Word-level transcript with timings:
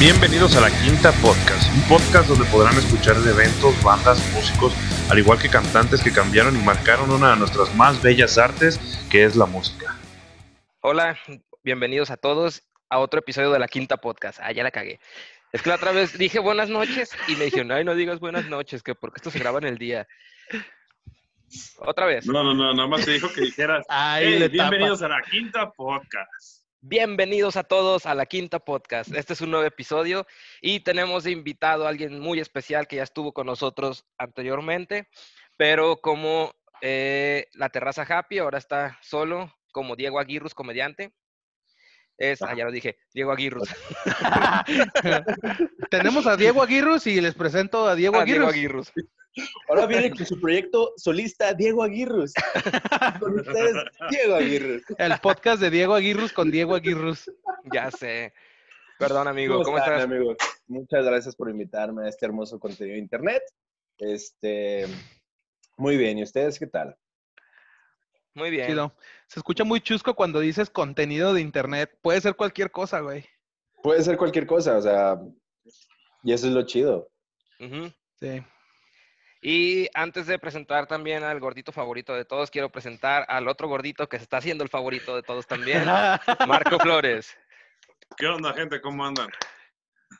Bienvenidos 0.00 0.56
a 0.56 0.62
la 0.62 0.70
Quinta 0.70 1.12
Podcast, 1.20 1.70
un 1.74 1.82
podcast 1.86 2.26
donde 2.26 2.46
podrán 2.46 2.72
escuchar 2.74 3.16
de 3.16 3.32
eventos, 3.32 3.74
bandas, 3.84 4.18
músicos, 4.32 4.72
al 5.10 5.18
igual 5.18 5.38
que 5.38 5.50
cantantes 5.50 6.02
que 6.02 6.10
cambiaron 6.10 6.56
y 6.56 6.64
marcaron 6.64 7.10
una 7.10 7.32
de 7.32 7.36
nuestras 7.36 7.74
más 7.76 8.02
bellas 8.02 8.38
artes, 8.38 8.80
que 9.10 9.24
es 9.24 9.36
la 9.36 9.44
música. 9.44 9.94
Hola, 10.80 11.18
bienvenidos 11.62 12.10
a 12.10 12.16
todos 12.16 12.62
a 12.88 12.98
otro 12.98 13.20
episodio 13.20 13.50
de 13.52 13.58
la 13.58 13.68
Quinta 13.68 13.98
Podcast. 13.98 14.38
Ah, 14.42 14.52
ya 14.52 14.62
la 14.62 14.70
cagué. 14.70 15.00
Es 15.52 15.60
que 15.60 15.68
la 15.68 15.76
otra 15.76 15.92
vez 15.92 16.16
dije 16.16 16.38
buenas 16.38 16.70
noches 16.70 17.10
y 17.28 17.36
me 17.36 17.44
dijeron, 17.44 17.70
ay, 17.70 17.84
no 17.84 17.94
digas 17.94 18.20
buenas 18.20 18.46
noches, 18.46 18.82
que 18.82 18.94
porque 18.94 19.18
esto 19.18 19.30
se 19.30 19.38
graba 19.38 19.58
en 19.58 19.64
el 19.66 19.76
día. 19.76 20.08
Otra 21.78 22.06
vez. 22.06 22.24
No, 22.26 22.42
no, 22.42 22.54
no, 22.54 22.72
nada 22.72 22.88
más 22.88 23.04
te 23.04 23.10
dijo 23.10 23.30
que 23.30 23.42
dijeras, 23.42 23.84
Ay, 23.90 24.24
"Hey, 24.28 24.38
le 24.38 24.48
bienvenidos 24.48 25.02
a 25.02 25.08
la 25.08 25.20
Quinta 25.30 25.70
Podcast. 25.70 26.59
Bienvenidos 26.82 27.56
a 27.56 27.64
todos 27.64 28.06
a 28.06 28.14
la 28.14 28.24
Quinta 28.24 28.58
Podcast. 28.58 29.14
Este 29.14 29.34
es 29.34 29.42
un 29.42 29.50
nuevo 29.50 29.66
episodio 29.66 30.26
y 30.62 30.80
tenemos 30.80 31.26
invitado 31.26 31.84
a 31.84 31.90
alguien 31.90 32.18
muy 32.18 32.40
especial 32.40 32.88
que 32.88 32.96
ya 32.96 33.02
estuvo 33.02 33.34
con 33.34 33.46
nosotros 33.46 34.06
anteriormente, 34.16 35.06
pero 35.58 36.00
como 36.00 36.54
eh, 36.80 37.48
la 37.52 37.68
terraza 37.68 38.06
Happy 38.08 38.38
ahora 38.38 38.56
está 38.56 38.98
solo, 39.02 39.54
como 39.72 39.94
Diego 39.94 40.18
Aguirrus, 40.18 40.54
comediante. 40.54 41.12
Es, 42.16 42.40
ah, 42.40 42.54
ya 42.56 42.64
lo 42.64 42.70
dije, 42.70 42.96
Diego 43.12 43.32
Aguirrus. 43.32 43.68
Tenemos 45.90 46.26
a 46.26 46.38
Diego 46.38 46.62
Aguirrus 46.62 47.06
y 47.06 47.20
les 47.20 47.34
presento 47.34 47.86
a 47.88 47.94
Diego 47.94 48.16
Ah, 48.20 48.24
Diego 48.24 48.46
Aguirrus. 48.46 48.90
Ahora 49.68 49.86
viene 49.86 50.10
con 50.10 50.26
su 50.26 50.40
proyecto 50.40 50.92
solista 50.96 51.54
Diego 51.54 51.82
Aguirrus. 51.82 52.32
Con 53.20 53.38
ustedes, 53.38 53.74
Diego 54.10 54.34
Aguirrus. 54.34 54.82
El 54.98 55.18
podcast 55.20 55.60
de 55.60 55.70
Diego 55.70 55.94
Aguirrus 55.94 56.32
con 56.32 56.50
Diego 56.50 56.74
Aguirrus. 56.74 57.30
Ya 57.72 57.90
sé. 57.90 58.32
Perdón, 58.98 59.28
amigo, 59.28 59.62
¿cómo, 59.62 59.78
están, 59.78 59.94
estás? 59.94 60.10
amigo? 60.10 60.36
Muchas 60.66 61.04
gracias 61.04 61.36
por 61.36 61.48
invitarme 61.48 62.04
a 62.04 62.08
este 62.08 62.26
hermoso 62.26 62.58
contenido 62.58 62.94
de 62.94 63.00
internet. 63.00 63.42
Este, 63.98 64.86
muy 65.76 65.96
bien, 65.96 66.18
¿y 66.18 66.22
ustedes 66.22 66.58
qué 66.58 66.66
tal? 66.66 66.96
Muy 68.34 68.50
bien. 68.50 68.66
Chido. 68.66 68.94
Se 69.26 69.40
escucha 69.40 69.64
muy 69.64 69.80
chusco 69.80 70.14
cuando 70.14 70.40
dices 70.40 70.70
contenido 70.70 71.32
de 71.34 71.40
internet. 71.40 71.98
Puede 72.02 72.20
ser 72.20 72.36
cualquier 72.36 72.70
cosa, 72.70 73.00
güey. 73.00 73.24
Puede 73.82 74.02
ser 74.02 74.16
cualquier 74.16 74.46
cosa, 74.46 74.76
o 74.76 74.82
sea, 74.82 75.18
y 76.22 76.32
eso 76.32 76.46
es 76.46 76.52
lo 76.52 76.66
chido. 76.66 77.10
Sí. 77.58 78.42
Y 79.42 79.88
antes 79.94 80.26
de 80.26 80.38
presentar 80.38 80.86
también 80.86 81.22
al 81.24 81.40
gordito 81.40 81.72
favorito 81.72 82.14
de 82.14 82.24
todos, 82.26 82.50
quiero 82.50 82.70
presentar 82.70 83.24
al 83.28 83.48
otro 83.48 83.68
gordito 83.68 84.08
que 84.08 84.18
se 84.18 84.24
está 84.24 84.36
haciendo 84.36 84.62
el 84.64 84.70
favorito 84.70 85.16
de 85.16 85.22
todos 85.22 85.46
también, 85.46 85.84
Marco 86.46 86.78
Flores. 86.78 87.36
¿Qué 88.18 88.26
onda, 88.26 88.52
gente? 88.52 88.80
¿Cómo 88.82 89.06
andan? 89.06 89.28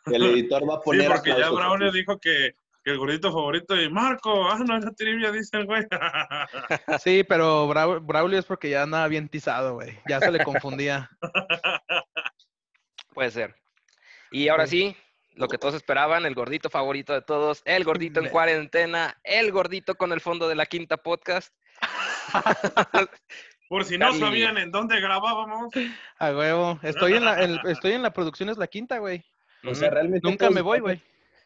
El 0.07 0.25
editor 0.25 0.63
va 0.69 0.75
a 0.75 0.79
Sí, 0.79 0.83
poner. 0.85 1.09
porque 1.09 1.31
ya 1.39 1.51
Braulio 1.51 1.93
dijo 1.93 2.19
que, 2.19 2.55
que 2.83 2.93
el 2.93 2.99
gordito 2.99 3.31
favorito 3.31 3.79
y 3.79 3.91
Marco, 3.91 4.49
ah, 4.49 4.59
no, 4.67 4.79
esa 4.79 4.91
trivia 4.93 5.31
dice 5.31 5.59
el 5.59 5.67
güey. 5.67 5.85
Sí, 7.05 7.23
pero 7.25 7.69
Brau- 7.69 8.01
Braulio 8.01 8.39
es 8.39 8.47
porque 8.47 8.71
ya 8.71 8.85
andaba 8.85 9.07
bien 9.09 9.29
tizado, 9.29 9.75
güey. 9.75 9.99
Ya 10.09 10.21
se 10.21 10.31
le 10.31 10.43
confundía. 10.45 11.11
Puede 13.13 13.31
ser. 13.33 13.55
Y 14.31 14.49
ahora 14.49 14.67
sí, 14.67 14.97
lo 15.35 15.49
que 15.49 15.59
todos 15.59 15.75
esperaban, 15.75 16.27
el 16.27 16.35
gordito 16.35 16.69
favorito 16.71 17.13
de 17.13 17.23
todos, 17.23 17.63
el 17.65 17.85
gordito 17.85 18.21
en 18.21 18.29
cuarentena, 18.29 19.19
el 19.25 19.53
gordito 19.53 19.95
con 19.97 20.13
el 20.13 20.21
fondo 20.21 20.49
de 20.49 20.55
la 20.55 20.67
quinta 20.67 20.97
podcast. 20.97 21.55
Por 23.69 23.85
si 23.85 23.97
no 23.99 24.13
sabían 24.15 24.59
en 24.59 24.73
dónde 24.73 25.01
grabábamos. 25.01 25.73
A 26.19 26.31
huevo. 26.33 26.81
Estoy 26.83 27.15
en 27.15 27.25
la, 27.25 27.43
en- 27.43 27.61
estoy 27.69 27.93
en 27.93 28.03
la 28.03 28.13
producción, 28.13 28.49
es 28.49 28.59
la 28.59 28.67
quinta, 28.67 28.99
güey. 28.99 29.25
O 29.65 29.75
sea, 29.75 29.91
realmente. 29.91 30.27
Nunca 30.29 30.51
me 30.51 30.61
voy, 30.61 30.81
güey. 30.81 31.01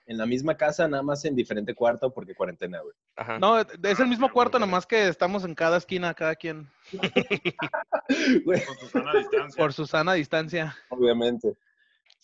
En 0.06 0.18
la 0.18 0.26
misma 0.26 0.54
casa, 0.56 0.86
nada 0.88 1.02
más 1.02 1.24
en 1.24 1.34
diferente 1.34 1.74
cuarto 1.74 2.12
porque 2.12 2.34
cuarentena, 2.34 2.78
güey. 2.80 2.94
Ajá. 3.16 3.38
No, 3.38 3.58
es 3.60 4.00
el 4.00 4.06
mismo 4.06 4.30
cuarto, 4.30 4.58
nomás 4.58 4.86
que 4.86 5.08
estamos 5.08 5.44
en 5.44 5.54
cada 5.54 5.78
esquina, 5.78 6.12
cada 6.14 6.34
quien, 6.34 6.70
Güey, 8.44 8.64
Con 8.64 8.76
Susana 8.78 9.10
a 9.10 9.16
distancia. 9.18 9.56
por 9.62 9.72
su 9.72 9.86
sana 9.86 10.12
distancia. 10.14 10.76
obviamente. 10.90 11.54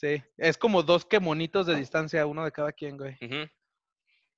Sí. 0.00 0.22
Es 0.38 0.56
como 0.56 0.82
dos 0.82 1.04
quemonitos 1.04 1.66
de 1.66 1.76
distancia, 1.76 2.24
uno 2.24 2.42
de 2.44 2.52
cada 2.52 2.72
quien, 2.72 2.96
güey. 2.96 3.18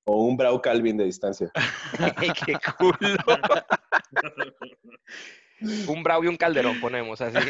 O 0.03 0.25
un 0.25 0.35
Brau 0.35 0.61
Calvin 0.61 0.97
de 0.97 1.05
distancia. 1.05 1.49
¡Qué 2.45 2.57
culo! 2.77 2.97
un 5.87 6.03
bravo 6.03 6.25
y 6.25 6.27
un 6.27 6.35
calderón 6.35 6.81
ponemos 6.81 7.21
así. 7.21 7.49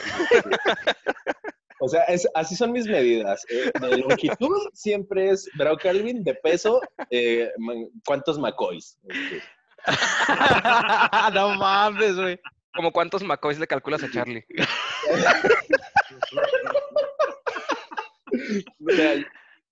O 1.80 1.90
sea, 1.90 2.04
es, 2.04 2.28
así 2.36 2.56
son 2.56 2.72
mis 2.72 2.86
medidas. 2.86 3.44
eh, 3.50 3.72
de 3.82 3.98
longitud 3.98 4.70
siempre 4.74 5.32
es 5.32 5.50
Brau 5.58 5.76
Calvin, 5.78 6.24
de 6.24 6.36
peso, 6.36 6.82
eh, 7.10 7.52
man- 7.58 7.90
¿cuántos 8.06 8.38
McCoys? 8.38 9.00
Este, 9.10 9.42
no 11.34 11.56
mames, 11.56 12.16
güey. 12.16 12.40
¿Como 12.76 12.92
cuántos 12.92 13.24
McCoys 13.24 13.58
le 13.60 13.66
calculas 13.68 14.04
a 14.04 14.12
Charlie? 14.12 14.46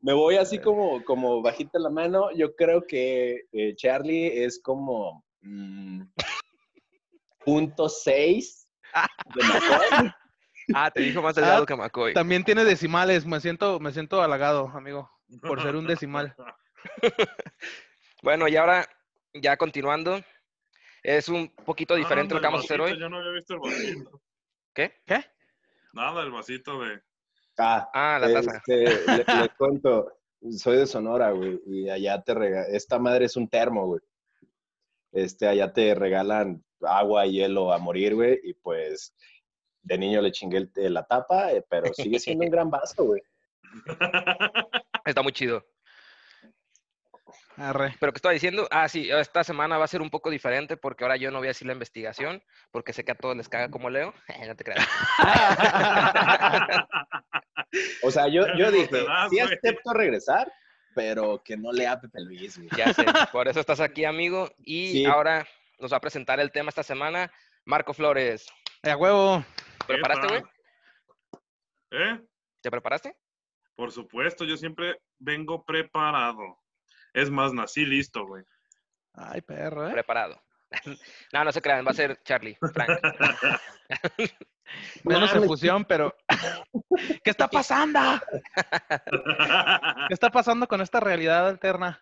me 0.02 0.14
voy 0.14 0.36
así 0.38 0.60
como, 0.60 1.04
como 1.04 1.42
bajita 1.42 1.80
la 1.80 1.90
mano. 1.90 2.32
Yo 2.32 2.56
creo 2.56 2.86
que 2.86 3.42
eh, 3.52 3.76
Charlie 3.76 4.44
es 4.44 4.62
como 4.62 5.26
mm, 5.42 6.04
punto 7.46 7.90
seis 7.90 8.68
de 9.36 9.44
McCoy. 9.44 10.12
Ah, 10.74 10.92
te 10.92 11.02
dijo 11.02 11.22
más 11.22 11.38
Ah, 11.38 11.42
delgado 11.42 11.66
que 11.66 11.76
McCoy. 11.76 12.14
También 12.14 12.44
tiene 12.44 12.64
decimales, 12.64 13.26
me 13.26 13.40
siento, 13.40 13.80
me 13.80 13.92
siento 13.92 14.22
halagado, 14.22 14.70
amigo, 14.70 15.10
por 15.42 15.62
ser 15.62 15.76
un 15.76 15.88
decimal. 15.88 16.36
Bueno, 18.24 18.48
y 18.48 18.56
ahora, 18.56 18.88
ya 19.34 19.58
continuando, 19.58 20.22
es 21.02 21.28
un 21.28 21.50
poquito 21.66 21.96
diferente 21.96 22.34
Ah, 22.34 22.36
lo 22.36 22.42
que 22.42 22.48
el 22.48 22.52
vamos 22.52 22.62
a 22.62 22.66
hacer 22.66 22.82
hoy. 22.82 23.00
Yo 23.00 23.10
no 23.10 23.18
había 23.18 23.32
visto 23.32 23.56
el 23.56 23.60
vasito. 23.60 24.22
¿Qué? 24.76 25.02
¿Qué? 25.06 25.26
Nada, 25.94 26.22
el 26.24 26.32
vasito 26.32 26.80
de. 26.80 27.02
Ah, 27.62 27.90
Ah, 27.94 28.20
la 28.20 28.34
taza. 28.34 28.58
este, 28.58 28.78
le, 29.06 29.18
le 29.18 29.50
cuento, 29.58 30.12
soy 30.52 30.78
de 30.78 30.88
Sonora, 30.88 31.32
güey, 31.32 31.62
y 31.68 31.90
allá 31.90 32.22
te 32.22 32.34
regalan, 32.34 32.74
esta 32.76 32.98
madre 33.00 33.26
es 33.26 33.36
un 33.36 33.48
termo, 33.48 33.86
güey. 33.88 34.02
Este, 35.12 35.48
allá 35.48 35.72
te 35.72 35.94
regalan 35.94 36.64
agua 36.82 37.26
y 37.28 37.34
hielo 37.34 37.72
a 37.72 37.78
morir, 37.78 38.16
güey, 38.16 38.40
y 38.44 38.54
pues 38.56 39.14
de 39.84 39.98
niño 39.98 40.22
le 40.22 40.32
chingué 40.32 40.68
la 40.76 41.04
tapa, 41.04 41.52
eh, 41.52 41.64
pero 41.70 41.94
sigue 41.94 42.20
siendo 42.20 42.46
un 42.46 42.52
gran 42.52 42.70
vaso, 42.70 43.04
güey. 43.06 43.22
Está 45.06 45.22
muy 45.22 45.32
chido. 45.32 45.64
Arre. 47.62 47.96
Pero 48.00 48.12
que 48.12 48.18
estaba 48.18 48.34
diciendo, 48.34 48.68
ah, 48.72 48.88
sí, 48.90 49.10
esta 49.12 49.44
semana 49.44 49.78
va 49.78 49.86
a 49.86 49.88
ser 49.88 50.02
un 50.02 50.10
poco 50.10 50.30
diferente 50.30 50.78
porque 50.78 51.04
ahora 51.04 51.18
yo 51.18 51.30
no 51.32 51.38
voy 51.38 51.48
a 51.48 51.50
decir 51.50 51.68
la 51.68 51.74
investigación, 51.74 52.42
porque 52.72 52.94
sé 52.94 53.04
que 53.06 53.12
a 53.12 53.16
todos 53.16 53.38
les 53.38 53.48
caga 53.50 53.70
como 53.70 53.90
leo. 53.90 54.14
no 54.48 54.56
te 54.56 54.64
creas. 54.64 54.88
O 58.04 58.12
sea, 58.12 58.28
yo, 58.28 58.44
yo 58.58 58.72
dije, 58.72 59.06
sí 59.30 59.40
acepto 59.40 59.94
regresar, 59.94 60.52
pero 60.96 61.42
que 61.44 61.56
no 61.56 61.72
lea 61.72 62.00
Pepe 62.00 62.22
Luis, 62.22 62.58
güey. 62.58 62.70
Ya 62.76 62.94
sé, 62.94 63.06
por 63.32 63.48
eso 63.48 63.60
estás 63.60 63.80
aquí, 63.80 64.06
amigo. 64.06 64.50
Y 64.60 64.92
Sí. 64.92 65.06
ahora 65.06 65.48
nos 65.80 65.92
va 65.94 65.98
a 65.98 66.02
presentar 66.02 66.40
el 66.40 66.52
tema 66.52 66.70
esta 66.70 66.84
semana, 66.84 67.32
Marco 67.66 67.94
Flores. 67.94 68.46
A 68.84 68.96
huevo. 68.98 69.44
¿Te 69.80 69.86
preparaste, 69.94 70.28
güey? 70.28 70.42
¿Eh? 71.92 72.20
¿Te 72.62 72.72
preparaste? 72.72 73.16
Por 73.76 73.92
supuesto, 73.92 74.46
yo 74.46 74.58
siempre 74.58 75.00
vengo 75.18 75.64
preparado. 75.64 76.61
Es 77.14 77.30
más, 77.30 77.54
nací 77.54 77.86
listo, 77.86 78.26
güey. 78.26 78.44
Ay, 79.14 79.42
perro, 79.42 79.88
¿eh? 79.88 79.92
Preparado. 79.92 80.42
no, 81.34 81.44
no 81.44 81.52
se 81.52 81.62
crean, 81.62 81.86
va 81.86 81.92
a 81.92 81.96
ser 81.96 82.22
Charlie, 82.24 82.58
Frank. 82.74 82.90
Menos 85.04 85.30
Mames. 85.32 85.44
efusión, 85.44 85.86
pero. 85.86 86.16
¿Qué 87.24 87.30
está 87.30 87.50
pasando? 87.50 88.00
¿Qué 90.08 90.14
está 90.14 90.30
pasando 90.30 90.68
con 90.68 90.82
esta 90.82 91.00
realidad 91.00 91.48
alterna? 91.48 92.02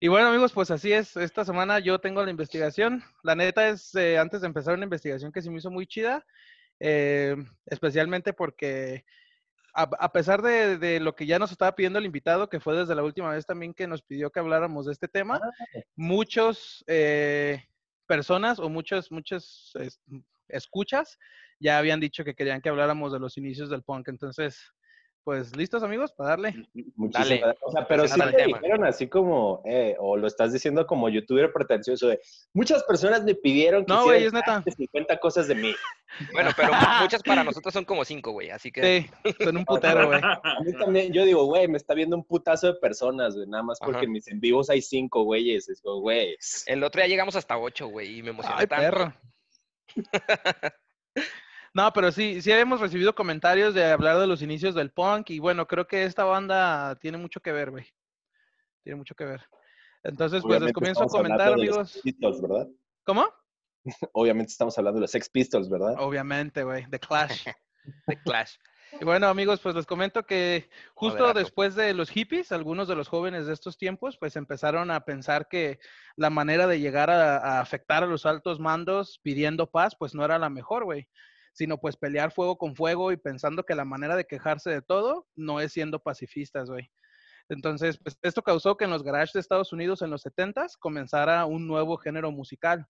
Y 0.00 0.08
bueno, 0.08 0.28
amigos, 0.28 0.52
pues 0.52 0.70
así 0.70 0.92
es. 0.92 1.16
Esta 1.16 1.44
semana 1.44 1.78
yo 1.78 2.00
tengo 2.00 2.24
la 2.24 2.30
investigación. 2.30 3.04
La 3.22 3.34
neta 3.34 3.68
es, 3.68 3.94
eh, 3.94 4.18
antes 4.18 4.40
de 4.40 4.46
empezar, 4.46 4.74
una 4.74 4.84
investigación 4.84 5.32
que 5.32 5.42
se 5.42 5.50
me 5.50 5.58
hizo 5.58 5.70
muy 5.70 5.86
chida, 5.86 6.24
eh, 6.80 7.36
especialmente 7.66 8.32
porque 8.32 9.04
a, 9.78 9.82
a 10.00 10.12
pesar 10.12 10.42
de, 10.42 10.76
de 10.76 10.98
lo 10.98 11.14
que 11.14 11.24
ya 11.26 11.38
nos 11.38 11.52
estaba 11.52 11.74
pidiendo 11.76 11.98
el 12.00 12.04
invitado, 12.06 12.48
que 12.48 12.58
fue 12.58 12.76
desde 12.76 12.94
la 12.96 13.04
última 13.04 13.30
vez 13.32 13.46
también 13.46 13.72
que 13.72 13.86
nos 13.86 14.02
pidió 14.02 14.30
que 14.30 14.40
habláramos 14.40 14.86
de 14.86 14.92
este 14.92 15.06
tema, 15.06 15.40
muchos 15.94 16.82
eh, 16.88 17.62
personas 18.06 18.58
o 18.58 18.68
muchas, 18.68 19.12
muchas 19.12 19.70
es- 19.74 20.00
escuchas 20.48 21.18
ya 21.60 21.78
habían 21.78 22.00
dicho 22.00 22.24
que 22.24 22.34
querían 22.34 22.60
que 22.60 22.68
habláramos 22.68 23.12
de 23.12 23.20
los 23.20 23.36
inicios 23.36 23.70
del 23.70 23.82
punk. 23.82 24.08
Entonces, 24.08 24.58
pues, 25.24 25.54
¿listos, 25.56 25.82
amigos? 25.82 26.12
Para 26.12 26.30
darle. 26.30 26.66
Muchísimas 26.96 27.28
Dale. 27.28 27.38
gracias. 27.40 27.62
O 27.62 27.72
sea, 27.72 27.86
pero 27.86 28.08
sí 28.08 28.18
te 28.18 28.44
dijeron 28.46 28.84
así 28.84 29.08
como, 29.08 29.62
eh, 29.66 29.94
o 29.98 30.16
lo 30.16 30.26
estás 30.26 30.52
diciendo 30.52 30.86
como 30.86 31.08
youtuber 31.10 31.52
pretencioso 31.52 32.08
de, 32.08 32.18
muchas 32.54 32.82
personas 32.84 33.24
me 33.24 33.34
pidieron 33.34 33.84
que 33.84 33.92
No, 33.92 34.04
güey, 34.04 34.24
es 34.24 34.32
neta. 34.32 34.62
50 34.64 35.18
cosas 35.18 35.48
de 35.48 35.54
mí. 35.54 35.72
Bueno, 36.32 36.50
pero 36.56 36.72
mu- 36.72 37.02
muchas 37.02 37.22
para 37.22 37.44
nosotros 37.44 37.72
son 37.72 37.84
como 37.84 38.02
cinco, 38.04 38.32
güey. 38.32 38.48
Así 38.50 38.72
que 38.72 39.06
Sí, 39.22 39.34
son 39.44 39.58
un 39.58 39.64
putero, 39.66 40.06
güey. 40.08 40.20
A 40.22 40.40
mí 40.64 40.72
también, 40.72 41.12
yo 41.12 41.24
digo, 41.24 41.44
güey, 41.44 41.68
me 41.68 41.76
está 41.76 41.92
viendo 41.92 42.16
un 42.16 42.24
putazo 42.24 42.68
de 42.68 42.74
personas, 42.80 43.36
güey, 43.36 43.46
nada 43.46 43.62
más 43.62 43.78
porque 43.78 43.98
Ajá. 43.98 44.04
en 44.06 44.12
mis 44.12 44.26
en 44.28 44.40
vivos 44.40 44.70
hay 44.70 44.80
cinco 44.80 45.24
güeyes. 45.24 45.68
Es 45.68 45.82
como, 45.82 46.00
güey. 46.00 46.36
el 46.66 46.82
otro 46.82 47.00
día 47.02 47.08
llegamos 47.08 47.36
hasta 47.36 47.58
ocho, 47.58 47.88
güey, 47.88 48.18
y 48.18 48.22
me 48.22 48.30
emocioné 48.30 48.56
Ay, 48.58 48.66
tanto. 48.66 48.82
perro. 48.82 49.12
No, 51.74 51.92
pero 51.92 52.10
sí, 52.12 52.40
sí 52.40 52.50
hemos 52.50 52.80
recibido 52.80 53.14
comentarios 53.14 53.74
de 53.74 53.84
hablar 53.84 54.18
de 54.18 54.26
los 54.26 54.42
inicios 54.42 54.74
del 54.74 54.90
punk 54.90 55.30
y 55.30 55.38
bueno, 55.38 55.66
creo 55.66 55.86
que 55.86 56.04
esta 56.04 56.24
banda 56.24 56.96
tiene 56.96 57.18
mucho 57.18 57.40
que 57.40 57.52
ver, 57.52 57.70
güey. 57.70 57.86
Tiene 58.82 58.96
mucho 58.96 59.14
que 59.14 59.24
ver. 59.24 59.42
Entonces, 60.02 60.42
pues 60.42 60.60
les 60.60 60.72
comienzo 60.72 61.02
a 61.02 61.06
comentar, 61.06 61.52
amigos. 61.52 62.00
Pistols, 62.02 62.40
¿verdad? 62.40 62.68
¿Cómo? 63.04 63.26
Obviamente 64.12 64.52
estamos 64.52 64.76
hablando 64.78 64.98
de 64.98 65.02
los 65.02 65.10
Sex 65.10 65.28
Pistols, 65.28 65.68
¿verdad? 65.68 65.94
Obviamente, 65.98 66.62
güey, 66.62 66.88
The 66.88 66.98
Clash. 66.98 67.44
The 68.06 68.20
Clash. 68.22 68.56
Y 69.00 69.04
bueno, 69.04 69.28
amigos, 69.28 69.60
pues 69.60 69.74
les 69.74 69.84
comento 69.84 70.24
que 70.24 70.70
justo 70.94 71.34
después 71.34 71.74
de 71.74 71.92
los 71.92 72.08
hippies, 72.08 72.52
algunos 72.52 72.88
de 72.88 72.96
los 72.96 73.08
jóvenes 73.08 73.46
de 73.46 73.52
estos 73.52 73.76
tiempos, 73.76 74.16
pues 74.18 74.34
empezaron 74.36 74.90
a 74.90 75.04
pensar 75.04 75.46
que 75.48 75.78
la 76.16 76.30
manera 76.30 76.66
de 76.66 76.80
llegar 76.80 77.10
a, 77.10 77.36
a 77.36 77.60
afectar 77.60 78.02
a 78.02 78.06
los 78.06 78.24
altos 78.24 78.60
mandos 78.60 79.20
pidiendo 79.22 79.70
paz, 79.70 79.94
pues 79.94 80.14
no 80.14 80.24
era 80.24 80.38
la 80.38 80.48
mejor, 80.48 80.84
güey, 80.84 81.06
sino 81.58 81.78
pues 81.78 81.96
pelear 81.96 82.30
fuego 82.30 82.56
con 82.56 82.76
fuego 82.76 83.10
y 83.10 83.16
pensando 83.16 83.64
que 83.64 83.74
la 83.74 83.84
manera 83.84 84.14
de 84.14 84.26
quejarse 84.26 84.70
de 84.70 84.80
todo 84.80 85.26
no 85.34 85.60
es 85.60 85.72
siendo 85.72 85.98
pacifistas, 85.98 86.70
güey. 86.70 86.88
Entonces, 87.48 87.98
pues 87.98 88.16
esto 88.22 88.42
causó 88.42 88.76
que 88.76 88.84
en 88.84 88.90
los 88.90 89.02
garages 89.02 89.32
de 89.32 89.40
Estados 89.40 89.72
Unidos 89.72 90.00
en 90.02 90.10
los 90.10 90.24
70s 90.24 90.78
comenzara 90.78 91.44
un 91.46 91.66
nuevo 91.66 91.96
género 91.96 92.30
musical. 92.30 92.86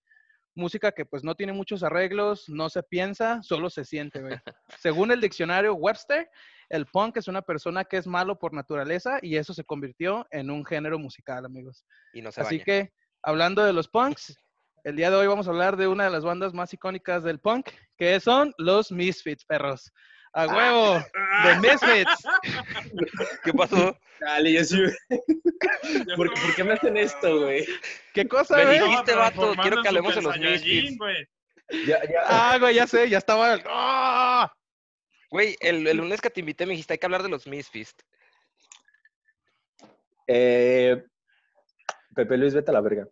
Música 0.54 0.92
que 0.92 1.06
pues 1.06 1.24
no 1.24 1.34
tiene 1.34 1.54
muchos 1.54 1.82
arreglos, 1.82 2.46
no 2.48 2.68
se 2.68 2.82
piensa, 2.82 3.42
solo 3.42 3.70
se 3.70 3.86
siente, 3.86 4.20
güey. 4.20 4.36
Según 4.78 5.12
el 5.12 5.22
diccionario 5.22 5.72
Webster, 5.74 6.28
el 6.68 6.84
punk 6.84 7.16
es 7.16 7.28
una 7.28 7.40
persona 7.40 7.84
que 7.84 7.96
es 7.96 8.06
malo 8.06 8.38
por 8.38 8.52
naturaleza 8.52 9.18
y 9.22 9.36
eso 9.36 9.54
se 9.54 9.64
convirtió 9.64 10.26
en 10.30 10.50
un 10.50 10.62
género 10.66 10.98
musical, 10.98 11.46
amigos. 11.46 11.86
Y 12.12 12.20
no 12.20 12.32
se 12.32 12.42
Así 12.42 12.56
baña. 12.56 12.64
que, 12.66 12.92
hablando 13.22 13.64
de 13.64 13.72
los 13.72 13.88
punks, 13.88 14.36
el 14.84 14.96
día 14.96 15.10
de 15.10 15.16
hoy 15.16 15.26
vamos 15.26 15.46
a 15.46 15.50
hablar 15.50 15.76
de 15.76 15.86
una 15.88 16.04
de 16.04 16.10
las 16.10 16.24
bandas 16.24 16.52
más 16.54 16.72
icónicas 16.72 17.22
del 17.24 17.38
punk, 17.40 17.68
que 17.96 18.18
son 18.20 18.54
los 18.58 18.90
Misfits, 18.92 19.44
perros. 19.44 19.92
A 20.32 20.46
huevo, 20.46 21.04
de 21.44 21.56
Misfits. 21.60 22.28
¿Qué 23.44 23.52
pasó? 23.52 23.96
Dale, 24.20 24.52
yo 24.52 24.64
sí. 24.64 24.82
¿Por, 26.16 26.32
por 26.32 26.54
qué 26.54 26.64
me 26.64 26.72
hacen 26.74 26.96
esto, 26.96 27.40
güey? 27.40 27.66
¿Qué 28.12 28.28
cosa, 28.28 28.56
Me 28.56 28.64
güey? 28.66 28.80
dijiste, 28.80 29.14
vato, 29.14 29.54
quiero 29.62 29.82
que 29.82 29.88
hablemos 29.88 30.14
de 30.14 30.22
los 30.22 30.38
Misfits. 30.38 30.98
güey. 30.98 31.26
Ya, 31.86 32.00
ya. 32.04 32.20
Ah, 32.26 32.56
güey, 32.58 32.74
ya 32.74 32.86
sé, 32.86 33.08
ya 33.08 33.18
estaba. 33.18 33.54
el- 33.54 33.62
¡Ah! 33.66 34.52
Güey, 35.30 35.56
el, 35.60 35.86
el 35.86 35.96
lunes 35.98 36.20
que 36.20 36.30
te 36.30 36.40
invité 36.40 36.64
me 36.66 36.72
dijiste, 36.72 36.94
hay 36.94 36.98
que 36.98 37.06
hablar 37.06 37.22
de 37.22 37.28
los 37.28 37.46
Misfits. 37.46 37.94
Eh, 40.26 41.02
Pepe 42.14 42.36
Luis, 42.36 42.54
vete 42.54 42.70
a 42.70 42.74
la 42.74 42.80
verga. 42.80 43.06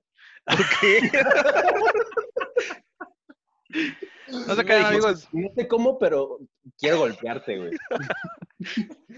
No 4.29 4.55
se 4.55 4.65
quedan, 4.65 4.87
amigos. 4.87 5.29
No 5.33 5.49
sé 5.55 5.69
cómo, 5.69 5.99
pero 5.99 6.39
quiero 6.79 6.99
golpearte, 6.99 7.59
güey. 7.59 7.71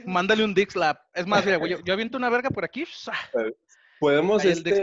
Mándale 0.04 0.44
un 0.44 0.54
dick 0.54 0.70
slap. 0.70 0.98
Es 1.14 1.26
más, 1.26 1.44
mira, 1.44 1.58
güey, 1.58 1.72
yo, 1.72 1.78
yo 1.84 1.92
aviento 1.92 2.16
una 2.18 2.30
verga 2.30 2.50
por 2.50 2.64
aquí. 2.64 2.84
Podemos 4.00 4.44
este, 4.44 4.82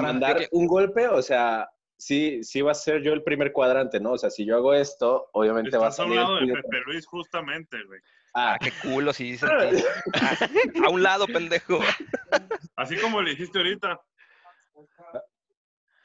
mandar 0.00 0.38
¿De 0.40 0.48
un 0.52 0.66
golpe, 0.66 1.08
o 1.08 1.22
sea, 1.22 1.68
sí, 1.96 2.42
sí 2.42 2.60
va 2.62 2.72
a 2.72 2.74
ser 2.74 3.02
yo 3.02 3.12
el 3.12 3.22
primer 3.22 3.52
cuadrante, 3.52 4.00
¿no? 4.00 4.12
O 4.12 4.18
sea, 4.18 4.30
si 4.30 4.44
yo 4.44 4.56
hago 4.56 4.74
esto, 4.74 5.28
obviamente 5.32 5.76
va 5.76 5.86
a 5.86 5.90
Estás 5.90 6.00
a 6.00 6.04
un 6.04 6.14
salir. 6.14 6.22
lado 6.24 6.36
de 6.36 6.44
el- 6.44 6.52
Pepe 6.62 6.80
Luis, 6.86 7.06
justamente, 7.06 7.76
güey. 7.86 8.00
Ah, 8.34 8.54
Ah, 8.54 8.58
qué 8.60 8.70
culo, 8.82 9.12
sí 9.12 9.32
dicen. 9.32 9.48
que- 9.48 9.82
Ah, 10.20 10.36
a 10.86 10.90
un 10.90 11.02
lado, 11.02 11.26
pendejo. 11.26 11.80
Así 12.76 12.96
como 12.96 13.22
le 13.22 13.30
dijiste 13.30 13.58
ahorita. 13.58 14.00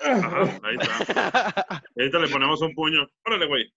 Ajá, 0.03 0.59
ahí 0.63 0.77
está. 0.80 1.83
Y 1.95 2.01
ahorita 2.01 2.19
le 2.19 2.27
ponemos 2.30 2.62
un 2.62 2.74
puño. 2.74 3.07
Órale, 3.25 3.48
güey. 3.48 3.74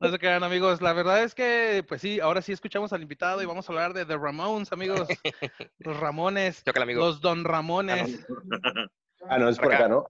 No 0.00 0.10
se 0.10 0.18
quedan, 0.18 0.44
amigos. 0.44 0.80
La 0.80 0.92
verdad 0.92 1.22
es 1.22 1.34
que, 1.34 1.84
pues 1.88 2.00
sí, 2.00 2.20
ahora 2.20 2.42
sí 2.42 2.52
escuchamos 2.52 2.92
al 2.92 3.02
invitado 3.02 3.42
y 3.42 3.46
vamos 3.46 3.68
a 3.68 3.72
hablar 3.72 3.94
de 3.94 4.04
The 4.04 4.16
Ramones, 4.16 4.72
amigos. 4.72 5.08
Los 5.78 5.98
Ramones. 5.98 6.62
Chócala, 6.64 6.84
amigo. 6.84 7.00
Los 7.00 7.20
Don 7.20 7.44
Ramones. 7.44 8.26
ah, 9.28 9.38
no, 9.38 9.48
es 9.48 9.58
por 9.58 9.72
acá. 9.72 9.84
acá, 9.84 9.88
¿no? 9.88 10.06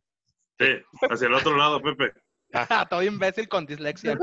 Sí, 0.58 0.66
hacia 1.10 1.26
el 1.26 1.34
otro 1.34 1.56
lado, 1.56 1.80
Pepe. 1.80 2.12
Ah, 2.52 2.86
todo 2.88 3.02
imbécil 3.02 3.48
con 3.48 3.66
dislexia. 3.66 4.16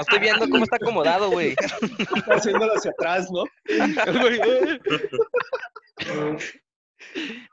estoy 0.00 0.18
viendo 0.18 0.46
cómo 0.48 0.64
está 0.64 0.76
acomodado, 0.76 1.30
güey. 1.30 1.54
Está 1.54 2.34
haciéndolo 2.34 2.74
hacia 2.74 2.90
atrás, 2.90 3.30
¿no? 3.30 3.44
El. 3.64 4.80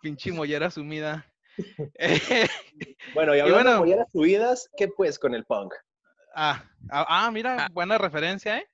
Pinche 0.01 0.33
mollera 0.33 0.69
sumida. 0.69 1.25
Bueno, 3.13 3.35
y 3.35 3.39
hablando 3.39 3.55
bueno. 3.55 3.71
de 3.71 3.79
molleras 3.79 4.07
subidas, 4.11 4.69
¿qué 4.77 4.87
pues 4.87 5.19
con 5.19 5.33
el 5.33 5.45
punk? 5.45 5.73
ah, 6.35 6.63
ah, 6.91 7.05
ah, 7.07 7.31
mira, 7.31 7.67
buena 7.71 7.97
referencia, 7.97 8.59
¿eh? 8.59 8.67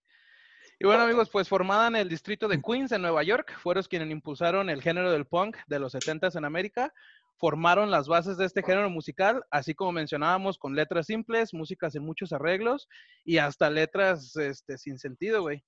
Y 0.78 0.86
bueno, 0.86 1.04
amigos, 1.04 1.30
pues 1.30 1.48
formada 1.48 1.88
en 1.88 1.96
el 1.96 2.10
distrito 2.10 2.50
de 2.50 2.62
Queens, 2.62 2.92
en 2.92 3.02
Nueva 3.02 3.24
York, 3.24 3.58
fueron 3.60 3.84
quienes 3.84 4.12
impulsaron 4.12 4.70
el 4.70 4.82
género 4.82 5.10
del 5.10 5.26
punk 5.26 5.56
de 5.68 5.80
los 5.80 5.96
70s 5.96 6.36
en 6.36 6.44
América, 6.44 6.94
formaron 7.38 7.92
las 7.92 8.08
bases 8.08 8.38
de 8.38 8.46
este 8.46 8.62
género 8.62 8.90
musical, 8.90 9.44
así 9.52 9.74
como 9.74 9.94
mencionábamos, 9.94 10.58
con 10.58 10.76
letras 10.76 11.06
simples, 11.06 11.54
músicas 11.54 11.94
sin 11.94 12.04
muchos 12.04 12.34
arreglos 12.34 12.90
y 13.24 13.38
hasta 13.38 13.70
letras 13.70 14.36
este, 14.36 14.78
sin 14.78 15.00
sentido, 15.00 15.42
güey. 15.42 15.64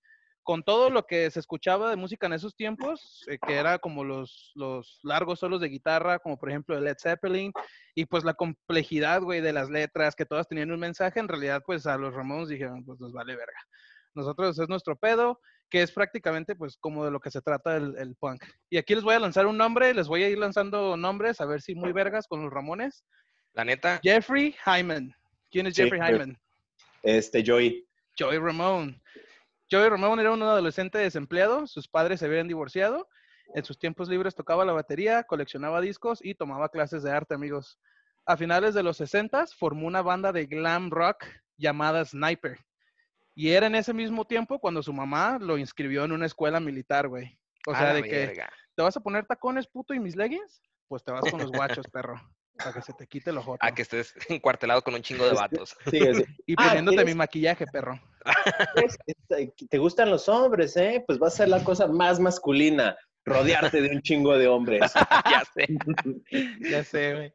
Con 0.47 0.63
todo 0.63 0.89
lo 0.89 1.05
que 1.05 1.29
se 1.29 1.41
escuchaba 1.41 1.89
de 1.89 1.97
música 1.97 2.25
en 2.25 2.31
esos 2.31 2.55
tiempos, 2.55 3.25
eh, 3.27 3.38
que 3.45 3.55
era 3.55 3.79
como 3.79 4.05
los, 4.05 4.53
los 4.55 5.01
largos 5.03 5.39
solos 5.39 5.59
de 5.59 5.67
guitarra, 5.67 6.19
como 6.19 6.38
por 6.38 6.49
ejemplo 6.49 6.73
de 6.73 6.83
Led 6.83 6.95
Zeppelin, 6.97 7.51
y 7.94 8.05
pues 8.05 8.23
la 8.23 8.33
complejidad, 8.33 9.21
güey, 9.21 9.42
de 9.42 9.51
las 9.51 9.69
letras, 9.69 10.16
que 10.16 10.25
todas 10.25 10.47
tenían 10.47 10.71
un 10.71 10.80
mensaje, 10.80 11.19
en 11.19 11.27
realidad, 11.27 11.63
pues 11.66 11.85
a 11.85 11.97
los 11.97 12.13
Ramones 12.13 12.47
dijeron, 12.47 12.85
pues 12.85 12.97
nos 13.01 13.11
vale 13.11 13.35
verga. 13.35 13.59
Nosotros 14.16 14.57
es 14.57 14.69
nuestro 14.69 14.95
pedo, 14.95 15.42
que 15.69 15.81
es 15.81 15.92
prácticamente 15.92 16.56
pues 16.56 16.77
como 16.77 17.04
de 17.04 17.11
lo 17.11 17.19
que 17.19 17.30
se 17.30 17.42
trata 17.42 17.75
el, 17.75 17.97
el 17.97 18.16
punk. 18.16 18.42
Y 18.69 18.77
aquí 18.77 18.95
les 18.95 19.04
voy 19.04 19.16
a 19.16 19.19
lanzar 19.19 19.47
un 19.47 19.57
nombre, 19.57 19.94
les 19.94 20.07
voy 20.07 20.23
a 20.23 20.30
ir 20.30 20.37
lanzando 20.37 20.95
nombres, 20.95 21.42
a 21.42 21.45
ver 21.45 21.61
si 21.61 21.75
muy 21.75 21.92
vergas 21.92 22.25
con 22.25 22.42
los 22.42 22.54
Ramones. 22.54 23.04
La 23.51 23.66
neta, 23.66 23.99
Jeffrey 24.01 24.56
Hyman. 24.66 25.13
¿Quién 25.51 25.68
es 25.68 25.75
Jeffrey 25.75 25.99
güey. 25.99 26.13
Hyman? 26.13 26.39
Este, 27.04 27.44
Joey. 27.45 27.85
Joey 28.18 28.37
Ramone. 28.37 29.01
Joey 29.69 29.90
Ramone 29.90 30.21
era 30.21 30.31
un 30.31 30.42
adolescente 30.44 30.97
desempleado, 30.97 31.68
sus 31.68 31.88
padres 31.88 32.19
se 32.19 32.26
habían 32.26 32.47
divorciado, 32.47 33.07
en 33.56 33.64
sus 33.64 33.78
tiempos 33.80 34.09
libres 34.09 34.36
tocaba 34.36 34.66
la 34.66 34.74
batería, 34.74 35.24
coleccionaba 35.24 35.81
discos 35.81 36.19
y 36.24 36.36
tomaba 36.36 36.69
clases 36.69 37.04
de 37.04 37.12
arte, 37.12 37.33
amigos. 37.36 37.80
A 38.26 38.36
finales 38.38 38.74
de 38.74 38.83
los 38.83 38.97
60 38.97 39.45
formó 39.57 39.88
una 39.88 40.02
banda 40.02 40.31
de 40.33 40.45
glam 40.45 40.90
rock 40.90 41.26
llamada 41.57 42.04
Sniper. 42.04 42.57
Y 43.36 43.52
era 43.52 43.68
en 43.68 43.76
ese 43.76 43.94
mismo 43.94 44.26
tiempo 44.26 44.59
cuando 44.59 44.81
su 44.83 44.92
mamá 44.92 45.38
lo 45.40 45.57
inscribió 45.57 46.04
en 46.04 46.12
una 46.12 46.26
escuela 46.26 46.59
militar, 46.59 47.07
güey. 47.07 47.38
O 47.68 47.71
a 47.71 47.78
sea, 47.78 47.94
de 47.94 48.04
que 48.04 48.09
verga. 48.28 48.50
te 48.76 48.81
vas 48.81 48.97
a 48.97 49.00
poner 49.00 49.26
tacones, 49.26 49.68
puto, 49.68 49.94
y 49.94 50.00
mis 50.00 50.16
leggings, 50.16 50.62
pues 50.88 51.04
te 51.04 51.12
vas 51.12 51.21
con 51.30 51.40
los 51.40 51.52
guachos, 51.52 51.86
perro. 51.92 52.19
Para 52.57 52.74
que 52.74 52.81
se 52.81 52.94
te 52.94 53.06
quite 53.07 53.30
el 53.30 53.38
ojo. 53.38 53.56
A 53.59 53.71
que 53.71 53.83
estés 53.83 54.16
encuartelado 54.30 54.81
con 54.81 54.95
un 54.95 55.02
chingo 55.04 55.26
de 55.26 55.33
vatos. 55.36 55.78
Sigue, 55.86 56.14
sigue. 56.16 56.36
Y 56.47 56.54
Ah, 56.57 56.66
poniéndote 56.69 56.97
¿quieres- 56.97 57.14
mi 57.14 57.18
maquillaje, 57.18 57.68
perro. 57.68 58.02
¿Te 59.69 59.78
gustan 59.78 60.10
los 60.10 60.28
hombres, 60.30 60.76
eh? 60.78 61.04
Pues 61.06 61.22
va 61.22 61.28
a 61.28 61.31
ser 61.31 61.50
la 61.50 61.64
cosa 61.64 61.88
más 61.88 62.19
masculina, 62.19 62.98
rodearte 63.26 63.81
de 63.81 63.90
un 63.90 64.02
chingo 64.02 64.38
de 64.38 64.48
hombres. 64.48 64.92
ya 65.31 65.44
sé. 65.54 65.68
Ya 66.62 66.84
sé, 66.84 67.14
güey. 67.14 67.34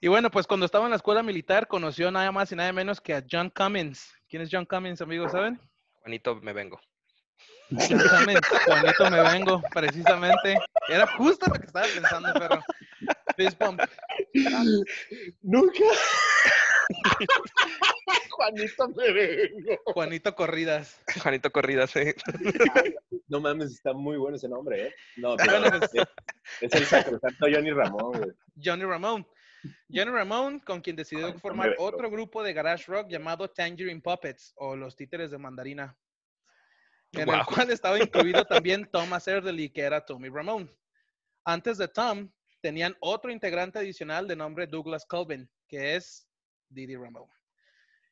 Y 0.00 0.08
bueno, 0.08 0.30
pues 0.30 0.46
cuando 0.46 0.66
estaba 0.66 0.84
en 0.84 0.90
la 0.90 0.96
escuela 0.96 1.22
militar 1.22 1.66
conoció 1.66 2.10
nada 2.10 2.30
más 2.30 2.52
y 2.52 2.56
nada 2.56 2.72
menos 2.72 3.00
que 3.00 3.14
a 3.14 3.24
John 3.30 3.50
Cummins. 3.50 4.12
¿Quién 4.28 4.42
es 4.42 4.50
John 4.52 4.66
Cummins, 4.66 5.00
amigos? 5.00 5.32
¿Saben? 5.32 5.58
Juanito, 6.02 6.36
me 6.36 6.52
vengo. 6.52 6.78
Cummins, 7.70 8.46
Juanito 8.66 9.10
me 9.10 9.22
vengo, 9.22 9.62
precisamente. 9.72 10.58
Era 10.88 11.06
justo 11.16 11.46
lo 11.46 11.54
que 11.54 11.66
estaba 11.66 11.86
pensando, 11.86 12.34
perro. 12.34 12.62
Fist 13.36 13.58
bump. 13.58 13.80
Nunca. 15.42 15.84
Juanito 18.34 18.88
me 18.88 19.12
vengo. 19.12 19.78
Juanito 19.86 20.34
Corridas. 20.34 21.00
Juanito 21.22 21.50
Corridas, 21.52 21.94
eh. 21.96 22.14
No 23.28 23.40
mames, 23.40 23.72
está 23.72 23.92
muy 23.92 24.16
bueno 24.16 24.36
ese 24.36 24.48
nombre, 24.48 24.88
¿eh? 24.88 24.94
No, 25.16 25.36
pero 25.36 25.64
es, 25.66 25.90
es 26.60 26.74
el 26.74 26.84
sacrosanto 26.84 27.46
Johnny 27.50 27.70
Ramón, 27.70 28.12
güey. 28.12 28.32
Johnny 28.62 28.84
Ramone. 28.84 29.26
Johnny 29.88 30.10
Ramone, 30.10 30.60
con 30.62 30.80
quien 30.80 30.96
decidió 30.96 31.22
Juanito 31.22 31.40
formar 31.40 31.74
otro 31.78 32.10
grupo 32.10 32.42
de 32.42 32.52
garage 32.52 32.84
rock 32.90 33.08
llamado 33.08 33.48
Tangerine 33.48 34.02
Puppets 34.02 34.52
o 34.56 34.76
los 34.76 34.94
títeres 34.94 35.30
de 35.30 35.38
mandarina. 35.38 35.96
en 37.12 37.28
el 37.28 37.44
cual 37.46 37.70
estaba 37.70 37.98
incluido 37.98 38.44
también 38.44 38.88
Thomas 38.90 39.26
Erdely, 39.26 39.70
que 39.70 39.82
era 39.82 40.04
Tommy 40.04 40.28
Ramone. 40.28 40.68
Antes 41.44 41.78
de 41.78 41.88
Tom, 41.88 42.30
tenían 42.60 42.96
otro 43.00 43.30
integrante 43.30 43.78
adicional 43.78 44.26
de 44.26 44.36
nombre 44.36 44.66
Douglas 44.66 45.06
Colvin, 45.06 45.48
que 45.68 45.96
es 45.96 46.28
Didi 46.68 46.96
Ramone. 46.96 47.32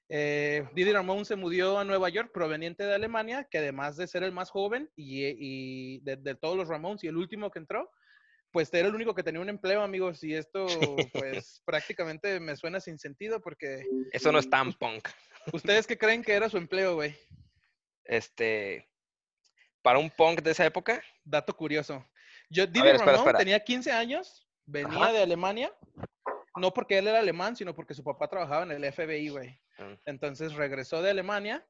Eh, 0.09 0.69
Didi 0.75 0.93
Ramone 0.93 1.25
se 1.25 1.37
mudó 1.37 1.79
a 1.79 1.85
Nueva 1.85 2.09
York 2.11 2.31
proveniente 2.33 2.85
de 2.85 2.95
Alemania, 2.95 3.47
que 3.51 3.59
además 3.59 3.97
de 3.97 4.07
ser 4.07 4.23
el 4.23 4.33
más 4.33 4.51
joven 4.51 4.91
y, 4.95 5.25
y 5.27 6.01
de, 6.01 6.17
de 6.17 6.35
todos 6.35 6.57
los 6.57 6.69
Ramones 6.69 7.03
y 7.05 7.09
el 7.09 7.17
último 7.17 7.51
que 7.51 7.61
entró, 7.61 7.91
pues 8.53 8.73
era 8.75 8.89
el 8.89 8.95
único 8.95 9.15
que 9.15 9.23
tenía 9.23 9.41
un 9.41 9.49
empleo, 9.49 9.83
amigos, 9.83 10.23
y 10.23 10.35
esto 10.35 10.67
pues 11.13 11.63
prácticamente 11.65 12.39
me 12.39 12.57
suena 12.57 12.81
sin 12.81 12.99
sentido 12.99 13.41
porque 13.41 13.85
Eso 14.13 14.31
no 14.31 14.39
es 14.39 14.49
tan 14.49 14.73
punk. 14.75 15.09
¿ustedes 15.53 15.87
qué 15.87 15.99
creen 15.99 16.23
que 16.23 16.35
era 16.35 16.49
su 16.49 16.59
empleo, 16.59 16.95
güey? 16.95 17.17
Este, 18.05 18.89
para 19.81 19.99
un 19.99 20.11
punk 20.11 20.43
de 20.43 20.51
esa 20.53 20.67
época, 20.67 21.03
Dato 21.25 21.57
curioso. 21.57 22.07
Yo, 22.51 22.67
Didi 22.67 22.83
ver, 22.83 22.97
espera, 22.97 23.13
Ramón 23.13 23.29
espera. 23.29 23.39
tenía 23.39 23.61
15 23.61 23.93
años, 23.93 24.47
venía 24.67 25.05
Ajá. 25.05 25.13
de 25.13 25.23
Alemania, 25.23 25.73
no 26.57 26.73
porque 26.75 26.99
él 26.99 27.09
era 27.09 27.21
alemán, 27.21 27.57
sino 27.57 27.75
porque 27.75 27.95
su 27.95 28.05
papá 28.05 28.29
trabajaba 28.29 28.65
en 28.65 28.73
el 28.73 28.93
FBI, 28.93 29.29
güey. 29.31 29.59
Mm. 29.79 29.95
Entonces 30.07 30.55
regresó 30.55 31.03
de 31.03 31.11
Alemania 31.11 31.67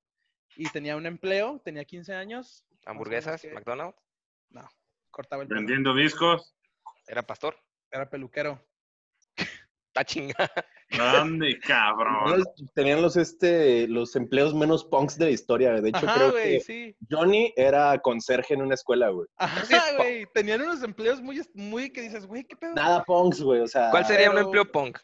y 0.56 0.68
tenía 0.70 0.96
un 0.96 1.06
empleo, 1.06 1.60
tenía 1.64 1.84
15 1.84 2.14
años, 2.14 2.64
hamburguesas, 2.86 3.40
que- 3.42 3.52
McDonald's, 3.52 3.96
cortaba 5.10 5.42
el 5.42 5.48
pelo, 5.48 5.60
Vendiendo 5.60 5.94
discos. 5.94 6.54
era 7.06 7.22
pastor. 7.22 7.56
era 7.90 8.08
peluquero. 8.08 8.58
Está 9.88 10.04
chingada. 10.06 10.50
Ande, 10.98 11.58
cabrón. 11.60 12.24
Tenían 12.24 12.38
los- 12.38 12.72
Tenían 12.74 13.02
los, 13.02 13.16
este, 13.18 13.86
los 13.88 14.16
empleos 14.16 14.54
menos 14.54 14.84
punks 14.86 15.18
de 15.18 15.26
la 15.26 15.30
historia. 15.30 15.72
De 15.80 15.90
hecho, 15.90 16.06
Ajá, 16.06 16.14
creo 16.14 16.34
que 16.34 16.60
sí. 16.60 16.96
Johnny 17.10 17.52
era 17.56 17.98
conserje 17.98 18.54
en 18.54 18.62
una 18.62 18.74
escuela, 18.74 19.10
güey. 19.10 19.26
Ajá, 19.36 19.96
güey. 19.98 20.26
Tenían 20.32 20.62
unos 20.62 20.82
empleos 20.82 21.20
muy, 21.20 21.42
muy 21.54 21.90
que 21.90 22.00
dices, 22.02 22.26
güey, 22.26 22.44
¿qué 22.44 22.56
pedo? 22.56 22.74
Nada 22.74 23.04
punks, 23.04 23.42
güey. 23.42 23.60
O 23.60 23.66
sea, 23.68 23.90
¿Cuál 23.90 24.06
sería 24.06 24.30
un 24.30 24.38
empleo 24.38 24.70
punk? 24.70 24.98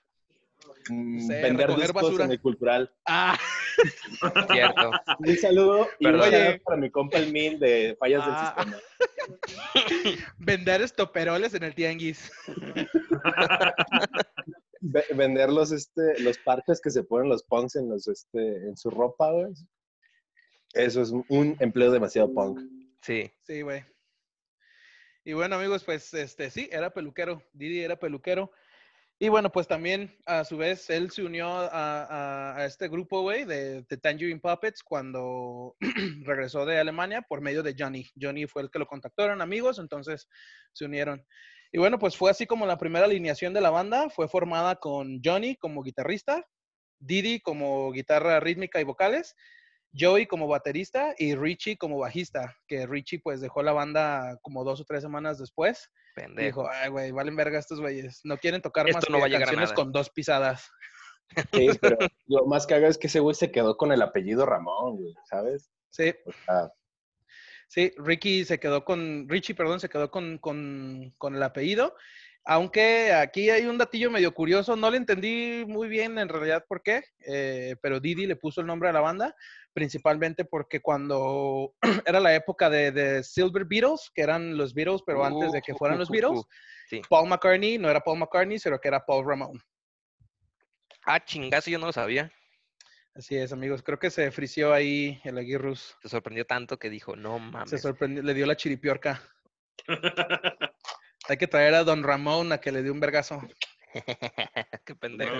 Mm, 0.90 1.20
sé, 1.26 1.42
vender 1.42 1.74
discos 1.74 1.92
basura. 1.94 2.24
en 2.24 2.32
el 2.32 2.40
cultural. 2.40 2.92
Ah, 3.06 3.38
Cierto. 4.52 4.90
Un 5.18 5.36
saludo 5.36 5.88
y 5.98 6.04
Perdón. 6.04 6.20
un 6.26 6.30
saludo 6.32 6.58
para 6.64 6.76
mi 6.78 6.90
compa 6.90 7.18
el 7.18 7.32
Min 7.32 7.58
de 7.58 7.96
Fallas 7.98 8.22
Ah. 8.24 8.54
del 8.56 8.74
Sistema. 8.74 8.82
vender 10.38 10.82
estoperoles 10.82 11.54
en 11.54 11.62
el 11.64 11.74
tianguis. 11.74 12.30
Ve- 14.80 15.04
vender 15.14 15.50
los, 15.50 15.72
este, 15.72 16.20
los 16.20 16.38
parches 16.38 16.80
que 16.80 16.90
se 16.90 17.02
ponen 17.02 17.28
los 17.28 17.42
punks 17.42 17.76
en, 17.76 17.88
los, 17.88 18.06
este, 18.06 18.38
en 18.68 18.76
su 18.76 18.90
ropa, 18.90 19.30
güey. 19.32 19.52
Eso 20.74 21.02
es 21.02 21.10
un 21.28 21.56
empleo 21.58 21.90
demasiado 21.90 22.32
punk. 22.32 22.60
Sí. 23.02 23.30
Sí, 23.42 23.62
güey. 23.62 23.84
Y 25.24 25.32
bueno, 25.32 25.56
amigos, 25.56 25.82
pues 25.84 26.14
este 26.14 26.50
sí, 26.50 26.68
era 26.70 26.90
peluquero. 26.90 27.42
Didi 27.52 27.80
era 27.80 27.96
peluquero. 27.98 28.50
Y 29.20 29.28
bueno, 29.28 29.50
pues 29.50 29.66
también 29.66 30.16
a 30.26 30.44
su 30.44 30.56
vez 30.56 30.88
él 30.90 31.10
se 31.10 31.24
unió 31.24 31.48
a, 31.50 32.64
este 32.64 32.86
grupo, 32.88 33.22
güey, 33.22 33.44
de, 33.44 33.82
de 33.82 33.96
Tangerine 33.96 34.38
Puppets 34.38 34.84
cuando 34.84 35.74
regresó 36.24 36.64
de 36.64 36.78
Alemania 36.78 37.22
por 37.22 37.40
medio 37.40 37.64
de 37.64 37.74
Johnny. 37.76 38.08
Johnny 38.20 38.46
fue 38.46 38.62
el 38.62 38.70
que 38.70 38.78
lo 38.78 38.86
contactó, 38.86 39.24
eran 39.24 39.40
amigos, 39.40 39.80
entonces 39.80 40.28
se 40.72 40.84
unieron. 40.84 41.26
Y 41.72 41.78
bueno, 41.78 41.98
pues 41.98 42.16
fue 42.16 42.30
así 42.30 42.46
como 42.46 42.64
la 42.64 42.78
primera 42.78 43.06
alineación 43.06 43.52
de 43.52 43.60
la 43.60 43.70
banda. 43.70 44.08
Fue 44.08 44.28
formada 44.28 44.76
con 44.76 45.20
Johnny 45.22 45.56
como 45.56 45.82
guitarrista, 45.82 46.46
Didi 47.00 47.40
como 47.40 47.90
guitarra 47.90 48.38
rítmica 48.38 48.80
y 48.80 48.84
vocales, 48.84 49.34
Joey 49.98 50.26
como 50.26 50.48
baterista 50.48 51.14
y 51.18 51.34
Richie 51.34 51.76
como 51.76 51.98
bajista, 51.98 52.56
que 52.66 52.86
Richie 52.86 53.20
pues 53.20 53.40
dejó 53.40 53.62
la 53.62 53.72
banda 53.72 54.38
como 54.42 54.64
dos 54.64 54.80
o 54.80 54.84
tres 54.84 55.02
semanas 55.02 55.38
después. 55.38 55.90
Pendejo. 56.14 56.62
dijo, 56.62 56.70
ay, 56.70 56.90
güey, 56.90 57.10
valen 57.12 57.36
verga 57.36 57.58
estos 57.58 57.80
güeyes. 57.80 58.20
No 58.24 58.38
quieren 58.38 58.60
tocar 58.60 58.88
Esto 58.88 58.98
más 58.98 59.10
no 59.10 59.16
que 59.16 59.20
va 59.20 59.26
a 59.26 59.38
canciones 59.38 59.70
nada". 59.70 59.74
con 59.74 59.92
dos 59.92 60.10
pisadas. 60.10 60.68
Sí, 61.52 61.68
pero 61.80 61.98
lo 62.26 62.46
más 62.46 62.66
caga 62.66 62.88
es 62.88 62.98
que 62.98 63.06
ese 63.06 63.20
güey 63.20 63.34
se 63.34 63.50
quedó 63.50 63.76
con 63.76 63.92
el 63.92 64.02
apellido 64.02 64.46
Ramón, 64.46 64.96
güey, 64.96 65.14
¿sabes? 65.28 65.70
Sí, 65.90 66.14
O 66.26 66.32
sea, 66.44 66.72
sí, 67.68 67.92
Ricky 67.98 68.44
se 68.44 68.58
quedó 68.58 68.84
con, 68.84 69.28
Richie, 69.28 69.54
perdón, 69.54 69.80
se 69.80 69.88
quedó 69.88 70.10
con, 70.10 70.38
con, 70.38 71.14
con 71.18 71.34
el 71.34 71.42
apellido. 71.42 71.94
Aunque 72.50 73.12
aquí 73.12 73.50
hay 73.50 73.66
un 73.66 73.76
datillo 73.76 74.10
medio 74.10 74.32
curioso, 74.32 74.74
no 74.74 74.90
le 74.90 74.96
entendí 74.96 75.64
muy 75.66 75.86
bien 75.86 76.18
en 76.18 76.30
realidad 76.30 76.64
por 76.66 76.82
qué, 76.82 77.04
eh, 77.26 77.76
pero 77.82 78.00
Didi 78.00 78.26
le 78.26 78.36
puso 78.36 78.62
el 78.62 78.66
nombre 78.66 78.88
a 78.88 78.92
la 78.92 79.00
banda, 79.00 79.36
principalmente 79.74 80.46
porque 80.46 80.80
cuando 80.80 81.74
era 82.06 82.20
la 82.20 82.34
época 82.34 82.70
de, 82.70 82.90
de 82.90 83.22
Silver 83.22 83.66
Beatles, 83.66 84.10
que 84.14 84.22
eran 84.22 84.56
los 84.56 84.72
Beatles, 84.72 85.02
pero 85.04 85.24
antes 85.24 85.52
de 85.52 85.60
que 85.60 85.74
fueran 85.74 85.98
los 85.98 86.08
Beatles, 86.08 86.46
Sí. 86.88 87.02
Paul 87.08 87.28
McCartney 87.28 87.76
no 87.76 87.90
era 87.90 88.00
Paul 88.00 88.18
McCartney, 88.18 88.58
sino 88.58 88.80
que 88.80 88.88
era 88.88 89.04
Paul 89.04 89.26
Ramón. 89.26 89.62
Ah, 91.04 91.22
chingazo, 91.22 91.70
yo 91.70 91.78
no 91.78 91.86
lo 91.86 91.92
sabía. 91.92 92.32
Así 93.14 93.36
es, 93.36 93.52
amigos. 93.52 93.82
Creo 93.82 93.98
que 93.98 94.10
se 94.10 94.30
frició 94.30 94.72
ahí 94.72 95.20
el 95.24 95.36
Aguirrus. 95.36 95.96
Se 96.00 96.08
sorprendió 96.08 96.46
tanto 96.46 96.78
que 96.78 96.88
dijo, 96.88 97.14
no 97.14 97.38
mames. 97.38 97.70
Se 97.70 97.78
sorprendió, 97.78 98.22
le 98.22 98.32
dio 98.32 98.46
la 98.46 98.56
chiripiorca. 98.56 99.20
Hay 101.28 101.36
que 101.36 101.46
traer 101.46 101.74
a 101.74 101.84
Don 101.84 102.02
Ramón 102.02 102.52
a 102.52 102.58
que 102.58 102.72
le 102.72 102.82
dé 102.82 102.90
un 102.90 103.00
vergazo. 103.00 103.40
Qué 104.84 104.94
pendejo. 104.94 105.34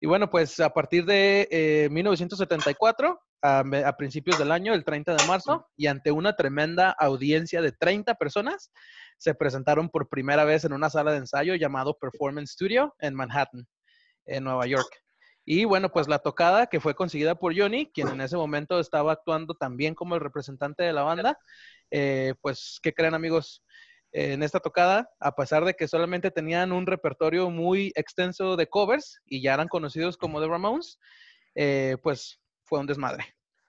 Y 0.00 0.06
bueno, 0.06 0.30
pues 0.30 0.60
a 0.60 0.70
partir 0.70 1.04
de 1.06 1.48
eh, 1.50 1.88
1974, 1.90 3.18
a, 3.42 3.64
me- 3.64 3.84
a 3.84 3.96
principios 3.96 4.38
del 4.38 4.52
año, 4.52 4.74
el 4.74 4.84
30 4.84 5.14
de 5.16 5.26
marzo, 5.26 5.68
y 5.76 5.86
ante 5.86 6.10
una 6.10 6.34
tremenda 6.36 6.90
audiencia 6.98 7.60
de 7.62 7.72
30 7.72 8.14
personas, 8.14 8.70
se 9.18 9.34
presentaron 9.34 9.88
por 9.88 10.08
primera 10.08 10.44
vez 10.44 10.64
en 10.64 10.72
una 10.74 10.90
sala 10.90 11.12
de 11.12 11.18
ensayo 11.18 11.54
llamado 11.54 11.98
Performance 11.98 12.52
Studio 12.52 12.94
en 12.98 13.14
Manhattan, 13.14 13.66
en 14.26 14.44
Nueva 14.44 14.66
York. 14.66 14.86
Y 15.48 15.64
bueno, 15.64 15.90
pues 15.92 16.08
la 16.08 16.18
tocada 16.18 16.66
que 16.66 16.80
fue 16.80 16.96
conseguida 16.96 17.36
por 17.36 17.56
Johnny, 17.56 17.86
quien 17.94 18.08
en 18.08 18.20
ese 18.20 18.36
momento 18.36 18.80
estaba 18.80 19.12
actuando 19.12 19.54
también 19.54 19.94
como 19.94 20.16
el 20.16 20.20
representante 20.20 20.82
de 20.82 20.92
la 20.92 21.04
banda, 21.04 21.38
eh, 21.92 22.34
pues, 22.42 22.80
¿qué 22.82 22.92
creen 22.92 23.14
amigos? 23.14 23.62
Eh, 24.10 24.32
en 24.32 24.42
esta 24.42 24.58
tocada, 24.58 25.08
a 25.20 25.36
pesar 25.36 25.64
de 25.64 25.74
que 25.74 25.86
solamente 25.86 26.32
tenían 26.32 26.72
un 26.72 26.84
repertorio 26.84 27.48
muy 27.48 27.92
extenso 27.94 28.56
de 28.56 28.66
covers 28.66 29.20
y 29.24 29.40
ya 29.40 29.54
eran 29.54 29.68
conocidos 29.68 30.16
como 30.16 30.40
The 30.40 30.48
Ramones, 30.48 30.98
eh, 31.54 31.96
pues 32.02 32.40
fue 32.64 32.80
un 32.80 32.88
desmadre. 32.88 33.24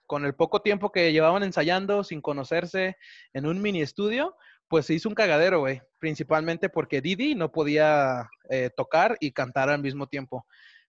Con 0.06 0.24
el 0.24 0.34
poco 0.34 0.60
tiempo 0.62 0.90
que 0.90 1.12
llevaban 1.12 1.44
ensayando, 1.44 2.02
sin 2.02 2.20
conocerse, 2.20 2.96
en 3.32 3.46
un 3.46 3.62
mini 3.62 3.82
estudio, 3.82 4.34
pues 4.66 4.86
se 4.86 4.94
hizo 4.94 5.08
un 5.08 5.14
cagadero, 5.14 5.60
güey. 5.60 5.80
Principalmente 6.00 6.70
porque 6.70 7.00
Didi 7.00 7.36
no 7.36 7.52
podía 7.52 8.28
tocar 8.76 9.16
y 9.20 9.32
cantar 9.32 9.68
al 9.68 9.80
mismo 9.80 10.06
tiempo. 10.06 10.46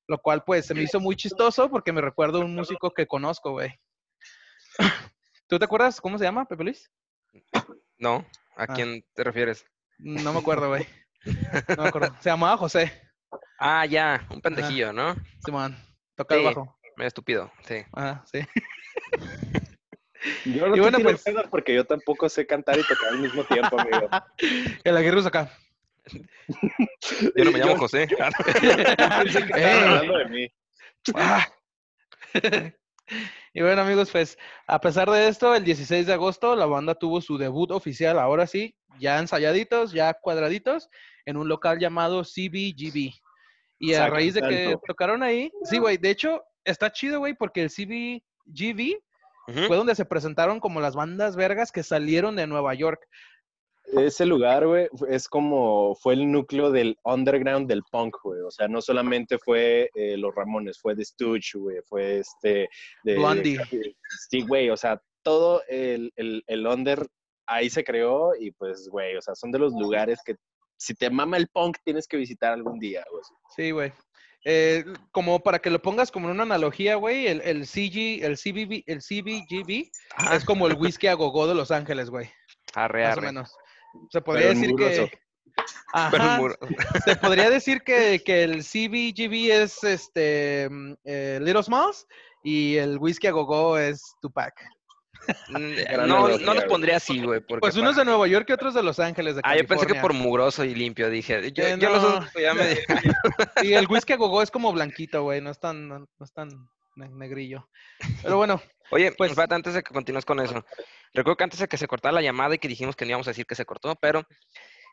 Lo 0.10 0.18
cual, 0.18 0.44
pues, 0.44 0.66
se 0.66 0.74
me 0.74 0.82
hizo 0.82 1.00
muy 1.00 1.16
chistoso 1.16 1.70
porque 1.70 1.92
me 1.94 2.02
recuerdo 2.02 2.42
a 2.42 2.46
un 2.46 2.56
músico 2.56 2.90
que 2.92 3.06
conozco, 3.06 3.52
güey. 3.52 3.80
¿Tú 5.48 5.60
te 5.60 5.66
acuerdas 5.66 6.02
cómo 6.02 6.18
se 6.18 6.24
llama, 6.24 6.46
Pepe 6.46 6.64
Luis? 6.64 6.92
No, 8.00 8.26
¿a 8.58 8.64
Ah. 8.64 8.68
quién 8.74 9.06
te 9.14 9.24
refieres? 9.24 9.66
No 10.00 10.34
me 10.34 10.40
acuerdo, 10.40 10.68
güey. 10.70 10.88
No 11.78 11.84
me 11.84 11.90
acuerdo. 11.90 12.16
Se 12.22 12.30
llamaba 12.32 12.58
José. 12.58 12.92
Ah, 13.60 13.86
ya, 13.86 14.26
un 14.32 14.42
pendejillo, 14.42 14.92
¿no? 14.94 15.16
Simón. 15.46 15.78
Toca 16.16 16.34
el 16.34 16.42
Sí. 16.42 16.46
bajo. 16.48 16.80
Medio 16.98 17.08
estúpido, 17.08 17.52
sí. 17.68 17.84
Ajá, 17.94 18.24
sí. 18.26 18.40
yo 20.46 20.68
no 20.68 20.72
Y 20.72 20.76
te 20.76 20.82
bueno, 20.82 20.98
tiro 20.98 21.10
pues- 21.12 21.24
porque 21.52 21.76
yo 21.76 21.86
tampoco 21.86 22.30
sé 22.30 22.48
cantar 22.48 22.80
y 22.80 22.84
tocar 22.84 23.10
al 23.10 23.20
mismo 23.20 23.44
tiempo, 23.44 23.80
amigo. 23.80 24.10
El 24.84 24.98
aguirrus 24.98 25.26
acá. 25.28 25.52
Yo 27.36 27.44
no 27.46 27.52
me 27.52 27.60
llamo 27.60 27.74
Yo- 27.74 27.78
José. 27.80 28.08
Pensé 29.24 29.46
que 29.46 29.54
Ey. 29.56 29.64
estaban 29.64 29.84
hablando 29.84 30.18
de 30.18 30.26
mí. 30.26 30.48
Ah. 31.16 31.48
y 33.54 33.62
bueno, 33.62 33.82
amigos, 33.82 34.10
pues 34.12 34.38
a 34.68 34.80
pesar 34.80 35.10
de 35.10 35.28
esto, 35.28 35.56
el 35.56 35.64
16 35.64 36.06
de 36.08 36.14
agosto 36.14 36.56
la 36.56 36.66
banda 36.66 36.96
tuvo 36.96 37.22
su 37.22 37.38
debut 37.38 37.72
oficial, 37.72 38.20
ahora 38.20 38.46
sí, 38.48 38.76
ya 39.00 39.20
ensayaditos, 39.20 39.92
ya 39.92 40.14
cuadraditos, 40.14 40.90
en 41.26 41.38
un 41.38 41.48
local 41.48 41.80
llamado 41.80 42.24
CBGB. 42.24 43.14
Y 43.82 43.94
a 43.94 44.08
raíz 44.10 44.34
de 44.34 44.42
que 44.42 44.78
tocaron 44.86 45.24
ahí, 45.24 45.52
sí, 45.64 45.78
güey, 45.78 45.98
de 45.98 46.10
hecho, 46.10 46.44
está 46.66 46.92
chido, 46.92 47.20
güey, 47.20 47.34
porque 47.34 47.64
el 47.64 47.70
CBGB 47.70 49.00
fue 49.68 49.78
donde 49.78 49.96
se 49.96 50.06
presentaron 50.06 50.60
como 50.60 50.82
las 50.82 50.96
bandas 50.96 51.36
vergas 51.36 51.72
que 51.72 51.82
salieron 51.82 52.36
de 52.36 52.46
Nueva 52.46 52.74
York. 52.76 53.08
Ese 53.92 54.26
lugar, 54.26 54.68
güey, 54.68 54.88
es 55.10 55.28
como, 55.28 55.96
fue 55.96 56.14
el 56.14 56.32
núcleo 56.32 56.72
del 56.72 56.98
underground 57.04 57.68
del 57.68 57.84
punk, 57.92 58.16
güey. 58.24 58.42
O 58.42 58.52
sea, 58.52 58.68
no 58.68 58.82
solamente 58.82 59.38
fue 59.40 59.90
eh, 59.96 60.16
los 60.18 60.34
Ramones, 60.36 60.80
fue 60.80 60.96
The 60.96 61.06
Stooge, 61.06 61.58
güey, 61.58 61.78
fue 61.88 62.20
este... 62.20 62.70
De, 63.04 63.16
Blondie. 63.16 63.58
Sí, 64.30 64.42
güey, 64.42 64.70
o 64.70 64.78
sea, 64.78 65.02
todo 65.24 65.64
el, 65.68 66.12
el, 66.16 66.44
el 66.48 66.68
under 66.68 67.08
ahí 67.48 67.70
se 67.70 67.84
creó 67.84 68.36
y 68.40 68.52
pues, 68.52 68.88
güey, 68.90 69.16
o 69.16 69.22
sea, 69.22 69.36
son 69.36 69.52
de 69.52 69.60
los 69.60 69.74
lugares 69.74 70.20
que 70.24 70.36
si 70.78 70.94
te 70.94 71.10
mama 71.10 71.38
el 71.38 71.48
punk 71.48 71.78
tienes 71.84 72.08
que 72.08 72.18
visitar 72.18 72.54
algún 72.54 72.80
día, 72.80 73.04
güey. 73.12 73.24
Sí, 73.56 73.72
güey. 73.72 73.92
eh, 74.46 74.86
como 75.12 75.40
para 75.42 75.60
que 75.60 75.70
lo 75.70 75.82
pongas 75.82 76.12
como 76.12 76.28
en 76.28 76.36
una 76.36 76.44
analogía, 76.44 76.96
güey, 76.96 77.28
el, 77.28 77.42
el 77.42 77.66
CG, 77.66 78.24
el 78.24 78.38
CBB, 78.38 78.84
el 78.86 79.00
CBGB 79.00 79.90
Ah, 80.16 80.36
es 80.36 80.46
como 80.46 80.68
el 80.68 80.76
whisky 80.76 81.08
a 81.08 81.16
gogo 81.16 81.48
de 81.48 81.56
Los 81.56 81.72
Ángeles, 81.72 82.10
güey. 82.10 82.30
arre, 82.76 83.04
Más 83.04 83.18
o 83.18 83.22
menos. 83.22 83.58
Se 84.10 84.22
podría 84.22 84.50
Pero 84.50 84.60
decir 84.60 84.76
que. 84.76 85.12
Ajá, 85.94 86.40
se 87.04 87.16
podría 87.16 87.50
decir 87.50 87.82
que, 87.82 88.22
que 88.24 88.44
el 88.44 88.64
CBGB 88.64 89.52
es 89.64 89.84
este 89.84 90.68
mm, 90.70 90.94
eh, 91.04 91.40
Little 91.42 91.64
Smalls 91.64 92.08
y 92.44 92.78
el 92.78 92.98
whisky 93.00 93.28
a 93.28 93.32
gogo 93.32 93.78
es 93.78 94.02
Tupac. 94.22 94.54
Mm, 95.50 95.74
Gran 95.92 96.08
No, 96.08 96.28
no 96.30 96.54
lo 96.54 96.56
güey. 96.56 96.68
pondría 96.68 96.98
así, 96.98 97.22
güey. 97.22 97.42
Pues 97.42 97.76
uno 97.76 97.90
es 97.90 97.96
para- 97.96 98.06
de 98.06 98.12
Nueva 98.12 98.28
York 98.28 98.46
y 98.50 98.54
otro 98.54 98.70
es 98.70 98.76
de 98.76 98.84
Los 98.84 99.00
Ángeles, 99.00 99.36
de 99.36 99.42
Ah, 99.44 99.58
yo 99.58 99.66
pensé 99.68 99.86
que 99.88 99.96
por 99.96 100.14
mugroso 100.14 100.64
y 100.64 100.74
limpio, 100.76 101.10
dije. 101.10 101.52
Yo, 101.52 101.64
Eh, 101.64 101.76
yo 101.80 101.90
los 101.90 102.04
otros 102.04 102.32
ya 102.40 102.54
me... 102.54 102.78
Y 103.64 103.74
el 103.74 103.88
whisky 103.88 104.14
a 104.14 104.18
gogo 104.18 104.42
es 104.42 104.52
como 104.52 104.72
blanquito, 104.72 105.24
güey, 105.24 105.42
no 105.42 105.50
es 105.50 105.60
tan, 105.60 105.88
no, 105.88 106.00
no 106.00 106.08
es 106.26 106.32
tan 106.34 106.50
ne- 106.96 107.10
negrillo. 107.10 107.68
Pero 108.22 108.38
bueno, 108.38 108.62
Oye, 108.92 109.12
Pues- 109.14 109.32
espérate, 109.32 109.56
antes 109.56 109.74
de 109.74 109.84
que 109.84 109.94
continúes 109.94 110.26
con 110.26 110.40
eso. 110.40 110.66
Recuerdo 111.14 111.38
que 111.38 111.44
antes 111.44 111.60
de 111.60 111.68
que 111.68 111.78
se 111.78 111.88
cortara 111.88 112.12
la 112.14 112.22
llamada 112.22 112.56
y 112.56 112.60
que 112.60 112.68
dijimos 112.68 112.96
que 112.96 113.06
no 113.06 113.10
íbamos 113.12 113.28
a 113.28 113.32
decir 113.32 113.46
que 113.46 113.56
se 113.56 113.66
cortó, 113.66 113.96
pero 113.96 114.24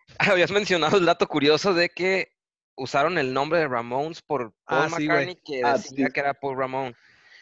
habías 0.40 0.50
mencionado 0.50 0.98
el 0.98 1.06
dato 1.06 1.26
curioso 1.26 1.74
de 1.74 1.88
que 1.88 2.32
usaron 2.76 3.16
el 3.18 3.32
nombre 3.32 3.58
de 3.58 3.68
Ramones 3.68 4.20
por 4.22 4.52
Paul 4.66 4.84
Ah, 4.84 4.88
sí. 4.96 5.06
McCartney, 5.06 5.36
que 5.44 5.62
Ah, 5.64 5.72
decía 5.74 6.06
sí. 6.06 6.12
que 6.12 6.20
era 6.20 6.34
Paul 6.34 6.58
Ramón. 6.58 6.94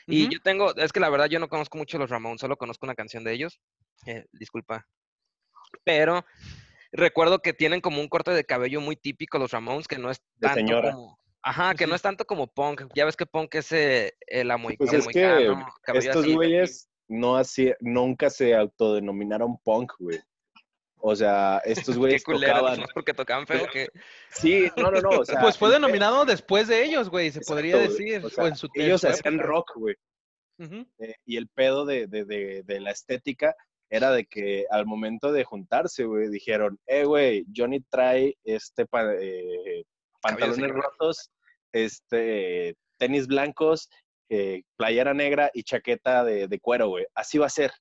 Y 0.06 0.28
yo 0.32 0.38
tengo, 0.42 0.74
es 0.76 0.92
que 0.92 1.00
la 1.00 1.08
verdad 1.08 1.26
yo 1.30 1.38
no 1.40 1.48
conozco 1.48 1.78
mucho 1.78 1.98
los 1.98 2.10
Ramones, 2.10 2.40
solo 2.40 2.56
conozco 2.58 2.84
una 2.86 2.94
canción 2.94 3.24
de 3.24 3.32
ellos. 3.32 3.58
eh, 4.06 4.26
disculpa. 4.32 4.86
Pero 5.82 6.24
recuerdo 6.92 7.38
que 7.40 7.52
tienen 7.54 7.80
como 7.80 8.00
un 8.00 8.08
corte 8.08 8.32
de 8.32 8.44
cabello 8.44 8.80
muy 8.82 8.96
típico 8.96 9.38
los 9.38 9.50
Ramones, 9.50 9.88
que 9.88 9.98
no 9.98 10.10
es 10.10 10.18
De 10.34 10.46
tanto 10.48 10.54
señora. 10.60 10.92
como... 10.92 11.18
Ajá, 11.46 11.74
que 11.74 11.86
no 11.86 11.94
es 11.94 12.00
tanto 12.02 12.24
como 12.24 12.46
punk. 12.46 12.84
Ya 12.94 13.04
ves 13.04 13.16
que 13.16 13.26
punk 13.26 13.54
es 13.56 13.70
eh, 13.72 14.14
el 14.26 14.50
amoy- 14.50 14.76
Pues 14.78 14.92
es 14.94 15.06
que 15.06 15.24
amoicano, 15.24 15.66
cabello 15.82 16.10
estos 16.10 16.26
güeyes 16.26 16.88
no 17.06 17.36
hacía, 17.36 17.76
nunca 17.80 18.30
se 18.30 18.54
autodenominaron 18.54 19.58
punk, 19.58 19.92
güey. 19.98 20.18
O 20.96 21.14
sea, 21.14 21.60
estos 21.66 21.94
Qué 21.94 21.98
güeyes 21.98 22.24
culero, 22.24 22.54
tocaban. 22.60 22.84
porque 22.94 23.12
tocaban 23.12 23.46
feo 23.46 23.66
que... 23.70 23.88
Sí, 24.30 24.68
no, 24.78 24.90
no, 24.90 25.00
no. 25.02 25.10
O 25.20 25.24
sea, 25.24 25.40
Pues 25.40 25.58
fue 25.58 25.70
denominado 25.70 26.24
después 26.24 26.66
de 26.66 26.82
ellos, 26.82 27.10
güey, 27.10 27.30
se 27.30 27.42
podría 27.42 27.76
güey. 27.76 27.88
decir. 27.88 28.24
O 28.24 28.30
sea, 28.30 28.44
o 28.44 28.46
en 28.46 28.56
su, 28.56 28.68
en 28.74 28.82
ellos 28.86 29.02
su 29.02 29.08
hacían 29.08 29.38
rock, 29.38 29.72
güey. 29.76 29.96
Eh, 30.98 31.14
y 31.26 31.36
el 31.36 31.48
pedo 31.48 31.84
de, 31.84 32.06
de, 32.06 32.24
de, 32.24 32.62
de 32.64 32.80
la 32.80 32.90
estética 32.92 33.54
era 33.90 34.10
de 34.12 34.24
que 34.24 34.64
al 34.70 34.86
momento 34.86 35.30
de 35.30 35.44
juntarse, 35.44 36.04
güey, 36.04 36.30
dijeron, 36.30 36.80
eh, 36.86 37.04
güey, 37.04 37.44
Johnny 37.54 37.80
trae 37.90 38.36
este 38.44 38.86
pa- 38.86 39.12
eh, 39.20 39.84
pantalones 40.22 40.70
rotos, 40.70 41.30
este, 41.74 42.76
tenis 42.98 43.26
blancos, 43.26 43.90
eh, 44.30 44.62
playera 44.76 45.12
negra 45.12 45.50
y 45.52 45.64
chaqueta 45.64 46.24
de, 46.24 46.48
de 46.48 46.60
cuero, 46.60 46.88
güey. 46.88 47.04
Así 47.14 47.36
va 47.38 47.46
a 47.46 47.50
ser. 47.50 47.72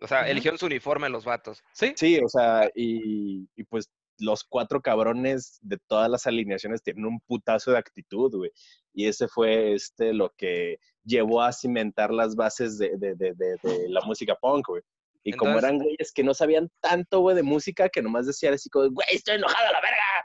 O 0.00 0.08
sea, 0.08 0.28
eligieron 0.28 0.58
su 0.58 0.66
uniforme 0.66 1.08
los 1.08 1.24
vatos. 1.24 1.62
Sí, 1.74 1.92
Sí, 1.96 2.18
o 2.24 2.28
sea, 2.28 2.70
y, 2.74 3.48
y 3.54 3.64
pues 3.64 3.90
los 4.18 4.44
cuatro 4.44 4.80
cabrones 4.80 5.58
de 5.62 5.78
todas 5.86 6.08
las 6.10 6.26
alineaciones 6.26 6.82
tienen 6.82 7.04
un 7.06 7.20
putazo 7.20 7.72
de 7.72 7.78
actitud, 7.78 8.30
güey. 8.34 8.50
Y 8.94 9.06
ese 9.06 9.26
fue 9.28 9.74
este 9.74 10.12
lo 10.12 10.30
que 10.36 10.78
llevó 11.04 11.42
a 11.42 11.52
cimentar 11.52 12.12
las 12.12 12.34
bases 12.36 12.78
de, 12.78 12.96
de- 12.98 13.14
de- 13.14 13.34
de- 13.34 13.56
de 13.62 13.88
la 13.88 14.00
música 14.02 14.34
punk, 14.36 14.66
güey. 14.68 14.82
Y 15.24 15.32
como 15.34 15.52
eran 15.58 15.78
güeyes 15.78 16.12
que 16.12 16.24
no 16.24 16.34
sabían 16.34 16.68
tanto, 16.80 17.20
güey, 17.20 17.36
de 17.36 17.42
música, 17.44 17.88
que 17.88 18.02
nomás 18.02 18.26
decían 18.26 18.54
así 18.54 18.68
como, 18.68 18.90
güey, 18.90 19.06
estoy 19.12 19.36
enojado 19.36 19.68
a 19.68 19.72
la 19.72 19.80
verga. 19.80 20.24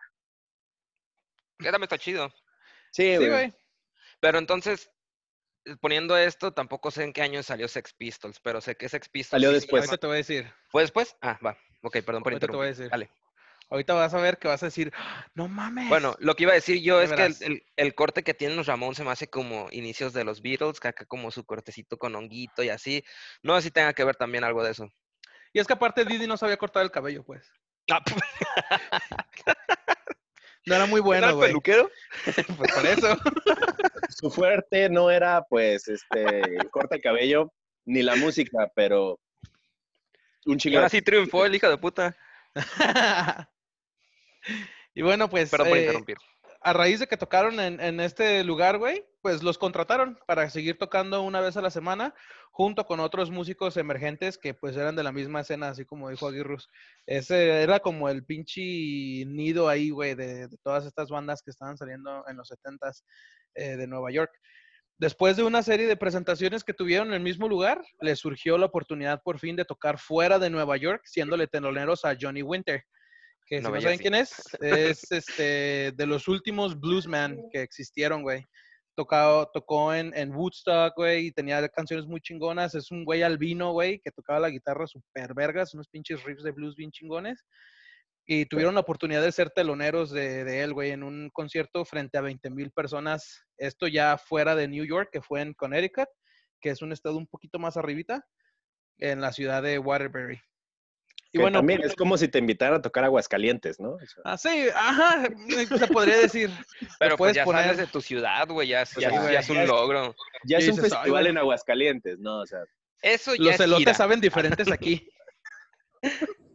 Que 1.60 1.66
también 1.66 1.84
está 1.84 1.98
chido. 2.00 2.30
Sí, 2.92 3.16
sí, 3.18 3.28
güey. 3.28 3.54
Pero 4.20 4.38
entonces, 4.40 4.90
poniendo 5.82 6.18
esto, 6.18 6.54
tampoco 6.54 6.92
sé 6.92 7.04
en 7.04 7.14
qué 7.14 7.22
año 7.22 7.44
salió 7.44 7.68
Sex 7.68 7.94
Pistols, 7.94 8.40
pero 8.40 8.62
sé 8.62 8.76
que 8.76 8.90
Sex 8.90 9.10
Pistols... 9.10 9.32
Salió 9.42 9.50
sí 9.50 9.56
después. 9.56 9.82
Ahorita 9.82 9.98
te 9.98 10.08
voy 10.08 10.16
a 10.16 10.18
decir. 10.18 10.52
¿Fue 10.70 10.82
después? 10.84 11.16
Ah, 11.22 11.38
va. 11.46 11.58
Ok, 11.82 11.98
perdón 12.04 12.24
por 12.24 12.34
Ahorita 12.34 12.48
te 12.48 12.56
voy 12.56 12.68
a 12.68 12.70
interrumpir. 12.70 12.78
decir. 12.78 12.92
Dale. 12.92 13.10
Ahorita 13.70 13.94
vas 13.96 14.14
a 14.14 14.20
ver 14.22 14.38
que 14.38 14.48
vas 14.48 14.64
a 14.64 14.68
decir, 14.68 14.94
"Ah, 14.96 15.26
no 15.36 15.50
mames. 15.50 15.90
Bueno, 15.90 16.16
lo 16.20 16.36
que 16.36 16.44
iba 16.44 16.54
a 16.54 16.56
decir 16.56 16.82
yo 16.82 17.02
es 17.02 17.10
que 17.10 17.16
el, 17.16 17.20
verás. 17.34 17.42
el- 17.42 17.64
el 17.76 17.96
corte 17.96 18.24
que 18.24 18.34
tienen 18.34 18.56
los 18.56 18.66
Ramones 18.68 18.96
se 18.98 19.04
me 19.04 19.12
hace 19.12 19.30
como 19.30 19.68
inicios 19.72 20.14
de 20.14 20.24
los 20.24 20.42
Beatles, 20.42 20.80
que 20.80 20.88
acá 20.88 21.06
como 21.06 21.32
su 21.32 21.44
cortecito 21.46 21.98
con 21.98 22.16
honguito 22.16 22.64
y 22.64 22.70
así. 22.70 23.04
No 23.44 23.56
sé 23.58 23.64
si 23.64 23.72
tenga 23.72 23.92
que 23.94 24.06
ver 24.06 24.16
también 24.16 24.46
algo 24.46 24.64
de 24.64 24.72
eso. 24.72 24.90
Y 25.52 25.60
es 25.60 25.68
que 25.68 25.74
aparte 25.74 26.06
Didi 26.06 26.28
no 26.28 26.38
sabía 26.38 26.56
cortar 26.56 26.84
el 26.84 26.92
cabello, 26.92 27.24
pues. 27.26 27.52
Ah, 27.92 28.02
No 30.68 30.76
era 30.76 30.86
muy 30.86 31.00
¿era 31.00 31.06
bueno, 31.06 31.30
el 31.30 31.36
güey. 31.36 31.50
peluquero? 31.50 31.90
Pues 32.58 32.72
por 32.74 32.86
eso. 32.86 33.18
Su 34.10 34.30
fuerte 34.30 34.90
no 34.90 35.10
era, 35.10 35.44
pues, 35.50 35.88
este, 35.88 36.40
el 36.40 36.70
corte 36.70 36.96
de 36.96 37.02
cabello, 37.02 37.54
ni 37.86 38.04
la 38.04 38.16
música, 38.16 38.70
pero 38.76 39.18
un 40.46 40.56
Y 40.56 40.58
chingo. 40.58 40.78
ahora 40.78 40.90
sí 40.90 41.02
triunfó 41.02 41.46
el 41.46 41.56
hijo 41.56 41.70
de 41.70 41.78
puta. 41.78 42.18
y 44.94 45.02
bueno, 45.02 45.30
pues 45.30 45.50
Perdón 45.50 45.70
por 45.70 45.78
eh, 45.78 45.82
interrumpir. 45.82 46.18
A 46.68 46.74
raíz 46.74 47.00
de 47.00 47.08
que 47.08 47.16
tocaron 47.16 47.62
en, 47.62 48.00
este 48.02 48.44
lugar, 48.44 48.78
güey, 48.78 49.06
pues 49.22 49.42
los 49.42 49.58
contrataron 49.58 50.20
para 50.28 50.50
seguir 50.50 50.78
tocando 50.78 51.22
una 51.22 51.40
vez 51.40 51.56
a 51.56 51.62
la 51.62 51.70
semana 51.70 52.14
junto 52.52 52.86
con 52.86 53.00
otros 53.00 53.32
músicos 53.32 53.78
emergentes 53.78 54.38
que 54.38 54.54
pues 54.54 54.76
eran 54.76 54.98
de 54.98 55.04
la 55.04 55.14
misma 55.14 55.40
escena, 55.40 55.70
así 55.70 55.86
como 55.86 56.10
dijo 56.10 56.28
Aguirrus. 56.28 56.70
Ese 57.06 57.62
era 57.62 57.80
como 57.80 58.10
el 58.10 58.26
pinche 58.26 58.60
nido 59.28 59.70
ahí, 59.70 59.92
güey, 59.92 60.14
de, 60.14 60.50
de 60.50 60.58
todas 60.62 60.86
estas 60.86 61.10
bandas 61.10 61.42
que 61.42 61.52
estaban 61.52 61.78
saliendo 61.78 62.26
en 62.28 62.36
los 62.36 62.52
70s 62.52 63.04
eh, 63.56 63.78
de 63.78 63.88
Nueva 63.88 64.12
York. 64.12 64.32
Después 64.98 65.38
de 65.38 65.44
una 65.44 65.64
serie 65.64 65.88
de 65.88 65.96
presentaciones 65.96 66.66
que 66.66 66.74
tuvieron 66.74 67.08
en 67.08 67.14
el 67.14 67.22
mismo 67.22 67.48
lugar, 67.48 67.82
les 68.02 68.20
surgió 68.20 68.58
la 68.58 68.66
oportunidad 68.66 69.22
por 69.24 69.40
fin 69.40 69.56
de 69.56 69.64
tocar 69.64 70.00
fuera 70.00 70.38
de 70.38 70.50
Nueva 70.50 70.76
York, 70.76 71.04
siéndole 71.06 71.48
teloneros 71.48 72.04
a 72.04 72.18
Johnny 72.20 72.42
Winter, 72.42 72.84
que 73.48 73.58
si 73.58 73.64
No 73.64 73.70
saben 73.70 73.88
así. 73.88 73.98
quién 74.00 74.16
es, 74.16 74.36
es 74.62 75.12
este, 75.12 75.92
de 75.94 76.06
los 76.06 76.28
últimos 76.28 76.80
bluesman 76.80 77.40
que 77.52 77.62
existieron, 77.62 78.22
güey. 78.22 78.44
Tocado, 78.96 79.50
tocó 79.54 79.94
en, 79.94 80.12
en 80.16 80.36
Woodstock, 80.36 80.96
güey, 80.96 81.28
y 81.28 81.32
tenía 81.32 81.68
canciones 81.70 82.08
muy 82.08 82.20
chingonas. 82.20 82.76
Es 82.76 82.92
un 82.92 83.06
güey 83.06 83.22
albino, 83.22 83.72
güey, 83.72 84.00
que 84.00 84.12
tocaba 84.12 84.40
la 84.40 84.50
guitarra 84.50 84.88
super 84.88 85.34
vergas, 85.34 85.74
unos 85.74 85.88
pinches 85.88 86.24
riffs 86.24 86.44
de 86.44 86.52
blues 86.52 86.76
bien 86.76 86.92
chingones. 86.92 87.46
Y 88.26 88.46
tuvieron 88.48 88.74
la 88.74 88.82
oportunidad 88.82 89.22
de 89.22 89.32
ser 89.32 89.52
teloneros 89.52 90.12
de, 90.12 90.44
de 90.44 90.62
él, 90.62 90.74
güey, 90.74 90.92
en 90.92 91.04
un 91.04 91.30
concierto 91.32 91.86
frente 91.86 92.18
a 92.18 92.22
20 92.22 92.50
mil 92.50 92.72
personas. 92.72 93.46
Esto 93.58 93.88
ya 93.88 94.18
fuera 94.18 94.56
de 94.56 94.68
New 94.68 94.84
York, 94.84 95.10
que 95.14 95.22
fue 95.22 95.42
en 95.42 95.54
Connecticut, 95.54 96.10
que 96.60 96.72
es 96.72 96.82
un 96.82 96.92
estado 96.92 97.18
un 97.18 97.28
poquito 97.28 97.60
más 97.60 97.78
arribita, 97.78 98.26
en 98.98 99.22
la 99.22 99.32
ciudad 99.32 99.62
de 99.64 99.80
Waterbury. 99.80 100.42
Y 101.34 101.40
bueno, 101.40 101.60
también 101.60 101.82
es 101.84 101.94
como 101.96 102.18
si 102.18 102.28
te 102.30 102.40
invitaran 102.40 102.76
a 102.80 102.82
tocar 102.82 103.04
Aguascalientes, 103.04 103.80
¿no? 103.80 103.92
O 103.96 104.00
sea, 104.00 104.22
Ah, 104.24 104.38
sí, 104.38 104.68
ajá, 104.74 105.28
se 105.78 105.88
podría 105.88 106.18
decir. 106.18 106.50
Pero 107.00 107.12
pues 107.12 107.18
puedes 107.18 107.36
ya 107.36 107.44
poner- 107.46 107.64
sales 107.64 107.78
de 107.78 107.88
tu 107.88 108.02
ciudad, 108.02 108.48
güey, 108.48 108.70
ya, 108.70 108.84
ya, 108.98 109.10
ya 109.32 109.40
es 109.40 109.50
un 109.50 109.68
logro. 109.68 110.16
ya 110.46 110.58
es 110.60 110.68
un 110.70 110.76
dices, 110.78 110.86
"Ay, 110.86 110.90
festival 110.92 111.24
güey". 111.24 111.32
en 111.32 111.38
Aguascalientes, 111.38 112.20
¿no? 112.20 112.40
O 112.40 112.46
sea, 112.46 112.60
Eso 113.02 113.36
ya 113.36 113.44
Los 113.44 113.54
es 113.56 113.60
elotes 113.60 113.80
gira. 113.80 113.94
saben 113.94 114.22
diferentes 114.22 114.72
aquí. 114.72 115.08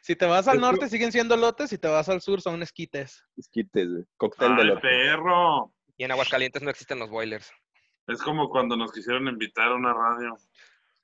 si 0.00 0.16
te 0.16 0.26
vas 0.26 0.46
al 0.48 0.60
norte 0.60 0.88
siguen 0.88 1.12
siendo 1.12 1.36
lotes, 1.36 1.70
si 1.70 1.78
te 1.78 1.88
vas 1.88 2.08
al 2.08 2.20
sur 2.20 2.40
son 2.40 2.62
esquites. 2.62 3.24
esquites, 3.36 3.88
güey. 3.90 4.04
Cóctel 4.16 4.56
de 4.56 4.62
¡Ay, 4.62 4.68
lote. 4.68 4.80
perro! 4.82 5.72
Y 5.96 6.04
en 6.04 6.12
Aguascalientes 6.12 6.62
no 6.62 6.70
existen 6.70 6.98
los 6.98 7.10
boilers. 7.10 7.50
Es 8.06 8.20
como 8.22 8.50
cuando 8.50 8.76
nos 8.76 8.92
quisieron 8.92 9.26
invitar 9.28 9.68
a 9.68 9.74
una 9.74 9.92
radio. 9.94 10.36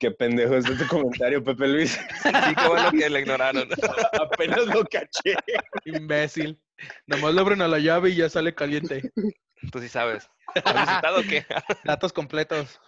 Qué 0.00 0.10
pendejo 0.10 0.56
es 0.56 0.64
tu 0.64 0.86
comentario, 0.88 1.44
Pepe 1.44 1.68
Luis. 1.68 1.92
Sí, 2.22 2.30
qué 2.56 2.68
bueno 2.68 2.90
que 2.90 3.10
le 3.10 3.20
ignoraron. 3.20 3.68
Apenas 4.18 4.66
lo 4.66 4.82
caché. 4.86 5.36
Imbécil. 5.84 6.58
Nomás 7.06 7.34
le 7.34 7.40
abren 7.42 7.60
a 7.60 7.68
la 7.68 7.78
llave 7.78 8.08
y 8.08 8.16
ya 8.16 8.30
sale 8.30 8.54
caliente. 8.54 9.12
Tú 9.70 9.78
sí 9.78 9.88
sabes. 9.88 10.26
¿Has 10.64 10.74
visitado 10.74 11.20
o 11.20 11.22
qué? 11.22 11.44
Datos 11.84 12.14
completos. 12.14 12.80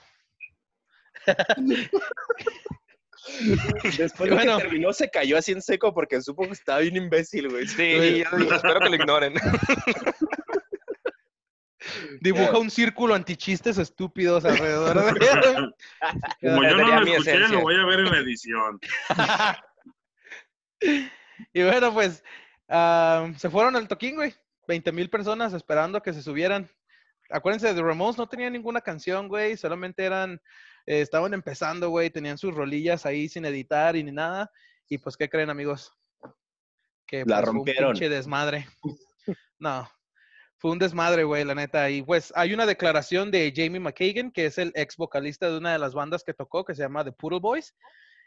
Después 3.99 4.31
de 4.31 4.35
bueno. 4.35 4.57
que 4.57 4.63
terminó, 4.65 4.93
se 4.95 5.11
cayó 5.11 5.37
así 5.37 5.53
en 5.53 5.61
seco 5.61 5.93
porque 5.93 6.23
supo 6.23 6.47
que 6.47 6.53
estaba 6.53 6.79
bien 6.79 6.97
imbécil, 6.97 7.51
güey. 7.51 7.69
Sí, 7.69 8.23
espero 8.23 8.81
que 8.81 8.89
lo 8.89 8.97
ignoren. 8.97 9.35
Dibuja 12.21 12.59
un 12.59 12.71
círculo 12.71 13.15
antichistes 13.15 13.79
estúpidos 13.79 14.45
alrededor 14.45 15.15
de 15.15 15.21
Como 16.41 16.63
yo 16.63 16.77
no 16.77 17.01
lo 17.01 17.07
escuché, 17.07 17.31
esencia. 17.33 17.57
lo 17.57 17.61
voy 17.63 17.75
a 17.77 17.85
ver 17.85 18.01
en 18.01 18.11
la 18.11 18.19
edición. 18.19 18.81
y 21.53 21.63
bueno, 21.63 21.93
pues 21.93 22.23
ah, 22.69 23.31
se 23.37 23.51
fueron 23.51 23.77
al 23.77 23.89
toquín, 23.89 24.17
güey. 24.17 24.35
20 24.69 24.93
mil 24.93 25.11
personas 25.11 25.53
esperando 25.53 26.03
que 26.03 26.13
se 26.13 26.23
subieran. 26.23 26.71
Acuérdense, 27.31 27.73
de 27.75 27.83
Ramones 27.83 28.19
no 28.19 28.29
tenían 28.29 28.53
ninguna 28.53 28.81
canción, 28.81 29.29
güey. 29.29 29.57
Solamente 29.57 30.05
eran, 30.05 30.41
eh, 30.87 31.01
estaban 31.01 31.35
empezando, 31.35 31.91
güey. 31.91 32.11
Tenían 32.11 32.39
sus 32.39 32.55
rolillas 32.55 33.07
ahí 33.07 33.29
sin 33.29 33.45
editar 33.45 33.97
y 33.97 34.05
ni 34.05 34.13
nada. 34.13 34.51
Y 34.89 34.99
pues, 34.99 35.17
¿qué 35.17 35.29
creen, 35.29 35.51
amigos? 35.51 35.93
Que 37.07 37.25
La 37.27 37.39
pues, 37.39 37.49
un 37.49 37.57
rompieron. 37.57 37.93
pinche 37.93 38.09
desmadre. 38.09 38.67
No. 39.59 39.91
Fue 40.63 40.71
un 40.71 40.79
desmadre, 40.79 41.25
güey, 41.25 41.45
la 41.45 41.57
neta. 41.57 41.91
Y 41.91 42.03
pues 42.03 42.33
hay 42.37 42.55
una 42.55 42.67
declaración 42.67 43.33
de 43.33 43.53
Jamie 43.55 43.81
McKagan, 43.81 44.31
que 44.31 44.47
es 44.47 44.57
el 44.59 44.71
ex 44.77 44.97
vocalista 44.97 45.51
de 45.51 45.59
una 45.59 45.73
de 45.73 45.79
las 45.81 45.93
bandas 45.93 46.23
que 46.23 46.33
tocó, 46.35 46.65
que 46.65 46.75
se 46.77 46.83
llama 46.83 47.05
The 47.05 47.11
Poodle 47.13 47.41
Boys. 47.41 47.75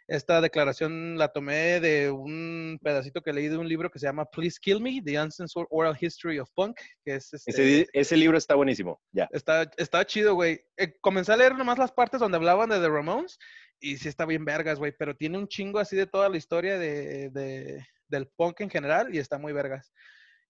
Esta 0.07 0.39
declaración 0.41 1.17
la 1.17 1.29
tomé 1.29 1.79
de 1.79 2.11
un 2.11 2.77
pedacito 2.83 3.21
que 3.23 3.33
leí 3.33 3.47
de 3.47 3.57
un 3.57 3.67
libro 3.67 3.89
que 3.89 3.97
se 3.99 4.05
llama 4.05 4.25
Please 4.25 4.59
Kill 4.61 4.79
Me, 4.81 5.01
The 5.03 5.19
Uncensored 5.19 5.65
Oral 5.71 5.97
History 5.99 6.37
of 6.37 6.49
Punk, 6.53 6.77
que 7.03 7.15
es 7.15 7.33
este, 7.33 7.49
Ese, 7.51 7.87
ese 7.93 8.17
libro 8.17 8.37
está 8.37 8.53
buenísimo, 8.53 9.01
ya. 9.13 9.27
Está, 9.31 9.71
está 9.77 10.05
chido, 10.05 10.35
güey. 10.35 10.61
Eh, 10.77 10.93
comencé 11.01 11.31
a 11.31 11.37
leer 11.37 11.55
nomás 11.55 11.79
las 11.79 11.91
partes 11.93 12.19
donde 12.19 12.35
hablaban 12.37 12.69
de 12.69 12.79
The 12.79 12.89
Ramones 12.89 13.39
y 13.79 13.97
sí 13.97 14.07
está 14.09 14.25
bien 14.25 14.45
vergas, 14.45 14.77
güey, 14.77 14.91
pero 14.91 15.15
tiene 15.15 15.37
un 15.39 15.47
chingo 15.47 15.79
así 15.79 15.95
de 15.95 16.05
toda 16.05 16.29
la 16.29 16.37
historia 16.37 16.77
de, 16.77 17.29
de- 17.31 17.83
del 18.09 18.27
punk 18.27 18.61
en 18.61 18.69
general 18.69 19.15
y 19.15 19.17
está 19.19 19.39
muy 19.39 19.53
vergas. 19.53 19.91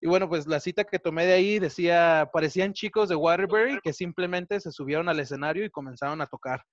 Y 0.01 0.07
bueno, 0.07 0.27
pues 0.29 0.45
la 0.45 0.59
cita 0.59 0.83
que 0.83 0.99
tomé 0.99 1.25
de 1.25 1.33
ahí 1.33 1.59
decía, 1.59 2.29
parecían 2.31 2.73
chicos 2.73 3.09
de 3.09 3.15
Waterbury 3.15 3.79
que 3.83 3.93
simplemente 3.93 4.59
se 4.59 4.71
subieron 4.71 5.09
al 5.09 5.19
escenario 5.19 5.65
y 5.65 5.69
comenzaron 5.69 6.21
a 6.21 6.27
tocar. 6.27 6.63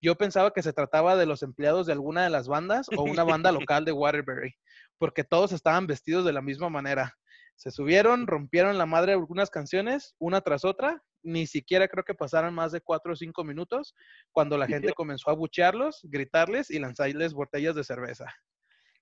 Yo 0.00 0.14
pensaba 0.14 0.52
que 0.52 0.62
se 0.62 0.72
trataba 0.72 1.16
de 1.16 1.26
los 1.26 1.42
empleados 1.42 1.86
de 1.86 1.92
alguna 1.92 2.24
de 2.24 2.30
las 2.30 2.48
bandas 2.48 2.86
o 2.96 3.02
una 3.02 3.24
banda 3.24 3.50
local 3.70 3.84
de 3.84 3.92
Waterbury, 3.92 4.54
porque 4.98 5.24
todos 5.24 5.52
estaban 5.52 5.86
vestidos 5.86 6.24
de 6.24 6.32
la 6.32 6.42
misma 6.42 6.68
manera. 6.68 7.14
Se 7.56 7.70
subieron, 7.70 8.26
rompieron 8.26 8.76
la 8.76 8.84
madre 8.84 9.12
algunas 9.12 9.48
canciones, 9.48 10.14
una 10.18 10.42
tras 10.42 10.64
otra, 10.64 11.02
ni 11.22 11.46
siquiera 11.46 11.88
creo 11.88 12.04
que 12.04 12.14
pasaron 12.14 12.54
más 12.54 12.70
de 12.72 12.80
cuatro 12.80 13.14
o 13.14 13.16
cinco 13.16 13.42
minutos 13.42 13.94
cuando 14.30 14.58
la 14.58 14.66
gente 14.66 14.92
comenzó 14.92 15.30
a 15.30 15.34
buchearlos, 15.34 16.00
gritarles 16.04 16.70
y 16.70 16.78
lanzarles 16.78 17.32
botellas 17.32 17.74
de 17.74 17.82
cerveza. 17.82 18.26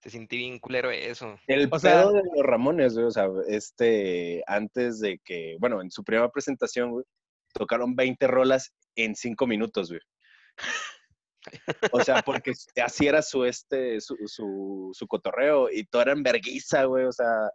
Se 0.05 0.11
sentí 0.11 0.37
bien 0.37 0.59
culero 0.59 0.90
eso. 0.90 1.38
El 1.47 1.67
O 1.73 1.79
sea- 1.79 2.03
pedo 2.03 2.12
de 2.12 2.23
los 2.37 2.45
Ramones, 2.45 2.93
güey, 2.93 3.07
o 3.07 3.11
sea, 3.11 3.27
este, 3.49 4.45
antes 4.47 5.01
de 5.01 5.19
que, 5.25 5.57
bueno, 5.59 5.81
en 5.81 5.90
su 5.90 6.05
primera 6.05 6.29
presentación, 6.31 6.90
güey, 6.90 7.07
tocaron 7.55 7.97
20 7.97 8.27
rolas 8.27 8.75
en 8.97 9.14
5 9.17 9.47
minutos, 9.47 9.88
güey. 9.88 10.01
O 11.93 12.01
sea, 12.03 12.23
porque 12.23 12.53
así 12.85 13.07
era 13.07 13.23
su, 13.23 13.45
este, 13.45 14.01
su, 14.01 14.17
su, 14.27 14.90
su 14.93 15.07
cotorreo 15.07 15.71
y 15.71 15.85
todo 15.85 16.03
era 16.03 16.12
en 16.12 16.23
verguiza, 16.23 16.85
güey, 16.85 17.05
o 17.05 17.12
sea, 17.12 17.51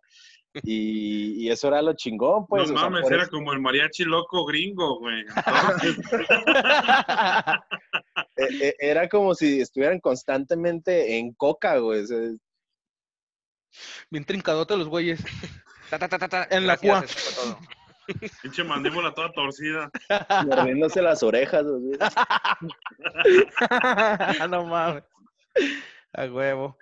y, 0.63 1.45
y 1.45 1.51
eso 1.51 1.67
era 1.67 1.81
lo 1.81 1.93
chingón, 1.93 2.45
pues. 2.47 2.69
no 2.69 2.75
o 2.75 2.79
sea, 2.79 2.89
mames, 2.89 3.09
era 3.12 3.23
eso- 3.23 3.31
como 3.31 3.53
el 3.53 3.59
mariachi 3.59 4.03
loco 4.03 4.45
gringo, 4.45 4.99
güey. 4.99 5.25
E- 8.38 8.67
e- 8.69 8.75
era 8.79 9.07
como 9.09 9.35
si 9.35 9.59
estuvieran 9.62 9.99
constantemente 9.99 11.17
en 11.17 11.33
coca, 11.33 11.77
güey. 11.77 12.03
Bien 14.09 14.25
trincadote 14.25 14.77
los 14.77 14.88
güeyes. 14.88 15.23
Ta, 15.89 15.99
ta, 15.99 16.07
ta, 16.07 16.17
ta, 16.19 16.27
ta. 16.29 16.47
En 16.49 16.65
la 16.65 16.77
cua. 16.77 17.03
pinche 18.41 18.63
mandíbula 18.63 19.13
toda 19.13 19.31
torcida. 19.33 19.91
mordiéndose 20.45 21.01
las 21.01 21.21
orejas, 21.21 21.65
güey. 21.65 21.99
no 24.49 24.65
mames. 24.65 25.03
A 26.13 26.25
huevo. 26.25 26.77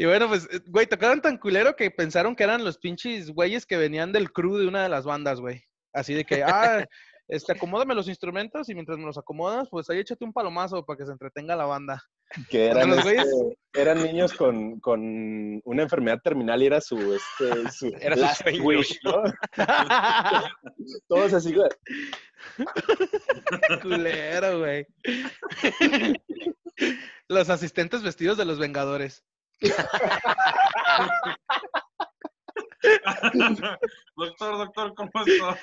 Y 0.00 0.06
bueno, 0.06 0.28
pues, 0.28 0.48
eh, 0.52 0.60
güey, 0.68 0.86
tocaron 0.86 1.20
tan 1.20 1.36
culero 1.38 1.74
que 1.74 1.90
pensaron 1.90 2.36
que 2.36 2.44
eran 2.44 2.64
los 2.64 2.78
pinches 2.78 3.30
güeyes 3.32 3.66
que 3.66 3.76
venían 3.76 4.12
del 4.12 4.32
crew 4.32 4.56
de 4.56 4.68
una 4.68 4.84
de 4.84 4.88
las 4.88 5.04
bandas, 5.04 5.40
güey. 5.40 5.64
Así 5.92 6.14
de 6.14 6.24
que, 6.24 6.42
ah, 6.46 6.86
este, 7.26 7.52
acomódame 7.52 7.96
los 7.96 8.06
instrumentos 8.08 8.68
y 8.68 8.74
mientras 8.74 8.96
me 8.96 9.04
los 9.06 9.18
acomodas, 9.18 9.68
pues 9.68 9.90
ahí 9.90 9.98
échate 9.98 10.24
un 10.24 10.32
palomazo 10.32 10.86
para 10.86 10.98
que 10.98 11.04
se 11.04 11.10
entretenga 11.10 11.56
la 11.56 11.64
banda. 11.64 12.00
Que 12.48 12.66
eran, 12.66 12.90
los 12.90 13.00
güeyes- 13.04 13.24
este, 13.24 13.58
eran 13.74 14.00
niños 14.00 14.32
con, 14.34 14.78
con 14.78 15.60
una 15.64 15.82
enfermedad 15.82 16.20
terminal 16.22 16.62
y 16.62 16.66
era 16.66 16.80
su, 16.80 16.96
este, 17.14 17.68
su 17.72 17.86
Era 18.00 18.14
su 18.14 18.22
last 18.22 18.42
wish, 18.62 19.00
¿no? 19.02 19.24
Todos 21.08 21.32
así, 21.32 21.52
güey. 21.52 21.68
Culero, 23.82 24.60
güey. 24.60 24.86
Los 27.26 27.50
asistentes 27.50 28.04
vestidos 28.04 28.38
de 28.38 28.44
los 28.44 28.60
Vengadores. 28.60 29.24
Doctor, 34.16 34.58
doctor, 34.58 34.94
¿cómo 34.94 35.10
está? 35.26 35.58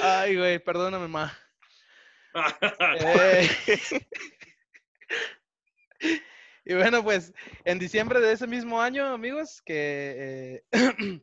Ay, 0.00 0.36
güey, 0.36 0.58
perdóname, 0.58 1.08
ma. 1.08 1.32
Eh, 2.36 3.48
y 6.64 6.74
bueno, 6.74 7.04
pues 7.04 7.32
en 7.64 7.78
diciembre 7.78 8.18
de 8.18 8.32
ese 8.32 8.48
mismo 8.48 8.82
año, 8.82 9.06
amigos, 9.06 9.62
que 9.62 10.64
eh, 10.72 11.22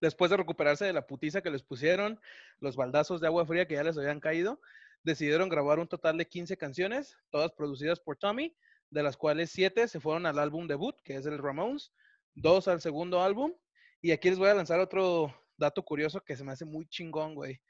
después 0.00 0.30
de 0.30 0.36
recuperarse 0.36 0.84
de 0.84 0.92
la 0.92 1.08
putiza 1.08 1.42
que 1.42 1.50
les 1.50 1.64
pusieron, 1.64 2.20
los 2.60 2.76
baldazos 2.76 3.20
de 3.20 3.26
agua 3.26 3.44
fría 3.44 3.66
que 3.66 3.74
ya 3.74 3.82
les 3.82 3.98
habían 3.98 4.20
caído, 4.20 4.60
decidieron 5.04 5.48
grabar 5.48 5.78
un 5.78 5.86
total 5.86 6.16
de 6.18 6.26
15 6.26 6.56
canciones, 6.56 7.16
todas 7.30 7.52
producidas 7.52 8.00
por 8.00 8.16
Tommy, 8.16 8.56
de 8.90 9.02
las 9.02 9.16
cuales 9.16 9.50
7 9.50 9.86
se 9.88 10.00
fueron 10.00 10.26
al 10.26 10.38
álbum 10.38 10.66
debut, 10.66 10.96
que 11.04 11.14
es 11.16 11.26
el 11.26 11.38
Ramones, 11.38 11.92
dos 12.34 12.66
al 12.68 12.80
segundo 12.80 13.22
álbum, 13.22 13.52
y 14.00 14.10
aquí 14.12 14.28
les 14.30 14.38
voy 14.38 14.48
a 14.48 14.54
lanzar 14.54 14.80
otro 14.80 15.34
dato 15.56 15.84
curioso 15.84 16.20
que 16.22 16.36
se 16.36 16.42
me 16.44 16.52
hace 16.52 16.64
muy 16.64 16.86
chingón, 16.88 17.34
güey. 17.34 17.60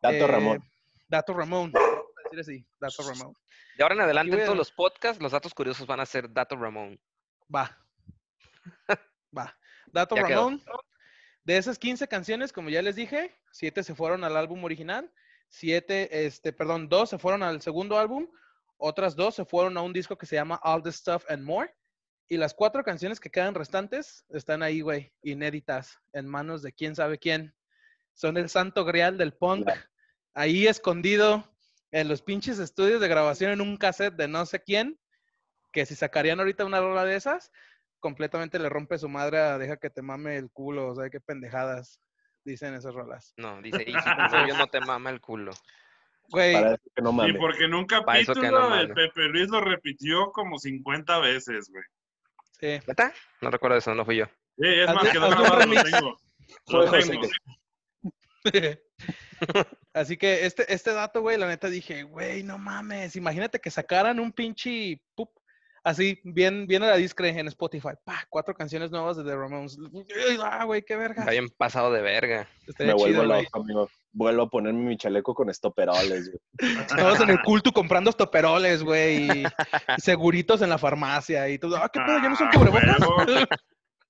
Dato 0.00 0.16
Eh, 0.16 0.26
Ramón. 0.26 0.64
Dato 1.08 1.34
Ramón. 1.34 1.72
decir 2.24 2.40
así, 2.40 2.66
Dato 2.80 3.02
Ramón. 3.08 3.34
De 3.76 3.82
ahora 3.82 3.94
en 3.96 4.00
adelante, 4.02 4.34
en 4.36 4.40
a- 4.42 4.44
todos 4.44 4.56
los 4.56 4.72
podcasts, 4.72 5.22
los 5.22 5.32
datos 5.32 5.52
curiosos 5.54 5.86
van 5.86 6.00
a 6.00 6.06
ser 6.06 6.32
Dato 6.32 6.56
Ramón. 6.56 6.98
Va. 7.54 7.76
Va. 9.36 9.56
Dato 9.92 10.16
Ya 10.16 10.24
quedó. 10.26 10.36
Ramón. 10.44 10.62
De 11.44 11.56
esas 11.58 11.78
15 11.78 12.08
canciones, 12.08 12.52
como 12.52 12.70
ya 12.70 12.80
les 12.82 12.96
dije, 12.96 13.34
7 13.52 13.82
se 13.82 13.94
fueron 13.94 14.24
al 14.24 14.36
álbum 14.36 14.64
original, 14.64 15.12
7, 15.54 16.26
este, 16.26 16.52
perdón, 16.52 16.88
2 16.88 17.10
se 17.10 17.18
fueron 17.18 17.42
al 17.42 17.62
segundo 17.62 17.98
álbum, 17.98 18.26
otras 18.76 19.14
2 19.14 19.34
se 19.34 19.44
fueron 19.44 19.76
a 19.76 19.82
un 19.82 19.92
disco 19.92 20.18
que 20.18 20.26
se 20.26 20.34
llama 20.34 20.60
All 20.64 20.82
the 20.82 20.90
Stuff 20.90 21.24
and 21.28 21.44
More. 21.44 21.72
Y 22.26 22.38
las 22.38 22.54
cuatro 22.54 22.82
canciones 22.82 23.20
que 23.20 23.30
quedan 23.30 23.54
restantes 23.54 24.24
están 24.30 24.62
ahí, 24.62 24.80
güey, 24.80 25.12
inéditas, 25.22 25.98
en 26.12 26.26
manos 26.26 26.62
de 26.62 26.72
quién 26.72 26.96
sabe 26.96 27.18
quién. 27.18 27.54
Son 28.14 28.36
el 28.36 28.48
santo 28.48 28.84
grial 28.84 29.16
del 29.18 29.34
punk, 29.34 29.68
ahí 30.32 30.66
escondido 30.66 31.44
en 31.92 32.08
los 32.08 32.22
pinches 32.22 32.58
estudios 32.58 33.00
de 33.00 33.08
grabación 33.08 33.52
en 33.52 33.60
un 33.60 33.76
cassette 33.76 34.16
de 34.16 34.26
no 34.26 34.46
sé 34.46 34.60
quién, 34.60 34.98
que 35.70 35.86
si 35.86 35.94
sacarían 35.94 36.40
ahorita 36.40 36.64
una 36.64 36.80
rola 36.80 37.04
de 37.04 37.14
esas, 37.14 37.52
completamente 38.00 38.58
le 38.58 38.68
rompe 38.68 38.98
su 38.98 39.08
madre 39.08 39.38
deja 39.58 39.76
que 39.76 39.90
te 39.90 40.02
mame 40.02 40.36
el 40.36 40.50
culo, 40.50 40.88
o 40.88 40.96
sea, 40.96 41.10
qué 41.10 41.20
pendejadas 41.20 42.00
dicen 42.44 42.74
esas 42.74 42.94
rolas. 42.94 43.32
No, 43.36 43.60
dice 43.62 43.82
Easy, 43.88 44.10
por 44.30 44.48
yo 44.48 44.56
no 44.56 44.66
te 44.66 44.80
mama 44.80 45.10
el 45.10 45.20
culo. 45.20 45.52
Güey, 46.28 46.54
Para 46.54 46.74
eso 46.74 46.82
que 46.94 47.02
no 47.02 47.28
Y 47.28 47.32
porque 47.34 47.64
en 47.64 47.74
un 47.74 47.86
que 47.86 47.96
capítulo 47.96 48.50
no 48.50 48.74
el. 48.76 48.92
Pepe 48.92 49.24
Luis 49.28 49.48
lo 49.48 49.60
repitió 49.60 50.32
como 50.32 50.58
50 50.58 51.18
veces, 51.20 51.70
güey. 51.70 51.84
sí. 52.60 52.80
¿Neta? 52.86 53.12
No 53.40 53.50
recuerdo 53.50 53.76
eso, 53.76 53.94
no 53.94 54.04
fui 54.04 54.16
yo. 54.16 54.26
Sí, 54.56 54.66
es 54.66 54.86
más, 54.86 55.04
hazle 55.04 55.18
un 55.20 55.30
grabado, 55.30 55.66
lo 55.66 55.82
tengo. 55.82 56.16
Lo 56.68 56.90
tengo. 56.90 57.22
que- 58.52 58.82
Así 59.92 60.16
que 60.16 60.44
este, 60.46 60.72
este 60.72 60.92
dato, 60.92 61.20
güey, 61.20 61.38
la 61.38 61.46
neta 61.46 61.68
dije, 61.68 62.02
güey, 62.04 62.42
no 62.42 62.58
mames, 62.58 63.16
imagínate 63.16 63.60
que 63.60 63.70
sacaran 63.70 64.18
un 64.20 64.32
pinche 64.32 65.00
pup, 65.14 65.30
así, 65.84 66.20
bien, 66.24 66.66
bien 66.66 66.82
a 66.82 66.88
la 66.88 66.96
discre 66.96 67.28
en 67.28 67.46
Spotify, 67.48 67.90
pa, 68.04 68.26
cuatro 68.28 68.54
canciones 68.54 68.90
nuevas 68.90 69.16
de 69.16 69.22
The 69.24 69.36
Ramones. 69.36 69.78
Ah, 70.42 70.64
güey, 70.64 70.82
qué 70.82 70.96
verga. 70.96 71.20
Está 71.22 71.30
bien 71.32 71.48
pasado 71.50 71.92
de 71.92 72.00
verga. 72.02 72.48
Me 72.78 72.94
vuelvo 72.94 73.22
chido, 73.22 73.24
loco, 73.24 73.60
amigo. 73.60 73.88
Vuelvo 74.12 74.42
a 74.42 74.48
ponerme 74.50 74.80
mi 74.80 74.96
chaleco 74.96 75.34
con 75.34 75.50
estoperoles, 75.50 76.30
güey. 76.30 76.40
Todos 76.96 77.20
en 77.20 77.30
el 77.30 77.40
culto 77.42 77.72
comprando 77.72 78.10
estoperoles, 78.10 78.82
güey, 78.82 79.42
y 79.42 79.44
seguritos 79.98 80.62
en 80.62 80.70
la 80.70 80.78
farmacia 80.78 81.48
y 81.48 81.58
todo. 81.58 81.76
Ah, 81.76 81.88
qué 81.92 82.00
pedo, 82.00 82.18
ya 82.18 82.28
no 82.30 82.36
son 82.36 82.48
Ah, 82.48 82.50
cubrebocas. 82.56 82.98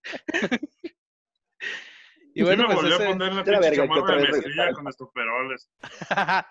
y 2.35 2.43
bueno, 2.43 2.65
sí 2.65 2.69
me 2.69 2.75
pues 2.75 2.77
volvió 2.77 2.95
ese- 2.97 3.05
a 3.05 3.11
poner 3.13 3.33
la 3.33 3.35
la 3.39 3.45
pinche 3.45 3.61
verga, 3.61 3.71
que 3.71 3.77
chamarra 3.77 4.03
otra 4.03 4.17
de 4.17 4.23
vez 4.67 4.75
con 4.75 4.89
estos 4.89 5.09
peroles. 5.15 5.71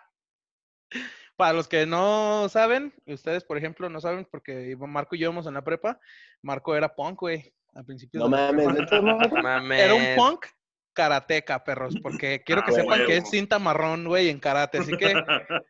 Para 1.36 1.54
los 1.54 1.68
que 1.68 1.86
no 1.86 2.48
saben, 2.50 2.94
ustedes, 3.06 3.44
por 3.44 3.58
ejemplo, 3.58 3.90
no 3.90 4.00
saben 4.00 4.28
porque 4.30 4.76
Marco 4.80 5.16
y 5.16 5.20
yo 5.20 5.26
íbamos 5.26 5.48
en 5.48 5.56
la 5.56 5.64
prepa, 5.64 6.00
Marco 6.42 6.76
era 6.76 6.94
punk, 6.94 7.22
güey, 7.22 7.54
al 7.74 7.86
principio. 7.86 8.20
No 8.20 8.30
mames, 8.30 8.68
no. 9.02 9.18
Mames. 9.42 9.80
Era 9.82 9.94
un 9.96 10.16
punk 10.16 10.46
karateca, 10.94 11.64
perros, 11.64 11.96
porque 12.02 12.44
quiero 12.46 12.64
que 12.64 12.72
Ah, 12.72 12.76
sepan 12.76 13.06
que 13.06 13.18
es 13.18 13.30
cinta 13.30 13.58
marrón, 13.58 14.06
güey, 14.06 14.30
en 14.30 14.40
karate, 14.40 14.78
así 14.78 14.96
que 14.96 15.14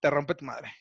te 0.00 0.10
rompe 0.10 0.34
tu 0.34 0.44
madre. 0.44 0.72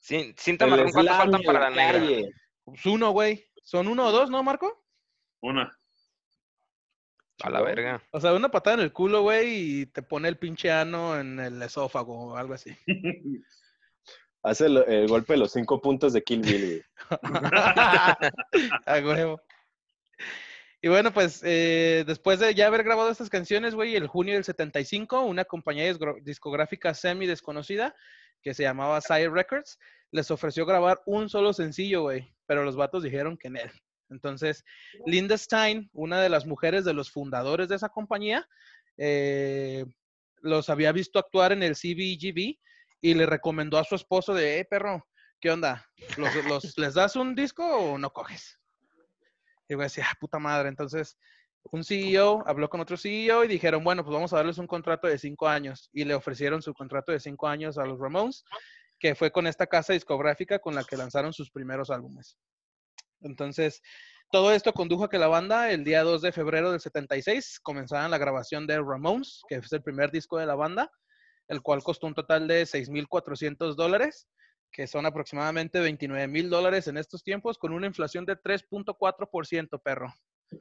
Sin, 0.00 0.36
cinta 0.36 0.64
El 0.66 0.70
marrón, 0.70 0.92
¿cuánto 0.92 1.12
slam 1.12 1.22
faltan 1.22 1.42
para 1.42 1.60
la 1.68 1.70
negra? 1.70 2.28
Pues 2.64 2.86
uno, 2.86 3.10
güey. 3.10 3.44
Son 3.62 3.88
uno 3.88 4.06
o 4.06 4.12
dos, 4.12 4.30
¿no, 4.30 4.42
Marco? 4.44 4.84
Una. 5.42 5.76
A 7.42 7.50
la 7.50 7.60
verga. 7.60 8.02
O 8.12 8.20
sea, 8.20 8.32
una 8.32 8.50
patada 8.50 8.74
en 8.74 8.82
el 8.82 8.92
culo, 8.92 9.22
güey, 9.22 9.80
y 9.80 9.86
te 9.86 10.02
pone 10.02 10.28
el 10.28 10.38
pinche 10.38 10.70
ano 10.70 11.18
en 11.18 11.38
el 11.38 11.60
esófago 11.62 12.32
o 12.32 12.36
algo 12.36 12.54
así. 12.54 12.76
Hace 14.42 14.66
el, 14.66 14.76
el 14.86 15.08
golpe 15.08 15.32
de 15.32 15.40
los 15.40 15.52
cinco 15.52 15.80
puntos 15.80 16.12
de 16.12 16.22
Kill 16.22 16.40
Bill, 16.40 16.66
güey. 16.66 16.82
A 18.86 18.98
huevo. 19.00 19.40
Y 20.80 20.88
bueno, 20.88 21.12
pues 21.12 21.42
eh, 21.44 22.04
después 22.06 22.38
de 22.38 22.54
ya 22.54 22.68
haber 22.68 22.84
grabado 22.84 23.10
estas 23.10 23.28
canciones, 23.28 23.74
güey, 23.74 23.96
el 23.96 24.06
junio 24.06 24.34
del 24.34 24.44
75, 24.44 25.22
una 25.22 25.44
compañía 25.44 25.92
discográfica 26.22 26.94
semi 26.94 27.26
desconocida 27.26 27.94
que 28.40 28.54
se 28.54 28.62
llamaba 28.62 29.00
Sire 29.00 29.30
Records 29.30 29.78
les 30.12 30.30
ofreció 30.30 30.64
grabar 30.64 31.02
un 31.06 31.28
solo 31.28 31.52
sencillo, 31.52 32.02
güey, 32.02 32.32
pero 32.46 32.64
los 32.64 32.76
vatos 32.76 33.02
dijeron 33.02 33.36
que 33.36 33.48
en 33.48 33.56
él. 33.56 33.70
Entonces, 34.10 34.64
Linda 35.04 35.36
Stein, 35.36 35.90
una 35.92 36.20
de 36.20 36.28
las 36.28 36.46
mujeres 36.46 36.84
de 36.84 36.94
los 36.94 37.10
fundadores 37.10 37.68
de 37.68 37.76
esa 37.76 37.88
compañía, 37.88 38.48
eh, 38.96 39.84
los 40.40 40.70
había 40.70 40.92
visto 40.92 41.18
actuar 41.18 41.52
en 41.52 41.62
el 41.62 41.74
CBGB 41.74 42.58
y 43.00 43.14
le 43.14 43.26
recomendó 43.26 43.78
a 43.78 43.84
su 43.84 43.94
esposo 43.94 44.34
de, 44.34 44.64
perro, 44.68 45.06
¿qué 45.40 45.50
onda? 45.50 45.84
¿Los, 46.16 46.30
les 46.78 46.94
das 46.94 47.16
un 47.16 47.34
disco 47.34 47.64
o 47.64 47.98
no 47.98 48.12
coges? 48.12 48.58
Y 49.68 49.74
güey 49.74 49.86
decía, 49.86 50.06
ah, 50.08 50.16
puta 50.20 50.38
madre. 50.38 50.68
Entonces, 50.68 51.18
un 51.72 51.84
CEO 51.84 52.44
habló 52.46 52.68
con 52.68 52.80
otro 52.80 52.96
CEO 52.96 53.44
y 53.44 53.48
dijeron, 53.48 53.82
bueno, 53.82 54.04
pues 54.04 54.14
vamos 54.14 54.32
a 54.32 54.36
darles 54.36 54.58
un 54.58 54.66
contrato 54.66 55.08
de 55.08 55.18
cinco 55.18 55.48
años. 55.48 55.90
Y 55.92 56.04
le 56.04 56.14
ofrecieron 56.14 56.62
su 56.62 56.72
contrato 56.72 57.12
de 57.12 57.20
cinco 57.20 57.48
años 57.48 57.76
a 57.78 57.84
los 57.84 57.98
Ramones, 57.98 58.44
que 58.98 59.14
fue 59.14 59.30
con 59.30 59.46
esta 59.46 59.66
casa 59.66 59.92
discográfica 59.92 60.58
con 60.58 60.74
la 60.74 60.84
que 60.84 60.96
lanzaron 60.96 61.32
sus 61.32 61.50
primeros 61.50 61.90
álbumes. 61.90 62.38
Entonces, 63.26 63.82
todo 64.32 64.52
esto 64.52 64.72
condujo 64.72 65.04
a 65.04 65.10
que 65.10 65.18
la 65.18 65.28
banda, 65.28 65.70
el 65.70 65.84
día 65.84 66.02
2 66.02 66.22
de 66.22 66.32
febrero 66.32 66.72
del 66.72 66.80
76, 66.80 67.60
comenzaran 67.60 68.10
la 68.10 68.18
grabación 68.18 68.66
de 68.66 68.78
Ramones, 68.78 69.42
que 69.48 69.56
es 69.56 69.72
el 69.72 69.82
primer 69.82 70.10
disco 70.10 70.38
de 70.38 70.46
la 70.46 70.54
banda, 70.54 70.90
el 71.48 71.62
cual 71.62 71.82
costó 71.82 72.06
un 72.06 72.14
total 72.14 72.48
de 72.48 72.62
6.400 72.62 73.76
dólares, 73.76 74.26
que 74.72 74.86
son 74.86 75.06
aproximadamente 75.06 75.78
29 75.80 76.26
mil 76.28 76.50
dólares 76.50 76.88
en 76.88 76.96
estos 76.96 77.22
tiempos, 77.22 77.56
con 77.56 77.72
una 77.72 77.86
inflación 77.86 78.24
de 78.26 78.36
3.4%, 78.36 79.80
perro. 79.82 80.12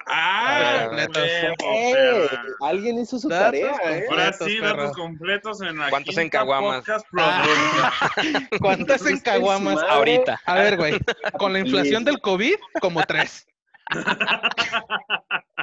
¡Ah! 0.07 0.85
completos. 0.87 1.23
¡Eh! 1.63 2.29
Alguien 2.61 2.99
hizo 2.99 3.19
su 3.19 3.29
Datos 3.29 3.45
tarea, 3.45 3.71
¿eh? 3.97 4.05
Ahora 4.09 4.25
completos, 4.31 4.47
sí, 4.47 4.59
perro. 4.59 4.77
datos 4.81 4.97
completos 4.97 5.61
en 5.61 5.77
la 5.77 5.89
¿Cuántos 5.89 6.17
en 6.17 6.29
caguamas? 6.29 6.83
Ah. 7.17 7.43
¿Cuántas 8.61 9.05
en 9.05 9.19
caguamas? 9.19 9.81
Ahorita. 9.83 10.39
A 10.45 10.55
ver, 10.55 10.77
güey, 10.77 10.97
con 11.37 11.53
la 11.53 11.59
inflación 11.59 12.03
del 12.03 12.19
COVID, 12.19 12.55
como 12.81 13.03
tres. 13.03 13.47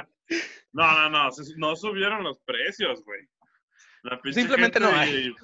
No, 0.71 0.91
no, 0.91 1.09
no, 1.09 1.29
no 1.57 1.75
subieron 1.75 2.23
los 2.23 2.39
precios, 2.39 3.03
güey. 3.03 3.21
Simplemente 4.33 4.79
no 4.79 4.87
hay. 4.89 5.27
y- 5.27 5.35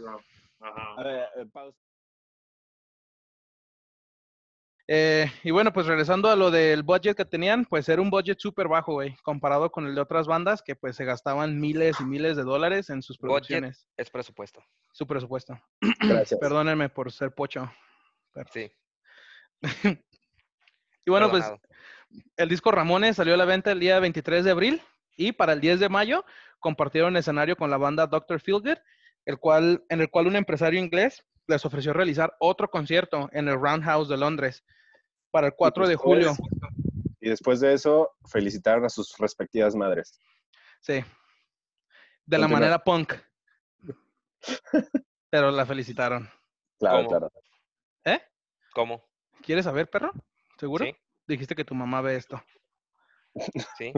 Ajá. 0.61 0.93
A 0.97 1.03
ver, 1.03 1.27
eh, 1.37 1.45
pausa. 1.53 1.77
Eh, 4.91 5.31
y 5.43 5.51
bueno, 5.51 5.71
pues 5.71 5.85
regresando 5.85 6.31
a 6.31 6.35
lo 6.35 6.49
del 6.49 6.81
budget 6.81 7.15
que 7.15 7.23
tenían, 7.23 7.63
pues 7.63 7.87
era 7.89 8.01
un 8.01 8.09
budget 8.09 8.39
súper 8.39 8.67
bajo, 8.67 8.93
güey, 8.93 9.15
comparado 9.21 9.71
con 9.71 9.85
el 9.85 9.93
de 9.93 10.01
otras 10.01 10.25
bandas 10.25 10.63
que 10.63 10.75
pues 10.75 10.95
se 10.95 11.05
gastaban 11.05 11.59
miles 11.59 11.99
y 11.99 12.05
miles 12.05 12.35
de 12.35 12.41
dólares 12.41 12.89
en 12.89 13.03
sus 13.03 13.19
Budget. 13.19 13.29
producciones. 13.29 13.87
Es 13.97 14.09
presupuesto. 14.09 14.63
Su 14.91 15.05
presupuesto. 15.05 15.61
Gracias. 15.99 16.39
Perdónenme 16.41 16.89
por 16.89 17.11
ser 17.11 17.31
pocho. 17.31 17.71
Sí. 18.51 18.71
Y 21.05 21.11
bueno, 21.11 21.31
pues 21.31 21.43
el 22.37 22.49
disco 22.49 22.71
Ramones 22.71 23.15
salió 23.15 23.33
a 23.33 23.37
la 23.37 23.45
venta 23.45 23.71
el 23.71 23.79
día 23.79 23.99
23 23.99 24.45
de 24.45 24.51
abril 24.51 24.81
y 25.17 25.31
para 25.31 25.53
el 25.53 25.61
10 25.61 25.79
de 25.79 25.89
mayo 25.89 26.23
compartieron 26.59 27.17
escenario 27.17 27.55
con 27.55 27.71
la 27.71 27.77
banda 27.77 28.05
Dr. 28.05 28.39
Feelgood, 28.39 28.77
el 29.25 29.39
cual, 29.39 29.83
en 29.89 30.01
el 30.01 30.11
cual 30.11 30.27
un 30.27 30.35
empresario 30.35 30.79
inglés 30.79 31.23
les 31.47 31.65
ofreció 31.65 31.93
realizar 31.93 32.35
otro 32.39 32.69
concierto 32.69 33.27
en 33.31 33.47
el 33.47 33.55
Roundhouse 33.55 34.07
de 34.07 34.17
Londres 34.17 34.63
para 35.31 35.47
el 35.47 35.53
4 35.55 35.87
de 35.87 35.95
julio. 35.95 36.33
Y 37.21 37.29
después 37.29 37.59
de 37.59 37.73
eso, 37.73 38.15
felicitaron 38.29 38.85
a 38.85 38.89
sus 38.89 39.17
respectivas 39.17 39.75
madres. 39.75 40.19
Sí. 40.81 41.03
De 42.25 42.37
la 42.37 42.47
manera 42.47 42.79
punk. 42.79 43.13
Pero 45.29 45.51
la 45.51 45.65
felicitaron. 45.65 46.29
Claro, 46.79 46.97
¿Cómo? 46.97 47.09
claro. 47.09 47.31
¿Eh? 48.05 48.21
¿Cómo? 48.73 49.05
¿Quieres 49.41 49.65
saber, 49.65 49.89
perro? 49.89 50.11
¿Seguro? 50.57 50.85
Sí. 50.85 50.95
Dijiste 51.27 51.55
que 51.55 51.65
tu 51.65 51.75
mamá 51.75 52.01
ve 52.01 52.15
esto. 52.15 52.41
Sí. 53.77 53.93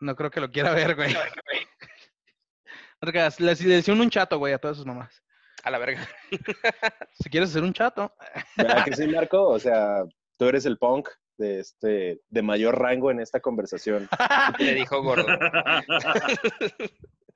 No 0.00 0.16
creo 0.16 0.30
que 0.30 0.40
lo 0.40 0.50
quiera 0.50 0.72
ver, 0.72 0.94
güey. 0.94 1.14
Les 3.38 3.60
le 3.60 3.78
hicieron 3.78 4.00
un 4.00 4.10
chato, 4.10 4.38
güey, 4.38 4.52
a 4.52 4.58
todas 4.58 4.76
sus 4.76 4.86
mamás. 4.86 5.22
A 5.64 5.70
la 5.70 5.78
verga. 5.78 6.06
Si 7.14 7.30
quieres 7.30 7.50
hacer 7.50 7.62
un 7.62 7.72
chato. 7.72 8.12
¿Verdad 8.56 8.84
que 8.84 8.96
sí, 8.96 9.06
Marco? 9.06 9.48
O 9.48 9.58
sea, 9.58 10.04
tú 10.38 10.46
eres 10.48 10.64
el 10.66 10.78
punk 10.78 11.08
de 11.38 11.60
este 11.60 12.20
de 12.28 12.42
mayor 12.42 12.78
rango 12.78 13.10
en 13.10 13.20
esta 13.20 13.40
conversación. 13.40 14.08
Le 14.58 14.74
dijo 14.74 15.02
gordo. 15.02 15.26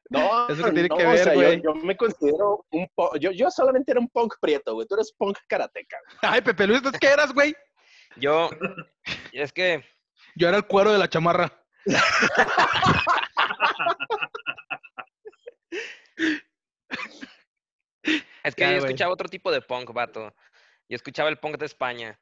No, 0.09 0.49
Eso 0.49 0.63
que 0.67 0.71
tiene 0.71 0.89
no, 0.89 0.97
que 0.97 1.05
o 1.05 1.11
ver, 1.11 1.19
sea, 1.19 1.35
yo- 1.35 1.41
güey. 1.41 1.61
yo, 1.61 1.75
me 1.75 1.97
considero 1.97 2.65
un 2.71 2.89
punk, 2.95 3.19
yo, 3.19 3.33
yo 3.33 3.51
solamente 3.51 3.91
era 3.91 3.99
un 4.01 4.09
punk 4.09 4.35
prieto, 4.41 4.75
güey. 4.75 4.87
Tú 4.87 4.95
eres 4.95 5.13
punk 5.19 5.37
karateca. 5.49 5.97
Ay, 6.23 6.43
Pepe 6.43 6.65
Luis, 6.69 6.81
¿tú 6.81 6.93
qué 7.01 7.09
eras, 7.09 7.33
güey? 7.35 7.53
Yo, 8.15 8.49
es 9.33 9.53
que 9.53 9.85
Yo 10.37 10.47
era 10.47 10.59
el 10.59 10.67
cuero 10.69 10.93
de 10.93 10.99
la 10.99 11.09
chamarra. 11.09 11.53
Es 18.45 18.55
que 18.55 18.63
Ya, 18.63 18.71
yo 18.73 18.79
güey. 18.79 18.87
escuchaba 18.91 19.13
otro 19.13 19.29
tipo 19.29 19.51
de 19.51 19.61
punk, 19.61 19.93
vato. 19.93 20.35
Yo 20.89 20.95
escuchaba 20.97 21.29
el 21.29 21.39
punk 21.39 21.59
de 21.59 21.67
España. 21.67 22.19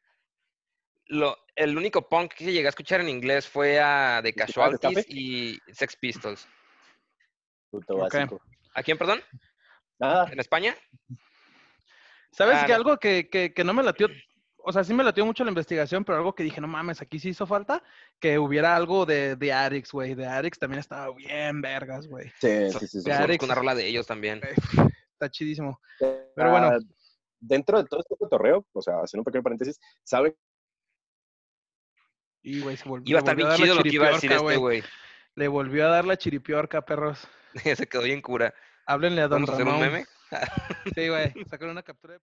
Lo, 1.06 1.36
el 1.54 1.76
único 1.76 2.08
punk 2.08 2.32
que 2.34 2.44
llegué 2.44 2.66
a 2.66 2.70
escuchar 2.70 3.00
en 3.00 3.08
inglés 3.08 3.46
fue 3.46 3.78
a 3.80 4.20
The 4.22 4.30
¿Escuchabas 4.30 4.78
Casualties 4.78 5.06
y 5.10 5.58
Sex 5.72 5.96
Pistols. 5.96 6.48
Puto 7.70 7.96
básico. 7.98 8.40
¿A 8.74 8.82
quién, 8.82 8.96
perdón? 8.98 9.20
Nada, 9.98 10.28
¿En 10.32 10.40
España? 10.40 10.74
¿Sabes 12.32 12.56
Ah, 12.58 12.66
que 12.66 12.72
no. 12.72 12.76
algo 12.76 12.96
que, 12.98 13.28
que, 13.28 13.52
que 13.54 13.64
no 13.64 13.74
me 13.74 13.82
latió? 13.82 14.08
O 14.66 14.72
sea, 14.72 14.82
sí 14.82 14.94
me 14.94 15.04
latió 15.04 15.26
mucho 15.26 15.44
la 15.44 15.50
investigación, 15.50 16.04
pero 16.04 16.16
algo 16.18 16.34
que 16.34 16.42
dije, 16.42 16.60
no 16.60 16.66
mames, 16.66 17.02
aquí 17.02 17.18
sí 17.18 17.28
hizo 17.28 17.46
falta 17.46 17.82
que 18.18 18.38
hubiera 18.38 18.74
algo 18.74 19.04
de, 19.04 19.36
de 19.36 19.52
Addicts, 19.52 19.92
güey. 19.92 20.14
De 20.14 20.26
Addicts 20.26 20.58
también 20.58 20.80
estaba 20.80 21.14
bien 21.14 21.60
vergas, 21.60 22.06
güey. 22.08 22.30
sí, 22.40 22.70
sí, 22.70 22.78
sí. 22.86 23.00
sí. 23.00 23.02
Conozco 23.04 23.24
Alex. 23.24 23.44
una 23.44 23.54
rola 23.54 23.74
de 23.74 23.86
ellos 23.86 24.06
también. 24.06 24.40
Está 25.12 25.30
chidísimo. 25.30 25.78
Pero 25.98 26.50
bueno. 26.50 26.68
Ah, 26.68 26.78
Dentro 27.46 27.76
de 27.82 27.86
todo 27.86 28.00
este 28.00 28.16
cotorreo, 28.16 28.64
o 28.72 28.80
sea, 28.80 28.94
haciendo 29.02 29.20
un 29.20 29.24
pequeño 29.26 29.42
paréntesis, 29.42 29.78
¿saben? 30.02 30.34
Y, 32.46 32.60
güey, 32.60 32.76
se 32.76 32.86
volvió, 32.88 33.08
Iba 33.10 33.18
a 33.18 33.20
estar 33.20 33.36
le 33.36 33.44
bien 33.44 33.56
chido 33.56 33.74
lo 33.74 33.82
que 33.82 33.88
iba 33.88 34.06
a 34.06 34.10
decir 34.12 34.30
este 34.30 34.56
güey. 34.56 34.82
Le 35.34 35.48
volvió 35.48 35.86
a 35.86 35.88
dar 35.88 36.04
la 36.04 36.16
chiripiorca, 36.18 36.82
perros. 36.84 37.26
Se 37.76 37.86
quedó 37.88 38.02
bien 38.02 38.20
cura. 38.20 38.54
Háblenle 38.86 39.22
a 39.22 39.28
Don 39.28 39.44
¿Vamos 39.46 39.50
a 39.50 39.52
hacer 39.54 39.66
un 39.66 39.72
Ramón. 39.80 39.92
meme? 39.92 40.06
Sí, 40.94 41.08
güey. 41.08 41.32
Sacaron 41.48 41.72
una 41.72 41.82
captura. 41.82 42.14
de- 42.14 42.20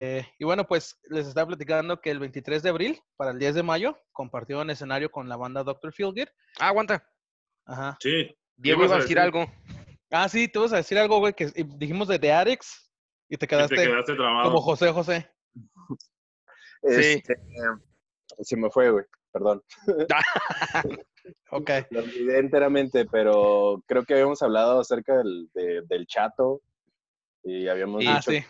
Eh, 0.00 0.26
y 0.38 0.44
bueno, 0.44 0.66
pues 0.66 0.98
les 1.10 1.26
estaba 1.28 1.46
platicando 1.48 2.00
que 2.00 2.10
el 2.10 2.18
23 2.18 2.62
de 2.62 2.70
abril, 2.70 3.00
para 3.16 3.30
el 3.30 3.38
10 3.38 3.54
de 3.54 3.62
mayo, 3.62 3.96
compartieron 4.10 4.68
escenario 4.70 5.10
con 5.12 5.28
la 5.28 5.36
banda 5.36 5.62
Dr. 5.62 5.92
Feelgood. 5.92 6.28
Ah, 6.58 6.68
aguanta. 6.68 7.08
Ajá. 7.66 7.96
Sí. 8.00 8.36
Diego 8.56 8.80
ibas 8.80 8.90
iba 8.90 8.96
a 8.96 9.00
decir 9.02 9.18
algo. 9.20 9.46
Ah, 10.10 10.28
sí, 10.28 10.48
te 10.48 10.58
vas 10.58 10.72
a 10.72 10.76
decir 10.76 10.98
algo, 10.98 11.18
güey, 11.20 11.34
que 11.34 11.46
dijimos 11.76 12.08
de 12.08 12.18
The 12.18 12.32
Addicts 12.32 12.90
y 13.28 13.36
te 13.36 13.46
que 13.46 13.54
quedaste 13.54 13.76
te 13.76 13.86
quedaste 13.86 14.14
trabado. 14.14 14.42
como 14.48 14.60
José 14.60 14.90
José. 14.92 15.30
Sí. 16.84 17.22
Este, 17.22 17.36
se 18.40 18.56
me 18.56 18.68
fue, 18.70 18.90
güey, 18.90 19.04
perdón. 19.32 19.62
Ok. 21.52 21.70
Lo 21.90 22.00
olvidé 22.00 22.38
enteramente, 22.40 23.04
pero 23.04 23.80
creo 23.86 24.04
que 24.04 24.14
habíamos 24.14 24.42
hablado 24.42 24.80
acerca 24.80 25.18
del, 25.18 25.48
de- 25.54 25.82
del 25.82 26.06
chato 26.08 26.60
y 27.44 27.68
habíamos 27.68 28.02
Ah, 28.04 28.16
dicho 28.16 28.32
sí. 28.32 28.44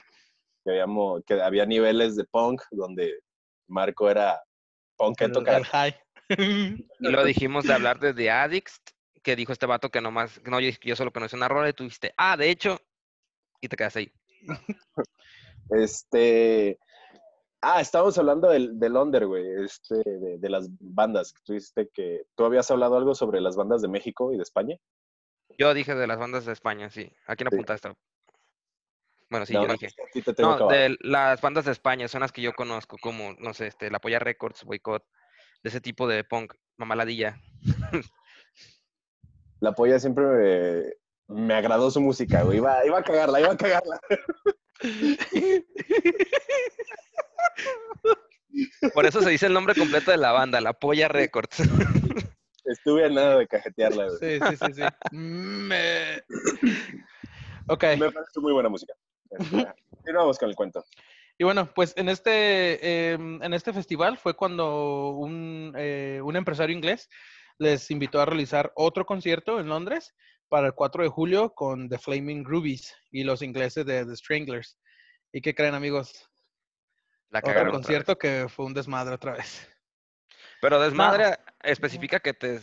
que, 0.64 0.70
habíamos, 0.70 1.22
que 1.26 1.42
había 1.42 1.66
niveles 1.66 2.16
de 2.16 2.24
punk 2.24 2.62
donde 2.70 3.20
Marco 3.68 4.08
era 4.08 4.40
punk 4.96 5.20
en 5.20 5.32
tocar. 5.32 5.58
el 5.58 5.64
high. 5.66 5.94
Y 6.30 6.86
lo 7.00 7.24
dijimos 7.24 7.64
de 7.64 7.74
hablar 7.74 7.98
de 8.00 8.14
The 8.14 8.30
Addicts, 8.30 8.80
que 9.22 9.36
dijo 9.36 9.52
este 9.52 9.66
vato 9.66 9.90
que 9.90 10.00
nomás, 10.00 10.40
no, 10.44 10.58
yo, 10.60 10.70
yo 10.82 10.96
solo 10.96 11.12
conocí 11.12 11.36
una 11.36 11.48
rola 11.48 11.68
y 11.68 11.72
tú 11.74 11.82
dijiste, 11.84 12.14
ah, 12.16 12.38
de 12.38 12.48
hecho, 12.48 12.80
y 13.60 13.68
te 13.68 13.76
quedaste 13.76 13.98
ahí. 13.98 14.12
Este. 15.70 16.78
Ah, 17.64 17.80
estábamos 17.80 18.18
hablando 18.18 18.48
del, 18.48 18.78
del 18.78 18.96
under, 18.96 19.24
güey, 19.26 19.64
este, 19.64 19.94
de, 20.04 20.38
de 20.38 20.50
las 20.50 20.68
bandas. 20.80 21.32
Tú 21.44 21.52
dijiste 21.52 21.88
que 21.94 22.24
tú 22.34 22.44
habías 22.44 22.68
hablado 22.72 22.96
algo 22.96 23.14
sobre 23.14 23.40
las 23.40 23.54
bandas 23.54 23.80
de 23.82 23.88
México 23.88 24.32
y 24.32 24.36
de 24.36 24.42
España. 24.42 24.76
Yo 25.58 25.72
dije 25.72 25.94
de 25.94 26.06
las 26.08 26.18
bandas 26.18 26.44
de 26.44 26.52
España, 26.52 26.90
sí. 26.90 27.12
¿A 27.26 27.36
quién 27.36 27.48
Sí. 27.50 27.54
apuntaste? 27.54 27.92
Bueno, 29.30 29.46
sí, 29.46 29.52
No, 29.54 29.66
yo 29.66 29.72
dije. 29.74 29.88
te 30.34 30.42
No, 30.42 30.66
de 30.68 30.96
las 31.00 31.40
bandas 31.40 31.64
de 31.64 31.72
España 31.72 32.08
son 32.08 32.20
las 32.22 32.32
que 32.32 32.42
yo 32.42 32.52
conozco, 32.52 32.96
como, 33.00 33.34
no 33.38 33.54
sé, 33.54 33.68
este, 33.68 33.90
La 33.90 34.00
Polla 34.00 34.18
Records, 34.18 34.64
Boycott, 34.64 35.04
de 35.62 35.68
ese 35.70 35.80
tipo 35.80 36.08
de 36.08 36.24
punk, 36.24 36.54
mamaladilla. 36.76 37.38
La 39.60 39.72
polla 39.72 40.00
siempre 40.00 40.24
me, 41.28 41.36
me 41.44 41.54
agradó 41.54 41.88
su 41.92 42.00
música, 42.00 42.42
güey. 42.42 42.58
Iba, 42.58 42.84
iba 42.84 42.98
a 42.98 43.02
cagarla, 43.04 43.40
iba 43.40 43.52
a 43.52 43.56
cagarla. 43.56 44.00
Por 48.94 49.06
eso 49.06 49.22
se 49.22 49.30
dice 49.30 49.46
el 49.46 49.52
nombre 49.54 49.74
completo 49.74 50.10
de 50.10 50.16
la 50.18 50.32
banda, 50.32 50.60
La 50.60 50.72
Polla 50.74 51.08
Records. 51.08 51.56
Estuve 52.64 53.06
a 53.06 53.08
nada 53.08 53.38
de 53.38 53.46
cajetearla, 53.48 54.06
güey. 54.08 54.18
Sí, 54.20 54.38
sí, 54.50 54.56
sí, 54.56 54.72
sí. 54.74 54.82
Me- 55.16 56.22
Ok. 57.68 57.84
Me 57.98 58.10
parece 58.10 58.40
muy 58.40 58.52
buena 58.52 58.68
música. 58.68 58.92
Continuamos 59.90 60.38
con 60.38 60.48
el 60.50 60.54
cuento. 60.56 60.84
Y 61.38 61.44
bueno, 61.44 61.72
pues 61.74 61.94
en 61.96 62.08
este, 62.08 63.12
em, 63.12 63.42
en 63.42 63.54
este 63.54 63.72
festival 63.72 64.18
fue 64.18 64.34
cuando 64.34 65.10
un, 65.10 65.72
eh, 65.76 66.20
un 66.22 66.36
empresario 66.36 66.76
inglés 66.76 67.08
les 67.58 67.90
invitó 67.90 68.20
a 68.20 68.26
realizar 68.26 68.72
otro 68.76 69.06
concierto 69.06 69.58
en 69.58 69.68
Londres 69.68 70.14
para 70.52 70.66
el 70.66 70.74
4 70.74 71.04
de 71.04 71.08
julio 71.08 71.54
con 71.54 71.88
The 71.88 71.96
Flaming 71.96 72.44
Rubies 72.44 72.94
y 73.10 73.24
los 73.24 73.40
ingleses 73.40 73.86
de 73.86 74.04
The 74.04 74.14
Stranglers. 74.14 74.78
¿Y 75.32 75.40
qué 75.40 75.54
creen, 75.54 75.72
amigos? 75.74 76.28
La 77.30 77.38
Otro 77.38 77.52
cagaron. 77.54 77.68
otra 77.68 77.78
vez. 77.78 77.86
concierto 77.86 78.18
que 78.18 78.46
fue 78.50 78.66
un 78.66 78.74
desmadre 78.74 79.14
otra 79.14 79.32
vez. 79.32 79.66
Pero 80.60 80.78
desmadre 80.78 81.38
especifica 81.62 82.20
que 82.20 82.34
te 82.34 82.60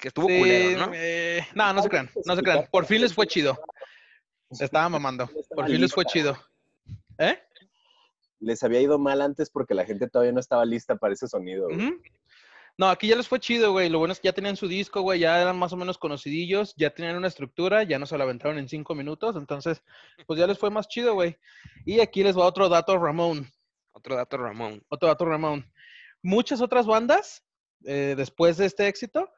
que 0.00 0.08
estuvo 0.08 0.26
Sí, 0.26 0.36
culero, 0.36 0.86
¿no? 0.88 0.92
eh, 0.96 1.46
no, 1.54 1.72
no 1.74 1.82
se 1.84 1.88
crean, 1.88 2.10
no 2.24 2.34
se 2.34 2.42
crean. 2.42 2.66
Por 2.72 2.86
fin 2.86 3.02
les 3.02 3.14
fue 3.14 3.28
chido. 3.28 3.56
Se 4.50 4.64
estaba 4.64 4.88
mamando. 4.88 5.30
Por 5.54 5.66
fin 5.68 5.80
les 5.80 5.94
fue 5.94 6.04
chido. 6.06 6.36
¿Eh? 7.18 7.40
Les 8.40 8.64
había 8.64 8.80
ido 8.80 8.98
mal 8.98 9.22
antes 9.22 9.48
porque 9.48 9.74
la 9.74 9.84
gente 9.84 10.08
todavía 10.08 10.32
no 10.32 10.40
estaba 10.40 10.64
lista 10.64 10.96
para 10.96 11.14
ese 11.14 11.28
sonido. 11.28 11.66
güey. 11.68 12.00
No, 12.78 12.88
aquí 12.88 13.08
ya 13.08 13.16
les 13.16 13.26
fue 13.26 13.40
chido, 13.40 13.72
güey. 13.72 13.88
Lo 13.88 13.98
bueno 13.98 14.12
es 14.12 14.20
que 14.20 14.28
ya 14.28 14.32
tenían 14.32 14.56
su 14.56 14.68
disco, 14.68 15.02
güey. 15.02 15.18
Ya 15.18 15.42
eran 15.42 15.58
más 15.58 15.72
o 15.72 15.76
menos 15.76 15.98
conocidillos. 15.98 16.74
Ya 16.76 16.90
tenían 16.90 17.16
una 17.16 17.26
estructura. 17.26 17.82
Ya 17.82 17.98
no 17.98 18.06
se 18.06 18.16
la 18.16 18.22
aventaron 18.22 18.56
en 18.56 18.68
cinco 18.68 18.94
minutos. 18.94 19.34
Entonces, 19.34 19.82
pues 20.26 20.38
ya 20.38 20.46
les 20.46 20.58
fue 20.58 20.70
más 20.70 20.86
chido, 20.86 21.14
güey. 21.14 21.36
Y 21.84 21.98
aquí 21.98 22.22
les 22.22 22.38
va 22.38 22.44
otro 22.44 22.68
dato, 22.68 22.96
Ramón. 22.96 23.50
Otro 23.90 24.14
dato, 24.14 24.36
Ramón. 24.36 24.80
Otro 24.88 25.08
dato, 25.08 25.24
Ramón. 25.24 25.68
Muchas 26.22 26.60
otras 26.60 26.86
bandas, 26.86 27.44
eh, 27.84 28.14
después 28.16 28.56
de 28.56 28.66
este 28.66 28.86
éxito, 28.86 29.32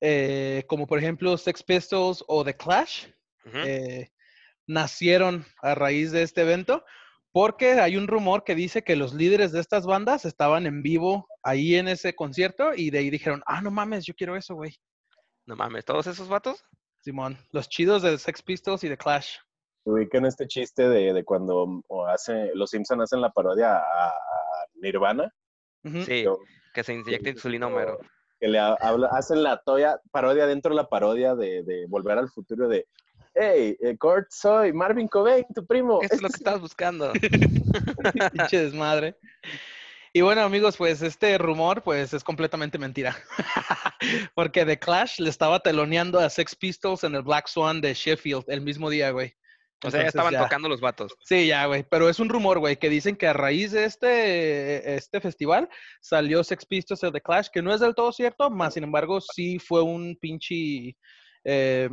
eh, 0.00 0.64
como 0.68 0.86
por 0.86 0.98
ejemplo 0.98 1.36
Sex 1.36 1.62
Pistols 1.64 2.24
o 2.28 2.44
The 2.44 2.56
Clash, 2.56 3.06
eh, 3.52 4.10
nacieron 4.66 5.44
a 5.62 5.74
raíz 5.74 6.12
de 6.12 6.22
este 6.22 6.42
evento, 6.42 6.84
porque 7.36 7.72
hay 7.72 7.98
un 7.98 8.06
rumor 8.08 8.44
que 8.44 8.54
dice 8.54 8.80
que 8.82 8.96
los 8.96 9.12
líderes 9.12 9.52
de 9.52 9.60
estas 9.60 9.84
bandas 9.84 10.24
estaban 10.24 10.64
en 10.64 10.80
vivo 10.80 11.28
ahí 11.42 11.74
en 11.74 11.86
ese 11.86 12.14
concierto 12.14 12.72
y 12.74 12.88
de 12.88 12.96
ahí 13.00 13.10
dijeron, 13.10 13.42
ah, 13.44 13.60
no 13.60 13.70
mames, 13.70 14.06
yo 14.06 14.14
quiero 14.14 14.36
eso, 14.36 14.54
güey. 14.54 14.74
No 15.44 15.54
mames, 15.54 15.84
¿todos 15.84 16.06
esos 16.06 16.28
vatos? 16.30 16.64
Simón, 17.00 17.36
los 17.52 17.68
chidos 17.68 18.00
de 18.00 18.16
Sex 18.16 18.42
Pistols 18.42 18.82
y 18.84 18.88
The 18.88 18.96
Clash. 18.96 19.36
Ubican 19.84 20.24
este 20.24 20.46
chiste 20.46 20.88
de, 20.88 21.12
de 21.12 21.24
cuando 21.24 21.82
o 21.88 22.06
hace, 22.06 22.52
los 22.54 22.70
Simpson 22.70 23.02
hacen 23.02 23.20
la 23.20 23.28
parodia 23.30 23.76
a, 23.76 24.14
Nirvana. 24.76 25.30
Sí, 26.06 26.22
Yo- 26.22 26.38
que 26.72 26.82
se 26.84 26.94
inyecta 26.94 27.28
insulina 27.28 27.66
Homero. 27.66 27.98
que 28.40 28.48
le 28.48 28.58
ha- 28.58 28.78
habla- 28.80 29.08
hacen 29.12 29.42
la 29.42 29.60
toya, 29.62 30.00
parodia 30.10 30.46
dentro 30.46 30.70
de 30.70 30.76
la 30.76 30.88
parodia 30.88 31.34
de, 31.34 31.62
de 31.64 31.84
Volver 31.86 32.16
al 32.16 32.30
Futuro 32.30 32.66
de 32.66 32.86
Hey, 33.38 33.76
eh, 33.82 33.98
Kurt, 33.98 34.30
soy 34.30 34.72
Marvin 34.72 35.08
Cobain, 35.08 35.44
tu 35.54 35.66
primo. 35.66 36.00
Esto 36.00 36.16
es 36.16 36.22
lo 36.22 36.28
que 36.30 36.38
estabas 36.38 36.60
buscando. 36.62 37.12
Pinche 38.32 38.62
desmadre. 38.62 39.14
Y 40.14 40.22
bueno, 40.22 40.40
amigos, 40.40 40.78
pues 40.78 41.02
este 41.02 41.36
rumor 41.36 41.82
pues 41.82 42.14
es 42.14 42.24
completamente 42.24 42.78
mentira. 42.78 43.14
Porque 44.34 44.64
The 44.64 44.78
Clash 44.78 45.20
le 45.20 45.28
estaba 45.28 45.60
teloneando 45.60 46.18
a 46.18 46.30
Sex 46.30 46.56
Pistols 46.56 47.04
en 47.04 47.14
el 47.14 47.24
Black 47.24 47.48
Swan 47.48 47.82
de 47.82 47.92
Sheffield 47.92 48.44
el 48.48 48.62
mismo 48.62 48.88
día, 48.88 49.10
güey. 49.10 49.34
O 49.84 49.90
sea, 49.90 50.00
ya 50.00 50.08
estaban 50.08 50.32
ya. 50.32 50.42
tocando 50.44 50.70
los 50.70 50.80
vatos. 50.80 51.14
Sí, 51.22 51.46
ya, 51.46 51.66
güey. 51.66 51.84
Pero 51.90 52.08
es 52.08 52.18
un 52.18 52.30
rumor, 52.30 52.58
güey, 52.58 52.78
que 52.78 52.88
dicen 52.88 53.16
que 53.16 53.26
a 53.26 53.34
raíz 53.34 53.72
de 53.72 53.84
este, 53.84 54.94
este 54.94 55.20
festival 55.20 55.68
salió 56.00 56.42
Sex 56.42 56.64
Pistols 56.64 57.02
de 57.02 57.12
The 57.12 57.20
Clash, 57.20 57.48
que 57.52 57.60
no 57.60 57.74
es 57.74 57.80
del 57.80 57.94
todo 57.94 58.12
cierto, 58.12 58.48
más 58.48 58.72
sin 58.72 58.84
embargo 58.84 59.20
sí 59.20 59.58
fue 59.58 59.82
un 59.82 60.16
pinche... 60.18 60.96
eh, 61.44 61.90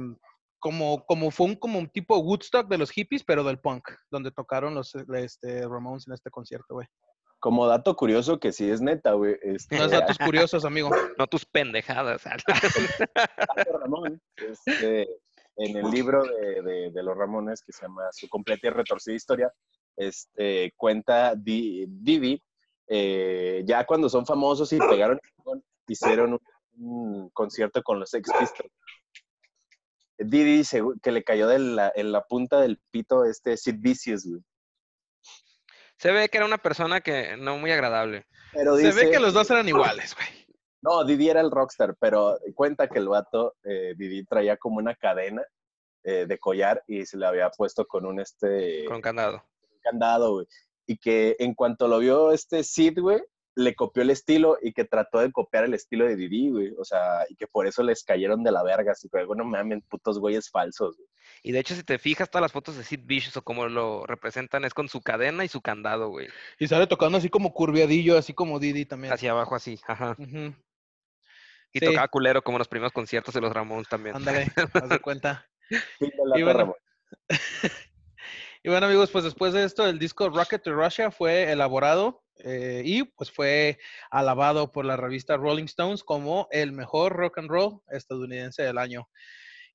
como, 0.64 1.04
como 1.06 1.30
fue 1.30 1.48
un, 1.48 1.56
como 1.58 1.78
un 1.78 1.90
tipo 1.90 2.18
Woodstock 2.20 2.70
de 2.70 2.78
los 2.78 2.90
hippies, 2.90 3.22
pero 3.26 3.44
del 3.44 3.60
punk, 3.60 3.84
donde 4.10 4.32
tocaron 4.32 4.74
los 4.74 4.96
este, 4.96 5.68
Ramones 5.68 6.08
en 6.08 6.14
este 6.14 6.30
concierto, 6.32 6.76
güey. 6.76 6.88
Como 7.40 7.68
dato 7.68 7.94
curioso 7.98 8.40
que 8.40 8.54
sí 8.54 8.70
es 8.72 8.80
neta, 8.80 9.12
güey. 9.12 9.36
Este, 9.44 9.78
No 9.78 9.84
es 9.84 9.92
datos 9.92 10.18
curiosos, 10.26 10.64
amigo. 10.64 10.90
No 11.18 11.28
tus 11.28 11.46
pendejadas. 11.46 12.24
Paco 13.14 13.78
Ramón, 13.78 14.22
este, 14.38 15.02
en 15.58 15.76
el 15.78 15.92
libro 15.92 16.24
de, 16.24 16.62
de- 16.62 16.92
de 16.92 17.04
los 17.04 17.18
Ramones, 17.18 17.62
que 17.62 17.74
se 17.74 17.82
llama 17.82 18.04
Su 18.14 18.30
completa 18.30 18.68
y 18.68 18.70
retorcida 18.70 19.16
historia, 19.16 19.52
este, 19.98 20.72
cuenta 20.78 21.36
Di- 21.36 21.86
Didi, 21.90 22.42
eh, 22.88 23.64
ya 23.66 23.86
cuando 23.86 24.08
son 24.08 24.26
famosos 24.26 24.72
y 24.72 24.80
pegaron, 24.80 25.20
hicieron 25.90 26.34
un, 26.34 26.40
un 26.78 27.30
concierto 27.32 27.84
con 27.84 28.00
los 28.00 28.10
Sex 28.10 28.32
Pistols. 28.40 28.72
Didi 30.18 30.58
dice 30.58 30.82
que 31.02 31.12
le 31.12 31.24
cayó 31.24 31.48
de 31.48 31.60
la- 31.60 31.92
en 31.96 32.12
la 32.12 32.24
punta 32.24 32.60
del 32.62 32.80
pito 32.92 33.26
este 33.26 33.58
Sid 33.58 33.76
Vicious, 33.80 34.26
güey. 34.26 34.42
Se 35.98 36.12
ve 36.12 36.28
que 36.30 36.38
era 36.38 36.46
una 36.46 36.58
persona 36.58 37.02
que 37.02 37.38
no 37.38 37.58
muy 37.58 37.72
agradable. 37.72 38.26
Pero 38.52 38.76
Se 38.78 38.92
ve 38.92 39.10
que 39.12 39.20
los 39.20 39.34
dos 39.34 39.50
eran 39.50 39.68
iguales, 39.68 40.16
güey. 40.16 40.28
No, 40.82 41.04
Didi 41.06 41.30
era 41.30 41.40
el 41.40 41.50
rockstar, 41.50 41.96
pero 42.00 42.38
cuenta 42.56 42.90
que 42.90 43.00
el 43.00 43.08
vato, 43.08 43.56
eh, 43.64 43.94
Didi 43.98 44.26
traía 44.26 44.58
como 44.58 44.78
una 44.78 44.96
cadena 44.96 45.44
eh, 46.06 46.26
de 46.28 46.38
collar 46.38 46.84
y 46.88 47.06
se 47.06 47.16
le 47.18 47.26
había 47.26 47.50
puesto 47.50 47.86
con 47.88 48.06
un 48.06 48.20
este 48.20 48.84
Con 48.86 49.00
candado. 49.02 49.42
candado, 49.82 50.34
güey. 50.34 50.48
Y 50.86 50.98
que 50.98 51.38
en 51.40 51.54
cuanto 51.54 51.88
lo 51.88 52.00
vio 52.00 52.34
este 52.34 52.62
Sid, 52.66 53.00
güey, 53.00 53.24
le 53.56 53.76
copió 53.76 54.04
el 54.04 54.10
estilo 54.10 54.58
y 54.62 54.74
que 54.74 54.84
trató 54.86 55.20
de 55.20 55.32
copiar 55.32 55.64
el 55.64 55.74
estilo 55.74 56.06
de 56.06 56.16
Didi, 56.16 56.50
güey. 56.50 56.74
O 56.78 56.84
sea, 56.84 57.26
y 57.30 57.36
que 57.36 57.48
por 57.48 57.68
eso 57.68 57.84
les 57.84 58.04
cayeron 58.04 58.44
de 58.44 58.52
la 58.52 58.64
verga. 58.64 58.94
Así 58.94 59.10
que, 59.10 59.24
bueno, 59.26 59.44
mamen, 59.44 59.82
putos 59.82 60.20
güeyes 60.20 60.50
falsos, 60.50 60.98
güey. 60.98 61.08
Y 61.44 61.52
de 61.52 61.60
hecho, 61.60 61.76
si 61.76 61.84
te 61.84 62.00
fijas, 62.00 62.30
todas 62.30 62.42
las 62.42 62.52
fotos 62.52 62.78
de 62.78 62.84
Sid 62.84 63.02
Vicious 63.04 63.38
o 63.38 63.42
como 63.44 63.68
lo 63.68 64.06
representan 64.06 64.66
es 64.66 64.74
con 64.74 64.90
su 64.90 65.02
cadena 65.02 65.46
y 65.46 65.48
su 65.48 65.62
candado, 65.62 66.10
güey. 66.10 66.28
Y 66.60 66.68
sale 66.68 66.88
tocando 66.88 67.18
así 67.18 67.30
como 67.30 67.54
curviadillo, 67.54 68.18
así 68.18 68.34
como 68.34 68.60
Didi 68.60 68.86
también. 68.86 69.14
Hacia 69.14 69.32
abajo 69.32 69.56
así, 69.56 69.80
ajá. 69.88 70.16
Y 70.20 71.80
Sí. 71.80 71.86
tocaba 71.86 72.08
culero 72.08 72.44
como 72.44 72.58
en 72.58 72.60
los 72.60 72.68
primeros 72.68 72.94
conciertos 72.94 73.34
de 73.34 73.42
los 73.42 73.52
Ramones 73.52 73.88
también. 73.90 74.16
Ándale, 74.16 74.46
haz 74.74 74.90
de 74.90 75.00
cuenta. 75.00 75.48
Y 75.70 76.42
bueno, 76.44 76.60
Ramón. 76.60 76.76
Y 78.66 78.70
bueno, 78.70 78.86
amigos, 78.86 79.12
pues 79.12 79.26
después 79.26 79.52
de 79.52 79.66
esto, 79.66 79.86
el 79.86 80.00
disco 80.00 80.30
Rocket 80.30 80.64
to 80.64 80.72
Russia 80.74 81.12
fue 81.12 81.52
elaborado 81.52 82.23
eh, 82.44 82.82
y 82.86 83.04
pues 83.04 83.32
fue 83.32 83.80
alabado 84.12 84.72
por 84.72 84.86
la 84.86 84.98
revista 84.98 85.38
Rolling 85.38 85.66
Stones 85.66 86.04
como 86.04 86.48
el 86.52 86.72
mejor 86.72 87.14
rock 87.14 87.40
and 87.40 87.50
roll 87.50 87.82
estadounidense 87.90 88.64
del 88.64 88.78
año. 88.78 89.10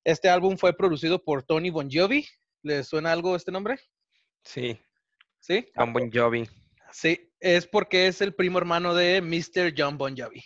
Este 0.03 0.29
álbum 0.29 0.57
fue 0.57 0.73
producido 0.75 1.23
por 1.23 1.43
Tony 1.43 1.69
Bon 1.69 1.89
Jovi. 1.91 2.25
¿Les 2.61 2.87
suena 2.87 3.11
algo 3.11 3.35
este 3.35 3.51
nombre? 3.51 3.79
Sí, 4.43 4.79
Sí. 5.39 5.65
John 5.75 5.93
Bon 5.93 6.11
Jovi. 6.11 6.47
Sí, 6.91 7.31
es 7.39 7.67
porque 7.67 8.07
es 8.07 8.21
el 8.21 8.33
primo 8.33 8.57
hermano 8.57 8.93
de 8.93 9.21
Mr. 9.21 9.73
John 9.77 9.97
Bon 9.97 10.15
Jovi. 10.15 10.43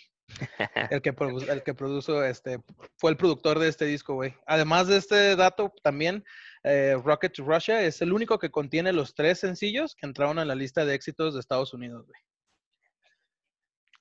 El 0.90 1.02
que, 1.02 1.14
produ- 1.16 1.50
el 1.50 1.64
que 1.64 1.74
produjo 1.74 2.24
este, 2.24 2.60
fue 2.98 3.12
el 3.12 3.18
productor 3.18 3.60
de 3.60 3.68
este 3.70 3.86
disco, 3.86 4.14
güey. 4.16 4.34
Además 4.46 4.88
de 4.88 4.98
este 4.98 5.36
dato, 5.36 5.74
también 5.84 6.24
eh, 6.64 6.96
Rocket 7.04 7.34
to 7.34 7.44
Russia 7.44 7.82
es 7.82 8.02
el 8.02 8.14
único 8.14 8.40
que 8.40 8.52
contiene 8.52 8.94
los 8.94 9.14
tres 9.16 9.40
sencillos 9.40 9.96
que 9.96 10.06
entraron 10.06 10.40
en 10.40 10.48
la 10.48 10.56
lista 10.56 10.86
de 10.86 10.96
éxitos 10.96 11.34
de 11.34 11.40
Estados 11.40 11.74
Unidos, 11.74 12.06
güey. 12.06 12.20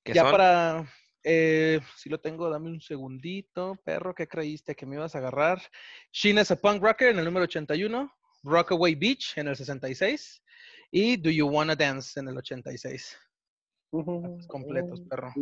¿Qué 0.04 0.14
Ya 0.14 0.22
son? 0.22 0.30
para, 0.32 0.92
eh, 1.22 1.80
si 1.96 2.08
lo 2.08 2.18
tengo, 2.18 2.50
dame 2.50 2.68
un 2.70 2.80
segundito, 2.80 3.76
perro, 3.84 4.14
¿qué 4.14 4.26
creíste 4.26 4.74
que 4.74 4.86
me 4.86 4.96
ibas 4.96 5.14
a 5.14 5.18
agarrar? 5.18 5.62
Sheen 6.12 6.38
is 6.38 6.50
a 6.50 6.56
Punk 6.56 6.82
Rocker 6.82 7.08
en 7.08 7.18
el 7.18 7.24
número 7.24 7.44
81, 7.44 8.12
Rockaway 8.42 8.94
Beach 8.96 9.38
en 9.38 9.46
el 9.48 9.56
66 9.56 10.42
y 10.90 11.16
Do 11.16 11.30
You 11.30 11.46
Wanna 11.48 11.76
Dance 11.76 12.18
en 12.18 12.28
el 12.28 12.36
86. 12.36 13.16
Datos 13.92 14.46
completos, 14.46 15.00
perro. 15.02 15.32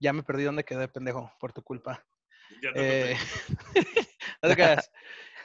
Ya 0.00 0.12
me 0.12 0.22
perdí 0.22 0.42
dónde 0.44 0.64
quedé, 0.64 0.88
pendejo, 0.88 1.32
por 1.38 1.52
tu 1.52 1.62
culpa. 1.62 2.04
Ya 2.62 2.72
te 2.72 3.12
Eh, 3.12 3.16
no 4.42 4.48
te 4.48 4.54
creas. 4.54 4.90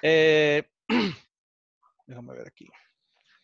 Eh, 0.02 0.64
déjame 2.08 2.34
ver 2.34 2.48
aquí. 2.48 2.68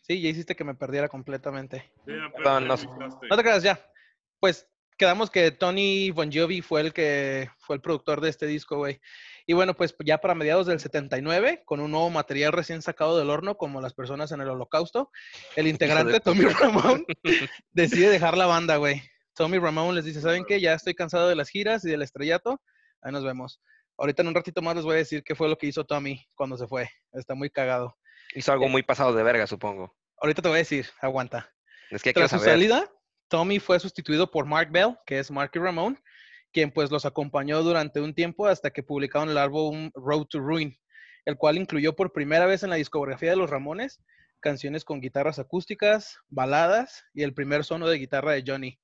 Sí, 0.01 0.21
ya 0.21 0.29
hiciste 0.29 0.55
que 0.55 0.63
me 0.63 0.73
perdiera 0.73 1.07
completamente. 1.07 1.91
Sí, 2.05 2.11
no-. 2.11 2.75
No 3.29 3.37
te 3.37 3.43
creas, 3.43 3.63
ya. 3.63 3.79
Pues 4.39 4.67
quedamos 4.97 5.29
que 5.29 5.51
Tony 5.51 6.11
Bon 6.11 6.31
Jovi 6.31 6.61
fue 6.61 6.81
el 6.81 6.93
que 6.93 7.49
fue 7.59 7.75
el 7.75 7.81
productor 7.81 8.21
de 8.21 8.29
este 8.29 8.47
disco, 8.47 8.77
güey. 8.77 8.99
Y 9.45 9.53
bueno, 9.53 9.73
pues 9.75 9.95
ya 10.03 10.17
para 10.17 10.35
mediados 10.35 10.67
del 10.67 10.79
79, 10.79 11.63
con 11.65 11.79
un 11.79 11.91
nuevo 11.91 12.09
material 12.09 12.51
recién 12.51 12.81
sacado 12.81 13.17
del 13.17 13.29
horno, 13.29 13.55
como 13.55 13.79
las 13.79 13.93
personas 13.93 14.31
en 14.31 14.41
el 14.41 14.49
holocausto, 14.49 15.09
el 15.55 15.67
integrante 15.67 16.19
Tommy 16.19 16.45
Ramón 16.45 17.05
decide 17.71 18.09
dejar 18.09 18.35
la 18.37 18.45
banda, 18.45 18.75
güey. 18.77 19.01
Tommy 19.33 19.59
Ramón 19.59 19.95
les 19.95 20.03
dice, 20.03 20.19
¿saben 20.19 20.43
qué? 20.45 20.59
Ya 20.59 20.73
estoy 20.73 20.95
cansado 20.95 21.29
de 21.29 21.35
las 21.35 21.49
giras 21.49 21.85
y 21.85 21.89
del 21.89 22.01
estrellato. 22.01 22.61
Ahí 23.01 23.11
nos 23.11 23.23
vemos. 23.23 23.61
Ahorita 23.97 24.21
en 24.21 24.27
un 24.29 24.35
ratito 24.35 24.61
más 24.61 24.75
les 24.75 24.83
voy 24.83 24.95
a 24.95 24.97
decir 24.97 25.23
qué 25.23 25.35
fue 25.35 25.47
lo 25.47 25.57
que 25.57 25.67
hizo 25.67 25.85
Tommy 25.85 26.27
cuando 26.35 26.57
se 26.57 26.67
fue. 26.67 26.89
Está 27.13 27.35
muy 27.35 27.49
cagado. 27.49 27.97
Hizo 28.35 28.51
algo 28.51 28.67
muy 28.67 28.83
pasado 28.83 29.13
de 29.13 29.23
verga, 29.23 29.47
supongo. 29.47 29.95
Ahorita 30.19 30.41
te 30.41 30.49
voy 30.49 30.57
a 30.57 30.59
decir, 30.59 30.87
aguanta. 30.99 31.53
Es 31.89 32.03
que 32.03 32.13
quiero 32.13 32.27
Tras 32.27 32.39
su 32.41 32.45
saber. 32.45 32.59
salida, 32.59 32.91
Tommy 33.29 33.59
fue 33.59 33.79
sustituido 33.79 34.29
por 34.31 34.45
Mark 34.45 34.69
Bell, 34.71 34.95
que 35.05 35.19
es 35.19 35.29
Marky 35.31 35.59
Ramone, 35.59 35.97
quien 36.53 36.71
pues 36.71 36.91
los 36.91 37.05
acompañó 37.05 37.61
durante 37.61 37.99
un 38.01 38.13
tiempo 38.13 38.47
hasta 38.47 38.69
que 38.71 38.83
publicaron 38.83 39.29
el 39.29 39.37
álbum 39.37 39.91
Road 39.95 40.25
to 40.25 40.39
Ruin, 40.39 40.77
el 41.25 41.35
cual 41.37 41.57
incluyó 41.57 41.95
por 41.95 42.13
primera 42.13 42.45
vez 42.45 42.63
en 42.63 42.69
la 42.69 42.77
discografía 42.77 43.29
de 43.31 43.35
los 43.37 43.49
Ramones 43.49 44.01
canciones 44.39 44.85
con 44.85 45.01
guitarras 45.01 45.39
acústicas, 45.39 46.19
baladas 46.29 47.03
y 47.13 47.23
el 47.23 47.33
primer 47.33 47.63
sono 47.65 47.87
de 47.87 47.97
guitarra 47.97 48.33
de 48.33 48.43
Johnny, 48.45 48.79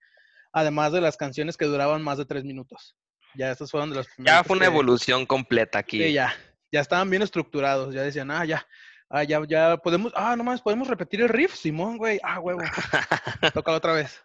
además 0.51 0.91
de 0.91 0.99
las 0.99 1.15
canciones 1.15 1.57
que 1.57 1.65
duraban 1.65 2.01
más 2.01 2.17
de 2.17 2.25
tres 2.25 2.43
minutos. 2.43 2.95
Ya 3.35 3.51
estos 3.51 3.69
fueron 3.69 3.91
de 3.91 3.97
los 3.97 4.07
Ya 4.07 4.13
primeros 4.15 4.47
fue 4.47 4.55
una 4.57 4.65
que- 4.65 4.71
evolución 4.71 5.25
completa 5.27 5.77
aquí. 5.79 6.01
Sí, 6.03 6.13
ya, 6.13 6.33
ya 6.71 6.81
estaban 6.81 7.07
bien 7.09 7.21
estructurados, 7.21 7.93
ya 7.93 8.01
decían, 8.01 8.31
ah, 8.31 8.43
ya, 8.45 8.67
ah, 9.11 9.23
ya, 9.23 9.41
ya 9.47 9.77
podemos, 9.77 10.11
ah, 10.15 10.35
nomás 10.35 10.59
podemos 10.59 10.87
repetir 10.87 11.21
el 11.21 11.29
riff, 11.29 11.53
Simón, 11.55 11.97
güey, 11.97 12.19
ah, 12.23 12.39
huevo, 12.39 12.59
toca 13.53 13.71
otra 13.73 13.93
vez. 13.93 14.23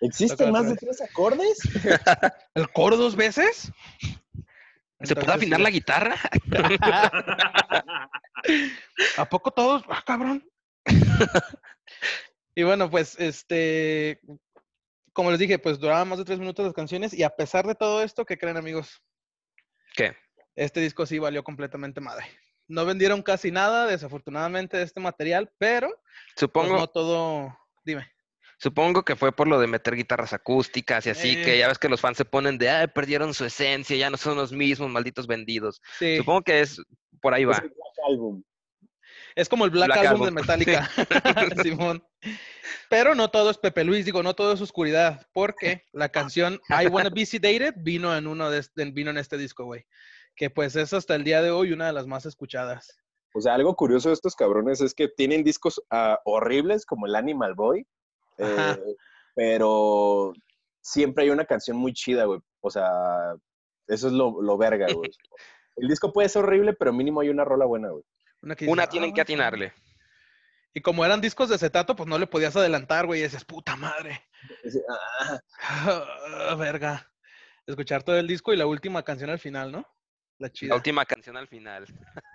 ¿Existen 0.00 0.50
más 0.50 0.66
de 0.68 0.76
tres 0.76 1.00
acordes? 1.00 1.58
¿El 2.54 2.70
coro 2.72 2.96
dos 2.96 3.16
veces? 3.16 3.70
¿Se 5.02 5.14
puede 5.14 5.32
afinar 5.32 5.58
sí, 5.58 5.64
la 5.64 5.70
guitarra? 5.70 6.16
¿A 9.16 9.24
poco 9.28 9.50
todos? 9.50 9.82
Ah, 9.88 10.02
cabrón. 10.06 10.46
y 12.54 12.62
bueno, 12.62 12.90
pues, 12.90 13.18
este, 13.18 14.20
como 15.12 15.30
les 15.30 15.38
dije, 15.38 15.58
pues 15.58 15.78
duraban 15.78 16.08
más 16.08 16.18
de 16.18 16.24
tres 16.24 16.38
minutos 16.38 16.64
las 16.64 16.74
canciones 16.74 17.14
y 17.14 17.22
a 17.22 17.30
pesar 17.30 17.66
de 17.66 17.74
todo 17.74 18.02
esto, 18.02 18.26
¿qué 18.26 18.36
creen 18.38 18.56
amigos? 18.56 19.02
¿Qué? 19.94 20.16
Este 20.54 20.80
disco 20.80 21.06
sí 21.06 21.18
valió 21.18 21.42
completamente 21.44 22.00
madre. 22.00 22.26
No 22.68 22.84
vendieron 22.84 23.22
casi 23.22 23.50
nada, 23.50 23.86
desafortunadamente, 23.86 24.76
de 24.76 24.84
este 24.84 25.00
material, 25.00 25.50
pero 25.58 25.88
pues, 25.88 26.34
Supongo, 26.36 26.76
no 26.76 26.86
todo, 26.86 27.58
dime. 27.84 28.12
Supongo 28.60 29.04
que 29.04 29.16
fue 29.16 29.32
por 29.32 29.48
lo 29.48 29.58
de 29.58 29.66
meter 29.66 29.96
guitarras 29.96 30.32
acústicas 30.32 31.06
y 31.06 31.10
así, 31.10 31.34
que 31.36 31.54
Eh. 31.56 31.58
ya 31.58 31.68
ves 31.68 31.78
que 31.78 31.88
los 31.88 32.00
fans 32.00 32.16
se 32.18 32.24
ponen 32.24 32.58
de, 32.58 32.68
ay, 32.70 32.86
perdieron 32.88 33.32
su 33.34 33.44
esencia, 33.44 33.96
ya 33.96 34.10
no 34.10 34.16
son 34.16 34.36
los 34.36 34.52
mismos, 34.52 34.90
malditos 34.90 35.26
vendidos. 35.26 35.80
Sí, 35.98 36.18
Supongo 36.18 36.42
que 36.42 36.60
es 36.60 36.80
por 37.20 37.34
ahí 37.34 37.42
Es 37.42 37.48
va. 37.48 37.54
el 37.56 37.68
Black 37.70 38.06
Album. 38.06 38.42
es 39.34 39.48
como 39.48 39.64
el 39.64 39.70
Black, 39.70 39.86
Black 39.88 40.06
Album, 40.06 40.24
de 40.26 40.30
Metallica, 40.32 40.90
Simón. 41.64 42.04
Pero 42.88 43.14
no 43.14 43.30
todo 43.30 43.50
es 43.50 43.56
Pepe 43.58 43.84
Luis, 43.84 44.04
digo, 44.04 44.22
no 44.22 44.34
todo 44.34 44.52
es 44.52 44.60
oscuridad, 44.60 45.26
porque 45.32 45.84
la 45.92 46.08
canción 46.10 46.60
I 46.68 46.86
Wanna 46.88 47.10
Be 47.10 47.24
Sedated 47.24 47.74
vino 47.78 48.14
en 48.16 48.26
uno 48.26 48.50
de 48.50 48.58
este- 48.58 48.84
vino 48.90 49.10
en 49.10 49.16
este 49.18 49.38
disco, 49.38 49.64
güey. 49.64 49.86
Que 50.36 50.50
pues 50.50 50.76
es 50.76 50.92
hasta 50.92 51.14
el 51.14 51.24
día 51.24 51.40
de 51.42 51.50
hoy 51.50 51.72
una 51.72 51.86
de 51.86 51.92
las 51.92 52.06
más 52.06 52.26
escuchadas. 52.26 52.98
O 53.34 53.40
sea, 53.40 53.54
algo 53.54 53.74
curioso 53.76 54.08
de 54.08 54.14
estos 54.14 54.34
cabrones 54.34 54.80
es 54.80 54.92
que 54.94 55.08
tienen 55.08 55.44
discos 55.44 55.80
ah, 55.90 56.18
horribles 56.24 56.84
como 56.84 57.06
el 57.06 57.14
Animal 57.14 57.54
Boy. 57.54 57.86
Eh, 58.40 58.76
pero 59.34 60.32
siempre 60.80 61.24
hay 61.24 61.30
una 61.30 61.44
canción 61.44 61.76
muy 61.76 61.92
chida, 61.92 62.24
güey. 62.24 62.40
O 62.60 62.70
sea, 62.70 63.34
eso 63.86 64.06
es 64.08 64.12
lo, 64.12 64.40
lo 64.42 64.56
verga, 64.58 64.86
güey. 64.92 65.10
El 65.76 65.88
disco 65.88 66.12
puede 66.12 66.28
ser 66.28 66.42
horrible, 66.44 66.74
pero 66.74 66.92
mínimo 66.92 67.20
hay 67.20 67.28
una 67.30 67.44
rola 67.44 67.64
buena, 67.64 67.88
güey. 67.90 68.04
Una, 68.42 68.54
que 68.56 68.66
Una 68.66 68.82
dices, 68.82 68.90
tienen 68.90 69.10
"Ah, 69.10 69.12
que 69.14 69.20
güey". 69.20 69.22
atinarle. 69.22 69.72
Y 70.74 70.80
como 70.82 71.04
eran 71.04 71.20
discos 71.20 71.48
de 71.48 71.54
acetato, 71.56 71.96
pues 71.96 72.08
no 72.08 72.18
le 72.18 72.26
podías 72.26 72.54
adelantar, 72.56 73.06
güey. 73.06 73.20
Y 73.20 73.22
dices, 73.24 73.44
puta 73.44 73.76
madre. 73.76 74.22
Ah, 74.88 75.40
Ah, 75.62 76.54
verga. 76.58 77.10
Escuchar 77.66 78.02
todo 78.02 78.18
el 78.18 78.26
disco 78.26 78.52
y 78.52 78.56
la 78.56 78.66
última 78.66 79.02
canción 79.02 79.30
al 79.30 79.38
final, 79.38 79.72
¿no? 79.72 79.86
La 80.40 80.50
chida. 80.50 80.70
La 80.70 80.76
última 80.76 81.04
canción 81.04 81.36
al 81.36 81.46
final. 81.48 81.84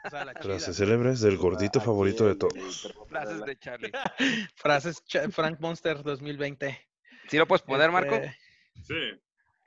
O 0.05 0.09
sea, 0.11 0.25
la 0.25 0.33
chida. 0.35 0.43
Frases 0.43 0.77
célebres 0.77 1.21
del 1.21 1.37
gordito 1.37 1.81
favorito 1.81 2.27
de 2.27 2.35
todos. 2.35 2.93
Frases 3.09 3.43
de 3.43 3.57
Charlie. 3.57 3.91
Frases 4.55 5.03
Frank 5.31 5.59
Monster 5.59 6.03
2020. 6.03 6.87
¿Sí 7.27 7.37
lo 7.37 7.47
puedes 7.47 7.63
poner, 7.63 7.91
Marco? 7.91 8.13
Este, 8.13 8.37
Sí. 8.83 9.19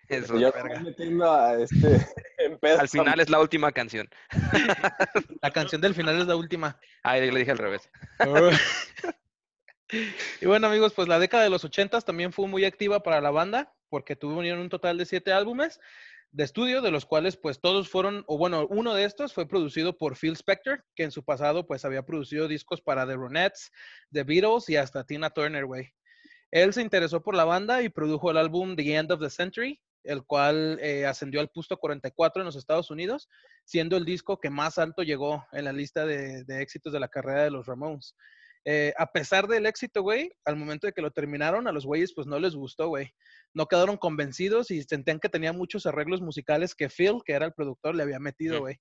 Eso. 0.08 0.38
Estoy 0.38 0.84
metiendo 0.84 1.30
a 1.30 1.58
este 1.58 2.06
en. 2.38 2.58
Al 2.78 2.88
final 2.88 3.18
es 3.18 3.28
la 3.28 3.40
última 3.40 3.72
canción. 3.72 4.08
La 5.42 5.50
canción 5.50 5.80
del 5.80 5.94
final 5.94 6.20
es 6.20 6.26
la 6.26 6.36
última. 6.36 6.78
Ah, 7.02 7.18
yo 7.18 7.30
le 7.30 7.40
dije 7.40 7.50
al 7.50 7.58
revés. 7.58 7.90
y 10.40 10.46
bueno, 10.46 10.68
amigos, 10.68 10.94
pues 10.94 11.08
la 11.08 11.18
década 11.18 11.42
de 11.42 11.50
los 11.50 11.64
ochentas 11.64 12.04
también 12.04 12.32
fue 12.32 12.46
muy 12.46 12.64
activa 12.64 13.02
para 13.02 13.20
la 13.20 13.30
banda, 13.30 13.74
porque 13.90 14.16
tuvieron 14.16 14.60
un 14.60 14.68
total 14.68 14.96
de 14.96 15.06
siete 15.06 15.32
álbumes 15.32 15.80
de 16.30 16.44
estudio, 16.44 16.82
de 16.82 16.90
los 16.90 17.06
cuales 17.06 17.36
pues 17.36 17.60
todos 17.60 17.88
fueron, 17.88 18.24
o 18.26 18.36
bueno, 18.38 18.66
uno 18.70 18.94
de 18.94 19.04
estos 19.04 19.32
fue 19.32 19.48
producido 19.48 19.96
por 19.96 20.16
Phil 20.16 20.34
Spector, 20.34 20.84
que 20.94 21.04
en 21.04 21.10
su 21.10 21.24
pasado 21.24 21.66
pues 21.66 21.84
había 21.84 22.02
producido 22.02 22.48
discos 22.48 22.80
para 22.80 23.06
The 23.06 23.14
Ronettes, 23.14 23.70
The 24.12 24.24
Beatles 24.24 24.68
y 24.68 24.76
hasta 24.76 25.04
Tina 25.04 25.30
Turner, 25.30 25.64
güey. 25.64 25.92
Él 26.50 26.72
se 26.72 26.82
interesó 26.82 27.22
por 27.22 27.34
la 27.34 27.44
banda 27.44 27.82
y 27.82 27.88
produjo 27.88 28.30
el 28.30 28.38
álbum 28.38 28.76
The 28.76 28.94
End 28.94 29.12
of 29.12 29.20
the 29.20 29.30
Century, 29.30 29.80
el 30.04 30.24
cual 30.24 30.78
eh, 30.80 31.06
ascendió 31.06 31.40
al 31.40 31.50
puesto 31.50 31.76
44 31.76 32.42
en 32.42 32.46
los 32.46 32.56
Estados 32.56 32.90
Unidos, 32.90 33.28
siendo 33.64 33.96
el 33.96 34.04
disco 34.04 34.40
que 34.40 34.48
más 34.50 34.78
alto 34.78 35.02
llegó 35.02 35.46
en 35.52 35.64
la 35.64 35.72
lista 35.72 36.06
de, 36.06 36.44
de 36.44 36.62
éxitos 36.62 36.92
de 36.92 37.00
la 37.00 37.08
carrera 37.08 37.44
de 37.44 37.50
los 37.50 37.66
Ramones. 37.66 38.14
Eh, 38.70 38.92
a 38.98 39.10
pesar 39.10 39.48
del 39.48 39.64
éxito, 39.64 40.02
güey, 40.02 40.30
al 40.44 40.56
momento 40.56 40.86
de 40.86 40.92
que 40.92 41.00
lo 41.00 41.10
terminaron, 41.10 41.66
a 41.66 41.72
los 41.72 41.86
güeyes 41.86 42.12
pues 42.14 42.26
no 42.26 42.38
les 42.38 42.54
gustó, 42.54 42.88
güey. 42.88 43.14
No 43.54 43.64
quedaron 43.64 43.96
convencidos 43.96 44.70
y 44.70 44.82
sentían 44.82 45.20
que 45.20 45.30
tenía 45.30 45.54
muchos 45.54 45.86
arreglos 45.86 46.20
musicales 46.20 46.74
que 46.74 46.90
Phil, 46.90 47.22
que 47.24 47.32
era 47.32 47.46
el 47.46 47.54
productor, 47.54 47.94
le 47.94 48.02
había 48.02 48.18
metido, 48.18 48.60
güey. 48.60 48.76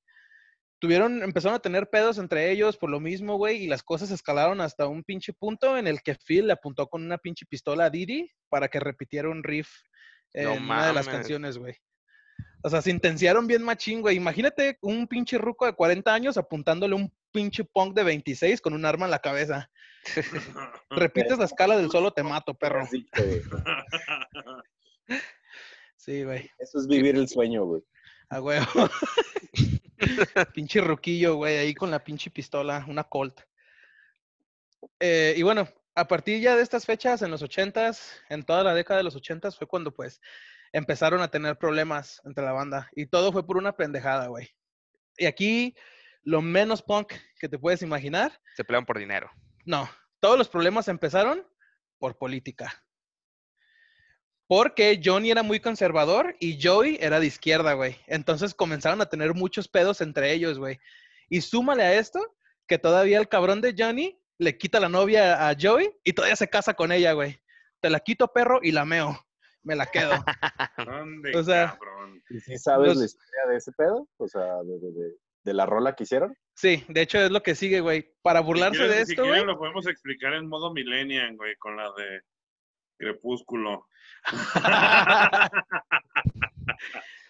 Tuvieron, 0.79 1.23
empezaron 1.23 1.55
a 1.55 1.61
tener 1.61 1.89
pedos 1.89 2.17
entre 2.17 2.51
ellos 2.51 2.75
por 2.75 2.89
lo 2.89 2.99
mismo, 2.99 3.38
güey, 3.38 3.63
y 3.63 3.67
las 3.67 3.81
cosas 3.81 4.11
escalaron 4.11 4.59
hasta 4.59 4.88
un 4.88 5.05
pinche 5.05 5.31
punto 5.31 5.77
en 5.77 5.88
el 5.88 6.01
que 6.01 6.15
Phil 6.15 6.47
le 6.47 6.53
apuntó 6.53 6.88
con 6.88 7.05
una 7.05 7.17
pinche 7.17 7.45
pistola 7.45 7.85
a 7.85 7.89
Didi 7.89 8.29
para 8.49 8.67
que 8.67 8.81
repitiera 8.81 9.29
un 9.29 9.41
riff 9.41 9.69
en 10.33 10.49
una 10.49 10.88
de 10.88 10.93
las 10.95 11.07
canciones, 11.07 11.57
güey. 11.57 11.75
O 12.61 12.69
sea, 12.69 12.81
se 12.81 12.91
intensiaron 12.91 13.47
bien 13.47 13.63
machín, 13.63 14.01
güey. 14.01 14.17
Imagínate 14.17 14.77
un 14.81 15.07
pinche 15.07 15.38
ruco 15.38 15.65
de 15.65 15.73
40 15.73 16.13
años 16.13 16.38
apuntándole 16.38 16.95
un 16.95 17.09
pinche 17.31 17.63
punk 17.63 17.95
de 17.95 18.03
26 18.03 18.61
con 18.61 18.73
un 18.73 18.83
arma 18.83 19.05
en 19.05 19.11
la 19.11 19.19
cabeza. 19.19 19.69
Repites 20.89 21.37
la 21.37 21.45
escala 21.45 21.77
del 21.77 21.91
solo 21.91 22.11
te 22.11 22.23
mato, 22.23 22.53
perro. 22.53 22.87
Sí, 25.95 26.23
güey. 26.23 26.49
Eso 26.59 26.79
es 26.79 26.87
vivir 26.87 27.15
el 27.15 27.27
sueño, 27.27 27.65
güey. 27.65 27.83
A 28.29 28.41
huevo. 28.41 28.65
pinche 30.53 30.81
ruquillo, 30.81 31.35
güey, 31.35 31.57
ahí 31.57 31.73
con 31.73 31.91
la 31.91 32.03
pinche 32.03 32.29
pistola, 32.29 32.85
una 32.87 33.03
Colt. 33.03 33.41
Eh, 34.99 35.33
y 35.35 35.43
bueno, 35.43 35.67
a 35.95 36.07
partir 36.07 36.39
ya 36.41 36.55
de 36.55 36.61
estas 36.61 36.85
fechas, 36.85 37.21
en 37.21 37.31
los 37.31 37.41
ochentas, 37.41 38.21
en 38.29 38.43
toda 38.43 38.63
la 38.63 38.73
década 38.73 38.99
de 38.99 39.03
los 39.03 39.15
ochentas, 39.15 39.57
fue 39.57 39.67
cuando 39.67 39.91
pues 39.91 40.21
empezaron 40.71 41.21
a 41.21 41.29
tener 41.29 41.57
problemas 41.57 42.21
entre 42.25 42.43
la 42.45 42.51
banda. 42.51 42.89
Y 42.95 43.07
todo 43.07 43.31
fue 43.31 43.45
por 43.45 43.57
una 43.57 43.75
pendejada, 43.75 44.27
güey. 44.27 44.49
Y 45.17 45.25
aquí, 45.25 45.75
lo 46.23 46.41
menos 46.41 46.81
punk 46.81 47.13
que 47.39 47.49
te 47.49 47.57
puedes 47.57 47.81
imaginar, 47.81 48.39
Se 48.55 48.63
pelean 48.63 48.85
por 48.85 48.99
dinero. 48.99 49.29
No, 49.68 49.89
todos 50.20 50.38
los 50.38 50.49
problemas 50.49 50.88
empezaron 50.88 51.45
por 51.99 52.18
política. 52.18 52.84
Porque 54.47 55.01
Johnny 55.03 55.30
era 55.32 55.43
muy 55.43 55.59
conservador 55.59 56.36
y 56.39 56.59
Joey 56.65 56.97
era 57.01 57.20
de 57.20 57.26
izquierda, 57.28 57.74
güey. 57.74 57.97
Entonces 58.07 58.53
comenzaron 58.53 59.01
a 59.01 59.09
tener 59.09 59.34
muchos 59.34 59.68
pedos 59.68 59.99
entre 59.99 60.32
ellos, 60.32 60.57
güey. 60.57 60.80
Y 61.30 61.41
súmale 61.41 61.84
a 61.84 61.95
esto 61.95 62.36
que 62.65 62.80
todavía 62.80 63.20
el 63.20 63.28
cabrón 63.28 63.59
de 63.59 63.76
Johnny 63.78 64.18
le 64.38 64.57
quita 64.57 64.80
la 64.80 64.88
novia 64.88 65.49
a 65.49 65.55
Joey 65.59 65.91
y 66.03 66.13
todavía 66.13 66.38
se 66.38 66.47
casa 66.49 66.74
con 66.76 66.91
ella, 66.93 67.11
güey. 67.11 67.41
Te 67.82 67.89
la 67.89 67.99
quito, 67.99 68.32
perro, 68.32 68.59
y 68.63 68.72
la 68.72 68.86
meo. 68.86 69.20
Me 69.63 69.76
la 69.76 69.86
quedo. 69.88 70.11
¿Dónde, 70.78 71.36
O 71.36 71.43
sea, 71.43 71.72
cabrón? 71.78 72.24
¿Y 72.30 72.39
si 72.39 72.57
sabes 72.57 72.89
Los- 72.89 72.97
la 72.99 73.05
historia 73.05 73.41
de 73.49 73.57
ese 73.57 73.72
pedo? 73.74 74.07
O 74.18 74.28
sea, 74.30 74.45
de, 74.63 74.80
de- 74.80 74.91
de- 74.93 75.15
de 75.43 75.53
la 75.53 75.65
rola 75.65 75.93
que 75.93 76.03
hicieron. 76.03 76.34
Sí, 76.57 76.83
de 76.87 77.01
hecho 77.01 77.19
es 77.19 77.29
lo 77.29 77.43
que 77.43 77.53
sigue, 77.53 77.81
güey. 77.81 78.11
Para 78.23 78.39
burlarse 78.41 78.79
si 78.79 78.83
de 78.83 78.89
quieres, 78.89 79.07
si 79.07 79.13
esto, 79.13 79.27
güey. 79.27 79.45
lo 79.45 79.59
podemos 79.59 79.85
explicar 79.85 80.33
en 80.33 80.49
modo 80.49 80.73
millennial, 80.73 81.37
güey, 81.37 81.55
con 81.57 81.77
la 81.77 81.83
de 81.83 82.21
Crepúsculo. 82.97 83.87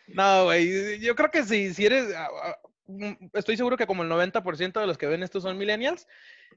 No, 0.07 0.45
güey, 0.45 0.99
yo 0.99 1.15
creo 1.15 1.29
que 1.29 1.43
si, 1.43 1.73
si 1.73 1.85
eres, 1.85 2.13
ah, 2.15 2.29
ah, 2.41 2.57
mm, 2.87 3.27
estoy 3.33 3.57
seguro 3.57 3.75
que 3.75 3.85
como 3.85 4.03
el 4.03 4.09
90% 4.09 4.79
de 4.79 4.87
los 4.87 4.97
que 4.97 5.05
ven 5.05 5.21
esto 5.21 5.41
son 5.41 5.57
millennials, 5.57 6.07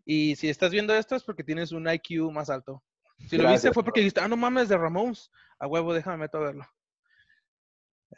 y 0.04 0.36
si 0.36 0.48
estás 0.48 0.70
viendo 0.70 0.94
esto 0.94 1.16
es 1.16 1.24
porque 1.24 1.42
tienes 1.42 1.72
un 1.72 1.88
IQ 1.90 2.30
más 2.30 2.48
alto. 2.48 2.82
Si 3.28 3.36
lo 3.36 3.50
viste 3.50 3.72
fue 3.72 3.82
porque 3.82 4.00
dijiste, 4.00 4.20
ah, 4.20 4.28
no 4.28 4.36
mames, 4.36 4.68
de 4.68 4.78
Ramones, 4.78 5.32
a 5.58 5.66
huevo, 5.66 5.92
déjame 5.92 6.18
meto 6.18 6.38
a 6.38 6.42
verlo. 6.42 6.66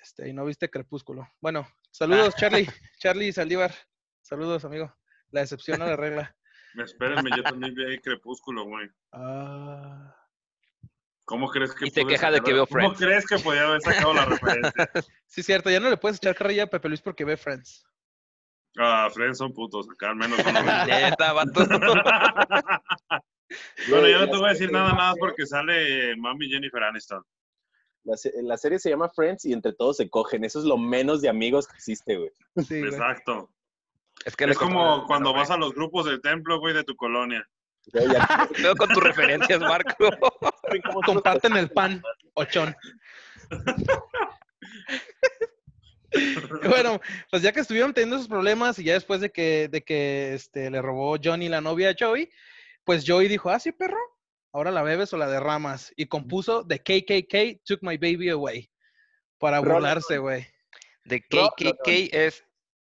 Este, 0.00 0.28
y 0.28 0.32
no 0.34 0.44
viste 0.44 0.70
Crepúsculo. 0.70 1.26
Bueno, 1.40 1.66
saludos, 1.90 2.36
Charlie, 2.36 2.66
Charlie 2.98 3.32
Saldívar, 3.32 3.74
saludos, 4.22 4.64
amigo. 4.64 4.94
La 5.30 5.42
excepción 5.42 5.80
a 5.82 5.86
la 5.86 5.96
regla. 5.96 6.34
Espérenme, 6.84 7.30
yo 7.36 7.42
también 7.42 7.74
vi 7.74 7.84
ahí 7.84 7.98
Crepúsculo, 7.98 8.64
güey. 8.64 8.88
Ah, 9.12 10.14
¿Cómo 11.24 11.48
crees 11.50 11.74
que 11.74 11.86
Y 11.86 11.90
queja 11.90 12.30
de 12.30 12.40
veo 12.40 12.66
¿Cómo 12.66 12.80
Friends? 12.80 12.98
crees 12.98 13.26
que 13.26 13.38
podía 13.38 13.62
haber 13.66 13.80
sacado 13.80 14.12
la 14.14 14.24
referencia? 14.24 14.90
sí, 15.26 15.42
cierto, 15.42 15.70
ya 15.70 15.80
no 15.80 15.88
le 15.90 15.96
puedes 15.96 16.16
echar 16.18 16.34
carrilla 16.34 16.64
a 16.64 16.66
Pepe 16.66 16.88
Luis 16.88 17.00
porque 17.00 17.24
ve 17.24 17.36
Friends. 17.36 17.86
Ah, 18.78 19.08
Friends 19.12 19.38
son 19.38 19.52
putos, 19.52 19.86
acá 19.90 20.10
al 20.10 20.16
menos. 20.16 20.38
Neta, 20.86 21.32
vato. 21.34 21.64
Bueno, 23.88 24.08
yo 24.08 24.18
no 24.20 24.30
te 24.30 24.36
voy 24.36 24.46
a 24.46 24.52
decir 24.52 24.68
serie- 24.68 24.72
nada 24.72 24.94
más 24.94 25.14
porque 25.18 25.46
sale 25.46 26.16
mami 26.16 26.48
Jennifer 26.48 26.82
Aniston. 26.82 27.22
La, 28.04 28.16
se- 28.16 28.32
la 28.42 28.56
serie 28.56 28.78
se 28.78 28.88
llama 28.90 29.08
Friends 29.10 29.44
y 29.44 29.52
entre 29.52 29.74
todos 29.74 29.98
se 29.98 30.08
cogen. 30.08 30.44
Eso 30.44 30.58
es 30.58 30.64
lo 30.64 30.76
menos 30.78 31.20
de 31.20 31.28
amigos 31.28 31.68
que 31.68 31.76
existe, 31.76 32.16
güey. 32.16 32.30
Sí, 32.66 32.80
güey. 32.80 32.90
Exacto. 32.92 33.50
Es 34.24 34.36
que 34.36 34.44
Es 34.44 34.58
como 34.58 35.06
cuando 35.06 35.32
vas 35.32 35.50
a 35.50 35.56
los 35.56 35.74
grupos 35.74 36.06
del 36.06 36.20
templo, 36.20 36.58
güey, 36.60 36.74
de 36.74 36.84
tu 36.84 36.94
colonia. 36.96 37.46
Ya- 37.92 38.48
con 38.78 38.88
tus 38.90 39.02
referencias, 39.02 39.60
Marco. 39.60 40.08
Comparten 41.04 41.56
el 41.56 41.70
pan, 41.70 42.02
ochón. 42.34 42.74
Bueno, 46.68 47.00
pues 47.30 47.42
ya 47.42 47.52
que 47.52 47.60
estuvieron 47.60 47.94
teniendo 47.94 48.16
esos 48.16 48.28
problemas 48.28 48.78
y 48.78 48.84
ya 48.84 48.92
después 48.94 49.20
de 49.20 49.30
que, 49.30 49.68
de 49.68 49.82
que 49.82 50.34
este, 50.34 50.70
le 50.70 50.82
robó 50.82 51.16
Johnny 51.22 51.48
la 51.48 51.60
novia 51.60 51.90
a 51.90 51.94
Joey, 51.98 52.30
pues 52.84 53.04
Joey 53.06 53.28
dijo, 53.28 53.50
ah, 53.50 53.58
sí, 53.58 53.72
perro, 53.72 53.98
ahora 54.52 54.70
la 54.70 54.82
bebes 54.82 55.12
o 55.12 55.16
la 55.16 55.26
derramas. 55.28 55.92
Y 55.96 56.06
compuso 56.06 56.66
The 56.66 56.80
KKK 56.80 57.62
Took 57.64 57.82
My 57.82 57.96
Baby 57.96 58.28
Away 58.30 58.70
para 59.38 59.60
burlarse, 59.60 60.18
güey. 60.18 60.46
No, 61.04 61.50
KKK 61.50 61.88
es 62.12 62.44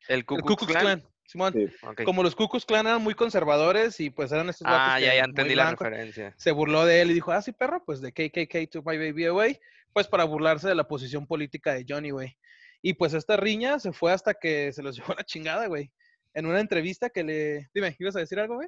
el 0.07 0.25
Ku 0.25 0.35
Klux 0.37 0.59
Ku 0.59 0.65
Klux 0.65 0.79
Klan. 0.79 1.03
Simón. 1.25 1.53
Sí. 1.53 1.67
Como 2.05 2.21
los 2.23 2.35
Ku 2.35 2.47
Klux 2.47 2.65
Klan 2.65 2.85
eran 2.87 3.01
muy 3.01 3.13
conservadores 3.15 3.99
y 3.99 4.09
pues 4.09 4.31
eran 4.31 4.49
estos 4.49 4.67
Ah, 4.69 4.99
ya, 4.99 5.15
ya 5.15 5.21
muy 5.21 5.29
entendí 5.29 5.55
la 5.55 5.63
blancos, 5.65 5.87
referencia. 5.87 6.33
se 6.37 6.51
burló 6.51 6.85
de 6.85 7.01
él 7.01 7.11
y 7.11 7.13
dijo, 7.15 7.31
ah, 7.31 7.41
sí, 7.41 7.51
perro, 7.53 7.83
pues 7.85 8.01
de 8.01 8.11
KKK 8.11 8.69
Took 8.71 8.85
My 8.85 8.97
Baby 8.97 9.25
Away, 9.25 9.59
pues 9.93 10.07
para 10.07 10.25
burlarse 10.25 10.67
de 10.67 10.75
la 10.75 10.87
posición 10.87 11.25
política 11.25 11.73
de 11.73 11.85
Johnny, 11.87 12.11
güey. 12.11 12.37
Y 12.81 12.93
pues 12.95 13.13
esta 13.13 13.37
riña 13.37 13.79
se 13.79 13.93
fue 13.93 14.11
hasta 14.11 14.33
que 14.33 14.73
se 14.73 14.83
los 14.83 14.95
llevó 14.97 15.13
a 15.13 15.17
la 15.17 15.23
chingada, 15.23 15.67
güey. 15.67 15.91
En 16.33 16.45
una 16.45 16.59
entrevista 16.59 17.09
que 17.09 17.23
le... 17.23 17.69
Dime, 17.73 17.95
¿ibas 17.99 18.15
a 18.15 18.19
decir 18.19 18.39
algo, 18.39 18.55
güey? 18.55 18.67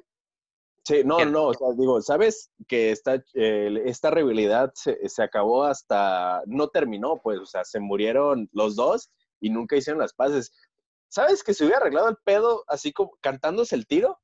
Sí, 0.84 1.02
no, 1.04 1.24
no, 1.24 1.46
o 1.48 1.52
sea, 1.54 1.66
digo, 1.76 2.00
¿sabes 2.00 2.52
que 2.68 2.92
esta, 2.92 3.16
eh, 3.34 3.82
esta 3.86 4.08
rivalidad 4.12 4.70
se, 4.76 4.96
se 5.08 5.20
acabó 5.20 5.64
hasta, 5.64 6.42
no 6.46 6.68
terminó, 6.68 7.20
pues, 7.20 7.40
o 7.40 7.44
sea, 7.46 7.64
se 7.64 7.80
murieron 7.80 8.48
los 8.52 8.76
dos 8.76 9.10
y 9.40 9.50
nunca 9.50 9.74
hicieron 9.74 10.00
las 10.00 10.14
paces. 10.14 10.52
¿Sabes 11.08 11.42
que 11.44 11.54
se 11.54 11.64
hubiera 11.64 11.78
arreglado 11.80 12.08
el 12.08 12.16
pedo 12.16 12.64
así 12.68 12.92
como 12.92 13.16
cantándose 13.20 13.74
el 13.74 13.86
tiro? 13.86 14.20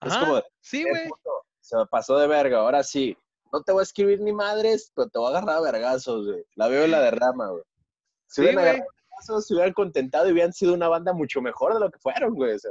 Es 0.00 0.16
como, 0.16 0.42
sí, 0.60 0.82
"Eh, 0.82 0.88
güey. 0.88 1.10
se 1.60 1.76
me 1.76 1.86
pasó 1.86 2.18
de 2.18 2.26
verga, 2.26 2.58
ahora 2.58 2.82
sí. 2.82 3.16
No 3.52 3.62
te 3.62 3.72
voy 3.72 3.80
a 3.80 3.82
escribir 3.84 4.20
ni 4.20 4.32
madres, 4.32 4.92
pero 4.94 5.08
te 5.08 5.18
voy 5.18 5.26
a 5.32 5.38
agarrar 5.38 5.56
a 5.56 5.60
vergazos, 5.60 6.26
güey. 6.26 6.44
La 6.54 6.68
veo 6.68 6.84
y 6.86 6.88
la 6.90 7.00
derrama, 7.00 7.48
güey. 7.50 7.62
Se 8.26 8.34
Sí, 8.36 8.40
hubieran 8.42 8.64
vergazos, 8.64 9.46
se 9.46 9.54
hubieran 9.54 9.72
contentado 9.72 10.28
y 10.28 10.32
hubieran 10.32 10.52
sido 10.52 10.74
una 10.74 10.88
banda 10.88 11.12
mucho 11.12 11.40
mejor 11.40 11.74
de 11.74 11.80
lo 11.80 11.90
que 11.90 11.98
fueron, 11.98 12.34
güey. 12.34 12.52
o 12.54 12.58
sea. 12.58 12.70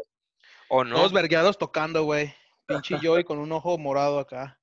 ¿O 0.70 0.84
no? 0.84 0.96
Todos 0.96 1.14
vergueados 1.14 1.58
tocando, 1.58 2.04
güey. 2.04 2.34
Pinche 2.68 2.98
Joey 3.02 3.24
con 3.24 3.38
un 3.40 3.52
ojo 3.52 3.78
morado 3.78 4.20
acá. 4.20 4.60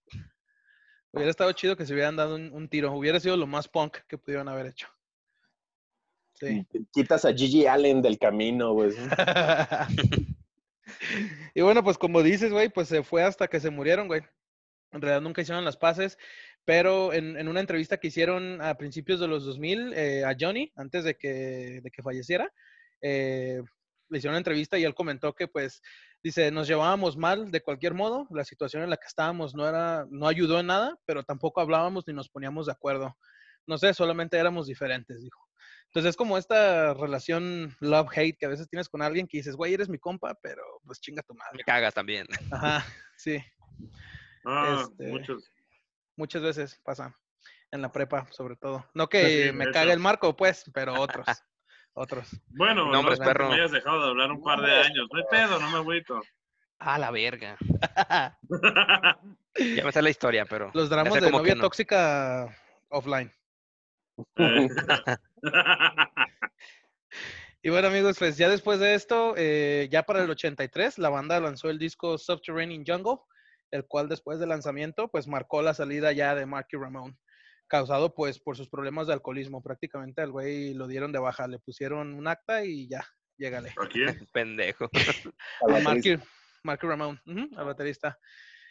Hubiera 1.12 1.31
estado 1.31 1.53
chido 1.53 1.77
que 1.77 1.85
se 1.87 1.93
hubieran 1.93 2.16
dado 2.16 2.35
un, 2.37 2.53
un 2.53 2.68
tiro. 2.68 2.93
Hubiera 2.93 3.20
sido 3.20 3.37
lo 3.37 3.47
más 3.47 3.68
punk 3.68 3.99
que 4.09 4.16
pudieron 4.18 4.49
haber 4.49 4.66
hecho. 4.66 4.89
Sí. 6.35 6.66
Quitas 6.93 7.24
a 7.24 7.33
Gigi 7.33 7.66
Allen 7.66 8.03
del 8.03 8.18
camino, 8.18 8.72
güey. 8.72 8.91
y 11.55 11.61
bueno, 11.61 11.85
pues 11.85 11.99
como 11.99 12.22
dices, 12.22 12.53
güey, 12.53 12.68
pues 12.68 12.89
se 12.89 13.03
fue 13.03 13.22
hasta 13.22 13.49
que 13.49 13.61
se 13.61 13.70
murieron, 13.70 14.09
güey. 14.09 14.22
En 14.93 15.01
realidad 15.01 15.22
nunca 15.22 15.43
hicieron 15.43 15.64
las 15.64 15.76
paces, 15.76 16.18
pero 16.64 17.12
en, 17.12 17.37
en 17.37 17.49
una 17.49 17.61
entrevista 17.61 17.97
que 17.97 18.09
hicieron 18.09 18.61
a 18.61 18.76
principios 18.76 19.20
de 19.20 19.28
los 19.28 19.45
2000 19.45 19.95
eh, 19.95 20.24
a 20.24 20.37
Johnny, 20.39 20.70
antes 20.76 21.05
de 21.05 21.16
que, 21.16 21.80
de 21.83 21.91
que 21.91 22.03
falleciera, 22.03 22.53
eh, 23.01 23.62
le 24.09 24.18
hicieron 24.18 24.35
una 24.35 24.41
entrevista 24.41 24.78
y 24.78 24.85
él 24.85 24.95
comentó 24.95 25.35
que, 25.35 25.49
pues, 25.49 25.80
dice, 26.22 26.51
nos 26.51 26.68
llevábamos 26.68 27.16
mal 27.16 27.51
de 27.51 27.62
cualquier 27.62 27.95
modo, 27.95 28.26
la 28.30 28.45
situación 28.45 28.83
en 28.83 28.91
la 28.91 28.99
que 28.99 29.07
estábamos 29.07 29.55
no 29.55 29.66
era, 29.66 30.07
no 30.11 30.28
ayudó 30.28 30.61
en 30.61 30.66
nada, 30.66 30.99
pero 31.07 31.24
tampoco 31.24 31.61
hablábamos 31.61 32.07
ni 32.07 32.12
nos 32.12 32.28
poníamos 32.28 32.66
de 32.66 32.72
acuerdo. 32.72 33.16
No 33.66 33.78
sé, 33.78 33.95
solamente 33.95 34.37
éramos 34.37 34.66
diferentes, 34.66 35.22
dijo. 35.22 35.41
Entonces 35.95 36.11
es 36.11 36.16
como 36.16 36.38
esta 36.38 36.95
relación 36.95 37.76
love-hate 37.80 38.38
que 38.38 38.47
a 38.47 38.49
veces 38.49 38.66
tienes 38.66 38.88
con 38.88 39.03
alguien 39.03 39.26
que 39.28 39.36
dices, 39.36 39.57
güey, 39.57 39.74
eres 39.74 39.90
mi 39.90 39.99
compa, 39.99 40.34
pero 40.43 40.62
pues 40.86 40.99
chinga 41.03 41.22
tu 41.22 41.34
Me 41.34 41.40
madre. 41.40 41.64
cagas 41.64 41.93
también. 41.93 42.26
Ajá, 42.51 42.82
sí, 43.16 43.38
Ah, 44.45 44.84
Este, 44.88 45.07
muchos. 45.09 45.53
muchas 46.16 46.40
veces 46.43 46.80
pasa. 46.82 47.14
En 47.70 47.82
la 47.82 47.93
prepa, 47.93 48.26
sobre 48.30 48.57
todo. 48.57 48.86
No 48.95 49.09
que 49.09 49.53
me 49.53 49.64
hecho. 49.64 49.72
cague 49.74 49.93
el 49.93 49.99
marco, 49.99 50.34
pues, 50.34 50.64
pero 50.72 50.95
otros. 50.99 51.26
otros. 51.93 52.40
Bueno, 52.49 52.90
no, 52.90 53.07
que 53.11 53.16
perro. 53.18 53.49
me 53.51 53.55
hayas 53.57 53.70
dejado 53.72 54.03
de 54.03 54.09
hablar 54.11 54.30
un 54.32 54.43
par 54.43 54.61
de 54.62 54.72
años. 54.74 55.09
No 55.12 55.18
hay 55.18 55.24
pedo, 55.30 55.61
no 55.61 55.70
me 55.70 55.76
agüito. 55.76 56.20
Ah, 56.78 56.99
la 56.99 57.11
verga. 57.11 57.57
Ya 59.76 59.84
me 59.84 59.93
sé 59.93 60.01
la 60.01 60.09
historia, 60.09 60.47
pero. 60.47 60.70
Los 60.72 60.88
dramas 60.88 61.12
de 61.20 61.30
novia 61.30 61.55
no. 61.55 61.61
tóxica 61.61 62.49
offline. 62.88 63.30
Eh. 64.36 64.68
Y 67.64 67.70
bueno, 67.70 67.86
amigos, 67.86 68.18
pues 68.18 68.36
ya 68.36 68.49
después 68.49 68.80
de 68.80 68.95
esto, 68.95 69.34
eh, 69.36 69.88
ya 69.88 70.03
para 70.03 70.24
el 70.24 70.30
83, 70.30 70.99
la 70.99 71.11
banda 71.11 71.38
lanzó 71.38 71.70
el 71.70 71.78
disco 71.78 72.18
Subterranean 72.18 72.82
Jungle, 72.84 73.22
el 73.70 73.86
cual 73.86 74.09
después 74.09 74.40
del 74.40 74.49
lanzamiento, 74.49 75.09
pues 75.09 75.28
marcó 75.28 75.62
la 75.62 75.72
salida 75.72 76.11
ya 76.11 76.34
de 76.34 76.45
Marky 76.45 76.76
Ramone, 76.76 77.16
causado 77.68 78.14
pues 78.14 78.40
por 78.40 78.57
sus 78.57 78.68
problemas 78.68 79.07
de 79.07 79.12
alcoholismo. 79.12 79.62
Prácticamente 79.62 80.22
al 80.22 80.32
güey 80.32 80.74
lo 80.74 80.88
dieron 80.88 81.12
de 81.12 81.20
baja, 81.20 81.47
le 81.47 81.61
pusieron 81.61 82.14
un 82.14 82.26
acta 82.26 82.64
y 82.64 82.88
ya, 82.88 83.07
llégale. 83.38 83.72
¿A 83.80 83.86
quién? 83.86 84.26
Pendejo. 84.32 84.90
A 85.68 85.78
Marky, 85.84 86.18
Marky 86.64 86.86
Ramone, 86.88 87.20
al 87.57 87.64
baterista. 87.64 88.18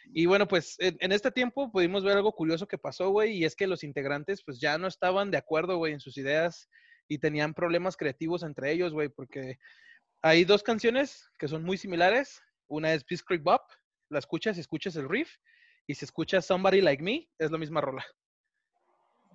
Y 0.06 0.26
bueno, 0.26 0.48
pues 0.48 0.76
en, 0.78 0.96
en 1.00 1.12
este 1.12 1.30
tiempo 1.30 1.70
pudimos 1.70 2.04
ver 2.04 2.16
algo 2.16 2.32
curioso 2.32 2.66
que 2.66 2.78
pasó, 2.78 3.10
güey, 3.10 3.36
y 3.36 3.44
es 3.44 3.54
que 3.54 3.66
los 3.66 3.84
integrantes 3.84 4.42
pues 4.44 4.60
ya 4.60 4.78
no 4.78 4.86
estaban 4.86 5.30
de 5.30 5.38
acuerdo, 5.38 5.76
güey, 5.76 5.92
en 5.92 6.00
sus 6.00 6.16
ideas 6.18 6.68
y 7.08 7.18
tenían 7.18 7.54
problemas 7.54 7.96
creativos 7.96 8.42
entre 8.42 8.72
ellos, 8.72 8.92
güey, 8.92 9.08
porque 9.08 9.58
hay 10.22 10.44
dos 10.44 10.62
canciones 10.62 11.28
que 11.38 11.48
son 11.48 11.62
muy 11.62 11.76
similares. 11.76 12.40
Una 12.68 12.94
es 12.94 13.04
Peace 13.04 13.22
Creek 13.26 13.42
Bop, 13.42 13.62
la 14.08 14.18
escuchas 14.18 14.56
y 14.56 14.60
escuchas 14.60 14.96
el 14.96 15.08
riff, 15.08 15.36
y 15.86 15.94
si 15.94 16.04
escuchas 16.04 16.46
Somebody 16.46 16.80
Like 16.80 17.02
Me, 17.02 17.28
es 17.38 17.50
la 17.50 17.58
misma 17.58 17.80
rola. 17.80 18.04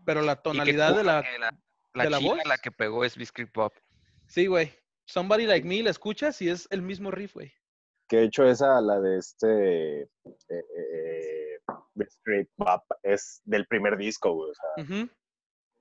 Pero 0.05 0.21
la 0.21 0.41
tonalidad 0.41 0.95
de 0.95 1.03
la... 1.03 1.21
la, 1.39 1.51
la 1.93 2.03
de 2.03 2.09
la 2.09 2.19
voz. 2.19 2.39
la 2.45 2.57
que 2.57 2.71
pegó 2.71 3.03
es 3.03 3.17
Biscuit 3.17 3.51
Pop. 3.51 3.73
Sí, 4.27 4.47
güey. 4.47 4.73
Somebody 5.05 5.45
Like 5.45 5.67
Me, 5.67 5.83
la 5.83 5.91
escuchas 5.91 6.41
y 6.41 6.49
es 6.49 6.67
el 6.71 6.81
mismo 6.81 7.11
riff, 7.11 7.33
güey. 7.33 7.53
Que 8.07 8.17
de 8.17 8.23
hecho 8.25 8.45
esa, 8.45 8.79
la 8.81 8.99
de 9.01 9.17
este 9.17 10.01
eh, 10.03 10.09
eh, 10.49 11.59
Street 11.99 12.47
Pop, 12.55 12.83
es 13.03 13.41
del 13.43 13.67
primer 13.67 13.97
disco, 13.97 14.33
güey. 14.33 14.51
o 14.51 14.53
sea, 14.53 14.83
Ujú. 14.85 15.09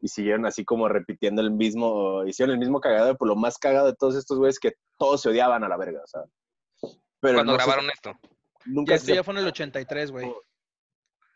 y 0.01 0.09
siguieron 0.09 0.45
así 0.47 0.65
como 0.65 0.89
repitiendo 0.89 1.41
el 1.43 1.51
mismo, 1.53 2.25
hicieron 2.25 2.53
el 2.55 2.59
mismo 2.59 2.81
cagado, 2.81 3.17
por 3.17 3.29
lo 3.29 3.37
más 3.37 3.59
cagado 3.59 3.87
de 3.87 3.95
todos 3.95 4.17
estos 4.17 4.39
güeyes 4.39 4.59
que 4.59 4.73
todos 4.99 5.21
se 5.23 5.29
odiaban 5.29 5.63
a 5.65 5.69
la 5.69 5.77
verga, 5.77 6.01
o 6.03 6.07
sea. 6.07 6.23
Pero 7.21 7.35
Cuando 7.37 7.53
no 7.53 7.59
grabaron 7.59 7.89
esto. 7.91 8.13
nunca 8.67 8.93
Ya, 8.95 8.99
se- 8.99 9.05
esto 9.05 9.15
ya 9.15 9.25
fue 9.25 9.35
en 9.35 9.41
el 9.41 9.47
83, 9.47 10.11
güey. 10.11 10.33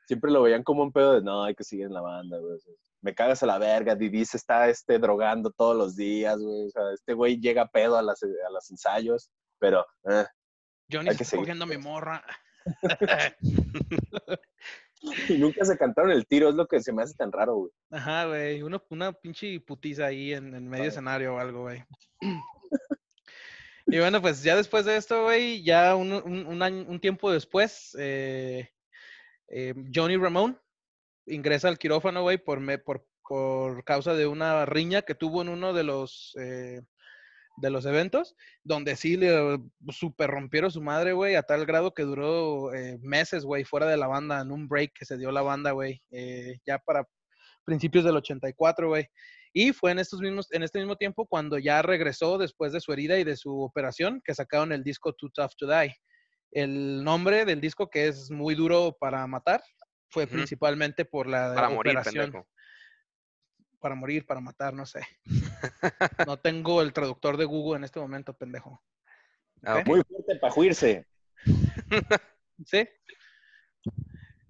siempre 0.06 0.30
lo 0.32 0.42
veían 0.42 0.64
como 0.64 0.82
un 0.82 0.92
pedo 0.92 1.12
de 1.14 1.22
no, 1.22 1.44
hay 1.44 1.54
que 1.54 1.62
seguir 1.64 1.86
en 1.86 1.94
la 1.94 2.00
banda, 2.00 2.38
güey. 2.38 2.54
o 2.54 2.58
sea, 2.58 2.72
me 3.02 3.14
cagas 3.14 3.42
a 3.42 3.46
la 3.46 3.58
verga, 3.58 3.94
Didi 3.94 4.24
se 4.24 4.36
está 4.36 4.68
este, 4.68 4.98
drogando 4.98 5.50
todos 5.50 5.76
los 5.76 5.94
días, 5.96 6.38
güey. 6.40 6.66
O 6.66 6.70
sea, 6.70 6.92
este 6.92 7.14
güey 7.14 7.38
llega 7.40 7.66
pedo 7.68 7.96
a, 7.96 8.02
las, 8.02 8.22
a 8.22 8.50
los 8.50 8.70
ensayos, 8.70 9.30
pero 9.58 9.86
eh, 10.10 10.26
Johnny 10.90 11.14
se 11.14 11.22
está 11.24 11.36
cogiendo 11.36 11.64
a 11.64 11.68
mi 11.68 11.78
morra. 11.78 12.24
y 15.28 15.34
nunca 15.38 15.64
se 15.64 15.78
cantaron 15.78 16.10
el 16.10 16.26
tiro, 16.26 16.48
es 16.50 16.54
lo 16.54 16.66
que 16.66 16.80
se 16.80 16.92
me 16.92 17.02
hace 17.02 17.14
tan 17.14 17.32
raro, 17.32 17.54
güey. 17.56 17.70
Ajá, 17.90 18.26
güey. 18.26 18.62
Uno- 18.62 18.82
Una 18.90 19.12
pinche 19.12 19.58
putiza 19.60 20.06
ahí 20.06 20.32
en, 20.34 20.54
en 20.54 20.68
medio 20.68 20.84
escenario 20.84 21.34
o 21.34 21.38
algo, 21.38 21.62
güey. 21.62 21.84
Y 23.86 23.98
bueno, 23.98 24.20
pues 24.22 24.42
ya 24.44 24.54
después 24.54 24.84
de 24.84 24.96
esto, 24.96 25.24
güey, 25.24 25.64
ya 25.64 25.96
un, 25.96 26.12
un- 26.12 26.46
un 26.46 26.62
año- 26.62 26.84
un 26.86 27.00
tiempo 27.00 27.32
después, 27.32 27.96
eh, 27.98 28.70
eh, 29.48 29.74
Johnny 29.92 30.16
Ramone 30.16 30.54
ingresa 31.26 31.66
al 31.66 31.76
quirófano, 31.78 32.22
güey, 32.22 32.38
por, 32.38 32.60
me- 32.60 32.78
por, 32.78 33.04
por 33.26 33.82
causa 33.82 34.14
de 34.14 34.28
una 34.28 34.64
riña 34.64 35.02
que 35.02 35.16
tuvo 35.16 35.42
en 35.42 35.48
uno 35.48 35.72
de 35.72 35.82
los, 35.82 36.36
eh, 36.38 36.82
de 37.60 37.70
los 37.70 37.86
eventos, 37.86 38.34
donde 38.64 38.96
sí 38.96 39.16
le 39.16 39.58
super 39.90 40.30
rompieron 40.30 40.70
su 40.70 40.80
madre, 40.82 41.12
güey, 41.12 41.34
a 41.34 41.42
tal 41.42 41.66
grado 41.66 41.92
que 41.92 42.02
duró 42.02 42.72
eh, 42.74 42.98
meses, 43.02 43.44
güey, 43.44 43.64
fuera 43.64 43.86
de 43.86 43.96
la 43.96 44.06
banda, 44.06 44.40
en 44.40 44.50
un 44.50 44.68
break 44.68 44.92
que 44.98 45.04
se 45.04 45.16
dio 45.18 45.30
la 45.30 45.42
banda, 45.42 45.72
güey, 45.72 46.02
eh, 46.10 46.58
ya 46.66 46.78
para 46.78 47.06
principios 47.64 48.04
del 48.04 48.16
84, 48.16 48.88
güey. 48.88 49.06
Y 49.52 49.72
fue 49.72 49.90
en 49.90 49.98
estos 49.98 50.20
mismos, 50.20 50.46
en 50.52 50.62
este 50.62 50.78
mismo 50.78 50.96
tiempo 50.96 51.26
cuando 51.26 51.58
ya 51.58 51.82
regresó 51.82 52.38
después 52.38 52.72
de 52.72 52.80
su 52.80 52.92
herida 52.92 53.18
y 53.18 53.24
de 53.24 53.36
su 53.36 53.60
operación, 53.62 54.22
que 54.24 54.34
sacaron 54.34 54.72
el 54.72 54.84
disco 54.84 55.12
Too 55.12 55.30
Tough 55.30 55.52
to 55.58 55.66
Die. 55.66 55.94
El 56.52 57.02
nombre 57.04 57.44
del 57.44 57.60
disco, 57.60 57.90
que 57.90 58.08
es 58.08 58.30
muy 58.30 58.54
duro 58.54 58.96
para 58.98 59.26
matar, 59.26 59.62
fue 60.08 60.26
principalmente 60.26 61.04
por 61.04 61.26
la 61.28 61.54
Para 61.54 61.68
morir, 61.68 61.92
operación. 61.96 62.24
pendejo. 62.26 62.48
Para 63.80 63.94
morir, 63.94 64.26
para 64.26 64.40
matar, 64.40 64.74
no 64.74 64.86
sé. 64.86 65.00
No 66.26 66.38
tengo 66.38 66.82
el 66.82 66.92
traductor 66.92 67.36
de 67.36 67.44
Google 67.46 67.78
en 67.78 67.84
este 67.84 67.98
momento, 67.98 68.34
pendejo. 68.34 68.82
Ah. 69.64 69.82
Muy 69.86 70.02
fuerte 70.02 70.36
para 70.36 70.52
juirse. 70.52 71.06
¿Sí? 72.66 72.88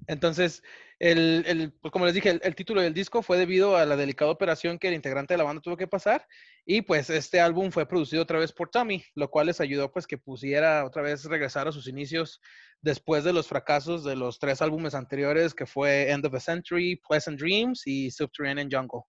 Entonces, 0.07 0.63
el, 0.99 1.45
el- 1.47 1.73
pues 1.81 1.93
como 1.93 2.05
les 2.07 2.15
dije, 2.15 2.31
el, 2.31 2.41
el 2.43 2.55
título 2.57 2.81
del 2.81 2.93
disco 2.95 3.23
fue 3.23 3.39
debido 3.39 3.77
a 3.77 3.87
la 3.87 3.97
delicada 3.97 4.31
operación 4.31 4.79
que 4.79 4.89
el 4.89 4.95
integrante 4.95 5.35
de 5.35 5.39
la 5.39 5.45
banda 5.45 5.63
tuvo 5.63 5.77
que 5.77 5.87
pasar. 5.87 6.27
Y 6.67 6.83
pues 6.83 7.09
este 7.11 7.41
álbum 7.41 7.71
fue 7.71 7.87
producido 7.87 8.23
otra 8.23 8.39
vez 8.39 8.53
por 8.53 8.69
Tommy, 8.71 9.05
lo 9.15 9.31
cual 9.31 9.47
les 9.47 9.61
ayudó 9.61 9.93
pues 9.93 10.07
que 10.07 10.19
pusiera 10.19 10.85
otra 10.85 11.03
vez 11.03 11.25
regresar 11.25 11.69
a 11.69 11.73
sus 11.73 11.87
inicios 11.87 12.41
después 12.81 13.25
de 13.25 13.33
los 13.33 13.47
fracasos 13.47 14.05
de 14.05 14.17
los 14.17 14.39
tres 14.39 14.61
álbumes 14.63 14.95
anteriores, 14.95 15.55
que 15.55 15.67
fue 15.67 16.11
End 16.11 16.27
of 16.27 16.35
a 16.35 16.41
Century, 16.41 17.01
Pleasant 17.09 17.39
Dreams 17.39 17.87
y 17.87 18.11
Subterranean 18.11 18.69
Jungle. 18.71 19.03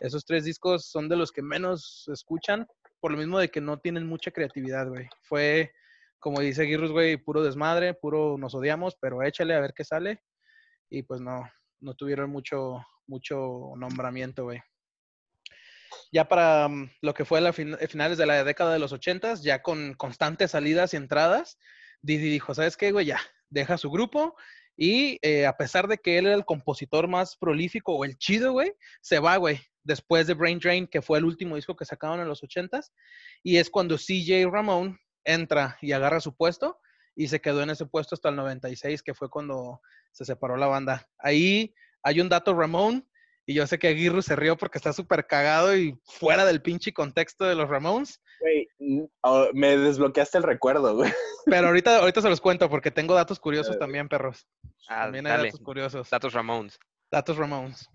Esos 0.00 0.24
tres 0.24 0.44
discos 0.44 0.86
son 0.86 1.08
de 1.08 1.16
los 1.16 1.32
que 1.32 1.42
menos 1.42 2.08
escuchan, 2.12 2.66
por 3.00 3.12
lo 3.12 3.18
mismo 3.18 3.38
de 3.38 3.48
que 3.50 3.60
no 3.60 3.78
tienen 3.78 4.06
mucha 4.06 4.30
creatividad, 4.30 4.88
güey. 4.88 5.08
Fue, 5.22 5.72
como 6.18 6.40
dice 6.40 6.66
Girrus, 6.66 6.90
güey, 6.90 7.16
puro 7.16 7.42
desmadre, 7.42 7.94
puro 7.94 8.36
nos 8.38 8.54
odiamos, 8.54 8.96
pero 9.00 9.22
échale 9.22 9.54
a 9.54 9.60
ver 9.60 9.72
qué 9.74 9.84
sale. 9.84 10.22
Y 10.90 11.02
pues 11.02 11.20
no, 11.20 11.48
no 11.80 11.94
tuvieron 11.94 12.30
mucho, 12.30 12.84
mucho 13.06 13.72
nombramiento, 13.76 14.44
güey. 14.44 14.60
Ya 16.12 16.28
para 16.28 16.68
mm, 16.68 16.90
lo 17.02 17.14
que 17.14 17.24
fue 17.24 17.40
la 17.40 17.52
fin- 17.52 17.76
finales 17.88 18.18
de 18.18 18.26
la 18.26 18.44
década 18.44 18.72
de 18.72 18.78
los 18.78 18.92
ochentas, 18.92 19.42
ya 19.42 19.62
con 19.62 19.94
constantes 19.94 20.52
salidas 20.52 20.94
y 20.94 20.96
entradas, 20.96 21.58
Didi 22.02 22.28
dijo, 22.30 22.54
¿sabes 22.54 22.76
qué, 22.76 22.92
güey? 22.92 23.06
Ya, 23.06 23.20
deja 23.48 23.78
su 23.78 23.90
grupo 23.90 24.36
y 24.76 25.18
eh, 25.22 25.46
a 25.46 25.56
pesar 25.56 25.86
de 25.88 25.98
que 25.98 26.18
él 26.18 26.26
era 26.26 26.34
el 26.34 26.44
compositor 26.44 27.06
más 27.08 27.36
prolífico 27.36 27.94
o 27.94 28.04
el 28.04 28.18
chido, 28.18 28.52
güey, 28.52 28.74
se 29.00 29.20
va, 29.20 29.36
güey, 29.36 29.60
después 29.84 30.26
de 30.26 30.34
Brain 30.34 30.58
Drain, 30.58 30.86
que 30.86 31.02
fue 31.02 31.18
el 31.18 31.24
último 31.24 31.56
disco 31.56 31.76
que 31.76 31.84
sacaron 31.84 32.20
en 32.20 32.28
los 32.28 32.42
ochentas, 32.42 32.92
y 33.42 33.58
es 33.58 33.70
cuando 33.70 33.96
CJ 33.96 34.50
Ramón 34.50 34.98
entra 35.24 35.78
y 35.80 35.92
agarra 35.92 36.20
su 36.20 36.34
puesto 36.36 36.78
y 37.16 37.28
se 37.28 37.40
quedó 37.40 37.62
en 37.62 37.70
ese 37.70 37.86
puesto 37.86 38.14
hasta 38.14 38.28
el 38.30 38.36
96, 38.36 39.02
que 39.02 39.14
fue 39.14 39.30
cuando 39.30 39.80
se 40.10 40.24
separó 40.24 40.56
la 40.56 40.66
banda. 40.66 41.06
Ahí 41.18 41.74
hay 42.02 42.20
un 42.20 42.28
dato 42.28 42.54
Ramón, 42.54 43.08
y 43.46 43.54
yo 43.54 43.66
sé 43.66 43.78
que 43.78 43.88
Aguirre 43.88 44.22
se 44.22 44.36
rió 44.36 44.56
porque 44.56 44.78
está 44.78 44.92
súper 44.92 45.26
cagado 45.26 45.76
y 45.76 46.00
fuera 46.04 46.46
del 46.46 46.62
pinche 46.62 46.92
contexto 46.92 47.44
de 47.44 47.54
los 47.54 47.68
Ramones, 47.68 48.20
Güey, 48.40 48.68
oh, 49.22 49.48
me 49.54 49.76
desbloqueaste 49.76 50.38
el 50.38 50.44
recuerdo, 50.44 50.96
güey. 50.96 51.12
pero 51.46 51.68
ahorita, 51.68 51.98
ahorita 51.98 52.20
se 52.20 52.28
los 52.28 52.40
cuento 52.40 52.68
porque 52.68 52.90
tengo 52.90 53.14
datos 53.14 53.38
curiosos 53.40 53.78
también, 53.78 54.08
perros. 54.08 54.46
Ah, 54.88 55.04
También 55.04 55.26
hay 55.26 55.32
dale. 55.32 55.44
datos 55.48 55.60
curiosos. 55.60 56.10
Datos 56.10 56.32
Ramones. 56.32 56.78
Datos 57.10 57.36
Ramones. 57.36 57.88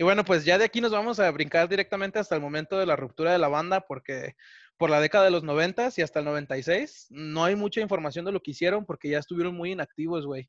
Y 0.00 0.02
bueno, 0.02 0.24
pues 0.24 0.46
ya 0.46 0.56
de 0.56 0.64
aquí 0.64 0.80
nos 0.80 0.92
vamos 0.92 1.20
a 1.20 1.30
brincar 1.30 1.68
directamente 1.68 2.18
hasta 2.18 2.34
el 2.34 2.40
momento 2.40 2.78
de 2.78 2.86
la 2.86 2.96
ruptura 2.96 3.32
de 3.32 3.38
la 3.38 3.48
banda, 3.48 3.82
porque 3.82 4.34
por 4.78 4.88
la 4.88 4.98
década 4.98 5.26
de 5.26 5.30
los 5.30 5.42
90 5.42 5.90
y 5.94 6.00
hasta 6.00 6.20
el 6.20 6.24
96 6.24 7.08
no 7.10 7.44
hay 7.44 7.54
mucha 7.54 7.82
información 7.82 8.24
de 8.24 8.32
lo 8.32 8.40
que 8.40 8.52
hicieron 8.52 8.86
porque 8.86 9.10
ya 9.10 9.18
estuvieron 9.18 9.54
muy 9.54 9.72
inactivos, 9.72 10.24
güey. 10.24 10.48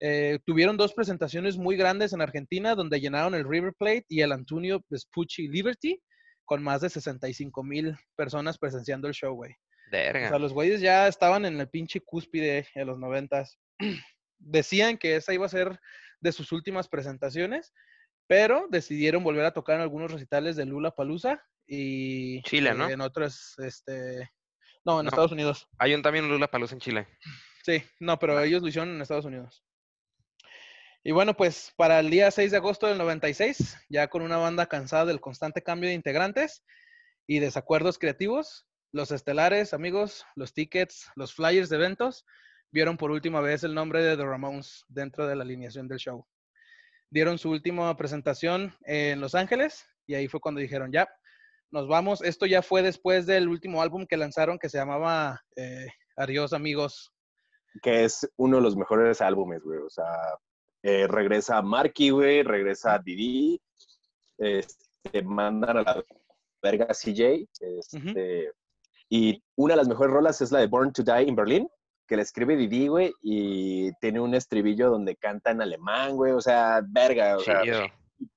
Eh, 0.00 0.38
tuvieron 0.46 0.78
dos 0.78 0.94
presentaciones 0.94 1.58
muy 1.58 1.76
grandes 1.76 2.14
en 2.14 2.22
Argentina 2.22 2.74
donde 2.74 2.98
llenaron 2.98 3.34
el 3.34 3.46
River 3.46 3.74
Plate 3.74 4.06
y 4.08 4.22
el 4.22 4.32
Antonio 4.32 4.82
Vespucci 4.88 5.48
Liberty 5.48 6.02
con 6.46 6.62
más 6.62 6.80
de 6.80 6.88
65 6.88 7.62
mil 7.62 7.94
personas 8.16 8.56
presenciando 8.56 9.06
el 9.06 9.12
show, 9.12 9.34
güey. 9.34 9.52
O 10.28 10.28
sea, 10.30 10.38
los 10.38 10.54
güeyes 10.54 10.80
ya 10.80 11.08
estaban 11.08 11.44
en 11.44 11.60
el 11.60 11.68
pinche 11.68 12.00
cúspide 12.00 12.66
de 12.74 12.84
los 12.86 12.98
noventas. 12.98 13.58
Decían 14.38 14.96
que 14.96 15.16
esa 15.16 15.34
iba 15.34 15.44
a 15.44 15.50
ser 15.50 15.78
de 16.20 16.32
sus 16.32 16.52
últimas 16.52 16.88
presentaciones, 16.88 17.74
pero 18.28 18.66
decidieron 18.70 19.24
volver 19.24 19.46
a 19.46 19.52
tocar 19.52 19.76
en 19.76 19.82
algunos 19.82 20.12
recitales 20.12 20.54
de 20.54 20.66
Lula 20.66 20.92
Palusa 20.92 21.42
y 21.66 22.42
Chile, 22.42 22.74
¿no? 22.74 22.88
en 22.88 23.00
otros, 23.00 23.54
este, 23.58 24.30
no, 24.84 25.00
en 25.00 25.06
No. 25.06 25.08
Estados 25.10 25.32
Unidos. 25.32 25.66
Hay 25.78 25.94
un 25.94 26.02
también 26.02 26.28
Lula 26.28 26.48
Palusa 26.48 26.74
en 26.74 26.80
Chile. 26.80 27.08
Sí, 27.64 27.82
no, 27.98 28.18
pero 28.18 28.40
ellos 28.40 28.62
lo 28.62 28.68
hicieron 28.68 28.90
en 28.90 29.02
Estados 29.02 29.24
Unidos. 29.24 29.64
Y 31.02 31.12
bueno, 31.12 31.34
pues 31.34 31.72
para 31.76 32.00
el 32.00 32.10
día 32.10 32.30
6 32.30 32.50
de 32.50 32.56
agosto 32.58 32.86
del 32.86 32.98
96, 32.98 33.78
ya 33.88 34.08
con 34.08 34.20
una 34.22 34.36
banda 34.36 34.66
cansada 34.66 35.06
del 35.06 35.20
constante 35.20 35.62
cambio 35.62 35.88
de 35.88 35.94
integrantes 35.94 36.64
y 37.26 37.38
desacuerdos 37.38 37.98
creativos, 37.98 38.66
los 38.92 39.10
estelares, 39.10 39.72
amigos, 39.72 40.26
los 40.34 40.52
tickets, 40.52 41.10
los 41.16 41.34
flyers 41.34 41.70
de 41.70 41.76
eventos, 41.76 42.26
vieron 42.70 42.98
por 42.98 43.10
última 43.10 43.40
vez 43.40 43.64
el 43.64 43.74
nombre 43.74 44.02
de 44.02 44.16
The 44.16 44.24
Ramones 44.24 44.84
dentro 44.88 45.26
de 45.26 45.36
la 45.36 45.44
alineación 45.44 45.88
del 45.88 45.98
show. 45.98 46.26
Dieron 47.10 47.38
su 47.38 47.50
última 47.50 47.96
presentación 47.96 48.74
en 48.84 49.20
Los 49.20 49.34
Ángeles 49.34 49.86
y 50.06 50.14
ahí 50.14 50.28
fue 50.28 50.40
cuando 50.40 50.60
dijeron, 50.60 50.92
ya, 50.92 51.08
nos 51.70 51.86
vamos. 51.86 52.22
Esto 52.22 52.46
ya 52.46 52.62
fue 52.62 52.82
después 52.82 53.26
del 53.26 53.48
último 53.48 53.82
álbum 53.82 54.06
que 54.06 54.16
lanzaron 54.16 54.58
que 54.58 54.68
se 54.68 54.78
llamaba 54.78 55.42
eh, 55.56 55.86
Adiós 56.16 56.52
amigos, 56.52 57.12
Que 57.82 58.04
es 58.04 58.28
uno 58.36 58.56
de 58.56 58.62
los 58.62 58.76
mejores 58.76 59.20
álbumes, 59.20 59.62
güey. 59.62 59.78
O 59.78 59.90
sea, 59.90 60.10
eh, 60.82 61.06
regresa 61.06 61.62
Marky, 61.62 62.10
güey, 62.10 62.42
regresa 62.42 62.98
Didi, 62.98 63.60
este, 64.38 65.22
mandan 65.22 65.76
a 65.78 65.82
la 65.82 66.04
verga 66.62 66.86
CJ, 66.86 67.46
este, 67.60 68.52
y 69.08 69.42
una 69.56 69.74
de 69.74 69.78
las 69.78 69.88
mejores 69.88 70.12
rolas 70.12 70.40
es 70.40 70.50
la 70.50 70.60
de 70.60 70.66
Born 70.66 70.92
to 70.92 71.02
Die 71.02 71.22
in 71.22 71.36
Berlin, 71.36 71.68
que 72.08 72.16
le 72.16 72.22
escribe 72.22 72.56
Didi, 72.56 72.88
güey, 72.88 73.12
y 73.22 73.92
tiene 74.00 74.18
un 74.20 74.34
estribillo 74.34 74.90
donde 74.90 75.14
canta 75.14 75.50
en 75.50 75.60
alemán, 75.60 76.16
güey, 76.16 76.32
o 76.32 76.40
sea, 76.40 76.80
verga, 76.82 77.36
o 77.36 77.40
sea, 77.40 77.62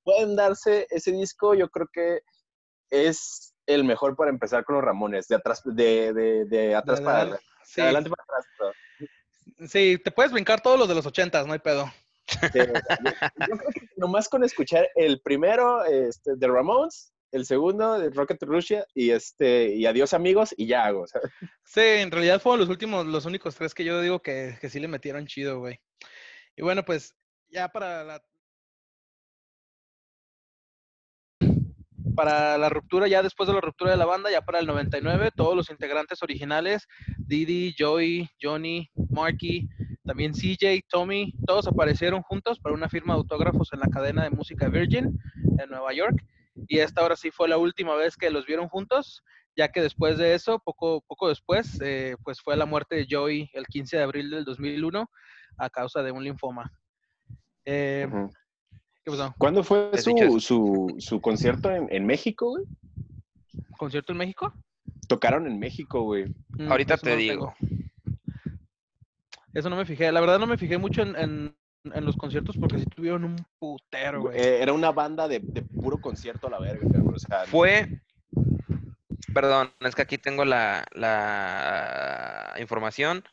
pueden 0.03 0.35
darse 0.35 0.85
ese 0.89 1.11
disco, 1.13 1.55
yo 1.55 1.69
creo 1.69 1.87
que 1.91 2.19
es 2.89 3.55
el 3.65 3.85
mejor 3.85 4.15
para 4.17 4.29
empezar 4.29 4.65
con 4.65 4.75
los 4.75 4.83
Ramones, 4.83 5.27
de 5.27 5.35
atrás, 5.35 5.61
de, 5.63 6.13
de, 6.13 6.45
de 6.45 6.75
atrás 6.75 6.99
De 6.99 7.05
para 7.05 7.39
sí, 7.63 7.75
de 7.77 7.83
adelante 7.83 8.09
para 8.09 8.23
atrás. 8.23 8.45
todo. 8.57 9.67
sí, 9.67 9.97
te 10.03 10.11
puedes 10.11 10.33
brincar 10.33 10.61
todos 10.61 10.77
los 10.77 10.89
de 10.89 10.95
los 10.95 11.05
ochentas, 11.05 11.47
no 11.47 11.53
hay 11.53 11.59
pedo. 11.59 11.89
Sí, 12.27 12.59
o 12.59 12.63
sea, 12.65 12.99
yo, 13.03 13.11
yo 13.47 13.57
creo 13.57 13.71
que 13.73 13.87
nomás 13.95 14.27
con 14.27 14.43
escuchar 14.43 14.87
el 14.95 15.21
primero 15.21 15.85
este, 15.85 16.35
de 16.35 16.47
Ramones, 16.47 17.13
el 17.31 17.45
segundo 17.45 18.09
Rocket 18.11 18.41
Russia 18.43 18.85
y 18.93 19.11
este 19.11 19.73
y 19.75 19.85
Adiós 19.85 20.13
amigos 20.13 20.53
y 20.57 20.67
ya 20.67 20.85
hago. 20.85 21.05
Sí, 21.63 21.81
en 21.81 22.11
realidad 22.11 22.41
fueron 22.41 22.59
los 22.59 22.69
últimos, 22.69 23.05
los 23.05 23.25
únicos 23.25 23.55
tres 23.55 23.73
que 23.73 23.85
yo 23.85 24.01
digo 24.01 24.21
que, 24.21 24.57
que 24.59 24.69
sí 24.69 24.79
le 24.79 24.87
metieron 24.87 25.25
chido, 25.25 25.59
güey. 25.59 25.79
Y 26.55 26.61
bueno, 26.61 26.83
pues 26.83 27.15
ya 27.49 27.69
para 27.69 28.03
la... 28.03 28.21
Para 32.15 32.57
la 32.57 32.67
ruptura, 32.67 33.07
ya 33.07 33.23
después 33.23 33.47
de 33.47 33.53
la 33.53 33.61
ruptura 33.61 33.91
de 33.91 33.97
la 33.97 34.05
banda, 34.05 34.29
ya 34.29 34.41
para 34.41 34.59
el 34.59 34.67
99, 34.67 35.31
todos 35.33 35.55
los 35.55 35.69
integrantes 35.69 36.21
originales, 36.21 36.85
Didi, 37.17 37.73
Joey, 37.77 38.27
Johnny, 38.41 38.91
Marky, 39.09 39.69
también 40.03 40.33
CJ, 40.33 40.81
Tommy, 40.89 41.33
todos 41.45 41.67
aparecieron 41.67 42.21
juntos 42.23 42.59
para 42.59 42.75
una 42.75 42.89
firma 42.89 43.13
de 43.13 43.19
autógrafos 43.19 43.71
en 43.71 43.79
la 43.79 43.87
cadena 43.87 44.23
de 44.23 44.31
música 44.31 44.67
Virgin 44.67 45.17
en 45.57 45.69
Nueva 45.69 45.93
York. 45.93 46.21
Y 46.71 46.79
esta 46.79 47.01
ahora 47.01 47.17
sí 47.17 47.31
fue 47.31 47.49
la 47.49 47.57
última 47.57 47.95
vez 47.95 48.15
que 48.15 48.29
los 48.29 48.45
vieron 48.45 48.69
juntos 48.69 49.23
ya 49.57 49.67
que 49.67 49.81
después 49.81 50.17
de 50.17 50.33
eso, 50.33 50.57
poco, 50.59 51.01
poco 51.05 51.27
después, 51.27 51.77
eh, 51.81 52.15
pues 52.23 52.39
fue 52.39 52.55
la 52.55 52.65
muerte 52.65 52.95
de 52.95 53.05
Joey 53.09 53.49
el 53.51 53.67
15 53.67 53.97
de 53.97 54.03
abril 54.03 54.29
del 54.29 54.45
2001 54.45 55.09
a 55.57 55.69
causa 55.69 56.01
de 56.01 56.13
un 56.13 56.23
linfoma. 56.23 56.71
Eh, 57.65 58.07
ujú. 58.07 58.31
¿Qué 59.03 59.11
pasó? 59.11 59.35
¿Cuándo 59.37 59.65
fue 59.65 59.91
su, 59.97 60.39
su, 60.39 60.95
su 60.99 61.19
concierto 61.19 61.69
en, 61.69 61.89
en 61.91 62.05
México, 62.05 62.51
güey? 62.51 62.63
¿Concierto 63.77 64.13
en 64.13 64.19
México? 64.19 64.53
Tocaron 65.09 65.47
en 65.47 65.59
México, 65.59 66.03
güey. 66.03 66.33
Mm, 66.57 66.71
Ahorita 66.71 66.95
te 66.95 67.09
no 67.09 67.17
digo. 67.17 67.53
tengo. 67.59 67.81
Eso 69.53 69.69
no 69.69 69.75
me 69.75 69.83
fijé. 69.85 70.09
La 70.13 70.21
verdad 70.21 70.39
no 70.39 70.47
me 70.47 70.57
fijé 70.57 70.77
mucho 70.77 71.01
en, 71.01 71.17
en- 71.17 71.60
en 71.83 72.05
los 72.05 72.15
conciertos 72.15 72.57
porque 72.57 72.79
sí 72.79 72.85
tuvieron 72.85 73.23
un 73.23 73.35
putero, 73.59 74.21
güey. 74.21 74.39
Era 74.39 74.73
una 74.73 74.91
banda 74.91 75.27
de, 75.27 75.39
de 75.39 75.61
puro 75.61 75.99
concierto 75.99 76.47
a 76.47 76.51
la 76.51 76.59
verga, 76.59 76.87
güey, 76.99 77.15
o 77.15 77.19
sea, 77.19 77.45
Fue. 77.45 77.87
Perdón, 79.33 79.71
es 79.79 79.95
que 79.95 80.01
aquí 80.01 80.17
tengo 80.17 80.45
la, 80.45 80.85
la 80.93 82.53
información 82.59 83.23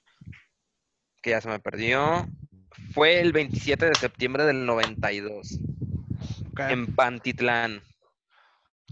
que 1.23 1.31
ya 1.31 1.41
se 1.41 1.49
me 1.49 1.59
perdió. 1.59 2.27
Fue 2.93 3.21
el 3.21 3.33
27 3.33 3.87
de 3.87 3.95
septiembre 3.97 4.45
del 4.45 4.65
92 4.65 5.59
Ok. 6.53 6.61
en 6.61 6.95
Pantitlán. 6.95 7.83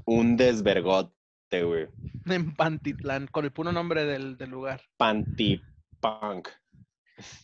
un 0.05 0.37
desvergote, 0.37 1.63
güey. 1.63 1.87
En 2.27 2.55
Pantitlán, 2.55 3.29
con 3.29 3.45
el 3.45 3.53
puro 3.53 3.73
nombre 3.73 4.05
del, 4.05 4.37
del 4.37 4.51
lugar. 4.51 4.83
Pantipunk. 4.97 6.49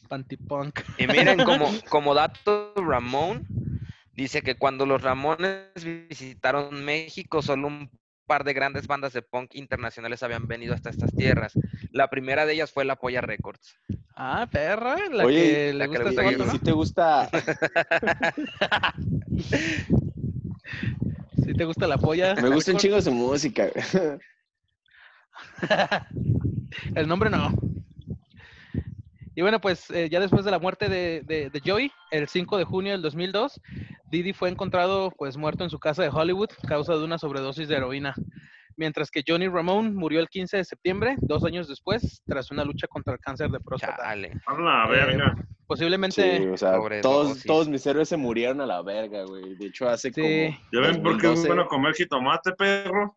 Pantipunk. 0.09 0.81
Y 0.99 1.07
miren, 1.07 1.39
como, 1.45 1.71
como 1.89 2.15
dato, 2.15 2.75
Ramón 2.77 3.47
dice 4.15 4.43
que 4.43 4.57
cuando 4.57 4.87
los 4.87 5.03
Ramones 5.03 5.69
visitaron 6.09 6.85
México, 6.85 7.43
solo 7.43 7.69
un 7.69 7.91
par 8.27 8.45
de 8.45 8.53
grandes 8.53 8.87
bandas 8.87 9.13
de 9.13 9.23
punk 9.23 9.55
internacionales 9.55 10.23
habían 10.23 10.47
venido 10.47 10.75
hasta 10.75 10.91
estas 10.91 11.15
tierras. 11.15 11.53
La 11.91 12.09
primera 12.09 12.47
de 12.47 12.55
ellas 12.55 12.71
fue 12.71 12.85
La 12.85 12.97
Polla 12.97 13.21
Records. 13.21 13.77
Ah, 14.15 14.49
perra, 14.51 14.97
la 15.11 15.25
Oye, 15.25 15.43
que 15.43 15.73
le 15.73 15.91
que 15.91 15.99
le 15.99 16.05
gusta 16.05 16.23
este 16.23 16.51
si 16.51 16.59
te 16.59 16.73
gusta, 16.73 17.31
Si 21.45 21.55
te 21.55 21.65
gusta 21.65 21.87
la 21.87 21.99
polla. 21.99 22.35
me 22.37 22.51
gusta 22.51 22.73
un 22.73 22.79
chingo 22.79 23.01
su 23.01 23.13
música. 23.13 23.69
El 26.95 27.09
nombre 27.09 27.31
no. 27.31 27.53
Y 29.35 29.41
bueno, 29.43 29.61
pues 29.61 29.91
eh, 29.91 30.09
ya 30.11 30.21
después 30.21 30.45
de 30.45 30.51
la 30.51 30.59
muerte 30.59 30.89
de, 30.89 31.23
de, 31.23 31.49
de 31.51 31.61
Joey, 31.65 31.91
el 32.11 32.29
5 32.29 32.59
de 32.59 32.65
junio 32.65 32.93
del 32.93 33.03
2002, 33.03 33.61
Didi 34.11 34.33
fue 34.33 34.51
encontrado 34.51 35.11
pues 35.17 35.37
muerto 35.37 35.65
en 35.65 35.71
su 35.71 35.79
casa 35.79 36.03
de 36.03 36.11
Hollywood 36.11 36.51
a 36.63 36.69
causa 36.69 36.95
de 36.97 37.05
una 37.05 37.19
sobredosis 37.19 37.69
de 37.69 37.77
heroína. 37.77 38.15
Mientras 38.77 39.11
que 39.11 39.23
Johnny 39.27 39.49
Ramone 39.49 39.91
murió 39.91 40.21
el 40.21 40.29
15 40.29 40.57
de 40.59 40.65
septiembre, 40.65 41.17
dos 41.21 41.45
años 41.45 41.69
después, 41.69 42.23
tras 42.27 42.51
una 42.51 42.65
lucha 42.65 42.87
contra 42.89 43.15
el 43.15 43.21
cáncer 43.21 43.51
de 43.51 43.61
próstata. 43.61 43.97
Chale. 44.03 44.33
A 44.47 44.55
la 44.55 44.85
Eh, 44.87 44.91
verga. 45.07 45.35
posiblemente, 45.67 46.39
Sí, 46.39 46.47
o 46.47 46.57
sea, 46.57 46.79
todos, 47.03 47.43
todos 47.45 47.69
mis 47.69 47.87
héroes 47.87 48.09
se 48.09 48.17
murieron 48.17 48.61
a 48.63 48.67
la 48.67 48.83
verga, 48.83 49.25
güey. 49.25 49.55
De 49.57 49.67
hecho, 49.67 49.89
hace 49.89 50.11
Sí. 50.13 50.21
como. 50.21 50.59
¿Ya 50.73 50.81
ven 50.91 51.03
por 51.03 51.13
qué 51.21 51.27
es 51.29 51.33
2012, 51.35 51.49
bueno 51.49 51.67
comer 51.69 51.95
jitomate, 51.95 52.53
perro? 52.53 53.17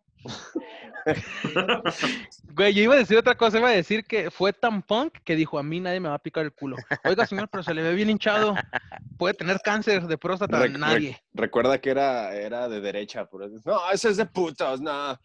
Güey, 2.56 2.74
yo 2.74 2.84
iba 2.84 2.96
a 2.96 2.98
decir 2.98 3.18
otra 3.18 3.36
cosa, 3.36 3.60
iba 3.60 3.70
a 3.70 3.74
decir 3.74 4.06
que 4.06 4.32
fue 4.32 4.54
tan 4.54 4.82
punk 4.82 5.14
que 5.24 5.36
dijo, 5.36 5.60
a 5.60 5.64
mí 5.64 5.80
nadie 5.80 6.00
me 6.00 6.10
va 6.10 6.16
a 6.16 6.20
picar 6.20 6.46
el 6.46 6.52
culo. 6.54 6.78
Oiga, 7.04 7.26
señor, 7.26 7.48
pero 7.50 7.64
se 7.64 7.74
le 7.74 7.82
ve 7.84 7.94
bien 7.94 8.10
hinchado. 8.10 8.56
Puede 9.18 9.34
tener 9.34 9.60
cáncer 9.64 10.08
de 10.08 10.18
próstata, 10.18 10.60
Rec- 10.60 10.74
rec- 10.74 10.80
nadie. 10.80 11.22
Recuerda 11.34 11.80
que 11.80 11.90
era, 11.92 12.36
era 12.36 12.68
de 12.68 12.82
derecha. 12.82 13.26
Por 13.26 13.44
eso. 13.44 13.56
No, 13.66 13.80
ese 13.92 14.10
es 14.10 14.18
de 14.18 14.26
putos, 14.26 14.82
no. 14.82 15.20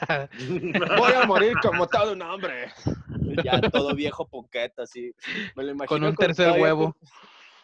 Voy 0.98 1.12
a 1.12 1.26
morir 1.26 1.54
como 1.62 1.86
todo 1.86 2.12
un 2.12 2.22
hombre. 2.22 2.72
Ya 3.44 3.60
todo 3.60 3.94
viejo 3.94 4.26
poqueta, 4.26 4.82
así. 4.84 5.12
Me 5.54 5.64
lo 5.64 5.72
imagino 5.72 5.88
Con 5.88 6.04
un 6.04 6.14
tercer 6.16 6.60
huevo. 6.60 6.92
Con, 6.94 7.08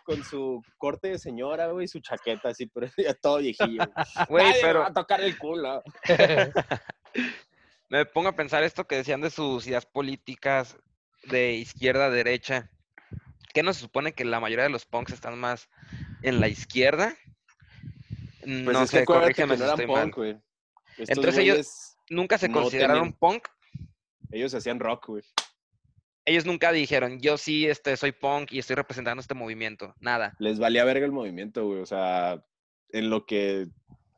con 0.05 0.23
su 0.25 0.63
corte 0.79 1.09
de 1.09 1.19
señora, 1.19 1.69
güey, 1.69 1.87
su 1.89 2.01
chaqueta, 2.01 2.51
así, 2.51 2.67
pero 2.67 2.87
ya 2.97 3.15
todo 3.15 3.39
viejillo. 3.39 3.83
Güey, 4.29 4.45
Nadie 4.45 4.57
me 4.63 4.69
pero 4.69 4.81
va 4.81 4.87
a 4.89 4.93
tocar 4.93 5.21
el 5.21 5.39
culo. 5.39 5.83
me 7.89 8.07
pongo 8.07 8.29
a 8.31 8.37
pensar 8.37 8.63
esto 8.63 8.87
que 8.87 8.97
decían 8.97 9.21
de 9.21 9.31
sus 9.31 9.67
ideas 9.67 9.87
políticas 9.87 10.77
de 11.25 11.53
izquierda 11.55 12.07
a 12.07 12.11
derecha. 12.11 12.71
¿Qué 13.53 13.63
no 13.63 13.75
se 13.75 13.81
supone 13.81 14.13
que 14.15 14.25
la 14.25 14.41
mayoría 14.41 14.65
de 14.65 14.71
los 14.71 14.87
punks 14.87 15.13
están 15.13 15.39
más 15.39 15.69
en 16.23 16.41
la 16.41 16.49
izquierda? 16.49 17.15
Pues 18.41 18.49
no 18.51 18.83
es 18.83 18.91
sé, 18.91 19.05
corrígeme 19.05 19.57
si 19.57 19.63
estoy 19.63 19.87
mal. 19.87 20.11
punk. 20.11 20.25
Estos 20.97 21.09
Entonces 21.17 21.39
ellos- 21.39 21.89
Nunca 22.11 22.37
se 22.39 22.49
no 22.49 22.61
consideraron 22.63 23.13
tenían- 23.15 23.19
punk. 23.19 23.49
ellos 24.31 24.53
hacían 24.55 24.81
rock, 24.81 25.07
güey. 25.09 25.23
Ellos 26.25 26.47
nunca 26.47 26.73
dijeron, 26.73 27.20
yo 27.20 27.37
sí 27.37 27.66
este, 27.66 27.97
soy 27.97 28.12
punk 28.12 28.53
y 28.53 28.59
estoy 28.59 28.77
representando 28.77 29.20
este 29.20 29.35
movimiento. 29.35 29.95
Nada. 30.01 30.35
les 30.39 30.59
valía 30.59 30.85
verga 30.85 31.05
el 31.05 31.12
movimiento, 31.12 31.66
güey. 31.66 31.81
O 31.81 31.87
sea, 31.87 32.43
en 32.91 33.11
lo 33.11 33.27
que 33.27 33.66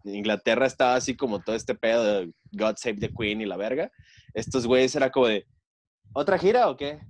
Inglaterra 0.04 0.66
estaba 0.66 0.96
así 0.96 1.16
como 1.16 1.40
todo 1.40 1.56
este 1.56 1.74
pedo 1.74 2.04
de 2.04 2.32
God 2.52 2.74
Save 2.76 2.96
the 3.00 3.10
Queen 3.12 3.40
y 3.40 3.46
la 3.46 3.56
verga, 3.56 3.90
estos 4.34 4.66
güeyes 4.66 4.94
era 4.96 5.10
como 5.10 5.28
de, 5.28 5.46
¿otra 6.12 6.38
gira 6.38 6.68
o 6.68 6.76
qué? 6.76 7.00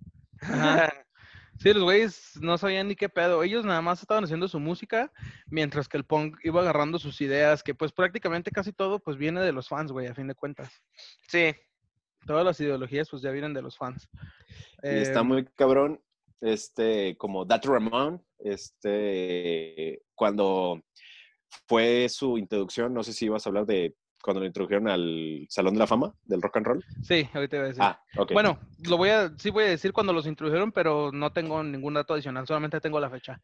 Sí, 1.58 1.72
los 1.72 1.84
güeyes 1.84 2.32
no 2.40 2.58
sabían 2.58 2.88
ni 2.88 2.96
qué 2.96 3.08
pedo. 3.08 3.42
Ellos 3.42 3.64
nada 3.64 3.80
más 3.80 4.00
estaban 4.00 4.24
haciendo 4.24 4.48
su 4.48 4.58
música, 4.58 5.12
mientras 5.46 5.88
que 5.88 5.96
el 5.96 6.04
punk 6.04 6.36
iba 6.42 6.60
agarrando 6.60 6.98
sus 6.98 7.20
ideas, 7.20 7.62
que 7.62 7.74
pues 7.74 7.92
prácticamente 7.92 8.50
casi 8.50 8.72
todo 8.72 8.98
pues 8.98 9.16
viene 9.16 9.40
de 9.40 9.52
los 9.52 9.68
fans, 9.68 9.92
güey, 9.92 10.08
a 10.08 10.14
fin 10.14 10.26
de 10.26 10.34
cuentas. 10.34 10.70
Sí, 11.28 11.54
Todas 12.26 12.44
las 12.44 12.60
ideologías 12.60 13.08
pues 13.10 13.22
ya 13.22 13.30
vienen 13.30 13.54
de 13.54 13.62
los 13.62 13.76
fans. 13.76 14.08
Y 14.82 14.88
está 14.88 15.20
Em, 15.20 15.26
muy 15.26 15.44
cabrón, 15.44 16.00
este, 16.40 17.16
como 17.16 17.44
Dat 17.44 17.64
Ramón, 17.64 18.22
este, 18.38 20.02
cuando 20.14 20.82
fue 21.66 22.08
su 22.08 22.38
introducción, 22.38 22.92
no 22.92 23.02
sé 23.02 23.12
si 23.12 23.26
ibas 23.26 23.46
a 23.46 23.50
hablar 23.50 23.66
de 23.66 23.94
cuando 24.22 24.40
lo 24.40 24.46
introdujeron 24.46 24.88
al 24.88 25.46
Salón 25.50 25.74
de 25.74 25.80
la 25.80 25.86
Fama 25.86 26.14
del 26.24 26.40
Rock 26.40 26.56
and 26.56 26.66
Roll. 26.66 26.84
Sí, 27.02 27.28
ahorita 27.34 27.56
iba 27.56 27.64
a 27.64 27.68
decir. 27.68 27.82
Ah, 27.82 28.00
ok. 28.16 28.32
Bueno, 28.32 28.58
lo 28.88 28.96
voy 28.96 29.10
a, 29.10 29.30
sí 29.36 29.50
voy 29.50 29.64
a 29.64 29.68
decir 29.68 29.92
cuando 29.92 30.14
los 30.14 30.26
introdujeron, 30.26 30.72
pero 30.72 31.12
no 31.12 31.30
tengo 31.32 31.62
ningún 31.62 31.94
dato 31.94 32.14
adicional, 32.14 32.46
solamente 32.46 32.80
tengo 32.80 32.98
la 33.00 33.10
fecha. 33.10 33.40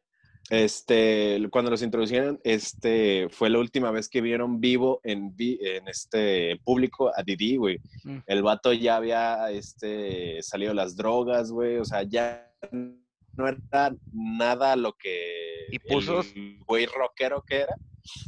Este, 0.48 1.40
cuando 1.50 1.70
los 1.70 1.82
introdujeron, 1.82 2.40
este, 2.42 3.28
fue 3.30 3.50
la 3.50 3.58
última 3.60 3.90
vez 3.92 4.08
que 4.08 4.20
vieron 4.20 4.60
vivo 4.60 5.00
en, 5.04 5.34
en 5.38 5.86
este 5.86 6.58
público 6.64 7.12
a 7.16 7.22
Didi, 7.22 7.56
güey. 7.56 7.78
Mm. 8.02 8.18
El 8.26 8.42
vato 8.42 8.72
ya 8.72 8.96
había, 8.96 9.50
este, 9.52 10.42
salido 10.42 10.74
las 10.74 10.96
drogas, 10.96 11.52
güey, 11.52 11.76
o 11.76 11.84
sea, 11.84 12.02
ya 12.02 12.50
no 12.72 13.48
era 13.48 13.94
nada 14.12 14.74
lo 14.74 14.94
que 14.94 15.66
Y 15.70 15.78
puso- 15.78 16.20
el 16.34 16.58
güey 16.66 16.86
rockero 16.86 17.44
que 17.46 17.58
era, 17.60 17.76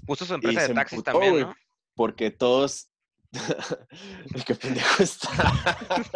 puso 0.07 0.25
su 0.25 0.35
empresa 0.35 0.69
de 0.69 0.75
taxis 0.75 0.99
emputó, 0.99 1.19
también. 1.19 1.41
¿no? 1.41 1.57
porque 1.95 2.31
todos... 2.31 2.89
el 4.35 4.45
que 4.45 4.55
pendejo 4.55 5.03
está. 5.03 5.29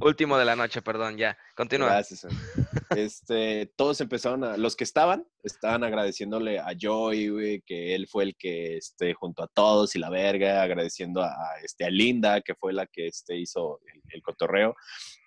Último 0.00 0.36
de 0.38 0.44
la 0.44 0.56
noche, 0.56 0.82
perdón, 0.82 1.16
ya. 1.16 1.36
Continúa. 1.56 1.88
Gracias. 1.88 2.26
Este, 2.94 3.72
todos 3.76 4.00
empezaron 4.00 4.44
a, 4.44 4.56
los 4.56 4.76
que 4.76 4.84
estaban, 4.84 5.26
estaban 5.42 5.84
agradeciéndole 5.84 6.58
a 6.58 6.68
Joey, 6.80 7.28
güey, 7.28 7.62
que 7.62 7.94
él 7.94 8.06
fue 8.06 8.24
el 8.24 8.36
que, 8.36 8.76
este, 8.76 9.14
junto 9.14 9.42
a 9.42 9.48
todos 9.48 9.96
y 9.96 9.98
la 9.98 10.10
verga, 10.10 10.62
agradeciendo 10.62 11.22
a, 11.22 11.28
a, 11.28 11.60
este, 11.64 11.84
a 11.84 11.90
Linda, 11.90 12.40
que 12.42 12.54
fue 12.54 12.72
la 12.72 12.86
que, 12.86 13.06
este, 13.08 13.36
hizo 13.38 13.80
el, 13.92 14.02
el 14.10 14.22
cotorreo. 14.22 14.74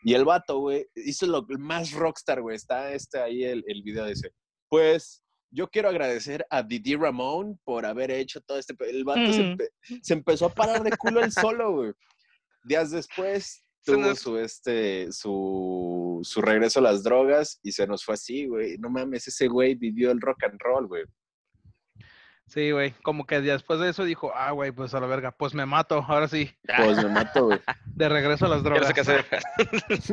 Y 0.03 0.13
el 0.13 0.23
vato, 0.25 0.59
güey, 0.59 0.87
hizo 0.95 1.25
lo 1.25 1.45
más 1.57 1.91
rockstar, 1.91 2.41
güey. 2.41 2.55
Está, 2.55 2.93
este, 2.93 3.19
ahí 3.19 3.43
el, 3.43 3.63
el 3.67 3.81
video 3.83 4.05
dice, 4.05 4.31
pues, 4.69 5.23
yo 5.51 5.67
quiero 5.67 5.89
agradecer 5.89 6.45
a 6.51 6.61
Didi 6.61 6.95
Ramón 6.95 7.59
por 7.63 7.85
haber 7.85 8.11
hecho 8.11 8.39
todo 8.41 8.59
este... 8.59 8.75
pe-". 8.75 8.89
El 8.91 9.03
vato 9.03 9.33
se, 9.33 9.41
Mm. 9.43 9.53
empe- 9.57 9.69
se 10.03 10.13
empezó 10.13 10.45
a 10.45 10.53
parar 10.53 10.83
de 10.83 10.95
culo 10.95 11.23
él 11.23 11.31
solo, 11.31 11.71
güey. 11.73 11.91
Días 12.65 12.91
después 12.91 13.63
tuvo 13.83 14.15
su, 14.15 14.37
este, 14.37 15.11
su, 15.11 16.19
su 16.23 16.41
regreso 16.41 16.79
a 16.79 16.83
las 16.83 17.03
drogas 17.03 17.59
y 17.63 17.71
se 17.71 17.87
nos 17.87 18.03
fue 18.03 18.15
así, 18.15 18.47
güey. 18.47 18.77
No 18.77 18.89
mames, 18.89 19.27
ese 19.27 19.47
güey 19.47 19.75
vivió 19.75 20.11
el 20.11 20.21
rock 20.21 20.43
and 20.43 20.59
roll, 20.59 20.87
güey. 20.87 21.03
Sí, 22.47 22.71
güey, 22.71 22.93
como 23.03 23.27
que 23.27 23.41
después 23.41 23.79
de 23.79 23.89
eso 23.89 24.03
dijo, 24.03 24.31
ah, 24.33 24.51
güey, 24.51 24.71
pues 24.71 24.95
a 24.95 24.99
la 24.99 25.05
verga, 25.05 25.31
pues 25.31 25.53
me 25.53 25.67
mato, 25.67 26.03
ahora 26.07 26.27
sí, 26.27 26.49
Pues 26.77 26.97
me 26.97 27.09
mato, 27.09 27.45
güey. 27.45 27.59
de 27.85 28.09
regreso 28.09 28.47
a 28.47 28.49
las 28.49 28.63
Ya 28.63 28.69
no 28.69 28.75
drogas. 28.75 28.87
sé 28.87 28.93
qué 28.95 29.01
hacer. 29.01 29.25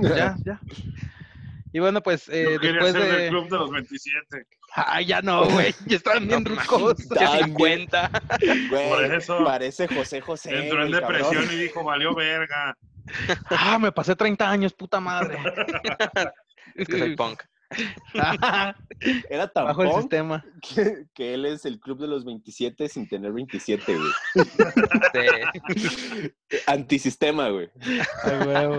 ya, 0.17 0.37
ya. 0.45 0.61
Y 1.73 1.79
bueno, 1.79 2.03
pues 2.03 2.29
eh, 2.29 2.59
después 2.61 2.93
ser 2.93 3.21
de... 3.23 3.29
club 3.29 3.49
de 3.49 3.57
los 3.57 3.71
27. 3.71 4.47
Ay, 4.75 5.07
ya 5.07 5.23
no, 5.23 5.47
güey, 5.47 5.75
ya 5.87 5.97
están 5.97 6.27
bien 6.29 6.45
No 6.45 6.55
rucos. 6.55 7.09
Ya 7.09 7.39
También. 7.39 7.45
50. 7.47 8.11
Güey, 8.71 8.89
Por 8.91 9.05
eso. 9.05 9.45
parece 9.45 9.89
José 9.89 10.21
José. 10.21 10.65
Entró 10.65 10.85
en 10.85 10.93
cabrón. 10.93 11.13
depresión 11.23 11.45
y 11.55 11.63
dijo, 11.63 11.85
valió 11.85 12.15
verga. 12.15 12.77
Ah, 13.51 13.79
me 13.79 13.93
pasé 13.93 14.17
30 14.17 14.49
años, 14.49 14.75
puta 14.75 15.01
madre. 15.01 15.39
Es 16.75 16.89
que 16.89 16.99
soy 16.99 17.17
punk. 17.17 17.43
Era 19.31 19.49
tan 19.49 19.65
Bajo 19.65 19.83
el 19.83 19.93
sistema. 19.93 20.45
que, 20.61 21.07
que 21.15 21.35
él 21.35 21.47
es 21.47 21.65
el 21.65 21.81
club 21.81 22.01
de 22.01 22.07
los 22.09 22.25
27 22.25 22.89
sin 22.89 23.09
tener 23.09 23.33
27, 23.33 23.97
güey. 23.97 24.11
Sí. 25.15 26.33
Antisistema, 26.67 27.49
güey. 27.49 27.71
Ay, 28.25 28.47
huevo. 28.47 28.77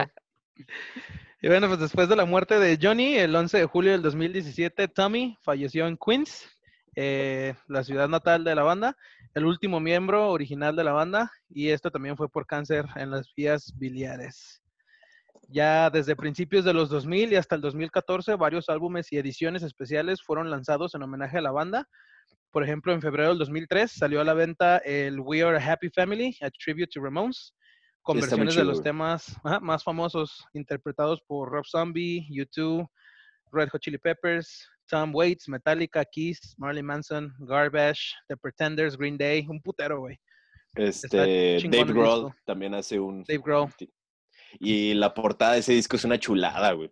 Y 1.41 1.47
bueno, 1.47 1.67
pues 1.67 1.79
después 1.79 2.09
de 2.09 2.15
la 2.15 2.25
muerte 2.25 2.59
de 2.59 2.77
Johnny, 2.81 3.15
el 3.15 3.35
11 3.35 3.57
de 3.57 3.65
julio 3.65 3.91
del 3.91 4.01
2017, 4.01 4.87
Tommy 4.87 5.37
falleció 5.41 5.87
en 5.87 5.97
Queens, 5.97 6.47
eh, 6.95 7.55
la 7.67 7.83
ciudad 7.83 8.07
natal 8.07 8.43
de 8.43 8.55
la 8.55 8.63
banda, 8.63 8.97
el 9.37 9.45
último 9.45 9.79
miembro 9.79 10.31
original 10.31 10.75
de 10.75 10.83
la 10.83 10.93
banda, 10.93 11.31
y 11.47 11.69
esto 11.69 11.91
también 11.91 12.17
fue 12.17 12.27
por 12.27 12.47
cáncer 12.47 12.87
en 12.95 13.11
las 13.11 13.31
vías 13.35 13.71
biliares. 13.77 14.63
Ya 15.47 15.91
desde 15.91 16.15
principios 16.15 16.65
de 16.65 16.73
los 16.73 16.89
2000 16.89 17.31
y 17.31 17.35
hasta 17.35 17.53
el 17.53 17.61
2014, 17.61 18.33
varios 18.33 18.67
álbumes 18.67 19.11
y 19.11 19.17
ediciones 19.17 19.61
especiales 19.61 20.23
fueron 20.23 20.49
lanzados 20.49 20.95
en 20.95 21.03
homenaje 21.03 21.37
a 21.37 21.41
la 21.41 21.51
banda. 21.51 21.87
Por 22.49 22.63
ejemplo, 22.63 22.93
en 22.93 23.01
febrero 23.01 23.29
del 23.29 23.37
2003 23.37 23.91
salió 23.91 24.21
a 24.21 24.23
la 24.23 24.33
venta 24.33 24.77
el 24.77 25.19
We 25.19 25.43
Are 25.43 25.55
a 25.55 25.71
Happy 25.71 25.91
Family, 25.91 26.35
a 26.41 26.49
tribute 26.49 26.89
to 26.91 26.99
Ramones, 26.99 27.53
con 28.01 28.19
versiones 28.19 28.55
de 28.55 28.63
los 28.63 28.81
temas 28.81 29.37
ajá, 29.43 29.59
más 29.59 29.83
famosos 29.83 30.45
interpretados 30.53 31.21
por 31.27 31.51
Rob 31.51 31.65
Zombie, 31.67 32.27
U2, 32.31 32.89
Red 33.51 33.69
Hot 33.69 33.81
Chili 33.81 33.99
Peppers, 33.99 34.67
Tom 34.87 35.13
Waits, 35.13 35.47
Metallica, 35.47 36.03
Kiss, 36.05 36.55
Marley 36.57 36.83
Manson, 36.83 37.33
Garbage, 37.39 38.13
The 38.27 38.37
Pretenders, 38.37 38.97
Green 38.97 39.17
Day, 39.17 39.45
un 39.47 39.61
putero, 39.61 39.99
güey. 39.99 40.19
Este, 40.75 41.59
Dave 41.69 41.93
Grohl 41.93 42.33
también 42.45 42.73
hace 42.73 42.99
un... 42.99 43.23
Dave 43.23 43.41
Grohl. 43.43 43.69
Y 44.59 44.93
la 44.93 45.13
portada 45.13 45.53
de 45.53 45.59
ese 45.59 45.73
disco 45.73 45.95
es 45.95 46.05
una 46.05 46.19
chulada, 46.19 46.71
güey. 46.73 46.91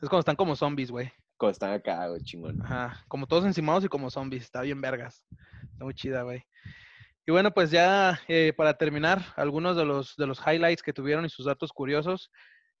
Es 0.00 0.08
cuando 0.08 0.20
están 0.20 0.36
como 0.36 0.56
zombies, 0.56 0.90
güey. 0.90 1.10
Cuando 1.36 1.52
están 1.52 1.72
acá, 1.72 2.08
güey, 2.08 2.22
chingón. 2.22 2.60
Ajá, 2.62 3.04
como 3.08 3.26
todos 3.26 3.44
encimados 3.44 3.84
y 3.84 3.88
como 3.88 4.10
zombies. 4.10 4.44
Está 4.44 4.62
bien 4.62 4.80
vergas. 4.80 5.24
Está 5.72 5.84
muy 5.84 5.94
chida, 5.94 6.22
güey. 6.22 6.44
Y 7.26 7.30
bueno, 7.30 7.52
pues 7.52 7.70
ya 7.70 8.20
eh, 8.28 8.52
para 8.56 8.76
terminar, 8.76 9.24
algunos 9.36 9.76
de 9.76 9.84
los, 9.84 10.16
de 10.16 10.26
los 10.26 10.40
highlights 10.40 10.82
que 10.82 10.92
tuvieron 10.92 11.24
y 11.24 11.28
sus 11.28 11.46
datos 11.46 11.72
curiosos. 11.72 12.30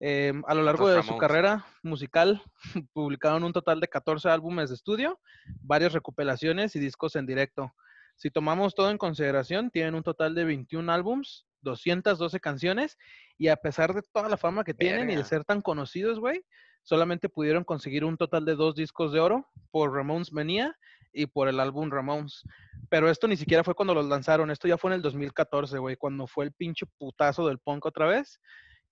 Eh, 0.04 0.32
a 0.48 0.54
lo 0.54 0.64
largo 0.64 0.88
de 0.88 1.00
su 1.04 1.16
carrera 1.16 1.64
musical, 1.84 2.42
publicaron 2.92 3.44
un 3.44 3.52
total 3.52 3.78
de 3.78 3.86
14 3.86 4.28
álbumes 4.28 4.68
de 4.68 4.74
estudio, 4.74 5.20
varias 5.60 5.92
recopilaciones 5.92 6.74
y 6.74 6.80
discos 6.80 7.14
en 7.14 7.24
directo. 7.24 7.72
Si 8.16 8.28
tomamos 8.28 8.74
todo 8.74 8.90
en 8.90 8.98
consideración, 8.98 9.70
tienen 9.70 9.94
un 9.94 10.02
total 10.02 10.34
de 10.34 10.44
21 10.44 10.92
álbums, 10.92 11.46
212 11.60 12.40
canciones, 12.40 12.98
y 13.38 13.46
a 13.46 13.54
pesar 13.54 13.94
de 13.94 14.02
toda 14.12 14.28
la 14.28 14.36
fama 14.36 14.64
que 14.64 14.74
tienen 14.74 15.08
y 15.08 15.14
de 15.14 15.22
ser 15.22 15.44
tan 15.44 15.62
conocidos, 15.62 16.18
güey, 16.18 16.44
solamente 16.82 17.28
pudieron 17.28 17.62
conseguir 17.62 18.04
un 18.04 18.16
total 18.16 18.44
de 18.44 18.56
dos 18.56 18.74
discos 18.74 19.12
de 19.12 19.20
oro 19.20 19.46
por 19.70 19.94
Ramones 19.94 20.32
Mania 20.32 20.76
y 21.12 21.26
por 21.26 21.46
el 21.46 21.60
álbum 21.60 21.92
Ramones. 21.92 22.42
Pero 22.88 23.08
esto 23.08 23.28
ni 23.28 23.36
siquiera 23.36 23.62
fue 23.62 23.76
cuando 23.76 23.94
los 23.94 24.06
lanzaron, 24.06 24.50
esto 24.50 24.66
ya 24.66 24.78
fue 24.78 24.90
en 24.90 24.96
el 24.96 25.02
2014, 25.02 25.78
güey, 25.78 25.94
cuando 25.94 26.26
fue 26.26 26.46
el 26.46 26.52
pinche 26.52 26.86
putazo 26.98 27.46
del 27.46 27.60
punk 27.60 27.86
otra 27.86 28.06
vez, 28.06 28.40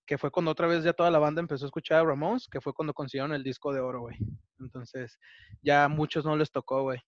que 0.05 0.17
fue 0.17 0.31
cuando 0.31 0.51
otra 0.51 0.67
vez 0.67 0.83
ya 0.83 0.93
toda 0.93 1.11
la 1.11 1.19
banda 1.19 1.41
empezó 1.41 1.65
a 1.65 1.67
escuchar 1.67 1.99
a 1.99 2.03
Ramones, 2.03 2.47
que 2.47 2.61
fue 2.61 2.73
cuando 2.73 2.93
consiguieron 2.93 3.33
el 3.33 3.43
disco 3.43 3.73
de 3.73 3.79
oro, 3.79 4.01
güey. 4.01 4.17
Entonces, 4.59 5.17
ya 5.61 5.85
a 5.85 5.87
muchos 5.87 6.25
no 6.25 6.35
les 6.35 6.51
tocó, 6.51 6.83
güey. 6.83 6.99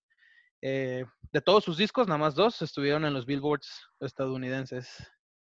Eh, 0.61 1.05
de 1.31 1.41
todos 1.41 1.63
sus 1.63 1.77
discos, 1.77 2.07
nada 2.07 2.17
más 2.17 2.35
dos 2.35 2.61
estuvieron 2.61 3.03
en 3.05 3.13
los 3.13 3.25
billboards 3.25 3.67
estadounidenses. 3.99 4.87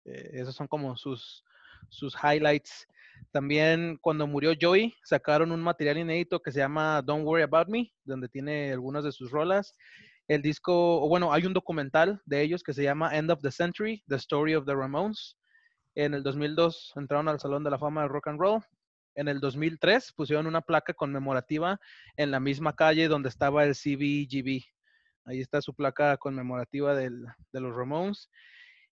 Eh, 0.05 0.31
esos 0.33 0.55
son 0.55 0.67
como 0.67 0.97
sus, 0.97 1.43
sus 1.89 2.15
highlights. 2.21 2.85
También 3.31 3.97
cuando 4.01 4.27
murió 4.27 4.53
Joey, 4.59 4.93
sacaron 5.03 5.51
un 5.51 5.61
material 5.61 5.97
inédito 5.97 6.41
que 6.41 6.51
se 6.51 6.59
llama 6.59 7.01
Don't 7.01 7.25
Worry 7.25 7.43
About 7.43 7.69
Me, 7.69 7.91
donde 8.03 8.27
tiene 8.27 8.71
algunas 8.71 9.03
de 9.03 9.11
sus 9.11 9.31
rolas. 9.31 9.75
El 10.27 10.41
disco, 10.41 11.07
bueno, 11.07 11.31
hay 11.31 11.45
un 11.45 11.53
documental 11.53 12.21
de 12.25 12.41
ellos 12.41 12.61
que 12.61 12.73
se 12.73 12.83
llama 12.83 13.15
End 13.15 13.31
of 13.31 13.41
the 13.41 13.51
Century, 13.51 14.03
The 14.07 14.17
Story 14.17 14.55
of 14.55 14.65
the 14.65 14.75
Ramones. 14.75 15.37
En 15.99 16.13
el 16.13 16.21
2002 16.21 16.93
entraron 16.95 17.27
al 17.27 17.39
Salón 17.39 17.63
de 17.63 17.71
la 17.71 17.79
Fama 17.79 18.03
de 18.03 18.07
Rock 18.07 18.27
and 18.27 18.39
Roll. 18.39 18.61
En 19.15 19.27
el 19.27 19.39
2003 19.39 20.13
pusieron 20.15 20.45
una 20.45 20.61
placa 20.61 20.93
conmemorativa 20.93 21.79
en 22.17 22.29
la 22.29 22.39
misma 22.39 22.75
calle 22.75 23.07
donde 23.07 23.29
estaba 23.29 23.63
el 23.63 23.73
CBGB. 23.73 24.61
Ahí 25.25 25.41
está 25.41 25.59
su 25.59 25.73
placa 25.73 26.15
conmemorativa 26.17 26.93
del- 26.93 27.25
de 27.51 27.59
los 27.59 27.75
Ramones. 27.75 28.29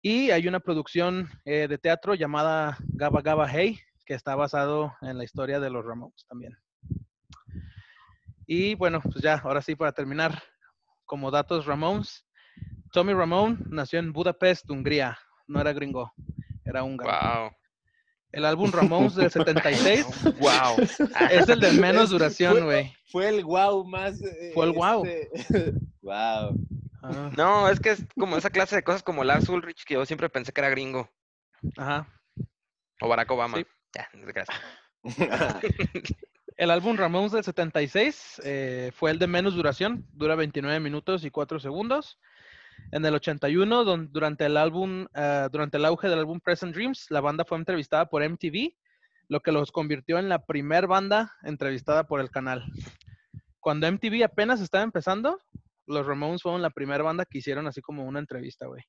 Y 0.04 0.30
hay 0.30 0.48
una 0.48 0.60
producción 0.60 1.28
eh, 1.44 1.68
de 1.68 1.80
teatro 1.80 2.14
llamada 2.14 2.78
Gaba 2.90 3.24
Gaba 3.24 3.50
Hey, 3.52 3.80
que 4.06 4.14
está 4.14 4.36
basado 4.36 4.94
en 5.02 5.18
la 5.18 5.24
historia 5.24 5.60
de 5.60 5.72
los 5.72 5.84
Ramones 5.84 6.24
también. 6.28 6.56
Y 8.46 8.76
bueno, 8.76 9.02
pues 9.02 9.24
ya, 9.24 9.38
ahora 9.40 9.64
sí, 9.64 9.76
para 9.76 9.92
terminar, 9.92 10.40
como 11.06 11.32
datos 11.32 11.66
Ramones, 11.66 12.28
Tommy 12.92 13.14
Ramone 13.14 13.58
nació 13.70 13.98
en 13.98 14.14
Budapest, 14.14 14.70
Hungría, 14.70 15.18
no 15.48 15.60
era 15.62 15.74
gringo, 15.74 16.14
era 16.66 16.84
húngaro. 16.84 17.12
Wow. 17.42 17.52
El 18.32 18.46
álbum 18.46 18.72
Ramones 18.72 19.16
del 19.16 19.30
76 19.32 20.06
Wow. 20.40 20.78
es 21.30 21.50
el 21.50 21.60
de 21.60 21.72
menos 21.74 22.10
duración, 22.12 22.64
güey. 22.66 22.94
Fue 23.12 23.28
el 23.28 23.44
wow 23.44 23.86
más. 23.86 24.22
eh, 24.22 24.52
Fue 24.54 24.66
el 24.66 24.72
guau. 24.72 25.06
este, 25.06 25.74
wow. 26.02 26.56
Ajá. 27.04 27.32
No, 27.36 27.68
es 27.68 27.80
que 27.80 27.90
es 27.92 28.06
como 28.18 28.38
esa 28.38 28.50
clase 28.52 28.76
de 28.76 28.84
cosas 28.84 29.04
como 29.04 29.24
Lars 29.24 29.50
Ulrich 29.50 29.84
que 29.86 29.96
yo 29.96 30.06
siempre 30.06 30.30
pensé 30.30 30.52
que 30.54 30.62
era 30.62 30.70
gringo. 30.70 31.10
Ajá. 31.78 32.08
O 33.02 33.08
Barack 33.10 33.32
Obama. 33.32 33.58
Sí. 33.58 33.66
Ya, 33.94 34.08
creas. 34.26 34.48
El 36.58 36.70
álbum 36.70 36.96
Ramones 36.96 37.32
del 37.32 37.44
76 37.44 38.42
eh, 38.46 38.92
fue 38.94 39.10
el 39.10 39.18
de 39.18 39.26
menos 39.26 39.56
duración, 39.56 40.06
dura 40.14 40.36
29 40.36 40.80
minutos 40.80 41.24
y 41.26 41.32
4 41.32 41.60
segundos. 41.60 42.20
En 42.92 43.06
el 43.06 43.14
81, 43.16 43.84
don- 43.84 44.12
durante 44.12 44.46
el 44.46 44.58
álbum, 44.58 45.08
ah, 45.14 45.48
durante 45.52 45.78
el 45.78 45.86
auge 45.86 46.10
del 46.10 46.20
álbum 46.20 46.40
Present 46.40 46.74
Dreams, 46.76 47.08
la 47.10 47.22
banda 47.22 47.46
fue 47.46 47.58
entrevistada 47.58 48.06
por 48.08 48.22
MTV, 48.24 48.76
lo 49.30 49.40
que 49.40 49.52
los 49.52 49.72
convirtió 49.72 50.20
en 50.20 50.28
la 50.28 50.46
primer 50.46 50.88
banda 50.88 51.32
entrevistada 51.44 52.06
por 52.06 52.20
el 52.20 52.30
canal. 52.30 52.66
Cuando 53.60 53.88
MTV 53.88 54.24
apenas 54.26 54.60
estaba 54.60 54.84
empezando, 54.84 55.40
los 55.88 56.06
Ramones 56.06 56.42
fueron 56.42 56.62
la 56.62 56.70
primera 56.70 57.04
banda 57.04 57.26
que 57.26 57.38
hicieron 57.38 57.68
así 57.68 57.80
como 57.82 58.04
una 58.06 58.20
entrevista, 58.20 58.66
güey, 58.66 58.84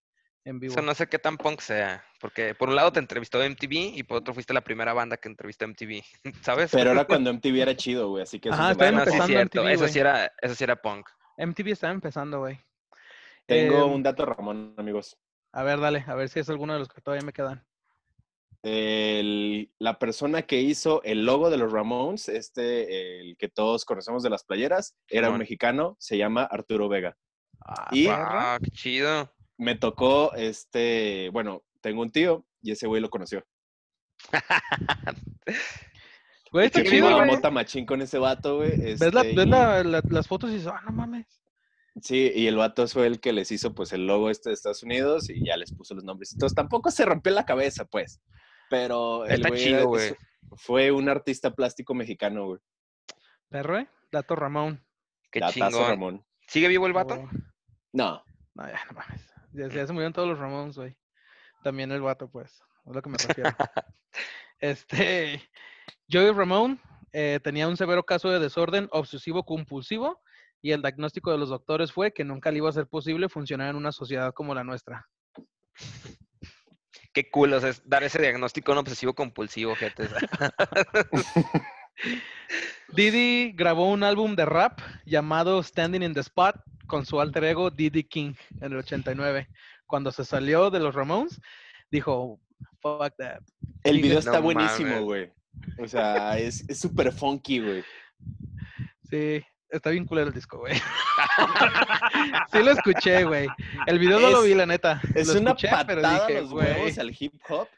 en 0.45 0.59
vivo. 0.59 0.73
Eso 0.73 0.83
no 0.83 0.95
sé 0.95 1.07
qué 1.09 1.19
tan 1.19 1.37
punk 1.37 1.61
sea. 1.61 2.03
Porque 2.21 2.55
por 2.55 2.69
un 2.71 2.75
lado 2.77 2.93
te 2.93 2.99
entrevistó 2.99 3.41
MTV 3.43 3.95
y 3.97 4.03
por 4.03 4.17
otro 4.19 4.35
fuiste 4.35 4.55
la 4.55 4.63
primera 4.63 4.93
banda 4.95 5.17
que 5.17 5.29
entrevistó 5.29 5.67
MTV. 5.67 6.03
¿Sabes? 6.43 6.71
Pero 6.73 6.91
era 6.91 7.05
cuando 7.05 7.31
MTV 7.33 7.61
era 7.63 7.77
chido, 7.77 8.09
güey. 8.09 8.23
Así 8.23 8.41
que 8.41 8.49
eso 8.49 8.59
Ajá, 8.59 8.75
Bueno, 8.75 8.99
hace 9.03 9.11
sí, 9.11 9.17
empezando 9.17 9.27
cierto. 9.39 9.61
MTV, 9.61 9.73
eso, 9.75 9.89
sí 9.89 9.99
era, 10.01 10.33
eso 10.41 10.55
sí 10.55 10.65
era 10.65 10.77
punk. 10.77 11.07
MTV 11.39 11.69
estaba 11.73 11.93
empezando, 11.93 12.41
güey. 12.41 12.59
Tengo 13.53 13.85
Em, 13.87 13.93
un 13.93 14.03
dato, 14.03 14.25
Ramón, 14.27 14.75
amigos. 14.77 15.17
A 15.53 15.63
ver, 15.63 15.81
dale, 15.81 16.05
a 16.07 16.15
ver 16.15 16.29
si 16.29 16.41
es 16.41 16.49
alguno 16.49 16.73
de 16.73 16.79
los 16.81 16.89
que 16.89 17.01
todavía 17.01 17.25
me 17.27 17.33
quedan. 17.33 17.65
El- 18.63 19.73
la 19.79 19.99
persona 19.99 20.43
que 20.43 20.61
hizo 20.61 21.03
el 21.03 21.25
logo 21.27 21.51
de 21.51 21.57
los 21.57 21.73
Ramones, 21.73 22.29
este, 22.29 23.21
el 23.21 23.37
que 23.37 23.49
todos 23.49 23.85
conocemos 23.85 24.23
de 24.23 24.31
las 24.31 24.45
playeras, 24.45 24.95
era 25.09 25.31
un 25.31 25.39
mexicano, 25.39 25.97
se 25.99 26.17
llama 26.17 26.45
Arturo 26.45 26.89
Vega. 26.89 27.17
Ah, 27.61 27.89
Y-. 27.93 28.07
Ah, 28.09 28.59
qué 28.63 28.71
chido. 28.71 29.33
Me 29.59 29.75
tocó, 29.77 30.33
este, 30.35 31.29
bueno, 31.33 31.63
tengo 31.81 32.03
un 32.03 32.11
tío 32.11 32.47
y 32.63 32.71
ese 32.73 32.87
güey 32.87 33.01
lo 33.03 33.11
conoció. 33.11 33.45
Güey, 36.53 36.67
está 36.67 36.83
chido, 36.85 37.17
güey. 37.17 37.27
mota 37.31 37.51
machín 37.51 37.87
con 37.87 38.03
ese 38.03 38.19
vato, 38.19 38.57
güey. 38.59 38.77
Ves, 38.77 39.01
la- 39.15 39.23
este, 39.23 39.35
ves 39.35 39.47
y- 39.47 39.49
la- 39.49 39.83
la- 39.85 40.03
las 40.09 40.29
fotos 40.29 40.51
y 40.51 40.55
dices, 40.55 40.69
ah, 40.69 40.81
no 40.85 40.93
mames. 40.93 41.42
Sí, 42.01 42.33
y 42.35 42.47
el 42.47 42.57
vato 42.57 42.87
fue 42.89 43.07
el 43.07 43.21
que 43.21 43.33
les 43.33 43.53
hizo 43.53 43.75
pues 43.75 43.93
el 43.93 44.07
logo 44.07 44.31
este 44.31 44.49
de 44.51 44.55
Estados 44.55 44.83
Unidos 44.83 45.29
y 45.29 45.45
ya 45.45 45.57
les 45.57 45.73
puso 45.75 45.95
los 45.95 46.05
nombres. 46.05 46.33
Entonces 46.33 46.57
tampoco 46.57 46.91
se 46.91 47.05
rompió 47.05 47.33
la 47.33 47.45
cabeza, 47.45 47.85
pues. 47.85 48.21
Pero 48.71 49.27
el 49.27 49.33
Está 49.33 49.49
güey 49.49 49.63
chido, 49.63 49.77
era- 49.77 49.85
güey. 49.85 50.17
fue 50.57 50.91
un 50.91 51.09
artista 51.11 51.55
plástico 51.55 51.93
mexicano, 51.95 52.47
güey. 52.47 52.61
Perro, 53.51 53.79
¿eh? 53.79 53.89
Dato 54.11 54.35
Ramón. 54.35 54.83
Qué 55.31 55.41
Datazo, 55.41 55.59
chingón. 55.71 55.89
Ramón. 55.89 56.27
¿Sigue 56.49 56.69
vivo 56.69 56.87
el 56.87 56.93
vato? 56.95 57.15
Oh, 57.15 57.29
No, 57.93 58.25
No, 58.55 58.67
ya, 58.67 58.81
no 58.87 58.93
mames. 58.97 59.27
Ya, 59.53 59.69
ya 59.69 59.87
se 59.87 59.93
murieron 59.93 60.15
todos 60.15 60.29
los 60.29 60.39
Ramones, 60.39 60.77
güey. 60.77 60.97
También 61.63 61.93
el 61.93 62.01
vato, 62.01 62.31
pues. 62.31 62.63
Es 62.87 62.95
lo 62.95 63.03
que 63.03 63.11
me 63.11 63.17
refiero. 63.29 63.51
este. 64.61 65.43
Joey 66.11 66.33
Ramón 66.33 66.81
eh, 67.13 67.41
tenía 67.43 67.69
un 67.69 67.77
severo 67.77 68.05
caso 68.05 68.31
de 68.31 68.39
desorden 68.41 68.89
obsesivo 68.93 69.45
compulsivo 69.45 70.21
y 70.63 70.71
el 70.71 70.81
diagnóstico 70.81 71.33
de 71.33 71.39
los 71.39 71.49
doctores 71.49 71.93
fue 71.93 72.13
que 72.13 72.25
nunca 72.25 72.51
le 72.51 72.59
iba 72.59 72.69
a 72.69 72.73
ser 72.73 72.87
posible 72.87 73.29
funcionar 73.29 73.71
en 73.71 73.77
una 73.77 73.91
sociedad 73.91 74.33
como 74.33 74.55
la 74.55 74.63
nuestra. 74.63 75.09
Qué 77.13 77.29
cool, 77.31 77.53
o 77.53 77.61
sea, 77.61 77.71
es 77.71 77.87
dar 77.87 78.05
ese 78.05 78.21
diagnóstico 78.21 78.71
a 78.71 78.77
un 78.77 78.79
obsesivo 78.79 79.13
compulsivo, 79.13 79.75
gente. 79.75 80.09
Didi 82.89 83.53
grabó 83.53 83.91
un 83.91 84.05
álbum 84.05 84.37
de 84.37 84.47
rap 84.47 84.81
llamado 85.05 85.63
Standing 85.63 86.03
in 86.03 86.15
the 86.15 86.21
Spot 86.21 86.57
con 86.87 87.05
su 87.05 87.21
alter 87.21 87.45
ego 87.45 87.71
Didi 87.71 88.05
King 88.05 88.35
en 88.61 88.73
el 88.73 88.79
89. 88.79 89.49
Cuando 89.87 90.13
se 90.13 90.25
salió 90.25 90.71
de 90.71 90.81
los 90.81 90.95
Ramones, 90.95 91.41
dijo, 91.91 92.41
fuck 92.81 93.15
that. 93.19 93.43
el 93.85 93.97
video 94.01 94.15
no 94.15 94.19
está 94.21 94.39
buenísimo, 94.39 95.03
güey. 95.03 95.31
O 95.79 95.89
sea, 95.89 96.39
es 96.39 96.65
es 96.69 96.81
súper 96.81 97.13
funky, 97.13 97.61
güey. 97.61 97.85
Sí, 99.11 99.45
está 99.73 99.91
bien 99.91 100.07
culero 100.07 100.29
el 100.29 100.35
disco, 100.35 100.59
güey. 100.59 100.75
sí 102.53 102.63
lo 102.63 102.71
escuché, 102.71 103.25
güey. 103.25 103.49
El 103.87 103.99
video 103.99 104.21
no 104.21 104.31
lo 104.31 104.43
vi, 104.43 104.55
la 104.55 104.67
neta. 104.67 105.01
Es 105.15 105.29
Lo 105.29 105.41
una 105.41 105.51
escuché, 105.51 105.69
patada 105.69 106.27
dije, 106.27 106.43
los 106.43 106.53
huevos 106.53 106.99
al 106.99 107.17
hip 107.19 107.35
hop. 107.49 107.69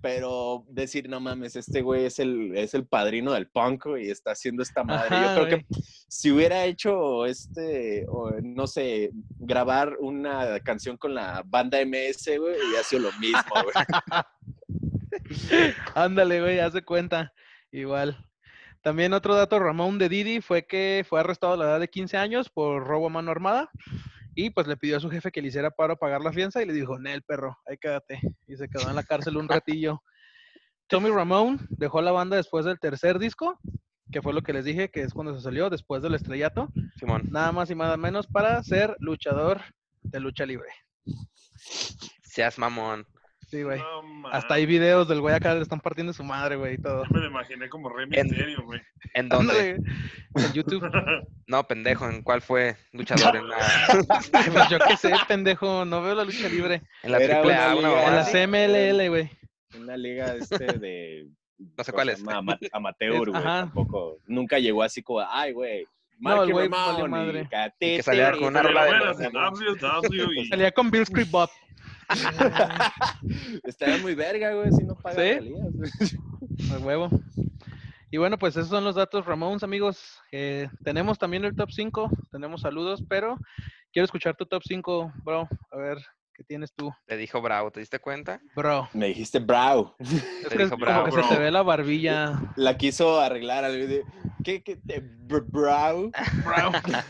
Pero 0.00 0.64
decir, 0.68 1.08
no 1.08 1.20
mames, 1.20 1.54
este 1.54 1.80
güey 1.80 2.04
es 2.06 2.18
el, 2.18 2.56
es 2.56 2.74
el 2.74 2.86
padrino 2.86 3.32
del 3.32 3.48
punk 3.48 3.86
y 4.00 4.10
está 4.10 4.32
haciendo 4.32 4.62
esta 4.62 4.82
madre. 4.82 5.14
Ajá, 5.14 5.36
Yo 5.36 5.44
creo 5.44 5.58
que 5.58 5.66
si 6.08 6.32
hubiera 6.32 6.64
hecho 6.64 7.24
este, 7.24 8.04
o, 8.08 8.32
no 8.42 8.66
sé, 8.66 9.10
grabar 9.38 9.96
una 10.00 10.58
canción 10.60 10.96
con 10.96 11.14
la 11.14 11.42
banda 11.46 11.78
MS, 11.84 12.26
güey, 12.36 12.56
hubiera 12.66 12.82
sido 12.82 13.02
lo 13.02 13.12
mismo, 13.18 13.42
güey. 13.62 13.74
Ándale, 15.94 16.40
güey, 16.40 16.58
haz 16.58 16.72
de 16.72 16.82
cuenta. 16.84 17.32
Igual. 17.70 18.18
También 18.82 19.12
otro 19.12 19.36
dato, 19.36 19.60
Ramón 19.60 19.98
de 19.98 20.08
Didi, 20.08 20.40
fue 20.40 20.66
que 20.66 21.06
fue 21.08 21.20
arrestado 21.20 21.52
a 21.52 21.56
la 21.56 21.64
edad 21.66 21.80
de 21.80 21.88
15 21.88 22.16
años 22.16 22.50
por 22.50 22.84
robo 22.84 23.06
a 23.06 23.10
mano 23.10 23.30
armada. 23.30 23.70
Y 24.34 24.50
pues 24.50 24.66
le 24.66 24.76
pidió 24.76 24.96
a 24.96 25.00
su 25.00 25.08
jefe 25.08 25.30
que 25.30 25.40
le 25.40 25.48
hiciera 25.48 25.70
paro 25.70 25.92
a 25.92 25.96
pagar 25.96 26.20
la 26.22 26.32
fianza 26.32 26.62
y 26.62 26.66
le 26.66 26.72
dijo, 26.72 26.98
Nel, 26.98 27.22
perro, 27.22 27.58
ahí 27.66 27.76
quédate. 27.78 28.20
Y 28.48 28.56
se 28.56 28.68
quedó 28.68 28.88
en 28.88 28.96
la 28.96 29.04
cárcel 29.04 29.36
un 29.36 29.48
ratillo. 29.48 30.02
Tommy 30.88 31.10
Ramón 31.10 31.60
dejó 31.70 32.02
la 32.02 32.12
banda 32.12 32.36
después 32.36 32.64
del 32.64 32.80
tercer 32.80 33.18
disco, 33.18 33.58
que 34.10 34.20
fue 34.20 34.32
lo 34.32 34.42
que 34.42 34.52
les 34.52 34.64
dije, 34.64 34.90
que 34.90 35.02
es 35.02 35.14
cuando 35.14 35.34
se 35.36 35.42
salió, 35.42 35.70
después 35.70 36.02
del 36.02 36.14
estrellato. 36.14 36.68
Simón. 36.96 37.28
Nada 37.30 37.52
más 37.52 37.70
y 37.70 37.76
nada 37.76 37.96
menos 37.96 38.26
para 38.26 38.62
ser 38.64 38.96
luchador 38.98 39.60
de 40.02 40.18
lucha 40.18 40.44
libre. 40.44 40.68
Seas 42.22 42.58
mamón. 42.58 43.06
Sí, 43.52 43.62
güey. 43.64 43.78
No. 43.78 44.28
Hasta 44.30 44.54
hay 44.54 44.64
videos 44.64 45.06
del 45.08 45.20
güey 45.20 45.34
acá 45.34 45.54
le 45.54 45.60
están 45.60 45.78
partiendo 45.78 46.14
su 46.14 46.24
madre, 46.24 46.56
güey, 46.56 46.76
y 46.76 46.78
todo. 46.78 47.04
Yo 47.04 47.10
me 47.10 47.20
lo 47.20 47.26
imaginé 47.26 47.68
como 47.68 47.90
En- 48.00 48.08
Misterio, 48.08 48.62
güey. 48.64 48.80
¿En 49.12 49.28
dónde? 49.28 49.76
En 50.36 50.52
YouTube. 50.54 50.82
No, 51.46 51.64
pendejo, 51.66 52.08
¿en 52.08 52.22
cuál 52.22 52.40
fue 52.40 52.76
luchador? 52.92 53.36
En 53.36 53.46
la, 53.46 53.58
pues 54.54 54.68
yo 54.70 54.78
qué 54.78 54.96
sé, 54.96 55.12
pendejo, 55.28 55.84
no 55.84 56.00
veo 56.00 56.14
la 56.14 56.24
lucha 56.24 56.48
libre. 56.48 56.80
en 57.02 57.12
la 57.12 57.18
Era 57.18 57.42
triple 57.42 57.78
una 57.78 58.06
En 58.06 58.16
la. 58.16 58.24
CMLL, 58.24 59.08
güey. 59.10 59.30
Una 59.78 59.96
liga 59.98 60.34
este 60.34 60.64
de... 60.78 61.26
No 61.76 61.84
sé 61.84 61.92
¿cómo 61.92 61.96
cuál 61.98 62.08
es. 62.08 62.26
Ama- 62.26 62.58
Amateur, 62.72 63.28
güey, 63.30 63.42
tampoco. 63.42 64.16
Nunca 64.26 64.58
llegó 64.60 64.82
así 64.82 65.02
como, 65.02 65.20
ay, 65.20 65.52
güey. 65.52 65.86
No, 66.18 66.42
el 66.44 66.52
güey 66.52 66.66
y 66.68 66.70
madre. 66.70 67.46
Catete 67.50 67.96
que 67.96 68.02
salía 68.02 68.32
con 68.32 68.44
una 68.44 68.62
rola 68.62 69.12
de. 69.12 69.28
WWE. 69.28 70.46
Salía 70.48 70.72
con 70.72 70.90
Bill 70.90 71.02
Street 71.02 71.28
Bob. 71.30 71.50
Estaría 73.64 73.98
muy 73.98 74.14
verga, 74.14 74.52
güey, 74.54 74.72
si 74.72 74.84
no 74.84 74.94
pagan 74.96 75.42
¿Sí? 75.42 76.70
A 76.72 76.78
huevo. 76.78 77.08
Y 78.10 78.18
bueno, 78.18 78.38
pues 78.38 78.56
esos 78.56 78.68
son 78.68 78.84
los 78.84 78.94
datos 78.94 79.24
Ramones, 79.24 79.62
amigos. 79.62 80.18
Eh, 80.32 80.68
tenemos 80.84 81.18
también 81.18 81.44
el 81.44 81.56
top 81.56 81.70
5, 81.70 82.10
tenemos 82.30 82.60
saludos, 82.60 83.02
pero 83.08 83.38
quiero 83.92 84.04
escuchar 84.04 84.36
tu 84.36 84.44
top 84.46 84.62
5, 84.66 85.12
bro. 85.24 85.48
A 85.70 85.76
ver, 85.78 85.96
¿qué 86.34 86.44
tienes 86.44 86.74
tú? 86.74 86.92
Te 87.06 87.16
dijo 87.16 87.40
Bravo, 87.40 87.70
¿te 87.70 87.80
diste 87.80 87.98
cuenta? 88.00 88.40
Bro. 88.54 88.90
Me 88.92 89.06
dijiste 89.08 89.38
brow. 89.38 89.94
Es 89.98 90.08
Te 90.10 90.56
que 90.56 90.64
dijo 90.64 90.70
como 90.72 90.84
bravo, 90.84 91.04
que 91.06 91.10
bro. 91.12 91.22
se 91.28 91.34
te 91.36 91.40
ve 91.40 91.50
la 91.50 91.62
barbilla. 91.62 92.52
La 92.56 92.76
quiso 92.76 93.18
arreglar 93.18 93.64
al 93.64 93.78
video. 93.78 94.04
¿Qué? 94.44 94.62
qué 94.62 94.76
te- 94.76 95.02
br- 95.02 95.46
brow? 95.46 96.10
Bro. 96.44 96.72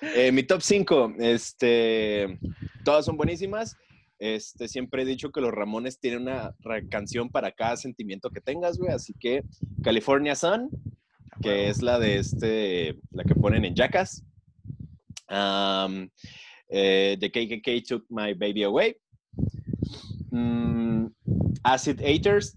Eh, 0.00 0.30
mi 0.30 0.44
top 0.44 0.60
5, 0.62 1.14
este, 1.18 2.38
todas 2.84 3.04
son 3.04 3.16
buenísimas. 3.16 3.76
Este, 4.18 4.66
siempre 4.66 5.02
he 5.02 5.06
dicho 5.06 5.30
que 5.30 5.40
los 5.40 5.52
Ramones 5.52 6.00
tienen 6.00 6.22
una 6.22 6.54
canción 6.90 7.30
para 7.30 7.52
cada 7.52 7.76
sentimiento 7.76 8.30
que 8.30 8.40
tengas, 8.40 8.78
güey. 8.78 8.92
Así 8.92 9.14
que 9.14 9.44
California 9.82 10.34
Sun, 10.34 10.70
que 11.40 11.68
es 11.68 11.82
la 11.82 11.98
de 11.98 12.18
este, 12.18 12.98
la 13.10 13.24
que 13.24 13.34
ponen 13.34 13.64
en 13.64 13.74
Jackass. 13.74 14.24
Um, 15.30 16.08
eh, 16.68 17.16
The 17.20 17.30
KKK 17.30 17.86
Took 17.86 18.06
My 18.08 18.34
Baby 18.34 18.64
Away. 18.64 18.96
Mm, 20.30 21.06
Acid 21.62 22.00
Haters, 22.00 22.56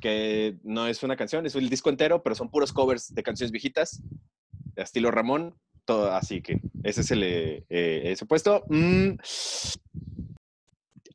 que 0.00 0.58
no 0.62 0.86
es 0.86 1.02
una 1.02 1.16
canción, 1.16 1.46
es 1.46 1.54
el 1.54 1.68
disco 1.68 1.90
entero, 1.90 2.22
pero 2.22 2.34
son 2.34 2.50
puros 2.50 2.72
covers 2.72 3.14
de 3.14 3.22
canciones 3.22 3.52
viejitas, 3.52 4.02
de 4.74 4.82
estilo 4.82 5.10
Ramón. 5.10 5.54
Todo, 5.84 6.12
así 6.12 6.40
que 6.40 6.60
ese 6.82 7.02
es 7.02 7.10
el 7.10 7.22
eh, 7.22 7.64
eh, 7.68 8.02
ese 8.04 8.24
puesto. 8.24 8.64
Mm. 8.68 9.16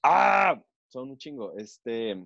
Ah, 0.04 0.62
son 0.90 1.12
un 1.12 1.18
chingo. 1.18 1.54
Este, 1.58 2.18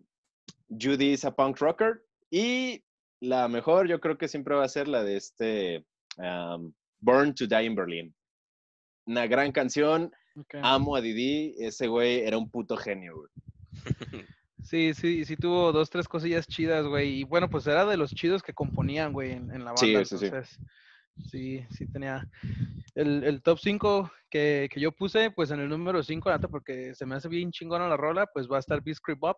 Judy 0.70 1.14
is 1.14 1.26
a 1.26 1.36
punk 1.36 1.60
rocker. 1.60 2.04
Y 2.30 2.84
la 3.20 3.48
mejor, 3.48 3.88
yo 3.88 4.00
creo 4.00 4.18
que 4.18 4.28
siempre 4.28 4.56
va 4.56 4.66
a 4.66 4.70
ser 4.70 4.88
la 4.88 5.04
de 5.04 5.18
este 5.18 5.86
um, 6.18 6.74
Born 7.00 7.34
to 7.36 7.48
Die 7.48 7.64
in 7.64 7.76
Berlin. 7.76 8.16
Una 9.06 9.28
gran 9.28 9.52
canción. 9.52 10.12
Amo 10.62 10.96
a 10.96 11.02
Didi. 11.02 11.56
Ese 11.60 11.88
güey 11.88 12.22
era 12.22 12.38
un 12.38 12.50
puto 12.50 12.78
genio, 12.78 13.16
güey. 13.16 13.32
Sí, 14.64 14.94
sí, 14.94 15.26
sí 15.26 15.36
tuvo 15.36 15.74
dos, 15.74 15.90
tres 15.90 16.08
cosillas 16.08 16.48
chidas, 16.48 16.86
güey. 16.88 17.20
Y 17.20 17.24
bueno, 17.26 17.50
pues 17.50 17.68
era 17.68 17.86
de 17.86 17.98
los 17.98 18.16
chidos 18.16 18.42
que 18.42 18.54
componían, 18.54 19.12
güey, 19.12 19.34
en, 19.34 19.52
en 19.52 19.66
la 19.66 19.74
banda. 19.74 19.78
Sí, 19.78 20.06
sí, 20.06 20.18
sí. 20.18 20.26
entonces, 20.26 20.58
sí, 20.58 20.66
sí 21.70 21.88
tenía. 21.92 22.28
El, 22.96 23.24
el 23.24 23.42
top 23.42 23.60
5 23.60 24.12
que, 24.30 24.70
que 24.72 24.80
yo 24.80 24.92
puse, 24.92 25.32
pues 25.32 25.52
en 25.52 25.60
el 25.60 25.70
número 25.70 26.04
5, 26.04 26.30
neta, 26.32 26.48
porque 26.48 26.94
se 26.96 27.06
me 27.06 27.16
hace 27.16 27.28
bien 27.30 27.52
chingona 27.52 27.88
la 27.88 27.98
rola, 27.98 28.28
pues 28.28 28.48
va 28.50 28.58
a 28.58 28.60
estar 28.60 28.84
Beast 28.84 29.02
Creep 29.04 29.24
Up. 29.24 29.38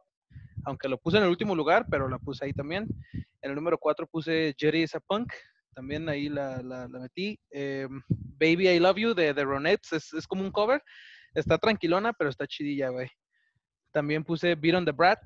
Aunque 0.65 0.89
lo 0.89 0.97
puse 0.97 1.17
en 1.17 1.23
el 1.23 1.29
último 1.29 1.55
lugar, 1.55 1.85
pero 1.89 2.09
la 2.09 2.17
puse 2.17 2.45
ahí 2.45 2.53
también. 2.53 2.87
En 3.13 3.51
el 3.51 3.55
número 3.55 3.77
4 3.77 4.07
puse 4.07 4.55
Jerry 4.57 4.83
is 4.83 4.95
a 4.95 4.99
Punk. 4.99 5.31
También 5.73 6.07
ahí 6.09 6.29
la, 6.29 6.61
la, 6.61 6.87
la 6.87 6.99
metí. 6.99 7.39
Eh, 7.51 7.87
Baby 8.07 8.69
I 8.69 8.79
Love 8.79 8.97
You 8.97 9.13
de, 9.13 9.33
de 9.33 9.43
Ronettes. 9.43 9.93
Es, 9.93 10.13
es 10.13 10.25
como 10.25 10.41
un 10.41 10.51
cover. 10.51 10.81
Está 11.35 11.57
tranquilona, 11.57 12.13
pero 12.13 12.29
está 12.29 12.47
chidilla, 12.47 12.89
güey. 12.89 13.09
También 13.91 14.23
puse 14.23 14.55
Beat 14.55 14.75
on 14.75 14.85
the 14.85 14.91
Brat. 14.91 15.19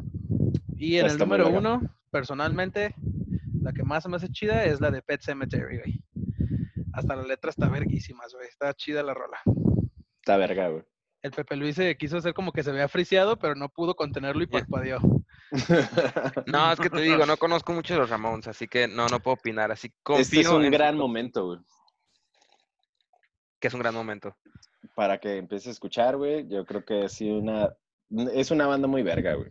Y 0.75 0.97
en 0.97 1.05
el 1.05 1.11
Está 1.11 1.25
muy 1.25 1.37
número 1.37 1.45
verga. 1.45 1.59
uno, 1.77 1.95
personalmente, 2.11 2.95
la 3.61 3.71
que 3.71 3.83
más 3.83 4.07
me 4.07 4.15
hace 4.17 4.29
chida 4.29 4.65
es 4.65 4.81
la 4.81 4.91
de 4.91 5.01
Pet 5.01 5.21
Cemetery, 5.21 5.77
güey. 5.77 6.03
Hasta 6.93 7.15
la 7.15 7.23
letra 7.23 7.49
está 7.49 7.67
verguísimas, 7.69 8.33
güey. 8.33 8.47
Está 8.47 8.73
chida 8.73 9.03
la 9.03 9.13
rola. 9.13 9.39
Está 10.21 10.37
verga, 10.37 10.69
güey. 10.69 10.83
El 11.21 11.31
Pepe 11.31 11.55
Luis 11.57 11.75
se 11.75 11.97
quiso 11.97 12.17
hacer 12.17 12.33
como 12.33 12.53
que 12.53 12.63
se 12.63 12.71
vea 12.71 12.87
friseado, 12.87 13.37
pero 13.37 13.53
no 13.55 13.67
pudo 13.69 13.95
contenerlo 13.95 14.43
y 14.43 14.47
parpadeó. 14.47 14.99
No, 16.45 16.71
es 16.71 16.79
que 16.79 16.91
te 16.91 17.01
digo, 17.01 17.25
no 17.25 17.35
conozco 17.37 17.73
mucho 17.73 17.95
de 17.95 18.01
los 18.01 18.09
Ramones, 18.09 18.47
así 18.47 18.67
que 18.67 18.87
no, 18.87 19.07
no 19.07 19.19
puedo 19.19 19.33
opinar. 19.33 19.71
Así 19.71 19.91
confío 20.03 20.21
este 20.21 20.39
es 20.41 20.47
un 20.47 20.63
en 20.63 20.71
gran 20.71 20.95
momento, 20.95 21.45
güey. 21.47 21.59
que 23.59 23.67
es 23.67 23.73
un 23.73 23.79
gran 23.79 23.95
momento. 23.95 24.35
Para 24.95 25.19
que 25.19 25.37
empieces 25.37 25.67
a 25.67 25.71
escuchar, 25.71 26.17
güey. 26.17 26.47
Yo 26.47 26.65
creo 26.65 26.85
que 26.85 27.05
es 27.05 27.19
una, 27.21 27.73
es 28.33 28.51
una 28.51 28.67
banda 28.67 28.87
muy 28.87 29.01
verga, 29.01 29.33
güey. 29.33 29.49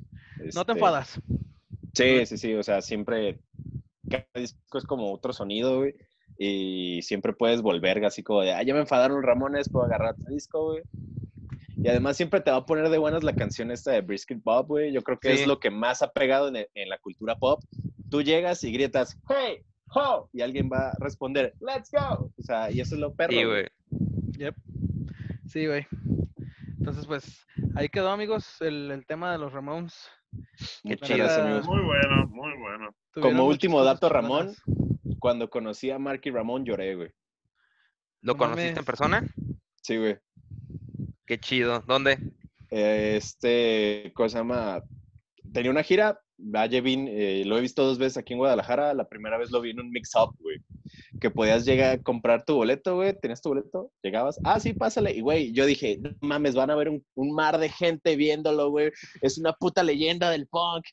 No 0.55 0.65
te 0.65 0.73
Este, 0.73 0.73
enfadas. 0.73 1.21
Sí, 1.95 2.25
sí, 2.27 2.39
sí. 2.39 2.55
O 2.55 2.63
sea, 2.63 2.81
siempre. 2.81 3.41
Cada 4.09 4.27
disco 4.37 4.79
es 4.79 4.85
como 4.85 5.13
otro 5.13 5.33
sonido, 5.33 5.79
güey. 5.79 5.95
Y 6.39 7.03
siempre 7.03 7.33
puedes 7.33 7.61
volver 7.63 8.05
así 8.05 8.23
como 8.23 8.43
de, 8.43 8.53
ah, 8.53 8.63
ya 8.63 8.73
me 8.73 8.81
enfadaron 8.81 9.23
Ramones, 9.23 9.69
puedo 9.69 9.87
agarrar 9.87 10.15
otro 10.15 10.33
disco, 10.33 10.65
güey. 10.73 10.83
Y 11.77 11.89
además 11.89 12.17
siempre 12.17 12.41
te 12.41 12.51
va 12.51 12.59
a 12.59 12.67
poner 12.67 12.89
de 12.89 12.99
buenas 12.99 13.23
la 13.25 13.35
canción 13.35 13.71
esta 13.71 13.93
de 13.93 14.01
Brisket 14.01 14.41
Bob, 14.43 14.67
güey. 14.69 14.93
Yo 14.93 15.03
creo 15.03 15.19
que 15.19 15.35
Sí. 15.37 15.43
es 15.43 15.47
lo 15.49 15.59
que 15.61 15.71
más 15.71 16.01
ha 16.03 16.13
pegado 16.13 16.49
en, 16.49 16.57
el- 16.57 16.69
en 16.75 16.89
la 16.89 16.99
cultura 16.99 17.37
pop. 17.37 17.63
Tú 18.11 18.23
llegas 18.23 18.63
y 18.65 18.73
gritas, 18.73 19.19
hey, 19.29 19.63
ho, 19.95 20.29
y 20.33 20.41
alguien 20.43 20.69
va 20.73 20.91
a 20.91 20.97
responder, 21.01 21.55
let's 21.61 21.91
go. 21.91 22.31
O 22.39 22.43
sea, 22.43 22.71
y 22.71 22.81
eso 22.81 22.95
es 22.95 23.01
lo 23.01 23.13
perro. 23.15 23.33
Sí, 23.33 23.45
güey. 23.45 23.67
Yep. 24.39 24.55
Sí, 25.47 25.67
güey. 25.67 25.87
Entonces, 26.79 27.07
pues, 27.07 27.45
ahí 27.75 27.89
quedó, 27.89 28.11
amigos, 28.11 28.61
el, 28.61 28.91
el 28.91 29.07
tema 29.07 29.33
de 29.33 29.39
los 29.39 29.53
Ramones. 29.53 30.09
Gracias, 30.85 31.11
Neta, 31.19 31.43
amigos. 31.45 31.67
Muy 31.67 31.83
bueno, 31.83 32.27
muy 32.29 32.59
bueno. 32.59 32.91
Como 33.15 33.47
último 33.47 33.83
dato. 33.83 34.09
Ramón, 34.09 34.55
cuando 35.19 35.51
conocí 35.51 35.91
a 35.91 35.99
Marky 35.99 36.31
Ramón 36.31 36.65
lloré, 36.65 36.95
güey. 36.95 37.09
¿Lo 38.21 38.33
No 38.33 38.39
conociste 38.39 38.71
mames. 38.71 38.79
en 38.79 38.85
persona? 38.85 39.35
Sí, 39.83 39.97
güey. 39.97 40.17
Qué 41.27 41.39
chido. 41.39 41.81
¿Dónde? 41.87 42.19
Este, 42.71 44.13
¿cómo 44.15 44.29
se 44.29 44.39
llama? 44.39 44.83
Tenía 45.53 45.71
una 45.71 45.83
gira, 45.83 46.21
Valle 46.37 46.81
Vin, 46.81 47.09
eh, 47.09 47.43
lo 47.47 47.57
he 47.59 47.61
visto 47.61 47.85
dos 47.85 47.99
veces 47.99 48.19
aquí 48.19 48.35
en 48.35 48.39
Guadalajara. 48.39 48.93
La 48.95 49.09
primera 49.09 49.39
vez 49.39 49.51
lo 49.51 49.61
vi 49.61 49.71
en 49.71 49.81
un 49.81 49.91
mix-up, 49.91 50.35
güey. 50.41 50.59
Que 51.21 51.31
podías 51.31 51.65
llegar 51.65 51.93
a 51.95 52.03
comprar 52.03 52.45
tu 52.45 52.55
boleto, 52.57 52.97
güey. 52.97 53.19
¿Tenías 53.19 53.41
tu 53.41 53.51
boleto? 53.51 53.91
Llegabas. 54.03 54.39
Ah, 54.45 54.61
sí, 54.61 54.73
pásale. 54.73 55.13
Y, 55.13 55.21
güey, 55.21 55.53
yo 55.53 55.65
dije, 55.67 55.99
no 56.01 56.11
mames, 56.21 56.55
van 56.55 56.71
a 56.71 56.77
ver 56.77 56.89
un, 56.91 57.05
un 57.15 57.33
mar 57.35 57.59
de 57.59 57.69
gente 57.69 58.17
viéndolo, 58.17 58.71
güey. 58.71 58.91
Es 59.21 59.39
una 59.39 59.53
puta 59.53 59.83
leyenda 59.83 60.31
del 60.31 60.47
punk. 60.49 60.85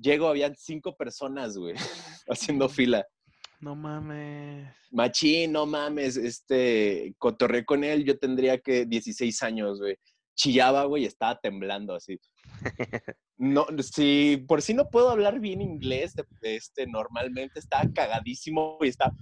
Llego, 0.00 0.28
habían 0.28 0.54
cinco 0.56 0.96
personas, 0.96 1.56
güey, 1.56 1.74
haciendo 2.28 2.68
fila. 2.68 3.06
No 3.60 3.74
mames. 3.76 4.74
Machín, 4.90 5.52
no 5.52 5.66
mames, 5.66 6.16
este, 6.16 7.14
cotorré 7.18 7.64
con 7.64 7.84
él, 7.84 8.04
yo 8.04 8.18
tendría 8.18 8.58
que 8.58 8.86
16 8.86 9.42
años, 9.42 9.78
güey. 9.80 9.96
Chillaba, 10.34 10.84
güey, 10.84 11.04
estaba 11.04 11.38
temblando 11.38 11.94
así. 11.94 12.18
No, 13.42 13.64
si 13.80 14.44
por 14.46 14.60
si 14.60 14.74
no 14.74 14.90
puedo 14.90 15.08
hablar 15.08 15.40
bien 15.40 15.62
inglés, 15.62 16.12
de- 16.14 16.26
de 16.42 16.56
este, 16.56 16.86
normalmente 16.86 17.58
estaba 17.58 17.84
cagadísimo 17.90 18.76
y 18.82 18.88
estaba... 18.88 19.12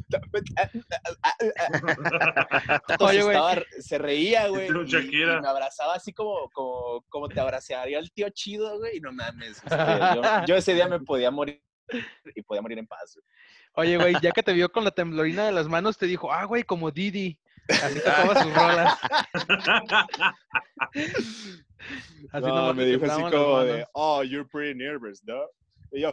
Oye, 2.98 3.22
güey. 3.22 3.36
estaba- 3.36 3.62
se 3.78 3.98
reía, 3.98 4.48
güey. 4.48 4.66
Tú, 4.66 4.82
y-. 4.82 5.22
Y, 5.22 5.24
me 5.24 5.46
abrazaba 5.48 5.94
así 5.94 6.12
como, 6.12 6.50
como, 6.52 7.04
como 7.08 7.28
te 7.28 7.38
abrazaría 7.38 7.98
el 8.00 8.10
tío 8.12 8.28
chido, 8.30 8.78
güey. 8.78 8.96
Y 8.96 9.00
no 9.00 9.12
mames. 9.12 9.58
este, 9.58 9.76
yo, 10.16 10.22
yo 10.48 10.56
ese 10.56 10.74
día 10.74 10.88
me 10.88 10.98
podía 10.98 11.30
morir 11.30 11.62
y 12.34 12.42
podía 12.42 12.60
morir 12.62 12.78
en 12.78 12.86
paz. 12.88 13.14
güey. 13.14 13.24
Oye, 13.78 13.96
güey, 13.96 14.16
ya 14.20 14.32
que 14.32 14.42
te 14.42 14.52
vio 14.52 14.72
con 14.72 14.82
la 14.82 14.90
temblorina 14.90 15.46
de 15.46 15.52
las 15.52 15.68
manos, 15.68 15.96
te 15.96 16.06
dijo, 16.06 16.32
ah, 16.32 16.44
güey, 16.46 16.64
como 16.64 16.90
Didi. 16.90 17.38
Así 17.68 18.00
tocaba 18.00 18.42
sus 18.42 18.52
rolas. 18.52 18.98
Así 22.32 22.46
no, 22.46 22.74
me 22.74 22.84
dijo 22.84 23.04
así 23.04 23.22
como 23.22 23.62
de, 23.62 23.86
oh, 23.92 24.24
you're 24.24 24.48
pretty 24.50 24.76
nervous, 24.76 25.22
¿no? 25.24 25.44
Y 25.92 26.00
yo, 26.00 26.12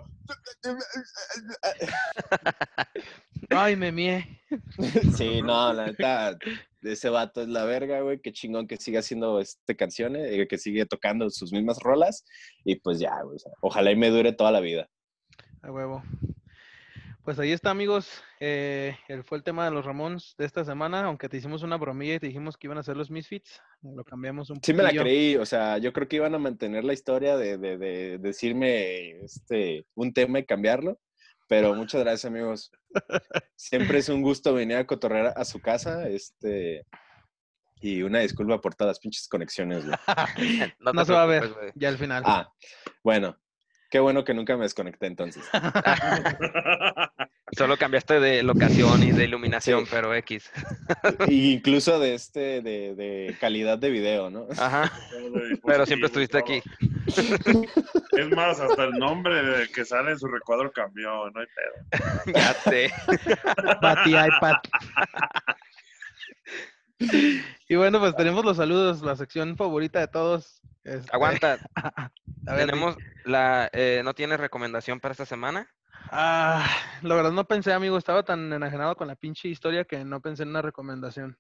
Ay, 3.50 3.76
me 3.76 3.92
mié. 3.92 4.40
sí, 5.18 5.42
no, 5.42 5.74
la 5.74 5.88
neta, 5.88 6.38
ese 6.84 7.10
vato 7.10 7.42
es 7.42 7.48
la 7.48 7.66
verga, 7.66 8.02
güey, 8.02 8.22
qué 8.22 8.32
chingón 8.32 8.68
que 8.68 8.78
siga 8.78 9.00
haciendo 9.00 9.40
este 9.40 9.76
canciones, 9.76 10.32
eh, 10.32 10.48
que 10.48 10.60
sigue 10.60 10.86
tocando 10.86 11.32
sus 11.32 11.52
mismas 11.52 11.80
rolas, 11.80 12.26
y 12.64 12.76
pues 12.76 13.00
ya, 13.00 13.24
güey, 13.24 13.38
o 13.38 13.40
sea, 13.40 13.54
ojalá 13.62 13.90
y 13.92 13.96
me 13.96 14.12
dure 14.12 14.34
toda 14.34 14.52
la 14.52 14.60
vida. 14.60 14.88
A 15.64 15.72
huevo. 15.72 16.04
Pues 17.26 17.40
ahí 17.40 17.52
está, 17.52 17.72
amigos. 17.72 18.08
Eh, 18.40 18.96
el, 19.08 19.24
fue 19.24 19.40
el 19.40 19.44
tema 19.44 19.66
de 19.66 19.72
los 19.72 19.84
Ramones 19.84 20.36
de 20.38 20.46
esta 20.46 20.64
semana, 20.64 21.04
aunque 21.06 21.28
te 21.28 21.38
hicimos 21.38 21.64
una 21.64 21.76
bromilla 21.76 22.14
y 22.16 22.20
te 22.20 22.28
dijimos 22.28 22.56
que 22.56 22.68
iban 22.68 22.78
a 22.78 22.84
ser 22.84 22.96
los 22.96 23.10
Misfits. 23.10 23.60
Lo 23.82 24.04
cambiamos 24.04 24.52
un 24.52 24.62
Sí 24.64 24.74
me 24.76 24.84
la 24.84 24.92
creí, 24.92 25.36
o 25.36 25.46
sea, 25.46 25.80
yo 25.80 25.92
creo 25.92 26.08
que 26.08 26.18
iban 26.18 26.36
a 26.36 26.40
mantener 26.40 26.84
la 26.84 26.94
historia 26.94 27.36
de, 27.36 27.58
de- 27.58 27.78
de 27.80 28.18
decirme 28.20 29.24
este, 29.24 29.88
un 29.96 30.14
tema 30.14 30.38
y 30.38 30.46
cambiarlo, 30.46 31.00
pero 31.48 31.74
muchas 31.74 32.02
gracias, 32.02 32.26
amigos. 32.26 32.72
Siempre 33.56 33.98
es 34.00 34.10
un 34.10 34.22
gusto 34.22 34.54
venir 34.54 34.78
a 34.78 34.86
cotorrear 34.86 35.34
a 35.36 35.46
su 35.46 35.60
casa, 35.60 36.08
este, 36.08 36.86
y 37.82 38.04
una 38.04 38.20
disculpa 38.20 38.62
por 38.62 38.76
todas 38.76 38.92
las 38.92 39.00
pinches 39.00 39.28
conexiones, 39.28 39.84
güey. 39.84 39.98
No, 40.80 41.04
se 41.04 41.12
va 41.14 41.24
a 41.24 41.26
ver 41.26 41.74
ya 41.74 41.90
al 41.90 41.98
final. 41.98 42.22
Ah, 42.24 42.52
bueno, 43.04 43.36
qué 43.96 44.02
bueno 44.02 44.26
que 44.26 44.34
nunca 44.34 44.58
me 44.58 44.64
desconecté 44.64 45.06
entonces. 45.08 45.42
Solo 47.58 47.78
cambiaste 47.78 48.20
de 48.20 48.44
locación 48.44 49.02
y 49.04 49.14
de 49.14 49.24
iluminación, 49.24 49.86
Sí. 49.86 49.90
pero 49.90 50.14
X. 50.16 50.52
Y 51.30 51.54
incluso 51.54 51.98
de 51.98 52.14
este, 52.14 52.62
de, 52.62 52.94
de 52.94 53.38
calidad 53.40 53.78
de 53.78 53.90
video, 53.92 54.30
¿no? 54.30 54.48
Ajá. 54.58 54.92
Pero 55.66 55.86
siempre 55.86 56.08
estuviste 56.08 56.38
aquí. 56.38 56.62
Es 58.18 58.30
más, 58.36 58.60
hasta 58.60 58.84
el 58.86 58.94
nombre 58.94 59.42
de 59.42 59.68
que 59.70 59.86
sale 59.86 60.12
en 60.12 60.20
su 60.20 60.28
recuadro 60.28 60.72
cambió, 60.74 61.30
no 61.30 61.40
hay 61.40 61.46
pedo. 61.56 62.34
Ya 62.34 62.54
sé. 62.54 62.92
Pati 63.80 64.10
iPad. 64.10 64.56
Y 67.68 67.76
bueno, 67.76 68.00
pues 68.00 68.16
tenemos 68.16 68.46
los 68.46 68.58
saludos, 68.58 69.02
la 69.02 69.16
sección 69.16 69.58
favorita 69.58 70.00
de 70.00 70.08
todos. 70.08 70.62
Este, 70.84 71.10
Aguanta. 71.12 71.58
a 72.48 72.54
ver, 72.54 72.68
Tenemos 72.68 72.96
la. 73.24 73.70
eh, 73.74 74.02
¿No 74.04 74.14
tienes 74.14 74.40
recomendación 74.40 75.00
para 75.00 75.14
esta 75.14 75.26
semana? 75.26 75.68
Ah, 76.12 76.68
la 77.02 77.16
verdad 77.16 77.32
no 77.32 77.46
pensé, 77.46 77.74
amigo, 77.74 77.98
estaba 77.98 78.24
tan 78.24 78.54
enajenado 78.54 78.96
con 78.96 79.08
la 79.08 79.16
pinche 79.16 79.48
historia 79.48 79.86
que 79.86 80.06
no 80.06 80.22
pensé 80.22 80.44
en 80.44 80.50
una 80.50 80.62
recomendación. 80.62 81.38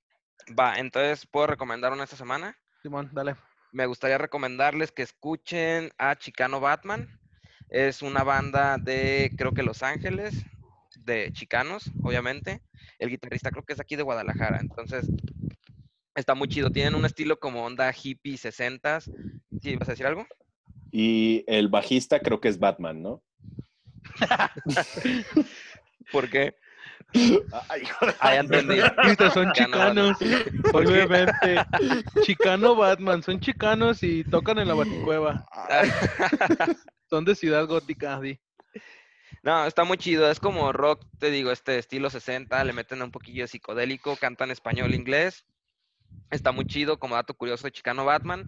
Va, 0.58 0.78
entonces, 0.78 1.28
¿puedo 1.28 1.48
recomendar 1.48 1.94
una 1.94 2.04
esta 2.04 2.16
semana? 2.16 2.58
Simón, 2.82 3.10
dale. 3.14 3.36
Me 3.72 3.86
gustaría 3.86 4.18
recomendarles 4.18 4.92
que 4.92 5.04
escuchen 5.04 5.92
a 5.98 6.16
Chicano 6.16 6.60
Batman. 6.60 7.20
Es 7.70 8.02
una 8.02 8.24
banda 8.24 8.78
de, 8.78 9.32
creo 9.38 9.54
que 9.54 9.64
Los 9.64 9.84
Ángeles, 9.84 10.46
de 11.00 11.32
chicanos, 11.34 11.92
obviamente. 12.04 12.62
El 13.00 13.10
guitarrista 13.10 13.52
creo 13.52 13.64
que 13.64 13.74
es 13.74 13.80
aquí 13.80 13.96
de 13.96 14.04
Guadalajara. 14.04 14.60
Entonces, 14.60 15.08
está 16.16 16.36
muy 16.36 16.48
chido. 16.48 16.72
Tienen 16.72 16.96
un 16.96 17.06
estilo 17.06 17.40
como 17.40 17.66
onda 17.66 17.92
hippie 17.94 18.38
60s. 18.38 19.12
¿Sí 19.62 19.76
vas 19.76 19.90
a 19.90 19.92
decir 19.92 20.06
algo? 20.08 20.26
Y 20.92 21.44
el 21.48 21.68
bajista 21.68 22.20
creo 22.22 22.40
que 22.40 22.48
es 22.48 22.60
Batman, 22.60 23.02
¿no? 23.02 23.22
¿Por 26.12 26.30
qué? 26.30 26.56
Ay, 27.70 27.82
de- 27.82 28.16
Ah, 28.20 28.36
entendí. 28.36 28.78
Son 29.34 29.52
Chicano 29.54 29.54
chicanos, 29.54 30.18
obviamente. 30.74 31.64
Chicano 32.22 32.76
Batman, 32.76 33.24
son 33.24 33.40
chicanos 33.40 34.04
y 34.04 34.24
tocan 34.24 34.60
en 34.60 34.68
la 34.68 34.74
Baticueva. 34.74 35.46
Son 37.10 37.24
de 37.24 37.36
Ciudad 37.36 37.68
Gótica, 37.68 38.20
sí. 38.22 38.40
No, 39.44 39.66
está 39.68 39.84
muy 39.84 39.98
chido. 39.98 40.30
Es 40.30 40.40
como 40.40 40.72
rock, 40.74 41.06
te 41.20 41.30
digo, 41.30 41.52
este 41.52 41.78
estilo 41.78 42.10
60. 42.10 42.64
Le 42.64 42.74
meten 42.74 43.02
un 43.02 43.12
poquillo 43.12 43.44
de 43.44 43.48
psicodélico, 43.48 44.16
cantan 44.16 44.50
español, 44.52 44.94
inglés. 44.96 45.46
Está 46.32 46.52
muy 46.52 46.66
chido, 46.66 46.98
como 46.98 47.16
dato 47.16 47.34
curioso 47.34 47.66
de 47.66 47.72
Chicano 47.72 48.06
Batman. 48.06 48.46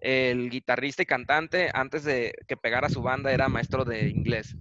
El 0.00 0.50
guitarrista 0.50 1.02
y 1.02 1.06
cantante, 1.06 1.70
antes 1.74 2.04
de 2.04 2.32
que 2.46 2.56
pegara 2.56 2.88
su 2.88 3.02
banda, 3.02 3.32
era 3.32 3.48
maestro 3.48 3.84
de 3.84 4.08
inglés. 4.08 4.56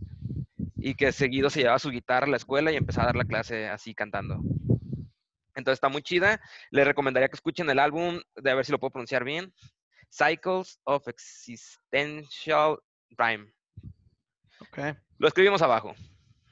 Y 0.78 0.96
que 0.96 1.12
seguido 1.12 1.50
se 1.50 1.62
llevaba 1.62 1.80
su 1.80 1.90
guitarra 1.90 2.28
a 2.28 2.30
la 2.30 2.38
escuela 2.38 2.72
y 2.72 2.76
empezaba 2.76 3.04
a 3.04 3.08
dar 3.08 3.16
la 3.16 3.26
clase 3.26 3.68
así 3.68 3.94
cantando. 3.94 4.40
Entonces 5.56 5.78
está 5.78 5.90
muy 5.90 6.02
chida. 6.02 6.42
Les 6.70 6.86
recomendaría 6.86 7.30
que 7.30 7.36
escuchen 7.36 7.70
el 7.70 7.80
álbum, 7.80 8.20
de 8.36 8.52
a 8.52 8.56
ver 8.56 8.66
si 8.66 8.72
lo 8.72 8.80
puedo 8.80 8.92
pronunciar 8.92 9.24
bien. 9.24 9.54
Cycles 10.12 10.80
of 10.84 11.08
Existential 11.08 12.78
Rhyme. 13.18 13.52
Ok. 14.60 14.80
Lo 15.18 15.28
escribimos 15.28 15.62
abajo, 15.62 15.94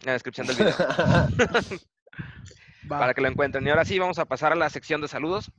en 0.01 0.05
la 0.05 0.13
descripción 0.13 0.47
del 0.47 0.55
video, 0.57 0.73
Va. 2.91 2.99
para 2.99 3.13
que 3.13 3.21
lo 3.21 3.27
encuentren. 3.27 3.65
Y 3.65 3.69
ahora 3.69 3.85
sí, 3.85 3.97
vamos 3.99 4.19
a 4.19 4.25
pasar 4.25 4.51
a 4.51 4.55
la 4.55 4.69
sección 4.69 5.01
de 5.01 5.07
saludos. 5.07 5.51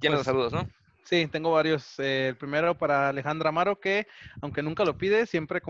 Tienes 0.00 0.18
los 0.18 0.26
Pues, 0.26 0.26
saludos, 0.26 0.52
¿no? 0.52 0.68
Sí, 1.04 1.26
tengo 1.26 1.52
varios. 1.52 1.98
Eh, 1.98 2.28
el 2.28 2.36
primero 2.36 2.76
para 2.76 3.08
Alejandra 3.08 3.48
Amaro, 3.50 3.78
que 3.78 4.06
aunque 4.40 4.62
nunca 4.62 4.84
lo 4.84 4.96
pide, 4.96 5.26
siempre 5.26 5.60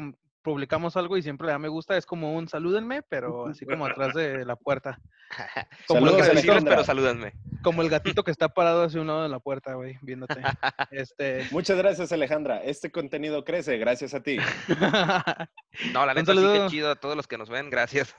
publicamos 0.42 0.96
algo 0.96 1.16
y 1.16 1.22
siempre 1.22 1.46
le 1.46 1.52
da 1.52 1.58
me 1.58 1.68
gusta. 1.68 1.96
Es 1.96 2.04
como 2.06 2.34
un 2.34 2.48
salúdenme, 2.48 3.02
pero 3.02 3.46
así 3.46 3.64
como 3.64 3.86
atrás 3.86 4.12
de 4.14 4.44
la 4.44 4.56
puerta. 4.56 4.98
Como 5.88 6.06
Saludos, 6.08 6.62
pero 6.62 6.84
salúdenme. 6.84 7.32
como 7.62 7.80
el 7.80 7.88
gatito 7.88 8.22
que 8.22 8.30
está 8.30 8.50
parado 8.50 8.82
hacia 8.82 9.00
un 9.00 9.06
lado 9.06 9.22
de 9.22 9.30
la 9.30 9.38
puerta, 9.38 9.72
güey, 9.72 9.96
viéndote. 10.02 10.34
Este. 10.90 11.46
Muchas 11.50 11.78
gracias, 11.78 12.12
Alejandra. 12.12 12.62
Este 12.62 12.92
contenido 12.92 13.42
crece 13.42 13.78
gracias 13.78 14.12
a 14.12 14.22
ti. 14.22 14.36
No, 15.94 16.04
la 16.04 16.12
neta 16.12 16.32
sí 16.32 16.38
saludo. 16.38 16.64
que 16.66 16.70
chido 16.70 16.90
a 16.90 16.96
todos 16.96 17.16
los 17.16 17.26
que 17.26 17.38
nos 17.38 17.48
ven, 17.48 17.70
gracias. 17.70 18.14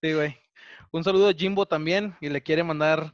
Sí, 0.00 0.14
güey. 0.14 0.38
Un 0.92 1.04
saludo 1.04 1.28
a 1.28 1.32
Jimbo 1.34 1.66
también 1.66 2.16
y 2.20 2.28
le 2.28 2.42
quiere 2.42 2.62
mandar, 2.64 3.12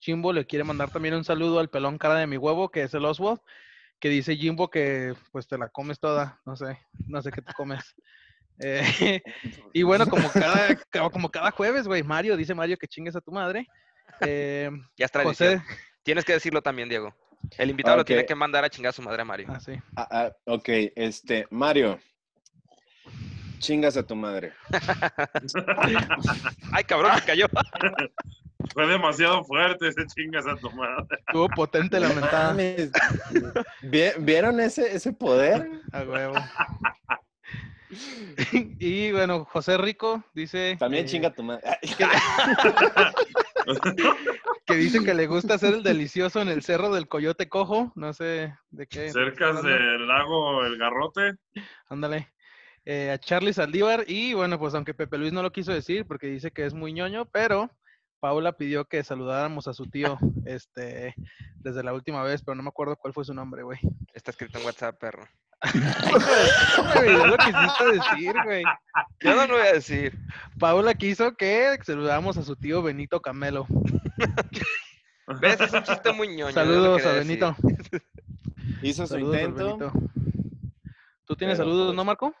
Jimbo 0.00 0.32
le 0.32 0.46
quiere 0.46 0.64
mandar 0.64 0.90
también 0.90 1.14
un 1.14 1.24
saludo 1.24 1.58
al 1.58 1.70
pelón 1.70 1.98
cara 1.98 2.16
de 2.16 2.26
mi 2.26 2.36
huevo, 2.36 2.70
que 2.70 2.82
es 2.82 2.94
el 2.94 3.04
Oswald, 3.04 3.40
que 3.98 4.08
dice 4.08 4.36
Jimbo 4.36 4.70
que 4.70 5.14
pues 5.32 5.46
te 5.46 5.58
la 5.58 5.68
comes 5.68 5.98
toda, 5.98 6.40
no 6.46 6.56
sé, 6.56 6.78
no 7.06 7.20
sé 7.22 7.30
qué 7.30 7.42
te 7.42 7.52
comes. 7.52 7.94
Eh, 8.62 8.82
y 9.72 9.82
bueno, 9.84 10.06
como 10.06 10.28
cada, 10.30 10.76
ca- 10.90 11.08
como 11.08 11.30
cada 11.30 11.50
jueves, 11.50 11.86
güey, 11.88 12.02
Mario, 12.02 12.36
dice 12.36 12.54
Mario 12.54 12.76
que 12.76 12.86
chingues 12.86 13.16
a 13.16 13.22
tu 13.22 13.32
madre. 13.32 13.66
Eh, 14.20 14.68
Ya 14.98 15.06
es 15.06 15.10
tradición. 15.12 15.60
José, 15.60 15.76
Tienes 16.02 16.26
que 16.26 16.34
decirlo 16.34 16.60
también, 16.60 16.86
Diego. 16.90 17.14
El 17.56 17.70
invitado 17.70 17.96
lo 17.96 18.04
tiene 18.04 18.26
que 18.26 18.34
mandar 18.34 18.62
a 18.62 18.68
chingar 18.68 18.90
a 18.90 18.92
su 18.92 19.00
madre 19.00 19.22
a 19.22 19.24
Mario. 19.24 19.46
ah, 19.48 19.58
sí. 19.60 19.72
Ah, 19.96 20.08
ah, 20.10 20.32
ok, 20.44 20.68
este, 20.94 21.46
Mario. 21.50 21.98
Chingas 23.60 23.96
a 23.96 24.06
tu 24.06 24.16
madre. 24.16 24.52
Ay, 26.72 26.84
cabrón, 26.84 27.12
me 27.14 27.22
cayó. 27.22 27.46
Fue 28.74 28.86
demasiado 28.86 29.42
fuerte 29.44 29.88
ese 29.88 30.06
chingas 30.06 30.46
a 30.46 30.54
tu 30.56 30.70
madre. 30.72 31.04
Estuvo 31.26 31.48
potente 31.48 31.98
la 31.98 32.08
mentada. 32.08 32.48
Mames. 32.50 32.90
¿Vi- 33.82 34.12
¿Vieron 34.18 34.60
ese, 34.60 34.94
ese 34.94 35.12
poder? 35.12 35.66
A 35.92 36.02
huevo. 36.02 36.34
y 38.78 39.10
bueno, 39.12 39.44
José 39.46 39.78
Rico 39.78 40.22
dice. 40.34 40.76
También 40.78 41.06
eh, 41.06 41.08
chinga 41.08 41.28
a 41.28 41.34
tu 41.34 41.42
madre. 41.42 41.62
que 44.66 44.74
dice 44.76 45.02
que 45.04 45.14
le 45.14 45.26
gusta 45.26 45.54
hacer 45.54 45.74
el 45.74 45.82
delicioso 45.82 46.40
en 46.42 46.48
el 46.48 46.62
cerro 46.62 46.92
del 46.94 47.08
Coyote 47.08 47.48
Cojo. 47.48 47.92
No 47.96 48.12
sé 48.12 48.54
de 48.70 48.86
qué. 48.86 49.10
Cerca 49.10 49.52
del 49.62 50.06
lago 50.06 50.64
El 50.64 50.76
Garrote. 50.78 51.32
Ándale. 51.88 52.28
Eh, 52.92 53.12
a 53.12 53.18
Charlie 53.18 53.52
Saldívar. 53.52 54.04
Y 54.08 54.34
bueno, 54.34 54.58
pues 54.58 54.74
aunque 54.74 54.94
Pepe 54.94 55.16
Luis 55.16 55.32
no 55.32 55.44
lo 55.44 55.52
quiso 55.52 55.72
decir 55.72 56.04
porque 56.06 56.26
dice 56.26 56.50
que 56.50 56.66
es 56.66 56.74
muy 56.74 56.92
ñoño, 56.92 57.24
pero 57.26 57.70
Paula 58.18 58.56
pidió 58.56 58.84
que 58.84 59.04
saludáramos 59.04 59.68
a 59.68 59.74
su 59.74 59.86
tío 59.86 60.18
este, 60.44 61.14
desde 61.54 61.84
la 61.84 61.92
última 61.92 62.24
vez, 62.24 62.42
pero 62.42 62.56
no 62.56 62.64
me 62.64 62.70
acuerdo 62.70 62.96
cuál 62.96 63.14
fue 63.14 63.24
su 63.24 63.32
nombre, 63.32 63.62
güey. 63.62 63.78
Está 64.12 64.32
escrito 64.32 64.58
en 64.58 64.66
WhatsApp, 64.66 64.98
perro. 64.98 65.24
Es 65.62 67.26
lo 67.26 67.36
que 67.36 67.44
quisiste 67.44 67.92
decir, 67.92 68.34
güey. 68.44 68.64
Yo 69.20 69.36
no 69.36 69.46
lo 69.46 69.58
voy 69.58 69.68
a 69.68 69.74
decir. 69.74 70.18
Paula 70.58 70.94
quiso 70.94 71.36
que 71.36 71.78
saludáramos 71.84 72.38
a 72.38 72.42
su 72.42 72.56
tío 72.56 72.82
Benito 72.82 73.22
Camelo. 73.22 73.68
¿Ves? 75.40 75.60
Es 75.60 75.72
un 75.72 75.84
chiste 75.84 76.12
muy 76.12 76.26
ñoño. 76.26 76.52
Saludos 76.52 77.06
a 77.06 77.12
decir. 77.12 77.38
Benito. 77.38 77.56
Hizo 78.82 79.06
su 79.06 79.16
intento. 79.16 79.92
¿Tú 81.24 81.36
tienes 81.36 81.56
Pero, 81.56 81.68
saludos, 81.68 81.86
pues, 81.86 81.96
no, 81.96 82.04
Marco? 82.04 82.34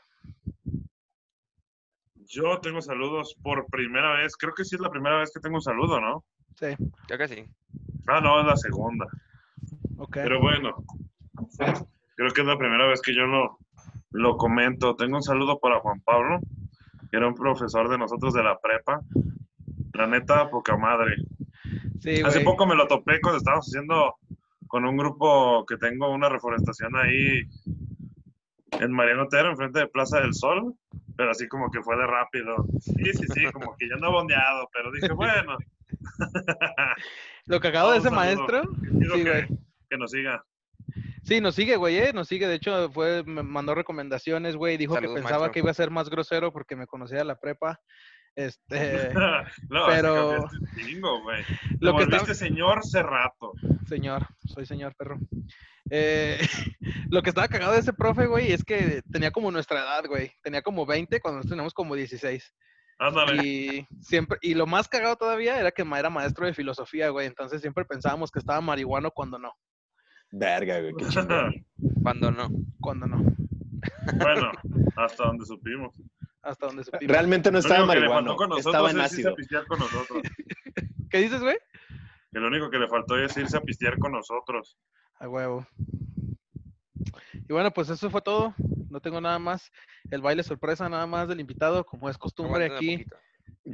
Yo 2.30 2.60
tengo 2.60 2.80
saludos 2.80 3.36
por 3.42 3.66
primera 3.66 4.12
vez. 4.12 4.36
Creo 4.36 4.54
que 4.54 4.64
sí 4.64 4.76
es 4.76 4.80
la 4.80 4.90
primera 4.90 5.18
vez 5.18 5.32
que 5.34 5.40
tengo 5.40 5.56
un 5.56 5.62
saludo, 5.62 6.00
¿no? 6.00 6.24
Sí. 6.54 6.76
Creo 7.08 7.18
que 7.18 7.26
sí. 7.26 7.44
Ah, 8.06 8.20
no, 8.20 8.40
es 8.40 8.46
la 8.46 8.56
segunda. 8.56 9.06
Ok. 9.98 10.18
Pero 10.22 10.40
bueno, 10.40 10.84
creo 12.14 12.30
que 12.30 12.40
es 12.40 12.46
la 12.46 12.56
primera 12.56 12.86
vez 12.86 13.02
que 13.02 13.16
yo 13.16 13.26
lo, 13.26 13.58
lo 14.12 14.36
comento. 14.36 14.94
Tengo 14.94 15.16
un 15.16 15.24
saludo 15.24 15.58
para 15.58 15.80
Juan 15.80 16.00
Pablo, 16.02 16.38
que 17.10 17.16
era 17.16 17.26
un 17.26 17.34
profesor 17.34 17.88
de 17.88 17.98
nosotros 17.98 18.32
de 18.32 18.44
la 18.44 18.60
prepa. 18.60 19.00
La 19.94 20.06
neta, 20.06 20.48
poca 20.50 20.76
madre. 20.76 21.16
Sí, 21.98 22.22
Hace 22.24 22.42
poco 22.42 22.64
me 22.64 22.76
lo 22.76 22.86
topé 22.86 23.20
cuando 23.20 23.38
estábamos 23.38 23.66
haciendo 23.66 24.14
con 24.68 24.84
un 24.84 24.96
grupo 24.96 25.66
que 25.66 25.76
tengo 25.78 26.08
una 26.08 26.28
reforestación 26.28 26.94
ahí 26.96 27.42
en 28.78 28.92
Mariano 28.92 29.24
Otero, 29.24 29.50
enfrente 29.50 29.80
de 29.80 29.88
Plaza 29.88 30.20
del 30.20 30.32
Sol, 30.32 30.74
pero 31.20 31.32
así 31.32 31.46
como 31.48 31.70
que 31.70 31.82
fue 31.82 31.98
de 31.98 32.06
rápido. 32.06 32.64
Sí, 32.80 33.12
sí, 33.12 33.26
sí, 33.34 33.44
como 33.52 33.76
que 33.76 33.86
ya 33.90 33.96
andaba 33.96 34.14
bondeado, 34.14 34.70
pero 34.72 34.90
dije, 34.90 35.12
bueno, 35.12 35.58
Lo 37.44 37.60
cagado 37.60 37.90
de 37.90 37.98
ese 37.98 38.08
saludo. 38.08 38.20
maestro. 38.20 38.62
Sí, 38.72 39.24
que, 39.90 39.98
nos 39.98 40.10
siga. 40.12 40.42
Sí, 41.22 41.42
nos 41.42 41.54
sigue, 41.54 41.76
güey, 41.76 41.98
¿eh? 41.98 42.12
Nos 42.14 42.26
sigue. 42.26 42.48
De 42.48 42.54
hecho, 42.54 42.90
fue, 42.90 43.22
me 43.24 43.42
mandó 43.42 43.74
recomendaciones, 43.74 44.56
güey. 44.56 44.78
Dijo 44.78 44.94
Saludos, 44.94 45.14
que 45.14 45.20
pensaba 45.20 45.40
maestro. 45.40 45.52
que 45.52 45.58
iba 45.58 45.70
a 45.70 45.74
ser 45.74 45.90
más 45.90 46.08
grosero 46.08 46.54
porque 46.54 46.74
me 46.74 46.86
conocía 46.86 47.18
de 47.18 47.24
la 47.26 47.38
prepa. 47.38 47.82
Este, 48.36 49.12
no, 49.68 49.86
pero- 49.86 49.88
pero... 49.88 50.48
chingo, 50.76 51.22
güey. 51.22 51.44
lo 51.80 51.96
que 51.96 52.04
volviste 52.04 52.34
señor 52.34 52.84
Cerrato. 52.84 53.52
Señor, 53.86 54.26
soy 54.46 54.66
señor 54.66 54.94
perro. 54.96 55.18
Eh, 55.90 56.38
lo 57.10 57.22
que 57.22 57.30
estaba 57.30 57.48
cagado 57.48 57.72
de 57.72 57.80
ese 57.80 57.92
profe, 57.92 58.26
güey, 58.26 58.52
es 58.52 58.64
que 58.64 59.02
tenía 59.10 59.30
como 59.30 59.50
nuestra 59.50 59.80
edad, 59.80 60.04
güey. 60.06 60.32
Tenía 60.42 60.62
como 60.62 60.86
20 60.86 61.20
cuando 61.20 61.38
nosotros 61.38 61.50
teníamos 61.50 61.74
como 61.74 61.94
16. 61.94 62.54
Ándale. 62.98 63.42
Y 63.46 63.86
siempre, 64.02 64.38
y 64.42 64.54
lo 64.54 64.66
más 64.66 64.86
cagado 64.86 65.16
todavía 65.16 65.58
era 65.58 65.70
que 65.70 65.82
era 65.82 66.10
maestro 66.10 66.46
de 66.46 66.54
filosofía, 66.54 67.08
güey. 67.08 67.26
Entonces 67.26 67.60
siempre 67.60 67.84
pensábamos 67.84 68.30
que 68.30 68.38
estaba 68.38 68.60
marihuano 68.60 69.10
cuando 69.10 69.38
no. 69.38 69.52
Verga, 70.30 70.80
güey, 70.80 70.92
qué 70.98 71.04
chingón. 71.08 71.66
Cuando 72.02 72.30
no. 72.30 72.48
Cuando 72.80 73.06
no. 73.06 73.24
bueno, 74.18 74.52
hasta 74.96 75.24
donde 75.24 75.46
supimos. 75.46 75.94
Hasta 76.42 76.66
donde 76.66 76.84
supimos. 76.84 77.12
Realmente 77.12 77.50
no 77.50 77.58
estaba 77.58 77.94
nosotros 77.94 78.58
estaba 78.58 78.90
en 78.90 79.00
ácido. 79.00 79.34
con 79.68 79.78
nosotros. 79.78 80.22
¿Qué 81.10 81.18
dices, 81.18 81.40
güey? 81.40 81.56
Que 82.32 82.38
lo 82.38 82.48
único 82.48 82.70
que 82.70 82.78
le 82.78 82.88
faltó 82.88 83.18
es 83.18 83.36
irse 83.36 83.56
a 83.56 83.60
pistear 83.60 83.98
con 83.98 84.12
nosotros. 84.12 84.78
A 85.18 85.28
huevo. 85.28 85.66
Y 87.48 87.52
bueno, 87.52 87.70
pues 87.72 87.90
eso 87.90 88.10
fue 88.10 88.22
todo. 88.22 88.54
No 88.88 89.00
tengo 89.00 89.20
nada 89.20 89.38
más. 89.38 89.70
El 90.10 90.22
baile 90.22 90.42
sorpresa 90.42 90.88
nada 90.88 91.06
más 91.06 91.28
del 91.28 91.40
invitado, 91.40 91.84
como 91.84 92.08
es 92.08 92.16
costumbre 92.16 92.66
aquí 92.66 93.04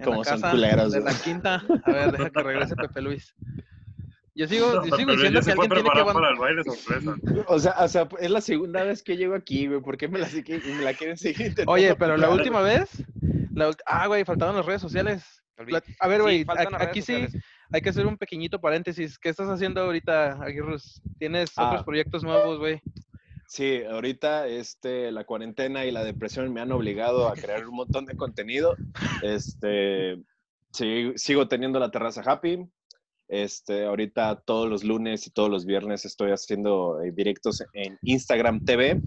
Como 0.02 0.24
son 0.24 0.40
culeros, 0.40 0.92
de 0.92 1.00
la 1.00 1.14
quinta. 1.14 1.62
A 1.84 1.92
ver, 1.92 2.12
deja 2.12 2.30
que 2.30 2.42
regrese 2.42 2.76
Pepe 2.76 3.00
Luis. 3.02 3.34
Yo 4.36 4.46
sigo, 4.46 4.84
yo 4.84 4.96
sigo 4.96 5.12
diciendo 5.12 5.40
se 5.40 5.46
que 5.46 5.52
alguien 5.52 5.70
tiene 5.70 5.82
que 5.82 5.90
preparar 5.90 6.14
para 6.14 6.30
el 6.30 6.36
baile 6.36 6.62
sorpresa. 6.62 7.16
O 7.48 7.58
sea, 7.58 7.74
o 7.80 7.88
sea, 7.88 8.08
es 8.20 8.30
la 8.30 8.40
segunda 8.40 8.84
vez 8.84 9.02
que 9.02 9.16
llego 9.16 9.34
aquí, 9.34 9.66
güey. 9.66 9.80
¿Por 9.80 9.96
qué 9.96 10.08
me 10.08 10.18
la, 10.18 10.28
me 10.28 10.82
la 10.84 10.94
quieren 10.94 11.16
seguir 11.16 11.40
intentando 11.48 11.72
Oye, 11.72 11.94
pero 11.96 12.16
la 12.16 12.28
última 12.28 12.60
vez, 12.60 13.02
la 13.54 13.74
ah, 13.86 14.06
güey, 14.06 14.24
faltaban 14.24 14.54
las 14.54 14.66
redes 14.66 14.82
sociales. 14.82 15.24
La- 15.66 15.82
A 16.00 16.08
ver, 16.08 16.20
güey, 16.20 16.44
aquí 16.78 17.00
sí 17.00 17.26
hay 17.72 17.80
que 17.80 17.88
hacer 17.88 18.06
un 18.06 18.18
pequeñito 18.18 18.60
paréntesis. 18.60 19.18
¿Qué 19.18 19.30
estás 19.30 19.48
haciendo 19.48 19.80
ahorita, 19.80 20.42
Aguirrus? 20.42 21.00
¿Tienes 21.18 21.50
Ah. 21.56 21.68
otros 21.68 21.84
proyectos 21.84 22.22
nuevos, 22.22 22.58
güey? 22.58 22.80
Sí, 23.48 23.82
ahorita 23.84 24.48
este, 24.48 25.10
la 25.12 25.24
cuarentena 25.24 25.84
y 25.84 25.92
la 25.92 26.04
depresión 26.04 26.52
me 26.52 26.60
han 26.60 26.72
obligado 26.72 27.28
a 27.28 27.34
crear 27.34 27.66
un 27.66 27.76
montón 27.76 28.04
de 28.04 28.16
contenido. 28.16 28.76
Este, 29.22 30.20
sí, 30.72 31.12
sigo 31.16 31.48
teniendo 31.48 31.78
la 31.78 31.90
terraza 31.90 32.22
happy. 32.24 32.68
Este, 33.28 33.84
ahorita 33.84 34.42
todos 34.44 34.68
los 34.68 34.84
lunes 34.84 35.26
y 35.26 35.30
todos 35.30 35.50
los 35.50 35.66
viernes 35.66 36.04
estoy 36.04 36.30
haciendo 36.30 37.02
eh, 37.02 37.12
directos 37.12 37.62
en 37.72 37.98
Instagram 38.02 38.64
TV. 38.64 39.00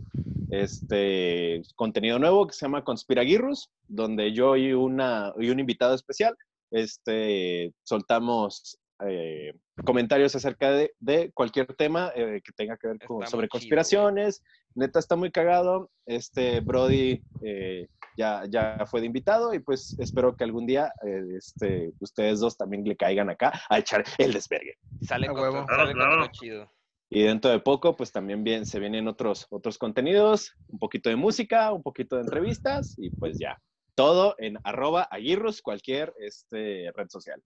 Este 0.51 1.61
contenido 1.75 2.19
nuevo 2.19 2.47
que 2.47 2.53
se 2.53 2.65
llama 2.65 2.83
Conspiraguirrus, 2.83 3.69
donde 3.87 4.33
yo 4.33 4.55
y, 4.57 4.73
una, 4.73 5.33
y 5.39 5.49
un 5.49 5.59
invitado 5.59 5.93
especial 5.93 6.35
este, 6.71 7.73
soltamos 7.83 8.79
eh, 9.05 9.53
comentarios 9.85 10.35
acerca 10.35 10.71
de, 10.71 10.93
de 10.99 11.31
cualquier 11.31 11.73
tema 11.75 12.11
eh, 12.15 12.41
que 12.43 12.51
tenga 12.51 12.77
que 12.77 12.87
ver 12.89 12.99
con, 12.99 13.25
sobre 13.27 13.47
chido, 13.47 13.51
conspiraciones. 13.51 14.43
Neta 14.75 14.99
está 14.99 15.15
muy 15.15 15.31
cagado. 15.31 15.89
Este 16.05 16.59
Brody 16.59 17.21
eh, 17.41 17.87
ya, 18.17 18.43
ya 18.49 18.85
fue 18.85 19.01
de 19.01 19.07
invitado 19.07 19.53
y 19.53 19.59
pues 19.59 19.95
espero 19.99 20.35
que 20.35 20.43
algún 20.43 20.65
día 20.65 20.93
eh, 21.05 21.23
este, 21.37 21.91
ustedes 21.99 22.39
dos 22.39 22.57
también 22.57 22.83
le 22.83 22.95
caigan 22.95 23.29
acá 23.29 23.61
a 23.69 23.79
echar 23.79 24.03
el 24.17 24.33
desvergue. 24.33 24.75
Sale 25.01 25.27
con 25.27 25.39
huevo. 25.39 25.65
sale 25.67 25.67
Claro, 25.67 25.91
claro. 25.91 26.11
contenido 26.11 26.31
chido. 26.31 26.71
Y 27.11 27.23
dentro 27.23 27.49
de 27.49 27.59
poco, 27.59 27.95
pues 27.95 28.11
también 28.11 28.43
bien, 28.43 28.67
se 28.67 28.79
vienen 28.79 29.07
otros, 29.07 29.47
otros 29.49 29.79
contenidos, 29.79 30.55
un 30.67 30.77
poquito 30.77 31.09
de 31.09 31.15
música, 31.15 31.71
un 31.73 31.81
poquito 31.81 32.17
de 32.17 32.21
entrevistas 32.21 32.95
y 32.97 33.09
pues 33.09 33.39
ya. 33.39 33.59
Todo 33.95 34.35
en 34.37 34.57
arroba 34.63 35.03
aguirros, 35.09 35.61
cualquier 35.61 36.13
este, 36.19 36.91
red 36.95 37.09
social. 37.09 37.41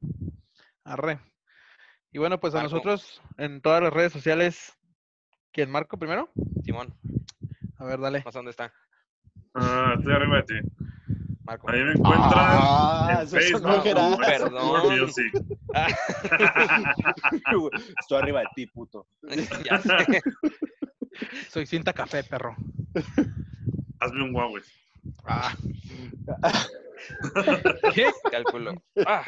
Arre. 0.84 1.20
Y 2.12 2.20
bueno, 2.20 2.40
pues 2.40 2.54
a 2.54 2.58
Marco. 2.58 2.76
nosotros 2.76 3.22
en 3.38 3.62
todas 3.62 3.82
las 3.82 3.94
redes 3.94 4.12
sociales. 4.12 4.78
¿Quién? 5.54 5.70
¿Marco 5.70 5.98
primero? 5.98 6.30
Simón, 6.66 6.92
A 7.78 7.86
ver, 7.86 8.00
dale. 8.00 8.24
¿más 8.26 8.34
dónde 8.34 8.50
está? 8.52 8.74
Ah, 9.54 9.94
estoy 9.98 10.14
arriba 10.14 10.38
de 10.38 10.44
ti. 10.44 10.54
Marco. 11.46 11.70
Ahí 11.70 11.84
me 11.84 11.92
encuentran 11.92 12.32
Ah, 12.34 13.10
en 13.20 13.28
eso 13.28 13.38
Facebook. 13.38 13.62
como 13.62 14.18
Perdón. 14.18 15.00
Music. 15.00 15.32
Estoy 18.00 18.18
arriba 18.18 18.40
de 18.40 18.46
ti, 18.56 18.66
puto. 18.68 19.06
ya 19.70 19.78
sé. 19.80 20.22
Soy 21.50 21.66
cinta 21.68 21.94
café, 21.94 22.24
perro. 22.24 22.56
Hazme 24.00 24.24
un 24.24 24.34
Huawei. 24.34 24.64
Ah, 25.26 25.54
¿Qué? 27.94 28.10
cálculo. 28.32 28.74
Ah, 29.06 29.24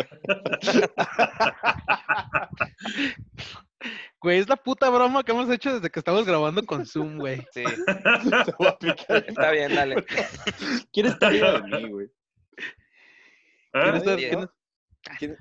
Güey, 4.21 4.39
es 4.39 4.49
la 4.49 4.55
puta 4.55 4.89
broma 4.89 5.23
que 5.23 5.31
hemos 5.31 5.49
hecho 5.49 5.73
desde 5.75 5.89
que 5.89 5.99
estamos 5.99 6.25
grabando 6.25 6.65
con 6.65 6.85
Zoom, 6.85 7.17
güey. 7.19 7.45
sí, 7.51 7.63
está 9.27 9.51
bien, 9.51 9.75
dale. 9.75 10.03
¿Quién 10.93 11.05
está 11.07 11.27
arriba 11.27 11.59
de 11.59 11.61
mí, 11.83 11.89
güey? 11.89 12.07
¿Quién 13.71 13.95
¿Eh? 13.95 13.97
está- 13.97 14.15
quién 14.15 14.39
es- 14.39 14.49
¿Quién- 15.19 15.37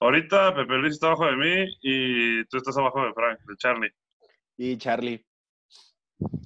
Ahorita 0.00 0.54
Pepe 0.54 0.74
Luis 0.74 0.94
está 0.94 1.08
abajo 1.08 1.26
de 1.26 1.36
mí 1.36 1.66
y 1.82 2.44
tú 2.44 2.58
estás 2.58 2.76
abajo 2.78 3.04
de 3.04 3.12
Frank, 3.14 3.40
de 3.48 3.56
Charlie. 3.56 3.92
Y 4.56 4.76
Charlie. 4.76 5.26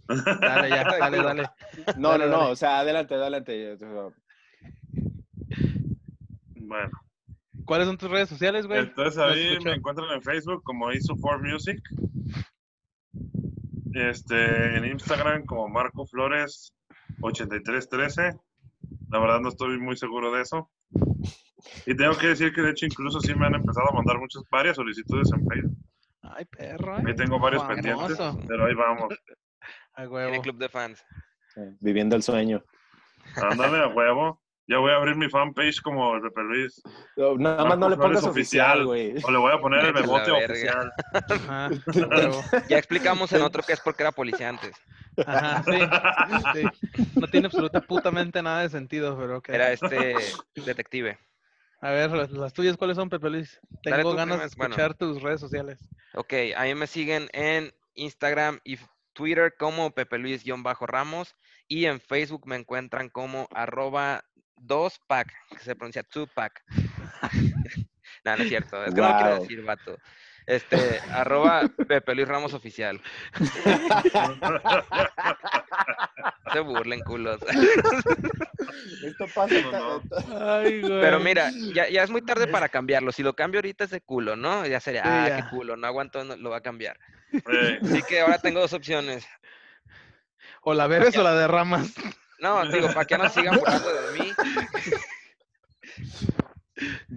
Dale, 0.09 0.69
ya, 0.71 0.85
dale, 0.99 1.17
dale. 1.23 1.43
No, 1.99 2.11
Dale, 2.11 2.25
no, 2.27 2.31
no, 2.31 2.39
dale. 2.39 2.53
o 2.53 2.57
sea, 2.57 2.79
adelante, 2.81 3.15
adelante. 3.15 3.77
Bueno, 6.57 6.91
¿Cuáles 7.65 7.87
son 7.87 7.99
tus 7.99 8.11
redes 8.11 8.29
sociales, 8.29 8.67
güey? 8.67 8.81
entonces 8.81 9.19
ahí 9.19 9.59
me 9.65 9.75
encuentran 9.75 10.11
en 10.13 10.23
Facebook 10.23 10.63
como 10.65 10.91
Iso4 10.91 11.53
Music. 11.53 11.81
Este, 13.95 14.77
en 14.77 14.87
Instagram 14.87 15.45
como 15.45 15.69
Marco 15.69 16.07
Flores 16.07 16.75
8313. 17.21 18.39
La 19.11 19.19
verdad 19.19 19.41
no 19.41 19.51
estoy 19.51 19.79
muy 19.79 19.97
seguro 19.97 20.33
de 20.33 20.43
eso. 20.43 20.71
Y 21.87 21.97
tengo 21.97 22.17
que 22.17 22.29
decir 22.29 22.53
que 22.53 22.63
de 22.63 22.71
hecho 22.71 22.87
incluso 22.87 23.21
sí 23.21 23.35
me 23.35 23.47
han 23.47 23.55
empezado 23.55 23.91
a 23.91 23.95
mandar 23.95 24.19
muchas, 24.19 24.43
varias 24.51 24.77
solicitudes 24.77 25.31
en 25.33 25.47
Facebook. 25.47 25.77
Ay, 26.23 26.45
perro. 26.47 26.97
Ahí 26.97 27.05
¿eh? 27.09 27.15
tengo 27.15 27.39
varios 27.39 27.63
pendientes, 27.65 28.19
pero 28.49 28.67
ahí 28.67 28.75
vamos. 28.75 29.15
A 29.95 30.09
huevo. 30.09 30.41
club 30.41 30.57
de 30.57 30.69
fans. 30.71 31.05
Viviendo 31.81 32.17
el 32.17 32.23
sueño. 32.23 32.65
Ándale 33.37 33.79
a 33.85 33.89
huevo. 33.89 34.42
Ya 34.69 34.79
voy 34.79 34.93
a 34.93 34.97
abrir 34.97 35.17
mi 35.17 35.29
fanpage 35.29 35.81
como 35.83 36.15
el 36.15 36.23
Pepe 36.23 36.43
Luis. 36.43 36.83
No, 37.17 37.37
Nada 37.37 37.65
más 37.65 37.79
no 37.79 37.89
le 37.89 37.97
pongas 37.97 38.25
oficial, 38.25 38.87
güey. 38.87 39.15
O 39.25 39.31
le 39.31 39.39
voy 39.39 39.53
a 39.53 39.59
poner 39.59 39.85
el 39.85 39.93
bebote 39.93 40.31
oficial. 40.31 40.93
Ajá. 41.13 41.71
Ya 42.69 42.79
explicamos 42.79 43.33
en 43.33 43.43
otro 43.43 43.63
que 43.63 43.73
es 43.73 43.81
porque 43.81 44.03
era 44.03 44.13
policía 44.13 44.49
antes. 44.49 44.77
Ajá, 45.27 45.63
sí, 45.65 46.63
sí. 46.63 47.11
No 47.21 47.27
tiene 47.27 47.47
absoluta 47.47 47.81
putamente 47.81 48.43
nada 48.43 48.63
de 48.63 48.69
sentido, 48.71 49.17
pero 49.19 49.39
ok. 49.39 49.49
Era 49.49 49.73
este 49.73 50.17
detective. 50.55 51.19
A 51.81 51.91
ver, 51.91 52.13
las, 52.13 52.31
las 52.31 52.53
tuyas, 52.53 52.77
¿cuáles 52.77 52.97
son, 52.97 53.11
Pepe 53.11 53.29
Luis? 53.29 53.61
Tengo 53.83 54.13
tú 54.13 54.17
ganas 54.17 54.39
de 54.39 54.57
bueno. 54.57 54.75
escuchar 54.75 54.95
tus 54.95 55.21
redes 55.21 55.41
sociales. 55.41 55.81
Ok, 56.15 56.33
a 56.57 56.63
mí 56.63 56.75
me 56.77 56.87
siguen 56.87 57.29
en 57.33 57.75
Instagram 57.95 58.61
y 58.63 58.79
Twitter 59.13 59.55
como 59.59 59.91
Pepe 59.91 60.19
Luis-Ramos 60.19 61.35
y 61.69 61.87
en 61.87 62.01
Facebook 62.01 62.47
me 62.47 62.57
encuentran 62.57 63.09
como 63.09 63.49
arroba 63.53 64.25
2pack, 64.67 65.27
que 65.51 65.59
se 65.59 65.77
pronuncia 65.77 66.03
2pack. 66.05 66.53
no, 68.25 68.37
no 68.37 68.43
es 68.43 68.49
cierto, 68.49 68.85
es 68.85 68.95
que 68.95 69.01
no 69.01 69.17
quiero 69.17 69.41
decir 69.41 69.63
vato. 69.63 69.97
Este, 70.45 70.99
arroba 71.13 71.63
Pepe 71.87 72.17
Luis 72.17 72.27
Ramos 72.27 72.53
Oficial. 72.53 73.01
Se 76.53 76.61
burlen, 76.61 77.01
culos. 77.01 77.41
Esto 79.05 79.27
pasa. 79.35 79.55
No, 79.71 80.03
no. 80.03 80.53
Ay, 80.53 80.81
güey. 80.81 81.01
Pero 81.01 81.21
mira, 81.21 81.51
ya, 81.75 81.89
ya 81.89 82.03
es 82.03 82.11
muy 82.11 82.23
tarde 82.23 82.47
para 82.49 82.69
cambiarlo. 82.69 83.13
Si 83.13 83.23
lo 83.23 83.35
cambio 83.35 83.59
ahorita 83.59 83.85
es 83.85 83.91
de 83.91 84.01
culo, 84.01 84.37
¿no? 84.37 84.67
Ya 84.67 84.81
sería, 84.81 85.03
Sí, 85.03 85.09
ah, 85.11 85.29
ya. 85.29 85.37
qué 85.37 85.45
culo, 85.51 85.77
no 85.77 85.87
aguanto, 85.87 86.25
no- 86.25 86.37
lo 86.37 86.51
va 86.51 86.59
a 86.59 86.63
cambiar. 86.63 86.99
Eh, 87.33 87.79
Así 87.83 88.03
que 88.03 88.21
ahora 88.21 88.39
tengo 88.39 88.61
dos 88.61 88.73
opciones. 88.73 89.27
O 90.63 90.75
la 90.75 90.87
bebes 90.87 91.17
o 91.17 91.23
la 91.23 91.35
derramas. 91.35 91.93
No, 92.43 92.67
digo, 92.69 92.89
para 92.89 93.05
que 93.05 93.17
no 93.17 93.29
sigan 93.29 93.57
burlando 93.57 93.89
de 93.89 94.19
mí. 94.19 94.33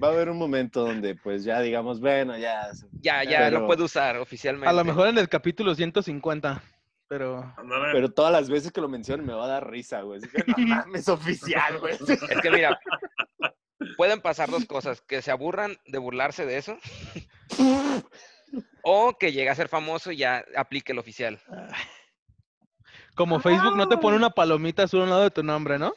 Va 0.01 0.09
a 0.09 0.11
haber 0.11 0.29
un 0.29 0.37
momento 0.37 0.81
donde, 0.85 1.15
pues 1.15 1.43
ya 1.43 1.59
digamos, 1.61 1.99
bueno, 1.99 2.37
ya. 2.37 2.69
Ya, 3.01 3.23
ya, 3.23 3.39
Pero- 3.39 3.61
lo 3.61 3.65
puedo 3.67 3.85
usar 3.85 4.17
oficialmente. 4.17 4.69
A 4.69 4.73
lo 4.73 4.83
mejor 4.85 5.07
en 5.07 5.17
el 5.17 5.27
capítulo 5.27 5.73
150, 5.73 6.61
pero... 7.07 7.55
Pero 7.91 8.11
todas 8.11 8.31
las 8.31 8.49
veces 8.49 8.71
que 8.71 8.81
lo 8.81 8.87
mencionen 8.87 9.25
me 9.25 9.33
va 9.33 9.45
a 9.45 9.47
dar 9.47 9.67
risa, 9.69 10.01
güey. 10.01 10.19
Así 10.19 10.29
que 10.29 10.43
no 10.45 10.55
mames, 10.75 11.09
oficial, 11.09 11.79
güey. 11.79 11.95
Es 11.95 12.41
que 12.41 12.51
mira, 12.51 12.79
pueden 13.97 14.21
pasar 14.21 14.51
dos 14.51 14.65
cosas. 14.65 15.01
Que 15.01 15.23
se 15.23 15.31
aburran 15.31 15.75
de 15.87 15.97
burlarse 15.97 16.45
de 16.45 16.57
eso. 16.57 16.77
O 18.87 19.17
que 19.17 19.31
llegue 19.33 19.49
a 19.49 19.55
ser 19.55 19.67
famoso 19.67 20.11
y 20.11 20.17
ya 20.17 20.45
aplique 20.55 20.91
el 20.91 20.99
oficial. 20.99 21.41
Como 23.15 23.39
Facebook 23.39 23.77
no 23.77 23.87
te 23.87 23.97
pone 23.97 24.17
una 24.17 24.29
palomita 24.29 24.83
azul 24.83 25.01
a 25.01 25.03
un 25.03 25.09
lado 25.09 25.23
de 25.23 25.31
tu 25.31 25.43
nombre, 25.43 25.79
¿no? 25.79 25.93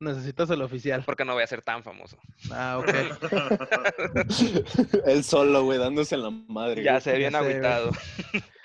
Necesitas 0.00 0.50
el 0.50 0.60
oficial. 0.62 1.02
Porque 1.06 1.24
no 1.24 1.34
voy 1.34 1.42
a 1.42 1.46
ser 1.46 1.62
tan 1.62 1.82
famoso. 1.82 2.18
Ah, 2.50 2.78
ok. 2.78 2.88
Él 5.06 5.24
solo, 5.24 5.64
güey, 5.64 5.78
dándose 5.78 6.16
en 6.16 6.22
la 6.24 6.30
madre. 6.30 6.82
Ya 6.82 6.92
güey. 6.92 7.02
sé, 7.02 7.16
bien 7.16 7.34
agüitado. 7.34 7.90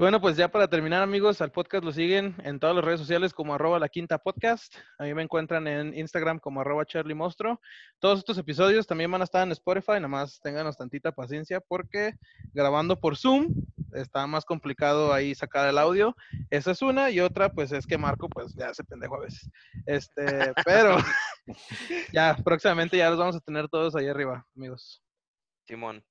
Y 0.00 0.02
bueno, 0.02 0.18
pues 0.18 0.34
ya 0.34 0.48
para 0.48 0.66
terminar, 0.66 1.02
amigos, 1.02 1.42
al 1.42 1.52
podcast 1.52 1.84
lo 1.84 1.92
siguen 1.92 2.34
en 2.42 2.58
todas 2.58 2.74
las 2.74 2.82
redes 2.82 3.00
sociales 3.00 3.34
como 3.34 3.52
arroba 3.52 3.78
la 3.78 3.90
quinta 3.90 4.16
podcast. 4.16 4.74
A 4.98 5.04
mí 5.04 5.12
me 5.12 5.22
encuentran 5.22 5.66
en 5.66 5.94
Instagram 5.94 6.38
como 6.38 6.62
arroba 6.62 6.86
Charlie 6.86 7.12
Monstruo. 7.12 7.60
Todos 7.98 8.18
estos 8.18 8.38
episodios 8.38 8.86
también 8.86 9.10
van 9.10 9.20
a 9.20 9.24
estar 9.24 9.42
en 9.42 9.52
Spotify, 9.52 9.96
nada 9.96 10.08
más 10.08 10.40
ténganos 10.40 10.78
tantita 10.78 11.12
paciencia 11.12 11.60
porque 11.60 12.14
grabando 12.54 12.98
por 12.98 13.18
Zoom 13.18 13.48
está 13.92 14.26
más 14.26 14.46
complicado 14.46 15.12
ahí 15.12 15.34
sacar 15.34 15.68
el 15.68 15.76
audio. 15.76 16.16
Esa 16.48 16.70
es 16.70 16.80
una 16.80 17.10
y 17.10 17.20
otra, 17.20 17.52
pues 17.52 17.70
es 17.70 17.86
que 17.86 17.98
Marco, 17.98 18.26
pues 18.30 18.54
ya 18.54 18.72
se 18.72 18.84
pendejo 18.84 19.16
a 19.16 19.20
veces. 19.20 19.50
Este, 19.84 20.24
pero 20.64 20.96
ya 22.14 22.38
próximamente 22.42 22.96
ya 22.96 23.10
los 23.10 23.18
vamos 23.18 23.36
a 23.36 23.40
tener 23.40 23.68
todos 23.68 23.94
ahí 23.94 24.08
arriba, 24.08 24.46
amigos. 24.56 25.02
Simón. 25.66 26.02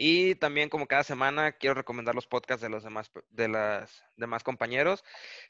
Y 0.00 0.36
también, 0.36 0.68
como 0.68 0.86
cada 0.86 1.02
semana, 1.02 1.50
quiero 1.50 1.74
recomendar 1.74 2.14
los 2.14 2.28
podcasts 2.28 2.62
de 2.62 2.68
los 2.68 2.84
demás, 2.84 3.10
de 3.30 3.48
las 3.48 4.04
demás 4.16 4.44
compañeros, 4.44 5.02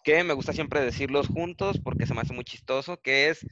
que 0.02 0.24
me 0.24 0.32
gusta 0.32 0.54
siempre 0.54 0.80
decirlos 0.80 1.28
juntos 1.28 1.78
porque 1.84 2.06
se 2.06 2.14
me 2.14 2.22
hace 2.22 2.32
muy 2.32 2.44
chistoso, 2.44 2.98
que 3.02 3.28
es, 3.28 3.46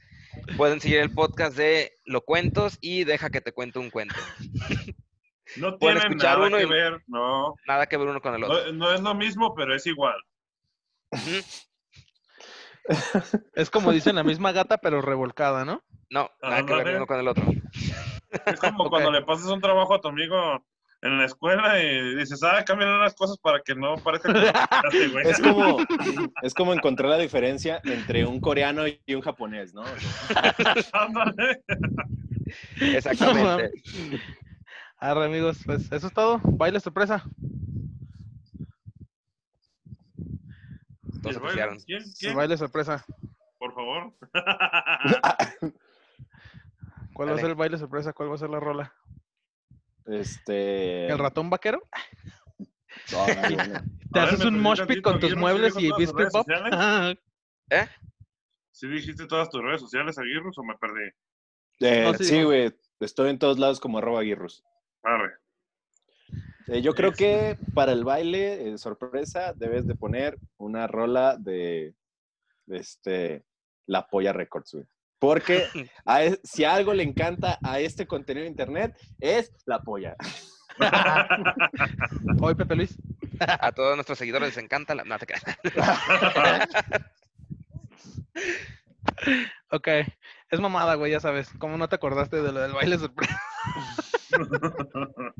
pueden 0.57 0.81
seguir 0.81 0.97
el 0.97 1.13
podcast 1.13 1.55
de 1.55 1.93
Lo 2.03 2.21
Cuentos 2.21 2.79
y 2.81 3.03
Deja 3.03 3.29
que 3.29 3.41
te 3.41 3.53
cuente 3.53 3.79
un 3.79 3.91
cuento. 3.91 4.15
No 5.55 5.69
escuchar 5.69 6.13
nada 6.17 6.45
uno 6.45 6.57
que 6.57 6.63
y- 6.63 6.65
ver, 6.65 7.01
no. 7.07 7.55
Nada 7.65 7.87
que 7.87 7.95
ver 7.95 8.09
uno 8.09 8.19
con 8.19 8.35
el 8.35 8.43
otro. 8.43 8.65
no. 8.65 8.73
No 8.73 8.93
es 8.93 8.99
lo 8.99 9.15
mismo, 9.15 9.55
pero 9.55 9.73
es 9.73 9.87
igual. 9.87 10.17
Es 13.53 13.69
como 13.69 13.93
dicen 13.93 14.15
la 14.15 14.23
misma 14.23 14.51
gata, 14.51 14.77
pero 14.77 15.01
revolcada, 15.01 15.63
¿no? 15.63 15.83
No, 16.09 16.29
nada 16.41 16.65
que 16.65 16.73
ver 16.73 16.95
uno 16.97 17.07
con 17.07 17.19
el 17.19 17.27
otro. 17.29 17.45
Es 18.45 18.59
como 18.59 18.87
cuando 18.89 19.11
le 19.11 19.23
pasas 19.23 19.47
un 19.47 19.61
trabajo 19.61 19.93
a 19.93 20.01
tu 20.01 20.09
amigo 20.09 20.65
en 21.01 21.17
la 21.17 21.25
escuela 21.25 21.81
y 21.81 22.15
dices, 22.15 22.41
ah, 22.43 22.63
cambian 22.65 22.89
unas 22.89 23.13
cosas 23.15 23.37
para 23.37 23.61
que 23.61 23.75
no 23.75 23.95
parezca 23.97 24.33
que 24.33 25.07
güey. 25.11 25.27
Es 25.27 25.39
como, 25.39 25.77
es 26.41 26.53
como 26.53 26.73
encontrar 26.73 27.11
la 27.11 27.17
diferencia 27.17 27.81
entre 27.83 28.25
un 28.25 28.39
coreano 28.39 28.87
y 28.87 29.13
un 29.13 29.21
japonés, 29.21 29.73
¿no? 29.73 29.83
Exactamente. 32.79 33.71
Arre, 34.99 35.25
amigos, 35.25 35.59
pues 35.65 35.91
eso 35.91 36.07
es 36.07 36.13
todo. 36.13 36.41
Baile 36.43 36.79
sorpresa. 36.79 37.23
Todos 41.21 41.35
se 41.35 41.41
¿Y 41.41 41.47
el 41.49 41.57
baile? 41.57 41.83
¿Quién? 41.85 42.03
¿Quién? 42.19 42.35
baile 42.35 42.57
sorpresa. 42.57 43.05
Por 43.59 43.75
favor. 43.75 44.13
¿Cuál 47.13 47.29
va 47.29 47.33
a 47.33 47.37
ser 47.37 47.49
el 47.49 47.55
baile 47.55 47.77
sorpresa? 47.77 48.13
¿Cuál 48.13 48.31
va 48.31 48.35
a 48.35 48.39
ser 48.39 48.49
la 48.49 48.59
rola? 48.59 48.93
Este. 50.07 51.07
¿El 51.07 51.17
ratón 51.17 51.49
vaquero? 51.49 51.81
¿Te 53.07 54.19
ver, 54.19 54.29
haces 54.29 54.39
¿me 54.39 54.47
un 54.47 54.59
mosh 54.59 54.85
pit 54.85 55.01
con 55.01 55.19
tus 55.19 55.35
muebles 55.35 55.75
y 55.77 55.89
tus 55.89 56.11
Pop? 56.31 56.47
¿Eh? 57.69 57.87
¿Sí 58.71 58.87
dijiste 58.87 59.27
todas 59.27 59.49
tus 59.49 59.61
redes 59.61 59.81
sociales, 59.81 60.17
Aguirre, 60.17 60.49
o 60.55 60.63
me 60.63 60.75
perdí? 60.77 61.09
Eh, 61.79 62.03
No, 62.03 62.13
sí, 62.13 62.43
güey. 62.43 62.73
Estoy 62.99 63.29
en 63.29 63.39
todos 63.39 63.59
lados 63.59 63.79
como 63.79 63.97
arroba 63.97 64.21
aguirrus. 64.21 64.63
Arre. 65.03 65.33
Eh, 66.67 66.81
yo 66.81 66.93
creo 66.93 67.11
que 67.11 67.57
para 67.73 67.91
el 67.91 68.03
baile, 68.03 68.69
eh, 68.69 68.77
sorpresa, 68.77 69.53
debes 69.53 69.87
de 69.87 69.95
poner 69.95 70.37
una 70.57 70.87
rola 70.87 71.37
de, 71.37 71.95
de 72.65 72.77
este, 72.77 73.45
La 73.85 74.07
Polla 74.07 74.33
Records, 74.33 74.73
güey. 74.73 74.85
Porque 75.19 75.65
a 76.05 76.21
si 76.43 76.63
algo 76.63 76.93
le 76.93 77.03
encanta 77.03 77.57
a 77.63 77.79
este 77.79 78.07
contenido 78.07 78.43
de 78.43 78.51
internet, 78.51 78.95
es 79.19 79.51
La 79.65 79.81
Polla. 79.81 80.15
Hoy, 82.41 82.55
Pepe 82.55 82.75
Luis. 82.75 82.97
A 83.39 83.71
todos 83.71 83.95
nuestros 83.95 84.17
seguidores 84.17 84.49
les 84.49 84.63
encanta 84.63 84.95
la... 84.95 85.03
No, 85.03 85.17
te 85.17 85.25
creas. 85.25 85.43
Ok. 89.71 89.87
Es 90.49 90.59
mamada, 90.59 90.95
güey, 90.95 91.11
ya 91.11 91.19
sabes. 91.19 91.49
¿Cómo 91.57 91.77
no 91.77 91.89
te 91.89 91.95
acordaste 91.95 92.41
de 92.41 92.51
lo 92.51 92.61
del 92.61 92.73
baile 92.73 92.97
sorpresa? 92.97 93.41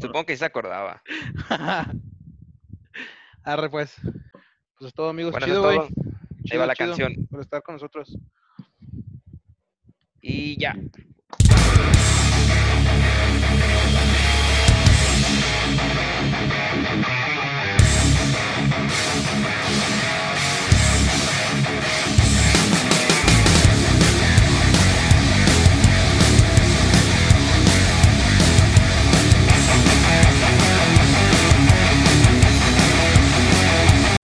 Supongo 0.01 0.25
que 0.25 0.33
sí 0.33 0.39
se 0.39 0.45
acordaba. 0.45 1.01
Arre, 3.43 3.69
pues. 3.69 3.95
Pues 4.01 4.87
es 4.87 4.93
todo, 4.93 5.09
amigos. 5.09 5.31
Bueno, 5.31 5.45
chido, 5.45 5.63
güey. 5.63 5.79
Ahí 6.51 6.57
va 6.57 6.65
la 6.65 6.75
chido 6.75 6.89
canción. 6.89 7.27
Por 7.29 7.41
estar 7.41 7.61
con 7.61 7.75
nosotros. 7.75 8.17
Y 10.29 10.57
ya. 10.59 10.73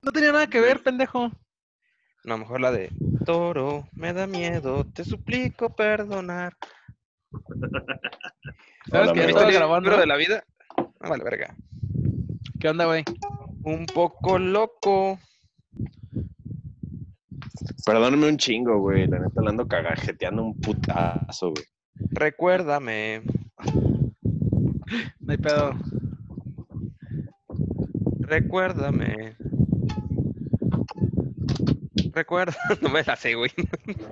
No 0.02 0.12
tenía 0.12 0.34
nada 0.34 0.48
que 0.48 0.60
ver, 0.60 0.84
pendejo. 0.84 1.32
No, 2.24 2.38
mejor 2.38 2.62
la 2.62 2.72
de 2.72 2.90
Toro, 3.26 3.88
me 3.94 4.14
da 4.14 4.28
miedo, 4.28 4.86
te 4.86 5.04
suplico 5.04 5.70
perdonar. 5.76 6.54
¿Sabes 8.90 9.10
Hola, 9.10 9.14
que 9.14 9.20
ya 9.20 9.26
¿Viste 9.26 9.30
estaba 9.30 9.48
el 9.50 9.54
grabando? 9.56 9.98
de 9.98 10.08
la 10.08 10.16
vida? 10.16 10.44
Ah, 10.78 11.10
vale, 11.10 11.24
verga. 11.24 11.56
¿Qué 12.60 12.70
onda, 12.70 12.86
güey? 12.86 13.04
Un 13.64 13.86
poco 13.86 14.38
loco. 14.38 15.20
Perdóname 17.86 18.30
un 18.30 18.38
chingo, 18.38 18.80
güey. 18.80 19.08
La 19.08 19.20
neta, 19.20 19.42
la 19.42 19.50
ando 19.50 19.68
cagajeteando 19.68 20.44
un 20.44 20.60
putazo, 20.60 21.52
güey. 21.52 21.66
Recuérdame. 22.12 23.22
No 25.20 25.32
hay 25.32 25.38
pedo. 25.38 25.74
Recuérdame. 28.20 29.36
Recuerda. 32.14 32.56
No 32.82 32.90
me 32.90 33.04
la 33.04 33.16
sé, 33.16 33.36
güey. 33.36 33.52